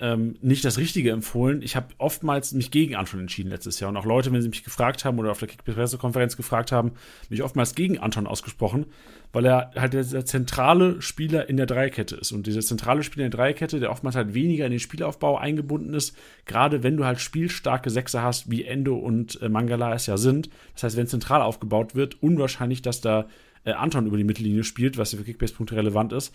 ähm, 0.00 0.36
nicht 0.40 0.64
das 0.64 0.78
Richtige 0.78 1.10
empfohlen. 1.10 1.60
Ich 1.62 1.74
habe 1.74 1.88
oftmals 1.98 2.52
mich 2.52 2.70
gegen 2.70 2.94
Anton 2.94 3.20
entschieden 3.20 3.50
letztes 3.50 3.80
Jahr. 3.80 3.90
Und 3.90 3.96
auch 3.96 4.04
Leute, 4.04 4.32
wenn 4.32 4.40
sie 4.42 4.48
mich 4.48 4.62
gefragt 4.62 5.04
haben 5.04 5.18
oder 5.18 5.32
auf 5.32 5.40
der 5.40 5.48
Kickbase-Pressekonferenz 5.48 6.36
gefragt 6.36 6.70
haben, 6.70 6.92
mich 7.28 7.42
oftmals 7.42 7.74
gegen 7.74 7.98
Anton 7.98 8.28
ausgesprochen, 8.28 8.86
weil 9.32 9.44
er 9.44 9.72
halt 9.74 9.94
der, 9.94 10.04
der, 10.04 10.24
zentrale 10.24 11.02
Spieler 11.02 11.48
in 11.48 11.56
der 11.56 11.66
Dreierkette 11.66 12.14
ist. 12.14 12.30
Und 12.30 12.46
dieser 12.46 12.60
zentrale 12.60 13.02
Spieler 13.02 13.26
in 13.26 13.32
der 13.32 13.38
Dreierkette, 13.38 13.80
der 13.80 13.90
oftmals 13.90 14.14
halt 14.14 14.34
weniger 14.34 14.66
in 14.66 14.70
den 14.70 14.80
Spielaufbau 14.80 15.36
eingebunden 15.36 15.94
ist, 15.94 16.16
gerade 16.46 16.84
wenn 16.84 16.96
du 16.96 17.04
halt 17.04 17.20
spielstarke 17.20 17.90
Sechser 17.90 18.22
hast, 18.22 18.50
wie 18.50 18.64
Endo 18.64 18.96
und 18.96 19.42
äh, 19.42 19.48
Mangala 19.48 19.94
es 19.94 20.06
ja 20.06 20.16
sind. 20.16 20.48
Das 20.74 20.84
heißt, 20.84 20.96
wenn 20.96 21.08
zentral 21.08 21.42
aufgebaut 21.42 21.96
wird, 21.96 22.22
unwahrscheinlich, 22.22 22.82
dass 22.82 23.00
da 23.00 23.28
äh, 23.64 23.72
Anton 23.72 24.06
über 24.06 24.16
die 24.16 24.24
Mittellinie 24.24 24.62
spielt, 24.62 24.96
was 24.96 25.10
für 25.10 25.24
Kickbase-Punkte 25.24 25.76
relevant 25.76 26.12
ist. 26.12 26.32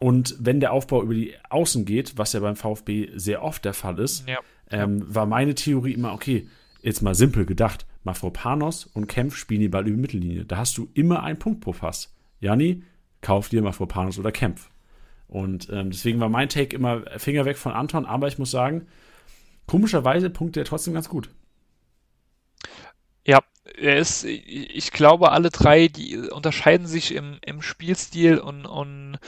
Und 0.00 0.36
wenn 0.40 0.60
der 0.60 0.72
Aufbau 0.72 1.02
über 1.02 1.14
die 1.14 1.34
Außen 1.50 1.84
geht, 1.84 2.18
was 2.18 2.32
ja 2.32 2.40
beim 2.40 2.56
VfB 2.56 3.10
sehr 3.14 3.42
oft 3.42 3.64
der 3.64 3.74
Fall 3.74 3.98
ist, 3.98 4.28
ja. 4.28 4.38
ähm, 4.70 5.02
war 5.14 5.26
meine 5.26 5.54
Theorie 5.54 5.92
immer, 5.92 6.12
okay, 6.12 6.48
jetzt 6.82 7.00
mal 7.00 7.14
simpel 7.14 7.46
gedacht, 7.46 7.86
Mafropanos 8.02 8.84
und 8.84 9.06
Kempf 9.06 9.36
spielen 9.36 9.60
die 9.60 9.68
Ball 9.68 9.86
über 9.86 9.96
die 9.96 10.00
Mittellinie. 10.00 10.44
Da 10.44 10.58
hast 10.58 10.76
du 10.76 10.90
immer 10.94 11.22
einen 11.22 11.38
Punkt 11.38 11.60
pro 11.60 11.72
Fass. 11.72 12.14
Jani, 12.40 12.82
kauf 13.22 13.48
dir 13.48 13.62
Mafropanos 13.62 14.18
oder 14.18 14.32
Kempf. 14.32 14.68
Und 15.26 15.68
ähm, 15.70 15.90
deswegen 15.90 16.20
war 16.20 16.28
mein 16.28 16.48
Take 16.48 16.76
immer 16.76 17.02
Finger 17.16 17.44
weg 17.46 17.56
von 17.56 17.72
Anton, 17.72 18.04
aber 18.04 18.28
ich 18.28 18.38
muss 18.38 18.50
sagen, 18.50 18.86
komischerweise 19.66 20.28
punktet 20.28 20.62
er 20.62 20.68
trotzdem 20.68 20.94
ganz 20.94 21.08
gut. 21.08 21.30
Ja, 23.26 23.40
er 23.78 23.96
ist, 23.96 24.24
ich 24.24 24.92
glaube, 24.92 25.32
alle 25.32 25.48
drei, 25.48 25.88
die 25.88 26.18
unterscheiden 26.18 26.86
sich 26.86 27.14
im, 27.14 27.38
im 27.44 27.62
Spielstil 27.62 28.38
und, 28.38 28.66
und 28.66 29.18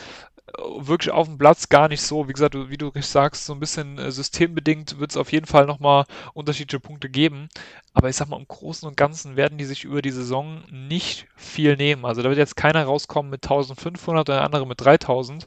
wirklich 0.78 1.12
auf 1.12 1.26
dem 1.26 1.38
Platz 1.38 1.68
gar 1.68 1.88
nicht 1.88 2.02
so. 2.02 2.28
Wie 2.28 2.32
gesagt, 2.32 2.54
wie 2.54 2.76
du 2.76 2.92
sagst, 3.00 3.46
so 3.46 3.52
ein 3.52 3.60
bisschen 3.60 3.98
äh, 3.98 4.10
systembedingt 4.10 4.98
wird 4.98 5.10
es 5.10 5.16
auf 5.16 5.32
jeden 5.32 5.46
Fall 5.46 5.66
nochmal 5.66 6.04
unterschiedliche 6.34 6.80
Punkte 6.80 7.08
geben. 7.08 7.48
Aber 7.94 8.08
ich 8.08 8.16
sag 8.16 8.28
mal, 8.28 8.38
im 8.38 8.46
Großen 8.46 8.88
und 8.88 8.96
Ganzen 8.96 9.36
werden 9.36 9.58
die 9.58 9.64
sich 9.64 9.84
über 9.84 10.02
die 10.02 10.10
Saison 10.10 10.62
nicht 10.70 11.26
viel 11.36 11.76
nehmen. 11.76 12.04
Also 12.04 12.22
da 12.22 12.28
wird 12.28 12.38
jetzt 12.38 12.56
keiner 12.56 12.84
rauskommen 12.84 13.30
mit 13.30 13.44
1500 13.44 14.28
oder 14.28 14.38
der 14.38 14.44
andere 14.44 14.66
mit 14.66 14.80
3000. 14.80 15.46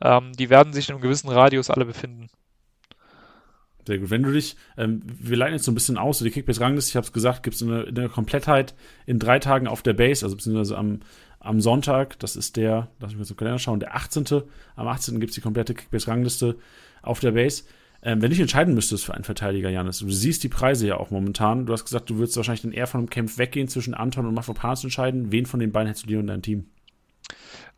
Ähm, 0.00 0.32
die 0.32 0.50
werden 0.50 0.72
sich 0.72 0.88
in 0.88 0.94
einem 0.94 1.02
gewissen 1.02 1.28
Radius 1.28 1.70
alle 1.70 1.84
befinden. 1.84 2.28
Sehr 3.86 3.98
gut. 3.98 4.10
Wenn 4.10 4.22
du 4.22 4.32
dich, 4.32 4.56
ähm, 4.76 5.02
wir 5.06 5.36
leiten 5.36 5.54
jetzt 5.54 5.64
so 5.64 5.72
ein 5.72 5.74
bisschen 5.74 5.96
aus, 5.96 6.18
so 6.18 6.24
die 6.24 6.30
Kickbase-Rangliste, 6.30 6.90
ich 6.90 6.96
habe 6.96 7.06
es 7.06 7.12
gesagt, 7.12 7.42
gibt 7.42 7.56
es 7.56 7.62
in, 7.62 7.70
in 7.70 7.94
der 7.94 8.10
Komplettheit 8.10 8.74
in 9.06 9.18
drei 9.18 9.38
Tagen 9.38 9.66
auf 9.66 9.82
der 9.82 9.94
Base, 9.94 10.24
also 10.24 10.36
beziehungsweise 10.36 10.76
am, 10.76 11.00
am 11.40 11.60
Sonntag, 11.60 12.18
das 12.18 12.36
ist 12.36 12.56
der, 12.56 12.88
lass 13.00 13.10
mich 13.10 13.18
mal 13.18 13.24
zum 13.24 13.36
Kalender 13.36 13.58
schauen, 13.58 13.80
der 13.80 13.94
18. 13.94 14.42
Am 14.76 14.88
18. 14.88 15.20
gibt 15.20 15.30
es 15.30 15.34
die 15.36 15.40
komplette 15.40 15.74
Kickbase-Rangliste 15.74 16.56
auf 17.02 17.20
der 17.20 17.32
Base. 17.32 17.64
Ähm, 18.02 18.22
wenn 18.22 18.30
du 18.30 18.40
entscheiden 18.40 18.74
müsstest 18.74 19.04
für 19.04 19.14
einen 19.14 19.24
Verteidiger, 19.24 19.70
Janis, 19.70 19.98
du 19.98 20.10
siehst 20.10 20.44
die 20.44 20.48
Preise 20.48 20.86
ja 20.86 20.96
auch 20.98 21.10
momentan. 21.10 21.66
Du 21.66 21.72
hast 21.72 21.84
gesagt, 21.84 22.10
du 22.10 22.16
würdest 22.16 22.36
wahrscheinlich 22.36 22.62
dann 22.62 22.72
eher 22.72 22.86
von 22.86 23.00
einem 23.00 23.10
Kampf 23.10 23.38
weggehen 23.38 23.68
zwischen 23.68 23.94
Anton 23.94 24.26
und 24.26 24.34
Mafropanos 24.34 24.84
entscheiden. 24.84 25.32
Wen 25.32 25.46
von 25.46 25.58
den 25.58 25.72
beiden 25.72 25.88
hättest 25.88 26.04
du 26.04 26.08
dir 26.08 26.20
und 26.20 26.28
dein 26.28 26.42
Team? 26.42 26.66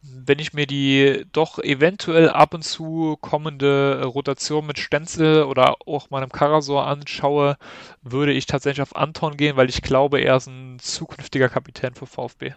Wenn 0.02 0.38
ich 0.38 0.54
mir 0.54 0.66
die 0.66 1.26
doch 1.32 1.58
eventuell 1.58 2.30
ab 2.30 2.54
und 2.54 2.64
zu 2.64 3.18
kommende 3.20 4.02
Rotation 4.04 4.66
mit 4.66 4.78
Stenzel 4.78 5.42
oder 5.42 5.76
auch 5.86 6.08
meinem 6.08 6.30
Karasor 6.30 6.86
anschaue, 6.86 7.56
würde 8.02 8.32
ich 8.32 8.46
tatsächlich 8.46 8.82
auf 8.82 8.96
Anton 8.96 9.36
gehen, 9.36 9.56
weil 9.56 9.68
ich 9.68 9.82
glaube, 9.82 10.20
er 10.20 10.36
ist 10.36 10.46
ein 10.46 10.78
zukünftiger 10.78 11.50
Kapitän 11.50 11.94
für 11.94 12.06
VfB. 12.06 12.52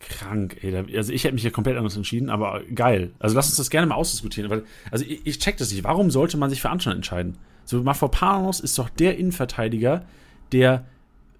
Krank, 0.00 0.58
ey. 0.62 0.74
Also 0.96 1.12
ich 1.12 1.24
hätte 1.24 1.34
mich 1.34 1.42
hier 1.42 1.50
komplett 1.50 1.76
anders 1.76 1.96
entschieden, 1.96 2.30
aber 2.30 2.62
geil. 2.74 3.10
Also 3.18 3.34
lass 3.34 3.48
uns 3.48 3.56
das 3.56 3.70
gerne 3.70 3.86
mal 3.86 3.96
ausdiskutieren. 3.96 4.50
Weil, 4.50 4.64
also 4.90 5.04
ich, 5.04 5.26
ich 5.26 5.38
check 5.38 5.56
das 5.56 5.72
nicht. 5.72 5.84
Warum 5.84 6.10
sollte 6.10 6.36
man 6.36 6.50
sich 6.50 6.60
für 6.60 6.70
Anton 6.70 6.92
entscheiden? 6.92 7.36
So, 7.64 7.82
Mafropanos 7.82 8.60
ist 8.60 8.78
doch 8.78 8.88
der 8.88 9.18
Innenverteidiger, 9.18 10.04
der 10.52 10.86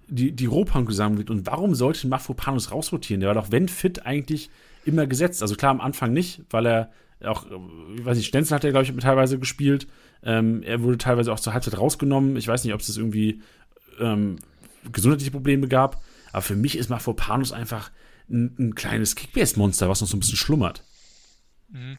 die, 0.08 0.32
die 0.32 0.46
Rohpunk 0.46 0.88
wird. 0.88 1.30
Und 1.30 1.46
warum 1.46 1.74
sollte 1.74 2.08
Mafropanos 2.08 2.72
rausrotieren? 2.72 3.20
Der 3.20 3.28
war 3.28 3.34
doch, 3.34 3.50
wenn 3.50 3.68
fit, 3.68 4.04
eigentlich 4.06 4.50
immer 4.84 5.06
gesetzt. 5.06 5.42
Also 5.42 5.54
klar, 5.54 5.70
am 5.70 5.80
Anfang 5.80 6.12
nicht, 6.12 6.42
weil 6.50 6.66
er 6.66 6.90
auch, 7.24 7.46
ich 7.96 8.04
weiß 8.04 8.16
nicht, 8.16 8.28
Stenzel 8.28 8.54
hat 8.54 8.64
er, 8.64 8.70
glaube 8.70 8.86
ich, 8.86 8.92
teilweise 8.96 9.38
gespielt. 9.38 9.86
Ähm, 10.22 10.62
er 10.62 10.82
wurde 10.82 10.98
teilweise 10.98 11.32
auch 11.32 11.40
zur 11.40 11.52
Halbzeit 11.52 11.78
rausgenommen. 11.78 12.36
Ich 12.36 12.48
weiß 12.48 12.64
nicht, 12.64 12.74
ob 12.74 12.80
es 12.80 12.88
das 12.88 12.96
irgendwie 12.96 13.40
ähm, 14.00 14.36
gesundheitliche 14.92 15.30
Probleme 15.30 15.68
gab. 15.68 16.02
Aber 16.32 16.42
für 16.42 16.56
mich 16.56 16.76
ist 16.76 16.90
Mafropanos 16.90 17.52
einfach 17.52 17.90
ein, 18.30 18.54
ein 18.58 18.74
kleines 18.74 19.14
Kickbase-Monster, 19.14 19.88
was 19.88 20.00
noch 20.00 20.08
so 20.08 20.16
ein 20.16 20.20
bisschen 20.20 20.36
schlummert. 20.36 20.82
Mhm. 21.68 21.98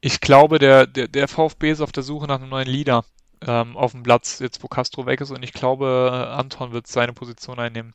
Ich 0.00 0.20
glaube, 0.20 0.58
der, 0.58 0.86
der, 0.86 1.08
der 1.08 1.28
VfB 1.28 1.70
ist 1.70 1.80
auf 1.80 1.92
der 1.92 2.02
Suche 2.02 2.26
nach 2.26 2.40
einem 2.40 2.50
neuen 2.50 2.68
Leader 2.68 3.04
ähm, 3.46 3.76
auf 3.76 3.92
dem 3.92 4.02
Platz, 4.02 4.38
jetzt 4.38 4.62
wo 4.62 4.68
Castro 4.68 5.06
weg 5.06 5.20
ist. 5.20 5.30
Und 5.30 5.42
ich 5.42 5.52
glaube, 5.52 6.32
Anton 6.32 6.72
wird 6.72 6.86
seine 6.86 7.12
Position 7.12 7.58
einnehmen. 7.58 7.94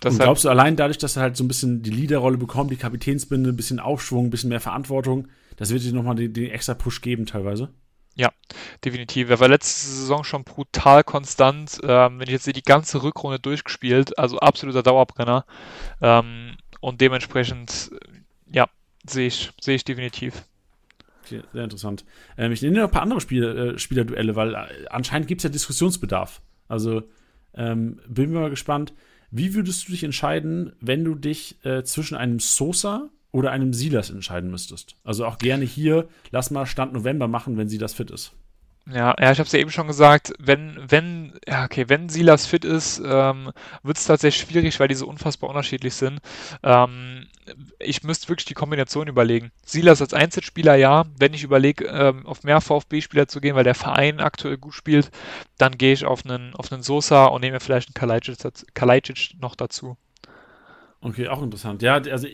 Das 0.00 0.14
und 0.14 0.20
glaubst 0.22 0.44
du 0.44 0.48
allein 0.48 0.74
dadurch, 0.76 0.98
dass 0.98 1.16
er 1.16 1.22
halt 1.22 1.36
so 1.36 1.44
ein 1.44 1.48
bisschen 1.48 1.82
die 1.82 1.90
Leaderrolle 1.90 2.36
bekommt, 2.36 2.72
die 2.72 2.76
Kapitänsbinde, 2.76 3.50
ein 3.50 3.56
bisschen 3.56 3.78
Aufschwung, 3.78 4.26
ein 4.26 4.30
bisschen 4.30 4.48
mehr 4.48 4.60
Verantwortung, 4.60 5.28
das 5.56 5.70
wird 5.70 5.84
dir 5.84 5.92
nochmal 5.92 6.16
den, 6.16 6.32
den 6.32 6.50
extra 6.50 6.74
Push 6.74 7.02
geben 7.02 7.26
teilweise? 7.26 7.72
Ja, 8.14 8.30
definitiv. 8.84 9.30
Er 9.30 9.40
war 9.40 9.48
letzte 9.48 9.88
Saison 9.88 10.22
schon 10.24 10.44
brutal 10.44 11.02
konstant. 11.02 11.80
Ähm, 11.82 12.18
wenn 12.18 12.26
ich 12.26 12.32
jetzt 12.32 12.44
sehe, 12.44 12.52
die 12.52 12.62
ganze 12.62 13.02
Rückrunde 13.02 13.38
durchgespielt, 13.38 14.18
also 14.18 14.38
absoluter 14.38 14.82
Dauerbrenner. 14.82 15.46
Ähm, 16.00 16.56
und 16.80 17.00
dementsprechend, 17.00 17.90
ja, 18.50 18.68
sehe 19.06 19.28
ich, 19.28 19.52
sehe 19.60 19.76
ich 19.76 19.84
definitiv. 19.84 20.44
Okay, 21.24 21.42
sehr 21.52 21.64
interessant. 21.64 22.04
Ähm, 22.36 22.52
ich 22.52 22.60
nenne 22.62 22.80
noch 22.80 22.84
ein 22.84 22.90
paar 22.90 23.02
andere 23.02 23.20
Spiel, 23.20 23.44
äh, 23.44 23.78
Spielerduelle, 23.78 24.36
weil 24.36 24.54
äh, 24.54 24.86
anscheinend 24.90 25.28
gibt 25.28 25.40
es 25.40 25.44
ja 25.44 25.50
Diskussionsbedarf. 25.50 26.42
Also 26.68 27.02
ähm, 27.54 28.00
bin 28.08 28.30
mir 28.30 28.40
mal 28.40 28.50
gespannt. 28.50 28.92
Wie 29.30 29.54
würdest 29.54 29.88
du 29.88 29.92
dich 29.92 30.04
entscheiden, 30.04 30.74
wenn 30.80 31.04
du 31.04 31.14
dich 31.14 31.64
äh, 31.64 31.84
zwischen 31.84 32.16
einem 32.16 32.38
Sosa 32.38 33.08
oder 33.32 33.50
einem 33.50 33.72
Silas 33.72 34.10
entscheiden 34.10 34.50
müsstest? 34.50 34.96
Also 35.04 35.26
auch 35.26 35.38
gerne 35.38 35.64
hier, 35.64 36.08
lass 36.30 36.50
mal 36.50 36.66
Stand 36.66 36.92
November 36.92 37.28
machen, 37.28 37.56
wenn 37.56 37.68
sie 37.68 37.78
das 37.78 37.94
fit 37.94 38.10
ist. 38.10 38.32
Ja, 38.90 39.14
ja, 39.20 39.30
ich 39.30 39.38
habe 39.38 39.46
es 39.46 39.52
ja 39.52 39.60
eben 39.60 39.70
schon 39.70 39.86
gesagt, 39.86 40.32
wenn, 40.40 40.76
wenn, 40.88 41.38
ja, 41.46 41.64
okay, 41.64 41.88
wenn 41.88 42.08
Silas 42.08 42.46
fit 42.46 42.64
ist, 42.64 43.00
ähm, 43.04 43.52
wird 43.84 43.96
es 43.96 44.06
tatsächlich 44.06 44.42
schwierig, 44.42 44.80
weil 44.80 44.88
die 44.88 44.96
so 44.96 45.06
unfassbar 45.06 45.50
unterschiedlich 45.50 45.94
sind. 45.94 46.18
Ähm, 46.64 47.28
ich 47.78 48.02
müsste 48.02 48.28
wirklich 48.28 48.46
die 48.46 48.54
Kombination 48.54 49.06
überlegen. 49.06 49.52
Silas 49.64 50.02
als 50.02 50.14
Einzelspieler, 50.14 50.74
ja. 50.74 51.04
Wenn 51.16 51.32
ich 51.32 51.44
überlege, 51.44 51.84
ähm, 51.84 52.26
auf 52.26 52.42
mehr 52.42 52.60
VfB-Spieler 52.60 53.28
zu 53.28 53.40
gehen, 53.40 53.54
weil 53.54 53.62
der 53.62 53.76
Verein 53.76 54.18
aktuell 54.18 54.56
gut 54.58 54.74
spielt, 54.74 55.12
dann 55.58 55.78
gehe 55.78 55.92
ich 55.92 56.04
auf 56.04 56.24
einen, 56.24 56.52
auf 56.54 56.72
einen 56.72 56.82
Sosa 56.82 57.26
und 57.26 57.42
nehme 57.42 57.60
vielleicht 57.60 57.88
einen 57.88 57.94
Kalajdzic, 57.94 58.74
Kalajdzic 58.74 59.36
noch 59.40 59.54
dazu. 59.54 59.96
Okay, 61.00 61.28
auch 61.28 61.42
interessant. 61.42 61.82
Ja, 61.82 61.94
also 61.94 62.26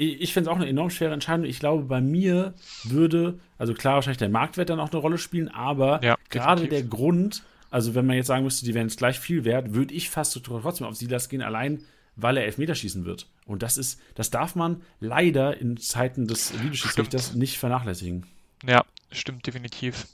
ich 0.00 0.32
finde 0.32 0.48
es 0.48 0.54
auch 0.54 0.58
eine 0.58 0.68
enorm 0.68 0.88
schwere 0.88 1.12
Entscheidung. 1.12 1.44
Ich 1.44 1.58
glaube, 1.58 1.84
bei 1.84 2.00
mir 2.00 2.54
würde, 2.84 3.38
also 3.58 3.74
klar, 3.74 3.96
wahrscheinlich 3.96 4.18
der 4.18 4.30
Marktwert 4.30 4.70
dann 4.70 4.80
auch 4.80 4.90
eine 4.90 5.00
Rolle 5.00 5.18
spielen, 5.18 5.48
aber 5.48 6.02
ja, 6.02 6.16
gerade 6.30 6.68
der 6.68 6.82
Grund, 6.82 7.42
also 7.70 7.94
wenn 7.94 8.06
man 8.06 8.16
jetzt 8.16 8.28
sagen 8.28 8.44
müsste, 8.44 8.64
die 8.64 8.72
wären 8.72 8.88
jetzt 8.88 8.96
gleich 8.96 9.20
viel 9.20 9.44
wert, 9.44 9.74
würde 9.74 9.92
ich 9.92 10.08
fast 10.08 10.40
trotzdem 10.42 10.86
auf 10.86 10.96
Silas 10.96 11.28
gehen, 11.28 11.42
allein 11.42 11.82
weil 12.16 12.38
er 12.38 12.44
Elfmeterschießen 12.44 13.04
wird. 13.04 13.26
Und 13.46 13.62
das 13.62 13.76
ist, 13.76 14.00
das 14.14 14.30
darf 14.30 14.54
man 14.54 14.82
leider 15.00 15.58
in 15.58 15.76
Zeiten 15.76 16.26
des 16.26 16.58
Videoschiedsrichters 16.60 17.34
nicht 17.34 17.58
vernachlässigen. 17.58 18.26
Ja, 18.66 18.84
stimmt 19.12 19.46
definitiv. 19.46 20.06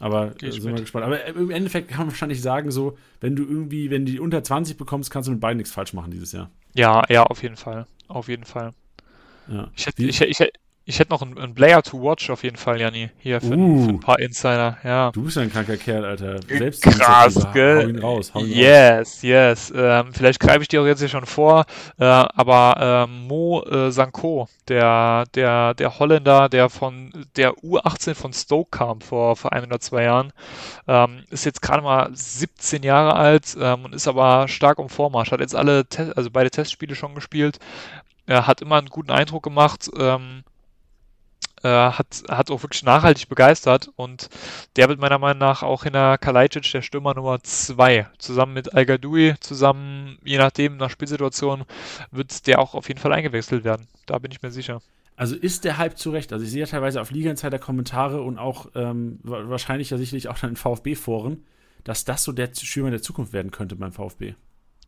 Aber 0.00 0.34
äh, 0.42 0.50
sind 0.50 0.64
wir 0.64 0.72
gespannt. 0.72 1.04
Aber 1.04 1.24
im 1.26 1.50
Endeffekt 1.50 1.88
kann 1.88 1.98
man 1.98 2.08
wahrscheinlich 2.08 2.42
sagen, 2.42 2.70
so, 2.70 2.98
wenn 3.20 3.36
du 3.36 3.44
irgendwie, 3.44 3.90
wenn 3.90 4.06
du 4.06 4.12
die 4.12 4.20
unter 4.20 4.42
20 4.42 4.76
bekommst, 4.76 5.10
kannst 5.10 5.28
du 5.28 5.32
mit 5.32 5.40
beiden 5.40 5.58
nichts 5.58 5.72
falsch 5.72 5.92
machen 5.92 6.10
dieses 6.10 6.32
Jahr. 6.32 6.50
Ja, 6.74 7.02
ja, 7.08 7.24
auf 7.24 7.42
jeden 7.42 7.56
Fall. 7.56 7.86
Auf 8.08 8.28
jeden 8.28 8.44
Fall. 8.44 8.72
Ja. 9.48 9.70
Ich, 9.76 9.86
hätte, 9.86 10.02
ich, 10.02 10.20
ich, 10.20 10.52
ich 10.84 10.98
hätte 10.98 11.10
noch 11.10 11.22
einen, 11.22 11.38
einen 11.38 11.54
Player 11.54 11.82
to 11.82 12.02
watch 12.02 12.28
auf 12.30 12.42
jeden 12.42 12.56
Fall, 12.56 12.80
Janni. 12.80 13.10
Hier 13.18 13.40
für, 13.40 13.56
uh, 13.56 13.84
für, 13.84 13.90
ein 13.90 14.00
paar 14.00 14.18
Insider, 14.18 14.78
ja. 14.82 15.12
Du 15.12 15.22
bist 15.22 15.38
ein 15.38 15.50
kranker 15.50 15.76
Kerl, 15.76 16.04
Alter. 16.04 16.40
Selbst 16.48 16.82
Krass, 16.82 17.46
gell? 17.52 17.84
Hau 17.84 17.88
ihn 17.88 17.98
raus, 17.98 18.32
hau 18.34 18.40
ihn 18.40 18.52
yes, 18.52 19.16
raus. 19.16 19.22
yes. 19.22 19.72
Ähm, 19.76 20.12
vielleicht 20.12 20.40
greife 20.40 20.62
ich 20.62 20.68
dir 20.68 20.82
auch 20.82 20.86
jetzt 20.86 20.98
hier 20.98 21.08
schon 21.08 21.26
vor, 21.26 21.66
äh, 21.98 22.04
aber 22.04 23.06
äh, 23.08 23.10
Mo 23.10 23.62
äh, 23.62 23.92
Sanko, 23.92 24.48
der, 24.66 25.24
der, 25.34 25.74
der 25.74 25.98
Holländer, 25.98 26.48
der 26.48 26.68
von 26.68 27.12
der 27.36 27.52
U18 27.58 28.14
von 28.14 28.32
Stoke 28.32 28.76
kam 28.76 29.00
vor, 29.00 29.36
vor 29.36 29.52
ein 29.52 29.64
oder 29.64 29.78
zwei 29.78 30.04
Jahren, 30.04 30.32
ähm, 30.88 31.22
ist 31.30 31.44
jetzt 31.44 31.62
gerade 31.62 31.82
mal 31.82 32.10
17 32.12 32.82
Jahre 32.82 33.14
alt 33.14 33.56
ähm, 33.60 33.84
und 33.84 33.94
ist 33.94 34.08
aber 34.08 34.48
stark 34.48 34.78
um 34.78 34.88
Vormarsch. 34.88 35.30
Hat 35.30 35.40
jetzt 35.40 35.54
alle, 35.54 35.86
Te 35.86 36.12
also 36.16 36.30
beide 36.30 36.50
Testspiele 36.50 36.96
schon 36.96 37.14
gespielt. 37.14 37.58
Er 38.26 38.46
hat 38.46 38.62
immer 38.62 38.78
einen 38.78 38.88
guten 38.88 39.10
Eindruck 39.10 39.42
gemacht. 39.42 39.90
Ähm, 39.98 40.42
äh, 41.62 41.68
hat, 41.68 42.24
hat 42.28 42.50
auch 42.50 42.62
wirklich 42.62 42.82
nachhaltig 42.82 43.28
begeistert 43.28 43.90
und 43.96 44.28
der 44.76 44.88
wird 44.88 45.00
meiner 45.00 45.18
Meinung 45.18 45.38
nach 45.38 45.62
auch 45.62 45.84
in 45.84 45.92
der 45.92 46.18
Kalajdzic 46.18 46.70
der 46.72 46.82
Stürmer 46.82 47.14
Nummer 47.14 47.42
2. 47.42 48.08
Zusammen 48.18 48.54
mit 48.54 48.74
al 48.74 48.86
zusammen, 49.40 50.18
je 50.24 50.38
nachdem, 50.38 50.76
nach 50.76 50.90
Spielsituation, 50.90 51.64
wird 52.10 52.46
der 52.46 52.58
auch 52.58 52.74
auf 52.74 52.88
jeden 52.88 53.00
Fall 53.00 53.12
eingewechselt 53.12 53.64
werden. 53.64 53.86
Da 54.06 54.18
bin 54.18 54.32
ich 54.32 54.42
mir 54.42 54.50
sicher. 54.50 54.80
Also 55.16 55.36
ist 55.36 55.64
der 55.64 55.78
Hype 55.78 55.98
zu 55.98 56.10
Recht? 56.10 56.32
Also 56.32 56.44
ich 56.44 56.50
sehe 56.50 56.60
ja 56.60 56.66
teilweise 56.66 57.00
auf 57.00 57.10
Liga 57.10 57.30
Insider 57.30 57.58
Kommentare 57.58 58.22
und 58.22 58.38
auch 58.38 58.66
ähm, 58.74 59.20
wahrscheinlich 59.22 59.90
ja 59.90 59.98
sicherlich 59.98 60.28
auch 60.28 60.38
dann 60.38 60.50
in 60.50 60.56
VfB-Foren, 60.56 61.44
dass 61.84 62.04
das 62.04 62.24
so 62.24 62.32
der 62.32 62.50
Stürmer 62.54 62.90
der 62.90 63.02
Zukunft 63.02 63.32
werden 63.32 63.50
könnte 63.50 63.76
beim 63.76 63.92
VfB. 63.92 64.34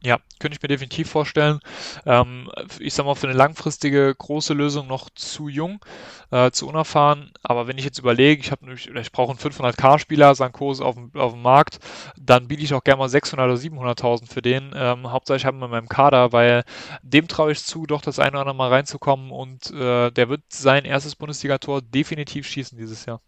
Ja, 0.04 0.18
könnte 0.38 0.56
ich 0.56 0.62
mir 0.62 0.68
definitiv 0.68 1.08
vorstellen. 1.10 1.60
Ähm, 2.04 2.50
ich 2.78 2.92
sag 2.92 3.06
mal, 3.06 3.14
für 3.14 3.26
eine 3.26 3.36
langfristige 3.36 4.14
große 4.14 4.52
Lösung 4.52 4.86
noch 4.86 5.08
zu 5.14 5.48
jung, 5.48 5.82
äh, 6.30 6.50
zu 6.50 6.68
unerfahren. 6.68 7.32
Aber 7.42 7.66
wenn 7.68 7.78
ich 7.78 7.86
jetzt 7.86 7.98
überlege, 8.00 8.42
ich, 8.42 8.52
ich, 8.52 8.94
ich 8.94 9.12
brauche 9.12 9.30
einen 9.30 9.38
500k-Spieler, 9.38 10.34
Sanko 10.34 10.72
ist 10.72 10.82
auf 10.82 10.96
dem, 10.96 11.10
auf 11.14 11.32
dem 11.32 11.40
Markt, 11.40 11.78
dann 12.18 12.48
biete 12.48 12.62
ich 12.62 12.74
auch 12.74 12.84
gerne 12.84 12.98
mal 12.98 13.08
600 13.08 13.46
oder 13.46 13.56
700.000 13.56 14.26
für 14.30 14.42
den. 14.42 14.72
Ähm, 14.76 15.10
Hauptsächlich 15.10 15.46
haben 15.46 15.58
wir 15.58 15.66
in 15.66 15.70
meinem 15.70 15.88
Kader, 15.88 16.32
weil 16.32 16.64
dem 17.02 17.26
traue 17.26 17.52
ich 17.52 17.64
zu, 17.64 17.86
doch 17.86 18.02
das 18.02 18.18
eine 18.18 18.32
oder 18.32 18.40
andere 18.40 18.56
Mal 18.56 18.68
reinzukommen 18.68 19.30
und 19.30 19.70
äh, 19.70 20.10
der 20.10 20.28
wird 20.28 20.42
sein 20.50 20.84
erstes 20.84 21.16
Bundesligator 21.16 21.80
definitiv 21.80 22.46
schießen 22.46 22.76
dieses 22.76 23.06
Jahr. 23.06 23.22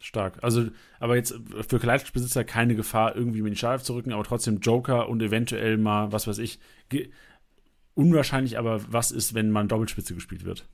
Stark. 0.00 0.38
Also, 0.42 0.66
aber 1.00 1.16
jetzt 1.16 1.34
für 1.68 1.78
Kleidungsbesitzer 1.78 2.44
keine 2.44 2.74
Gefahr, 2.74 3.16
irgendwie 3.16 3.42
mit 3.42 3.52
den 3.52 3.56
Schal 3.56 3.80
zu 3.82 3.94
rücken, 3.94 4.12
aber 4.12 4.24
trotzdem 4.24 4.60
Joker 4.60 5.08
und 5.08 5.22
eventuell 5.22 5.78
mal, 5.78 6.12
was 6.12 6.26
weiß 6.26 6.38
ich, 6.38 6.58
unwahrscheinlich, 7.94 8.58
aber 8.58 8.80
was 8.92 9.10
ist, 9.10 9.34
wenn 9.34 9.50
man 9.50 9.68
Doppelspitze 9.68 10.14
gespielt 10.14 10.44
wird? 10.44 10.68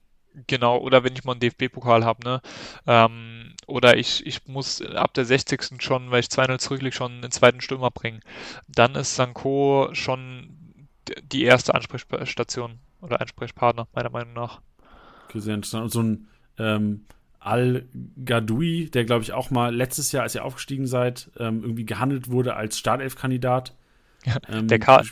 Genau, 0.46 0.78
oder 0.78 1.04
wenn 1.04 1.14
ich 1.14 1.24
mal 1.24 1.32
einen 1.32 1.40
DFB-Pokal 1.40 2.04
habe, 2.04 2.24
ne? 2.24 2.40
Ähm, 2.86 3.54
oder 3.66 3.96
ich, 3.98 4.26
ich 4.26 4.46
muss 4.46 4.80
ab 4.80 5.12
der 5.14 5.24
60. 5.26 5.82
schon, 5.82 6.10
weil 6.10 6.20
ich 6.20 6.26
2-0 6.26 6.58
zurückliege, 6.58 6.94
schon 6.94 7.12
einen 7.12 7.30
zweiten 7.30 7.60
Stürmer 7.60 7.90
bringen. 7.90 8.20
Dann 8.66 8.94
ist 8.94 9.14
Sanko 9.14 9.90
schon 9.92 10.88
die 11.22 11.44
erste 11.44 11.74
Ansprechstation 11.74 12.78
oder 13.00 13.20
Ansprechpartner, 13.20 13.88
meiner 13.92 14.10
Meinung 14.10 14.32
nach. 14.32 14.62
Okay, 15.28 15.40
sehr 15.40 15.54
interessant. 15.54 15.84
Und 15.84 15.90
so 15.90 16.02
ein 16.02 16.28
ähm, 16.58 17.04
Al-Gadoui, 17.44 18.90
der 18.90 19.04
glaube 19.04 19.22
ich 19.22 19.32
auch 19.32 19.50
mal 19.50 19.74
letztes 19.74 20.12
Jahr, 20.12 20.22
als 20.22 20.34
ihr 20.34 20.44
aufgestiegen 20.44 20.86
seid, 20.86 21.30
ähm, 21.38 21.62
irgendwie 21.62 21.86
gehandelt 21.86 22.30
wurde 22.30 22.54
als 22.54 22.78
Startelf-Kandidat. 22.78 23.74
Ja, 24.24 24.36
ähm, 24.48 24.68
der, 24.68 24.78
der, 24.78 25.02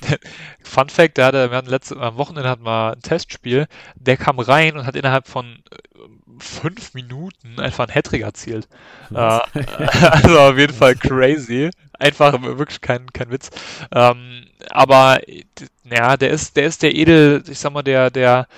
Fun 0.62 0.88
Fact, 0.88 1.16
der 1.16 1.26
hatte, 1.26 1.50
wir 1.50 1.56
hatten 1.56 1.70
letzte, 1.70 1.96
am 1.96 2.16
Wochenende 2.16 2.48
hatten 2.48 2.64
wir 2.64 2.92
ein 2.92 3.00
Testspiel, 3.00 3.66
der 3.96 4.16
kam 4.16 4.38
rein 4.38 4.76
und 4.76 4.86
hat 4.86 4.94
innerhalb 4.94 5.26
von 5.26 5.64
äh, 5.70 5.98
fünf 6.38 6.94
Minuten 6.94 7.58
einfach 7.58 7.88
einen 7.88 7.94
Hattrick 7.94 8.22
erzielt. 8.22 8.68
Äh, 9.12 9.16
also 10.00 10.38
auf 10.38 10.56
jeden 10.56 10.74
Fall 10.74 10.94
crazy. 10.94 11.70
Einfach 12.00 12.40
wirklich 12.42 12.80
kein, 12.80 13.12
kein 13.12 13.30
Witz. 13.30 13.50
Ähm, 13.92 14.46
aber 14.70 15.20
ja, 15.84 16.16
der 16.16 16.30
ist, 16.30 16.56
der 16.56 16.64
ist 16.64 16.82
der 16.82 16.94
Edel, 16.94 17.42
ich 17.46 17.58
sag 17.58 17.72
mal, 17.74 17.82
der, 17.82 18.10
der, 18.10 18.48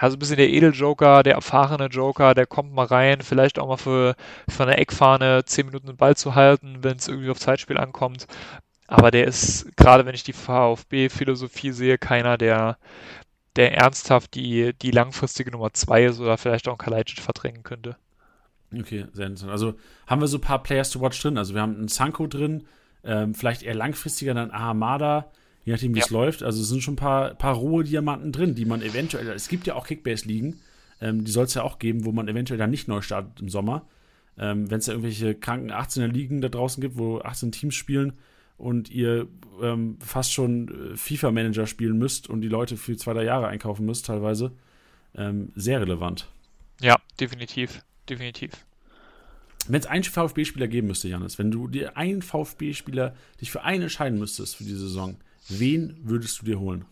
ja, 0.00 0.10
so 0.10 0.16
ein 0.16 0.18
bisschen 0.18 0.36
der 0.36 0.50
Edeljoker, 0.50 1.22
der 1.22 1.34
erfahrene 1.34 1.86
Joker, 1.86 2.34
der 2.34 2.46
kommt 2.46 2.74
mal 2.74 2.84
rein, 2.84 3.22
vielleicht 3.22 3.58
auch 3.58 3.68
mal 3.68 3.78
für, 3.78 4.16
für 4.48 4.64
eine 4.64 4.76
Eckfahne 4.76 5.46
zehn 5.46 5.66
Minuten 5.66 5.86
den 5.86 5.96
Ball 5.96 6.14
zu 6.14 6.34
halten, 6.34 6.78
wenn 6.82 6.98
es 6.98 7.08
irgendwie 7.08 7.30
auf 7.30 7.38
Zeitspiel 7.38 7.78
ankommt. 7.78 8.26
Aber 8.86 9.10
der 9.10 9.26
ist, 9.26 9.74
gerade 9.76 10.04
wenn 10.04 10.14
ich 10.14 10.24
die 10.24 10.34
VfB-Philosophie 10.34 11.72
sehe, 11.72 11.96
keiner, 11.96 12.36
der, 12.36 12.76
der 13.56 13.78
ernsthaft 13.78 14.34
die, 14.34 14.74
die 14.74 14.90
langfristige 14.90 15.50
Nummer 15.52 15.72
zwei 15.72 16.04
ist 16.04 16.20
oder 16.20 16.36
vielleicht 16.36 16.68
auch 16.68 16.72
einen 16.72 16.78
Kalajdzic 16.78 17.20
verdrängen 17.20 17.62
könnte. 17.62 17.96
Okay, 18.78 19.06
sehr 19.12 19.26
interessant. 19.26 19.52
Also 19.52 19.74
haben 20.06 20.20
wir 20.20 20.28
so 20.28 20.38
ein 20.38 20.42
paar 20.42 20.62
Players 20.62 20.90
to 20.90 21.00
watch 21.00 21.20
drin. 21.22 21.38
Also 21.38 21.54
wir 21.54 21.62
haben 21.62 21.76
einen 21.76 21.88
Sanko 21.88 22.26
drin, 22.26 22.66
ähm, 23.04 23.34
vielleicht 23.34 23.62
eher 23.62 23.74
langfristiger 23.74 24.34
dann 24.34 24.50
Ahamada, 24.50 25.30
je 25.64 25.72
nachdem, 25.72 25.94
wie 25.94 26.00
es 26.00 26.10
läuft. 26.10 26.42
Also 26.42 26.62
es 26.62 26.68
sind 26.68 26.82
schon 26.82 26.94
ein 26.94 26.96
paar, 26.96 27.34
paar 27.34 27.54
rohe 27.54 27.84
Diamanten 27.84 28.32
drin, 28.32 28.54
die 28.54 28.64
man 28.64 28.82
eventuell, 28.82 29.28
es 29.28 29.48
gibt 29.48 29.66
ja 29.66 29.74
auch 29.74 29.86
Kickbase-Ligen, 29.86 30.60
ähm, 31.00 31.24
die 31.24 31.30
soll 31.30 31.44
es 31.44 31.54
ja 31.54 31.62
auch 31.62 31.78
geben, 31.78 32.04
wo 32.04 32.12
man 32.12 32.28
eventuell 32.28 32.58
dann 32.58 32.70
nicht 32.70 32.88
neu 32.88 33.00
startet 33.00 33.40
im 33.40 33.48
Sommer. 33.48 33.86
Ähm, 34.38 34.70
Wenn 34.70 34.78
es 34.78 34.86
da 34.86 34.92
irgendwelche 34.92 35.34
kranken 35.34 35.70
18er 35.70 36.06
Ligen 36.06 36.40
da 36.40 36.48
draußen 36.48 36.80
gibt, 36.80 36.96
wo 36.96 37.20
18 37.20 37.52
Teams 37.52 37.74
spielen 37.74 38.14
und 38.56 38.90
ihr 38.90 39.26
ähm, 39.62 39.98
fast 40.00 40.32
schon 40.32 40.92
äh, 40.92 40.96
FIFA-Manager 40.96 41.66
spielen 41.66 41.98
müsst 41.98 42.28
und 42.28 42.40
die 42.42 42.48
Leute 42.48 42.76
für 42.76 42.96
zwei, 42.96 43.14
drei 43.14 43.24
Jahre 43.24 43.48
einkaufen 43.48 43.86
müsst, 43.86 44.06
teilweise, 44.06 44.52
ähm, 45.14 45.52
sehr 45.54 45.80
relevant. 45.80 46.28
Ja, 46.80 46.96
definitiv. 47.18 47.82
Definitiv. 48.08 48.52
Wenn 49.72 49.80
es 49.80 49.86
einen 49.86 50.04
VfB-Spieler 50.04 50.68
geben 50.68 50.88
müsste, 50.88 51.08
Janis, 51.08 51.38
wenn 51.38 51.50
du 51.50 51.68
dir 51.68 51.96
einen 51.96 52.22
VfB-Spieler 52.22 53.14
dich 53.40 53.50
für 53.50 53.62
einen 53.62 53.84
entscheiden 53.84 54.18
müsstest 54.18 54.56
für 54.56 54.64
die 54.64 54.74
Saison, 54.74 55.16
wen 55.48 55.96
würdest 56.02 56.40
du 56.40 56.46
dir 56.46 56.58
holen? 56.58 56.84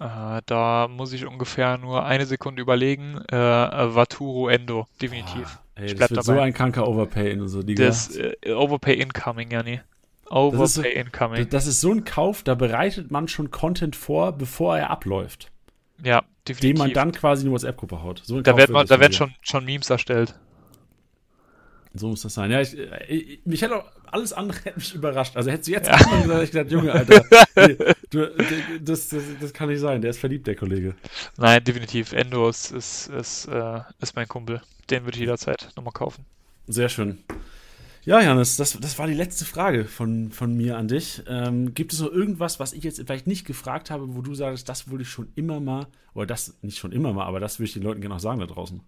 Äh, 0.00 0.40
da 0.46 0.88
muss 0.88 1.12
ich 1.12 1.26
ungefähr 1.26 1.76
nur 1.76 2.04
eine 2.04 2.24
Sekunde 2.24 2.62
überlegen. 2.62 3.18
Äh, 3.28 3.34
Vaturo 3.36 4.48
Endo, 4.48 4.86
definitiv. 5.02 5.58
Ah, 5.74 5.80
ey, 5.80 5.94
das 5.94 6.00
wird 6.00 6.10
dabei. 6.12 6.22
so 6.22 6.40
ein 6.40 6.54
kranker 6.54 6.88
Overpay 6.88 7.30
in 7.30 7.42
unserer 7.42 7.62
Liga. 7.62 7.84
Das 7.84 8.16
äh, 8.16 8.34
Overpay 8.46 8.94
incoming, 8.94 9.50
ja 9.50 9.62
nee. 9.62 9.82
Overpay 10.30 10.58
das 10.58 10.76
ist, 10.78 10.86
incoming. 10.86 11.48
Das 11.50 11.66
ist 11.66 11.82
so 11.82 11.92
ein 11.92 12.04
Kauf, 12.04 12.42
da 12.42 12.54
bereitet 12.54 13.10
man 13.10 13.28
schon 13.28 13.50
Content 13.50 13.96
vor, 13.96 14.32
bevor 14.32 14.78
er 14.78 14.88
abläuft. 14.88 15.52
Ja, 16.02 16.22
definitiv. 16.48 16.60
Den 16.60 16.78
man 16.78 16.92
dann 16.94 17.12
quasi 17.12 17.42
in 17.42 17.50
die 17.50 17.52
WhatsApp-Gruppe 17.52 18.02
haut. 18.02 18.22
So 18.24 18.40
da, 18.40 18.56
wird 18.56 18.70
man, 18.70 18.86
da 18.86 18.98
werden 18.98 19.12
schon, 19.12 19.34
schon 19.42 19.66
Memes 19.66 19.90
erstellt. 19.90 20.34
So 21.94 22.08
muss 22.08 22.22
das 22.22 22.34
sein. 22.34 22.50
Ja, 22.50 22.60
ich, 22.60 22.76
ich, 23.08 23.40
mich 23.44 23.62
hätte 23.62 23.76
auch 23.76 23.84
alles 24.12 24.32
andere 24.32 24.58
hätte 24.64 24.78
mich 24.78 24.94
überrascht. 24.94 25.36
Also 25.36 25.50
hättest 25.50 25.68
du 25.68 25.72
jetzt 25.72 25.88
ja. 25.88 25.96
gesagt, 25.96 26.26
hätte 26.26 26.44
ich 26.44 26.50
gedacht, 26.50 26.70
Junge, 26.70 26.92
Alter, 26.92 27.24
du, 28.10 28.30
das, 28.80 29.08
das, 29.08 29.22
das, 29.40 29.52
kann 29.52 29.68
nicht 29.68 29.80
sein. 29.80 30.00
Der 30.00 30.10
ist 30.10 30.18
verliebt, 30.18 30.46
der 30.46 30.54
Kollege. 30.54 30.94
Nein, 31.38 31.64
definitiv. 31.64 32.12
Endo 32.12 32.48
ist, 32.48 32.72
ist, 32.72 33.08
ist, 33.08 33.46
äh, 33.46 33.80
ist 34.00 34.14
mein 34.16 34.28
Kumpel. 34.28 34.60
Den 34.90 35.04
würde 35.04 35.16
ich 35.16 35.20
jederzeit 35.20 35.68
nochmal 35.76 35.92
kaufen. 35.92 36.24
Sehr 36.66 36.88
schön. 36.88 37.18
Ja, 38.04 38.20
Janis, 38.20 38.56
das, 38.56 38.78
das 38.80 38.98
war 38.98 39.06
die 39.06 39.14
letzte 39.14 39.44
Frage 39.44 39.84
von, 39.84 40.32
von 40.32 40.56
mir 40.56 40.76
an 40.76 40.88
dich. 40.88 41.22
Ähm, 41.28 41.72
gibt 41.72 41.92
es 41.92 42.00
noch 42.00 42.10
irgendwas, 42.10 42.58
was 42.58 42.72
ich 42.72 42.82
jetzt 42.82 43.00
vielleicht 43.00 43.28
nicht 43.28 43.46
gefragt 43.46 43.90
habe, 43.90 44.14
wo 44.14 44.22
du 44.22 44.34
sagst, 44.34 44.68
das 44.68 44.88
würde 44.88 45.02
ich 45.02 45.08
schon 45.08 45.28
immer 45.36 45.60
mal, 45.60 45.86
oder 46.12 46.26
das 46.26 46.58
nicht 46.62 46.78
schon 46.78 46.90
immer 46.90 47.12
mal, 47.12 47.26
aber 47.26 47.38
das 47.38 47.58
würde 47.58 47.66
ich 47.68 47.74
den 47.74 47.84
Leuten 47.84 48.00
gerne 48.00 48.16
auch 48.16 48.20
sagen 48.20 48.40
da 48.40 48.46
draußen? 48.46 48.80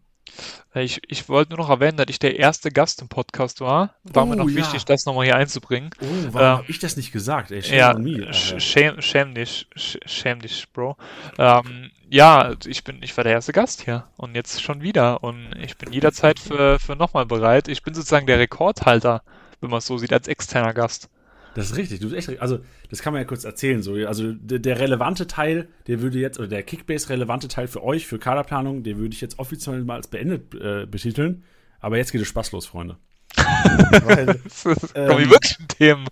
Ich, 0.74 1.00
ich 1.06 1.28
wollte 1.28 1.50
nur 1.50 1.58
noch 1.58 1.70
erwähnen, 1.70 1.96
dass 1.96 2.06
ich 2.08 2.18
der 2.18 2.38
erste 2.38 2.70
Gast 2.70 3.00
im 3.00 3.08
Podcast 3.08 3.60
war. 3.60 3.94
War 4.02 4.26
mir 4.26 4.32
Oh, 4.32 4.36
noch 4.36 4.48
ja. 4.48 4.56
wichtig, 4.56 4.84
das 4.84 5.06
nochmal 5.06 5.26
hier 5.26 5.36
einzubringen. 5.36 5.90
Oh, 6.00 6.04
warum 6.32 6.40
Ähm, 6.40 6.46
habe 6.58 6.64
ich 6.68 6.78
das 6.80 6.96
nicht 6.96 7.12
gesagt? 7.12 7.50
Ey, 7.52 7.62
shame 7.62 7.76
Ja, 7.78 7.94
me, 7.94 8.32
schäm, 8.34 9.00
schäm 9.00 9.34
dich, 9.34 9.66
sch- 9.76 10.00
schäm 10.06 10.40
dich, 10.40 10.66
Bro. 10.72 10.96
Ähm, 11.38 11.90
ja, 12.10 12.54
ich 12.66 12.82
bin, 12.84 13.02
ich 13.02 13.16
war 13.16 13.24
der 13.24 13.34
erste 13.34 13.52
Gast 13.52 13.82
hier 13.84 14.04
und 14.16 14.34
jetzt 14.34 14.62
schon 14.62 14.82
wieder 14.82 15.22
und 15.22 15.54
ich 15.62 15.76
bin 15.76 15.92
jederzeit 15.92 16.38
für, 16.40 16.78
für 16.80 16.96
nochmal 16.96 17.26
bereit. 17.26 17.68
Ich 17.68 17.82
bin 17.82 17.94
sozusagen 17.94 18.26
der 18.26 18.38
Rekordhalter, 18.38 19.22
wenn 19.60 19.70
man 19.70 19.78
es 19.78 19.86
so 19.86 19.98
sieht, 19.98 20.12
als 20.12 20.28
externer 20.28 20.74
Gast. 20.74 21.08
Das 21.54 21.70
ist 21.70 21.76
richtig, 21.76 22.00
du 22.00 22.06
bist 22.06 22.16
echt 22.16 22.28
richtig. 22.28 22.42
Also, 22.42 22.58
das 22.90 23.00
kann 23.02 23.12
man 23.12 23.22
ja 23.22 23.26
kurz 23.28 23.44
erzählen. 23.44 23.82
So. 23.82 23.94
Also, 23.94 24.32
der, 24.32 24.58
der 24.58 24.78
relevante 24.80 25.26
Teil, 25.26 25.68
der 25.86 26.00
würde 26.02 26.18
jetzt, 26.18 26.38
oder 26.38 26.48
der 26.48 26.62
Kickbase-relevante 26.62 27.48
Teil 27.48 27.68
für 27.68 27.82
euch, 27.82 28.06
für 28.06 28.18
Kaderplanung, 28.18 28.82
den 28.82 28.98
würde 28.98 29.14
ich 29.14 29.20
jetzt 29.20 29.38
offiziell 29.38 29.82
mal 29.84 29.94
als 29.96 30.08
beendet 30.08 30.54
äh, 30.54 30.86
betiteln. 30.86 31.44
Aber 31.80 31.96
jetzt 31.98 32.12
geht 32.12 32.20
es 32.22 32.28
Spaß 32.28 32.52
los, 32.52 32.66
Freunde. 32.66 32.96
Weil, 33.36 34.26
Das 34.26 34.64
ist- 34.64 34.92
Ähm, 34.94 35.08
kommen 35.08 35.24
die 35.24 35.30
wirklichen 35.30 35.68
Themen. 35.68 36.06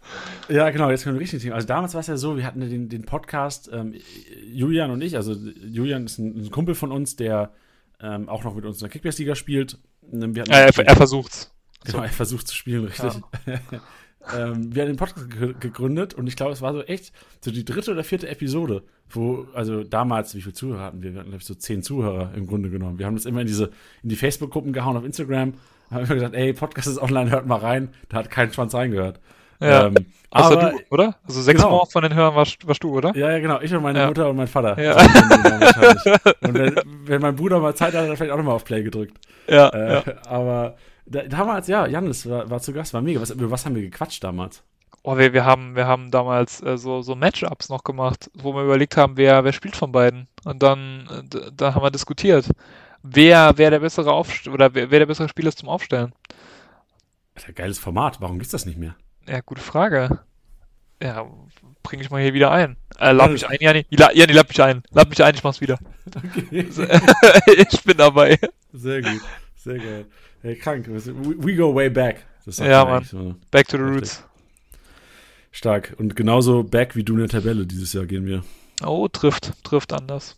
ja, 0.48 0.70
genau, 0.70 0.90
jetzt 0.90 1.05
können 1.05 1.16
wir 1.16 1.20
richtig 1.20 1.43
Thema. 1.43 1.55
Also, 1.56 1.66
damals 1.69 1.94
war 1.94 2.01
es 2.01 2.06
ja 2.09 2.16
so, 2.16 2.36
wir 2.36 2.44
hatten 2.44 2.60
den, 2.60 2.89
den 2.89 3.02
Podcast, 3.05 3.70
ähm, 3.73 3.94
Julian 4.52 4.90
und 4.90 5.02
ich, 5.02 5.16
also 5.16 5.35
Julian 5.35 6.05
ist 6.06 6.19
ein, 6.19 6.36
ein 6.47 6.51
Kumpel 6.51 6.74
von 6.74 6.90
uns, 6.93 7.16
der 7.16 7.52
ähm, 8.01 8.28
auch 8.28 8.43
noch 8.44 8.55
mit 8.55 8.64
uns 8.64 8.78
in 8.78 8.81
der 8.81 8.90
Kickbase-Liga 8.90 9.35
spielt. 9.36 9.78
Ähm, 10.12 10.35
Äh, 10.35 10.44
er, 10.51 10.78
er 10.78 10.97
versucht's. 10.97 11.52
Genau, 11.85 12.02
er 12.02 12.09
versucht 12.09 12.48
zu 12.48 12.55
spielen, 12.56 12.85
richtig. 12.85 13.12
ähm, 14.36 14.74
wir 14.74 14.82
haben 14.82 14.88
den 14.90 14.96
Podcast 14.96 15.30
ge- 15.30 15.54
gegründet 15.58 16.14
und 16.14 16.26
ich 16.26 16.36
glaube, 16.36 16.52
es 16.52 16.62
war 16.62 16.72
so 16.72 16.82
echt 16.82 17.12
so 17.40 17.50
die 17.50 17.64
dritte 17.64 17.90
oder 17.92 18.04
vierte 18.04 18.28
Episode, 18.28 18.82
wo, 19.10 19.46
also 19.54 19.82
damals, 19.84 20.34
wie 20.34 20.40
viele 20.42 20.54
Zuhörer 20.54 20.82
hatten 20.84 21.02
wir? 21.02 21.12
Wir 21.12 21.20
hatten, 21.20 21.30
glaube 21.30 21.40
ich, 21.42 21.46
so 21.46 21.54
zehn 21.54 21.82
Zuhörer 21.82 22.30
im 22.34 22.46
Grunde 22.46 22.70
genommen. 22.70 22.98
Wir 22.98 23.06
haben 23.06 23.16
das 23.16 23.26
immer 23.26 23.40
in 23.40 23.46
diese, 23.46 23.70
in 24.02 24.08
die 24.08 24.16
Facebook-Gruppen 24.16 24.72
gehauen 24.72 24.96
auf 24.96 25.04
Instagram, 25.04 25.54
haben 25.90 26.04
immer 26.04 26.14
gesagt, 26.14 26.34
ey, 26.34 26.52
Podcast 26.52 26.88
ist 26.88 26.98
online, 26.98 27.30
hört 27.30 27.46
mal 27.46 27.58
rein. 27.58 27.90
Da 28.08 28.18
hat 28.18 28.30
kein 28.30 28.52
Schwanz 28.52 28.74
reingehört. 28.74 29.20
Ja. 29.60 29.86
Ähm, 29.86 29.94
Außer 30.30 30.52
aber, 30.58 30.70
du, 30.70 30.78
oder? 30.90 31.16
Also 31.28 31.42
sechs 31.42 31.60
genau. 31.62 31.78
Mal 31.78 31.86
von 31.86 32.02
den 32.02 32.14
Hörern 32.14 32.34
warst, 32.34 32.66
warst 32.66 32.82
du, 32.82 32.90
oder? 32.96 33.14
ja, 33.14 33.30
ja, 33.32 33.38
genau, 33.38 33.60
ich 33.60 33.72
und 33.74 33.82
meine 33.82 33.98
Ja. 33.98 34.06
Mutter 34.08 34.30
und 34.30 34.36
mein 34.36 34.46
Vater. 34.48 34.82
Ja. 34.82 34.98
So, 34.98 35.08
wahrscheinlich. 35.10 36.04
und 36.40 36.54
wenn, 36.54 36.80
wenn 37.04 37.20
mein 37.20 37.36
Bruder 37.36 37.60
mal 37.60 37.74
Zeit 37.74 37.92
hat, 37.92 38.00
hat 38.02 38.08
er 38.08 38.16
vielleicht 38.16 38.32
auch 38.32 38.38
nochmal 38.38 38.54
auf 38.54 38.64
Play 38.64 38.82
gedrückt. 38.82 39.18
Ja, 39.46 39.68
Äh, 39.68 39.92
ja. 39.92 40.02
Aber 40.26 40.76
da, 41.06 41.22
damals, 41.22 41.68
ja, 41.68 41.86
Janis 41.86 42.28
war, 42.28 42.48
war 42.48 42.60
zu 42.60 42.72
Gast, 42.72 42.94
war 42.94 43.02
mega. 43.02 43.20
Was, 43.20 43.30
über 43.30 43.50
was 43.50 43.64
haben 43.66 43.74
wir 43.74 43.82
gequatscht 43.82 44.22
damals? 44.22 44.62
Oh, 45.04 45.18
wir, 45.18 45.32
wir 45.32 45.44
haben, 45.44 45.74
wir 45.74 45.86
haben 45.86 46.10
damals 46.10 46.62
äh, 46.62 46.78
so, 46.78 47.02
so 47.02 47.16
Matchups 47.16 47.68
noch 47.68 47.82
gemacht, 47.82 48.30
wo 48.34 48.54
wir 48.54 48.62
überlegt 48.62 48.96
haben, 48.96 49.16
wer, 49.16 49.42
wer 49.44 49.52
spielt 49.52 49.74
von 49.74 49.90
beiden. 49.90 50.28
Und 50.44 50.62
dann, 50.62 51.08
äh, 51.34 51.50
da 51.52 51.74
haben 51.74 51.82
wir 51.82 51.90
diskutiert, 51.90 52.48
wer, 53.02 53.52
wer 53.56 53.70
der 53.70 53.80
bessere 53.80 54.12
Aufst 54.12 54.46
oder 54.46 54.74
wer, 54.74 54.90
wer 54.90 55.00
der 55.00 55.06
bessere 55.06 55.28
Spieler 55.28 55.48
ist 55.48 55.58
zum 55.58 55.68
Aufstellen. 55.68 56.12
Alter, 57.34 57.52
geiles 57.52 57.78
Format, 57.78 58.20
warum 58.20 58.38
gibt's 58.38 58.52
das 58.52 58.66
nicht 58.66 58.78
mehr? 58.78 58.94
Ja, 59.28 59.40
gute 59.40 59.62
Frage. 59.62 60.20
Ja, 61.02 61.26
bringe 61.82 62.02
ich 62.04 62.10
mal 62.10 62.22
hier 62.22 62.34
wieder 62.34 62.52
ein. 62.52 62.76
Äh, 62.98 63.10
lad 63.10 63.32
mich 63.32 63.48
ein, 63.48 63.58
Jani. 63.60 63.86
La, 63.90 64.12
Jani, 64.12 64.32
lad 64.32 64.48
mich 64.48 64.62
ein. 64.62 64.82
Lad 64.90 65.08
mich 65.08 65.22
ein, 65.24 65.34
ich 65.34 65.42
mach's 65.42 65.60
wieder. 65.60 65.78
Okay. 66.14 66.68
ich 67.70 67.84
bin 67.84 67.96
dabei. 67.96 68.38
Sehr 68.72 69.00
gut, 69.02 69.20
sehr 69.56 69.78
geil. 69.78 70.06
Hey, 70.43 70.56
krank. 70.56 70.86
We, 70.89 71.55
go 71.55 71.73
way 71.73 71.89
back. 71.89 72.24
Ja, 72.47 72.85
man 72.85 72.94
Mann. 72.94 73.05
So. 73.05 73.35
Back 73.52 73.69
to 73.69 73.77
the 73.77 73.85
Heftig. 73.85 73.97
roots. 73.97 74.24
Stark. 75.52 75.94
Und 75.98 76.16
genauso 76.16 76.64
back 76.64 76.97
wie 76.97 77.05
du 77.05 77.12
in 77.12 77.20
der 77.20 77.28
Tabelle 77.28 77.64
dieses 77.64 77.93
Jahr 77.93 78.06
gehen 78.06 78.27
wir. 78.27 78.43
Oh, 78.85 79.06
trifft, 79.06 79.52
trifft 79.62 79.93
anders. 79.93 80.36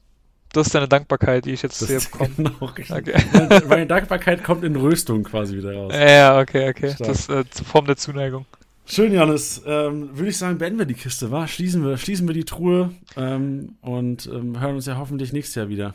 Das 0.52 0.66
ist 0.66 0.74
deine 0.74 0.88
Dankbarkeit, 0.88 1.46
die 1.46 1.52
ich 1.52 1.62
jetzt 1.62 1.80
Das 1.80 1.88
hier 1.88 2.00
bekomme. 2.00 2.30
genau. 2.36 2.56
Okay. 2.60 3.14
Meine, 3.32 3.62
meine 3.66 3.86
Dankbarkeit 3.86 4.44
kommt 4.44 4.62
in 4.62 4.76
Röstung 4.76 5.24
quasi 5.24 5.56
wieder 5.56 5.74
raus. 5.74 5.94
Ja, 5.96 6.38
okay, 6.38 6.68
okay. 6.68 6.90
Stark. 6.90 7.08
Das 7.08 7.20
ist 7.20 7.28
äh, 7.30 7.44
zur 7.48 7.64
Form 7.64 7.86
der 7.86 7.96
Zuneigung. 7.96 8.44
Schön, 8.84 9.12
Janis. 9.14 9.62
Ähm, 9.66 10.10
Würde 10.12 10.28
ich 10.28 10.36
sagen, 10.36 10.58
beenden 10.58 10.78
wir 10.78 10.86
die 10.86 10.94
Kiste, 10.94 11.30
wa? 11.30 11.48
Schließen 11.48 11.82
wir, 11.82 11.96
schließen 11.96 12.28
wir 12.28 12.34
die 12.34 12.44
Truhe 12.44 12.90
ähm, 13.16 13.76
und 13.80 14.26
ähm, 14.26 14.60
hören 14.60 14.74
uns 14.74 14.84
ja 14.84 14.98
hoffentlich 14.98 15.32
nächstes 15.32 15.54
Jahr 15.54 15.70
wieder. 15.70 15.94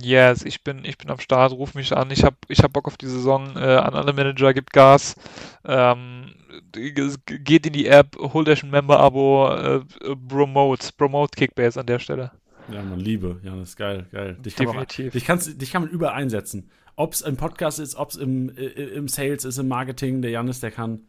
Yes, 0.00 0.44
ich 0.44 0.62
bin, 0.62 0.84
ich 0.84 0.96
bin 0.96 1.10
am 1.10 1.18
Start, 1.18 1.52
ruf 1.52 1.74
mich 1.74 1.94
an. 1.94 2.10
Ich 2.12 2.22
hab, 2.22 2.36
ich 2.48 2.60
hab 2.62 2.72
Bock 2.72 2.86
auf 2.86 2.96
die 2.96 3.08
Saison. 3.08 3.56
Äh, 3.56 3.76
an 3.76 3.94
alle 3.94 4.12
Manager, 4.12 4.54
gibt 4.54 4.72
Gas. 4.72 5.16
Ähm, 5.64 6.32
geht 6.72 7.66
in 7.66 7.72
die 7.72 7.86
App, 7.86 8.16
holt 8.16 8.48
euch 8.48 8.62
ein 8.62 8.70
Member-Abo, 8.70 9.48
äh, 9.48 9.76
äh, 9.76 10.16
promote, 10.28 10.88
promote 10.96 11.36
Kickbase 11.36 11.80
an 11.80 11.86
der 11.86 11.98
Stelle. 11.98 12.30
Ja, 12.68 12.82
man, 12.82 13.00
Liebe. 13.00 13.40
Janis, 13.42 13.74
geil, 13.74 14.06
geil. 14.12 14.36
Dich 14.40 14.54
kann, 14.54 14.66
man, 14.66 14.86
Definitiv. 14.86 15.12
dich, 15.12 15.24
kannst, 15.24 15.60
dich 15.60 15.72
kann 15.72 15.82
man 15.82 15.90
überall 15.90 16.14
einsetzen. 16.14 16.70
Ob 16.94 17.14
es 17.14 17.20
im 17.22 17.36
Podcast 17.36 17.80
ist, 17.80 17.96
ob 17.96 18.10
es 18.10 18.16
im, 18.16 18.56
äh, 18.56 18.66
im 18.66 19.08
Sales 19.08 19.44
ist, 19.44 19.58
im 19.58 19.66
Marketing. 19.66 20.22
Der 20.22 20.30
Janis, 20.30 20.60
der 20.60 20.70
kann, 20.70 21.08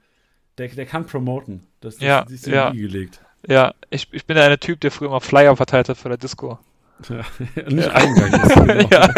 der, 0.57 0.69
der 0.69 0.87
kann 0.87 1.05
promoten. 1.05 1.67
Das, 1.79 1.97
das, 1.97 2.03
Ja, 2.03 2.23
das 2.23 2.31
ist 2.31 2.47
ja. 2.47 2.71
gelegt. 2.71 3.21
Ja, 3.47 3.75
ich, 3.91 4.07
ich 4.11 4.25
bin 4.25 4.35
der 4.35 4.45
eine 4.45 4.57
Typ, 4.59 4.79
der 4.79 4.89
früher 4.89 5.09
immer 5.09 5.21
Flyer 5.21 5.55
verteilt 5.55 5.89
hat 5.89 5.97
für 5.97 6.09
der 6.09 6.17
Disco. 6.17 6.57
Ja, 7.09 7.23
nicht. 7.69 7.91
Genau. 8.55 8.87
Ja. 8.91 9.09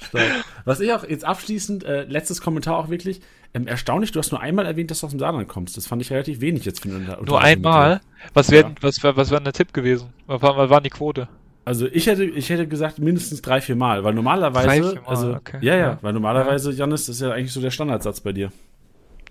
Stark. 0.00 0.24
Was 0.64 0.80
ich 0.80 0.92
auch 0.92 1.04
jetzt 1.04 1.24
abschließend, 1.24 1.84
äh, 1.84 2.04
letztes 2.04 2.40
Kommentar 2.40 2.76
auch 2.76 2.88
wirklich, 2.88 3.20
ähm, 3.54 3.66
erstaunlich, 3.66 4.12
du 4.12 4.18
hast 4.18 4.30
nur 4.32 4.40
einmal 4.40 4.66
erwähnt, 4.66 4.90
dass 4.90 5.00
du 5.00 5.06
aus 5.06 5.10
dem 5.12 5.18
Saarland 5.18 5.48
kommst. 5.48 5.76
Das 5.76 5.86
fand 5.86 6.02
ich 6.02 6.10
relativ 6.10 6.40
wenig 6.40 6.64
jetzt 6.64 6.82
für 6.82 6.88
eine 6.88 6.98
Unter- 7.16 7.22
Nur 7.22 7.40
einmal? 7.40 8.00
Was 8.34 8.50
wäre 8.50 8.68
Ja. 8.68 8.74
was 8.80 9.02
wär, 9.02 9.16
was 9.16 9.30
wär 9.30 9.38
denn 9.38 9.44
der 9.44 9.52
Tipp 9.52 9.72
gewesen? 9.72 10.12
Was 10.26 10.42
war, 10.42 10.56
was 10.56 10.70
war 10.70 10.80
die 10.80 10.90
Quote? 10.90 11.28
Also 11.64 11.86
ich 11.86 12.06
hätte, 12.06 12.24
ich 12.24 12.48
hätte 12.50 12.66
gesagt 12.66 12.98
mindestens 12.98 13.42
drei, 13.42 13.60
vier 13.60 13.76
Mal, 13.76 14.02
weil 14.02 14.14
normalerweise, 14.14 14.66
Drei, 14.66 14.82
vier 14.82 15.00
Mal, 15.02 15.08
also 15.08 15.34
okay. 15.34 15.58
ja, 15.60 15.74
ja, 15.74 15.80
Ja. 15.80 15.98
weil 16.02 16.12
normalerweise, 16.12 16.72
Janis, 16.72 17.06
das 17.06 17.16
ist 17.16 17.22
ja 17.22 17.32
eigentlich 17.32 17.52
so 17.52 17.60
der 17.60 17.70
Standardsatz 17.70 18.20
bei 18.20 18.32
dir. 18.32 18.50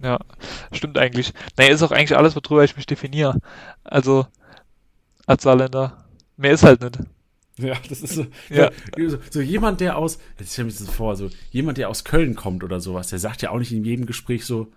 Ja, 0.01 0.19
stimmt 0.71 0.97
eigentlich. 0.97 1.33
Naja, 1.57 1.71
ist 1.73 1.83
auch 1.83 1.91
eigentlich 1.91 2.15
alles, 2.17 2.35
worüber 2.35 2.63
ich 2.63 2.77
mich 2.77 2.85
definiere. 2.85 3.37
Also, 3.83 4.27
als 5.25 5.43
Saarländer. 5.43 5.98
Mehr 6.39 6.53
ist 6.53 6.63
halt 6.63 6.81
nicht. 6.81 6.97
Ja, 7.57 7.75
das 7.89 8.01
ist 8.01 8.15
so, 8.15 8.25
Ja. 8.49 8.71
so, 8.97 9.17
so 9.29 9.41
jemand, 9.41 9.81
der 9.81 9.97
aus, 9.97 10.17
jetzt 10.39 10.53
stell 10.53 10.63
mir 10.63 10.71
das 10.71 10.89
vor, 10.89 11.17
so 11.17 11.29
jemand, 11.51 11.77
der 11.77 11.89
aus 11.89 12.05
Köln 12.05 12.33
kommt 12.35 12.63
oder 12.63 12.79
sowas, 12.79 13.09
der 13.09 13.19
sagt 13.19 13.41
ja 13.41 13.49
auch 13.49 13.59
nicht 13.59 13.73
in 13.73 13.83
jedem 13.83 14.05
Gespräch 14.05 14.45
so, 14.45 14.71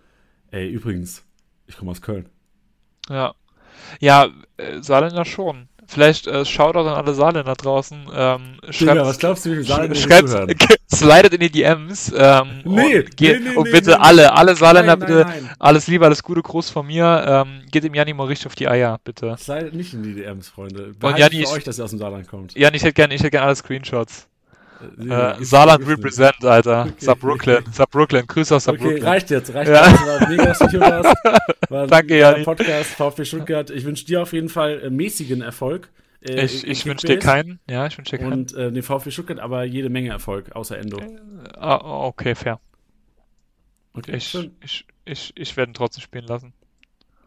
ey, 0.51 0.68
übrigens, 0.68 1.22
ich 1.68 1.76
komme 1.76 1.93
aus 1.93 2.02
Köln. 2.02 2.28
Ja. 3.09 3.34
Ja, 4.01 4.28
äh, 4.56 4.82
Saarländer 4.82 5.24
schon. 5.24 5.68
Vielleicht 5.86 6.26
äh, 6.26 6.44
Shoutout 6.44 6.80
an 6.80 6.94
alle 6.94 7.14
Saarländer 7.14 7.54
draußen. 7.54 8.06
Ähm, 8.14 8.59
Digga, 8.62 8.72
schreibt, 8.72 9.00
was 9.00 9.18
glaubst 9.18 9.44
du, 9.44 9.50
wie 9.50 9.54
viele 9.54 9.66
Saarländer 9.66 9.94
schreibt, 9.96 10.28
zuhören? 10.28 10.54
slidet 10.94 11.34
in 11.34 11.40
die 11.40 11.50
DMs. 11.50 12.12
Ähm, 12.16 12.62
Nee, 12.64 12.98
und, 12.98 13.16
geht, 13.16 13.42
nee, 13.42 13.50
nee, 13.50 13.56
und 13.56 13.70
bitte 13.70 14.00
alle, 14.00 14.32
alle 14.32 14.54
Saarländer, 14.54 14.96
Nein, 14.96 15.06
bitte, 15.06 15.20
nein, 15.26 15.50
alles 15.59 15.86
Liebe, 15.88 16.04
alles 16.04 16.22
Gute, 16.22 16.42
Gruß 16.42 16.70
von 16.70 16.86
mir. 16.86 17.24
Ähm, 17.26 17.62
geht 17.70 17.84
dem 17.84 17.94
Janni 17.94 18.14
mal 18.14 18.26
richtig 18.26 18.46
auf 18.46 18.54
die 18.54 18.68
Eier, 18.68 19.00
bitte. 19.04 19.36
Seid 19.38 19.74
nicht 19.74 19.92
in 19.92 20.02
die 20.02 20.14
DMs, 20.14 20.48
Freunde. 20.48 20.86
Und 20.86 21.00
Behaltet 21.00 21.32
Janni 21.32 21.46
für 21.46 21.52
euch, 21.52 21.64
dass 21.64 21.78
ihr 21.78 21.84
aus 21.84 21.90
dem 21.90 21.98
Saarland 21.98 22.28
kommt. 22.28 22.54
Jan, 22.56 22.74
ich 22.74 22.82
hätte 22.82 22.94
gerne, 22.94 23.14
ich 23.14 23.20
hätte 23.20 23.30
gerne 23.30 23.46
alle 23.46 23.56
Screenshots. 23.56 24.28
Äh, 24.98 25.40
Äh, 25.40 25.44
Saarland 25.44 25.86
represent, 25.86 26.44
Alter. 26.44 26.82
Okay. 26.82 26.92
Saarbrooklyn, 26.98 27.64
Saarbrooklyn, 27.72 28.26
Grüße 28.26 28.56
aus 28.56 28.68
Okay, 28.68 28.78
Saarbrooklyn. 28.78 29.04
reicht 29.09 29.30
jetzt, 29.30 29.54
reicht 29.54 29.70
Ja. 29.70 29.88
jetzt. 29.90 30.00
War 30.06 30.28
mega, 30.28 30.44
dass 30.46 30.59
du 30.59 30.68
hier 30.68 30.80
warst. 30.80 31.16
War 31.70 31.82
ein 31.84 31.88
Danke, 31.88 32.18
Jani. 32.18 32.44
Podcast, 32.44 32.90
VfB 32.90 33.24
Stuttgart. 33.24 33.70
Ich 33.70 33.84
wünsche 33.84 34.04
dir 34.04 34.22
auf 34.22 34.32
jeden 34.32 34.48
Fall 34.48 34.80
äh, 34.84 34.90
mäßigen 34.90 35.40
Erfolg. 35.42 35.88
äh, 36.20 36.44
Ich, 36.44 36.66
ich 36.66 36.84
wünsche 36.86 37.06
dir 37.06 37.18
keinen. 37.18 37.60
Ja, 37.68 37.86
ich 37.86 37.96
wünsche 37.98 38.16
dir 38.16 38.18
keinen. 38.22 38.32
Und 38.32 38.54
äh, 38.54 38.70
den 38.72 38.82
VfB 38.82 39.10
Stuttgart 39.10 39.38
aber 39.40 39.64
jede 39.64 39.88
Menge 39.88 40.10
Erfolg, 40.10 40.52
außer 40.54 40.78
Endo. 40.78 40.98
Ah, 41.56 41.76
okay, 42.06 42.34
fair. 42.34 42.60
Okay, 43.94 44.16
Ich, 44.16 44.24
schön. 44.28 44.52
ich, 44.64 44.86
ich, 45.04 45.32
ich 45.36 45.56
werde 45.56 45.70
ihn 45.72 45.74
trotzdem 45.74 46.02
spielen 46.02 46.26
lassen. 46.26 46.52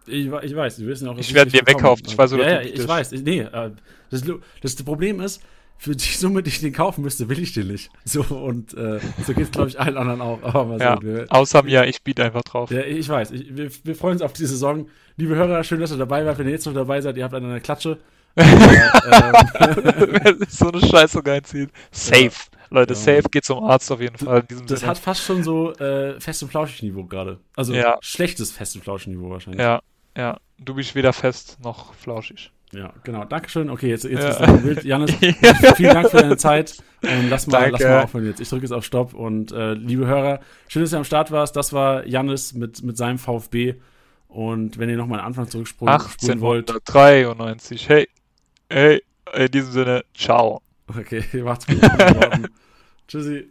Ich, 0.07 0.25
ich 0.27 0.55
weiß, 0.55 0.79
wir 0.79 0.87
wissen 0.87 1.07
auch, 1.07 1.15
dass 1.17 1.27
Ich 1.27 1.33
werde 1.33 1.51
dir 1.51 1.65
wegkaufen. 1.65 2.05
Ich 2.07 2.17
weiß, 2.17 2.31
wo 2.31 2.37
ja, 2.37 2.43
der 2.43 2.63
ja, 2.63 2.69
Typ 2.71 2.79
ich 2.79 2.87
weiß. 2.87 3.11
Nee, 3.11 3.39
äh, 3.41 3.71
das, 4.11 4.23
das 4.61 4.75
Problem 4.83 5.19
ist, 5.19 5.41
für 5.77 5.95
die 5.95 6.03
Summe, 6.05 6.41
die 6.41 6.49
ich 6.49 6.59
den 6.61 6.73
kaufen 6.73 7.03
müsste, 7.03 7.29
will 7.29 7.39
ich 7.39 7.53
den 7.53 7.67
nicht. 7.67 7.89
So, 8.05 8.21
und 8.23 8.73
äh, 8.75 8.99
so 9.25 9.33
geht 9.33 9.45
es, 9.45 9.51
glaube 9.51 9.69
ich, 9.69 9.79
allen 9.79 9.97
anderen 9.97 10.21
auch. 10.21 10.41
Aber 10.43 10.77
Ja, 10.77 10.97
sehen. 11.01 11.29
Außer 11.29 11.63
mir, 11.63 11.85
ich 11.85 12.01
biete 12.03 12.23
einfach 12.23 12.43
drauf. 12.43 12.71
ja, 12.71 12.81
ich 12.81 13.07
weiß. 13.07 13.31
Ich, 13.31 13.55
wir, 13.55 13.69
wir 13.83 13.95
freuen 13.95 14.13
uns 14.13 14.21
auf 14.21 14.33
die 14.33 14.45
Saison. 14.45 14.87
Liebe 15.17 15.35
Hörer, 15.35 15.63
schön, 15.63 15.79
dass 15.79 15.91
ihr 15.91 15.97
dabei 15.97 16.25
wart. 16.25 16.37
Wenn 16.39 16.47
ihr 16.47 16.53
jetzt 16.53 16.65
noch 16.65 16.73
dabei 16.73 17.01
seid, 17.01 17.17
ihr 17.17 17.23
habt 17.23 17.33
eine 17.35 17.61
Klatsche. 17.61 17.99
Wer 18.35 20.35
sich 20.37 20.49
so 20.49 20.69
eine 20.71 20.85
Scheiße 20.85 21.25
reinzieht. 21.25 21.69
Safe. 21.91 22.31
Leute, 22.69 22.93
Ja. 22.93 22.99
safe 22.99 23.23
geht 23.31 23.45
zum 23.45 23.63
Arzt 23.63 23.89
auf 23.91 24.01
jeden 24.01 24.17
Fall 24.17 24.43
das 24.67 24.79
Sinne. 24.79 24.89
hat 24.89 24.97
fast 24.97 25.21
schon 25.23 25.43
so 25.43 25.71
äh, 25.75 26.19
fest 26.19 26.43
und 26.43 26.49
flauschig 26.49 26.81
Niveau 26.83 27.05
gerade. 27.05 27.39
Also 27.55 27.73
Ja. 27.73 27.97
schlechtes 28.01 28.51
fest 28.51 28.75
und 28.75 28.81
flauschig 28.83 29.07
Niveau 29.13 29.29
wahrscheinlich. 29.29 29.61
ja, 29.61 29.79
ja. 30.17 30.37
Du 30.57 30.73
bist 30.73 30.95
weder 30.95 31.13
fest 31.13 31.57
noch 31.63 31.93
flauschig. 31.93 32.51
Ja, 32.75 32.93
genau. 33.03 33.23
Dankeschön. 33.25 33.69
Okay, 33.69 33.89
jetzt, 33.89 34.03
jetzt 34.03 34.21
Ja. 34.21 34.29
ist 34.29 34.39
das 34.39 34.61
Bild. 34.61 34.83
Janis, 34.83 35.11
vielen 35.75 35.93
Dank 35.93 36.09
für 36.09 36.17
deine 36.17 36.37
Zeit. 36.37 36.77
Ähm, 37.03 37.29
lass, 37.29 37.47
mal, 37.47 37.69
lass 37.71 37.79
Danke. 37.79 37.95
mal 37.95 38.03
aufhören 38.03 38.25
jetzt. 38.25 38.41
Ich 38.41 38.49
drücke 38.49 38.63
jetzt 38.63 38.71
auf 38.71 38.83
Stopp 38.83 39.13
und 39.13 39.51
äh, 39.51 39.73
liebe 39.73 40.05
Hörer, 40.07 40.39
schön, 40.67 40.81
dass 40.81 40.91
ihr 40.91 40.97
am 40.97 41.03
Start 41.03 41.31
warst. 41.31 41.55
Das 41.55 41.71
war 41.73 42.05
Janis 42.05 42.53
mit, 42.53 42.83
mit 42.83 42.97
seinem 42.97 43.17
VfB. 43.17 43.75
Und 44.27 44.77
wenn 44.77 44.89
ihr 44.89 44.97
nochmal 44.97 45.19
einen 45.19 45.27
Anfang 45.27 45.47
zurückspulen 45.47 45.99
spulen 45.99 46.41
wollt, 46.41 46.69
1893. 46.69 47.87
Hey, 47.87 48.07
hey, 48.69 49.01
in 49.33 49.51
diesem 49.51 49.71
Sinne, 49.71 50.03
ciao. 50.13 50.61
okay, 50.89 51.23
macht's 51.43 51.67
gut. 51.67 51.79
Tschüssi. 53.07 53.47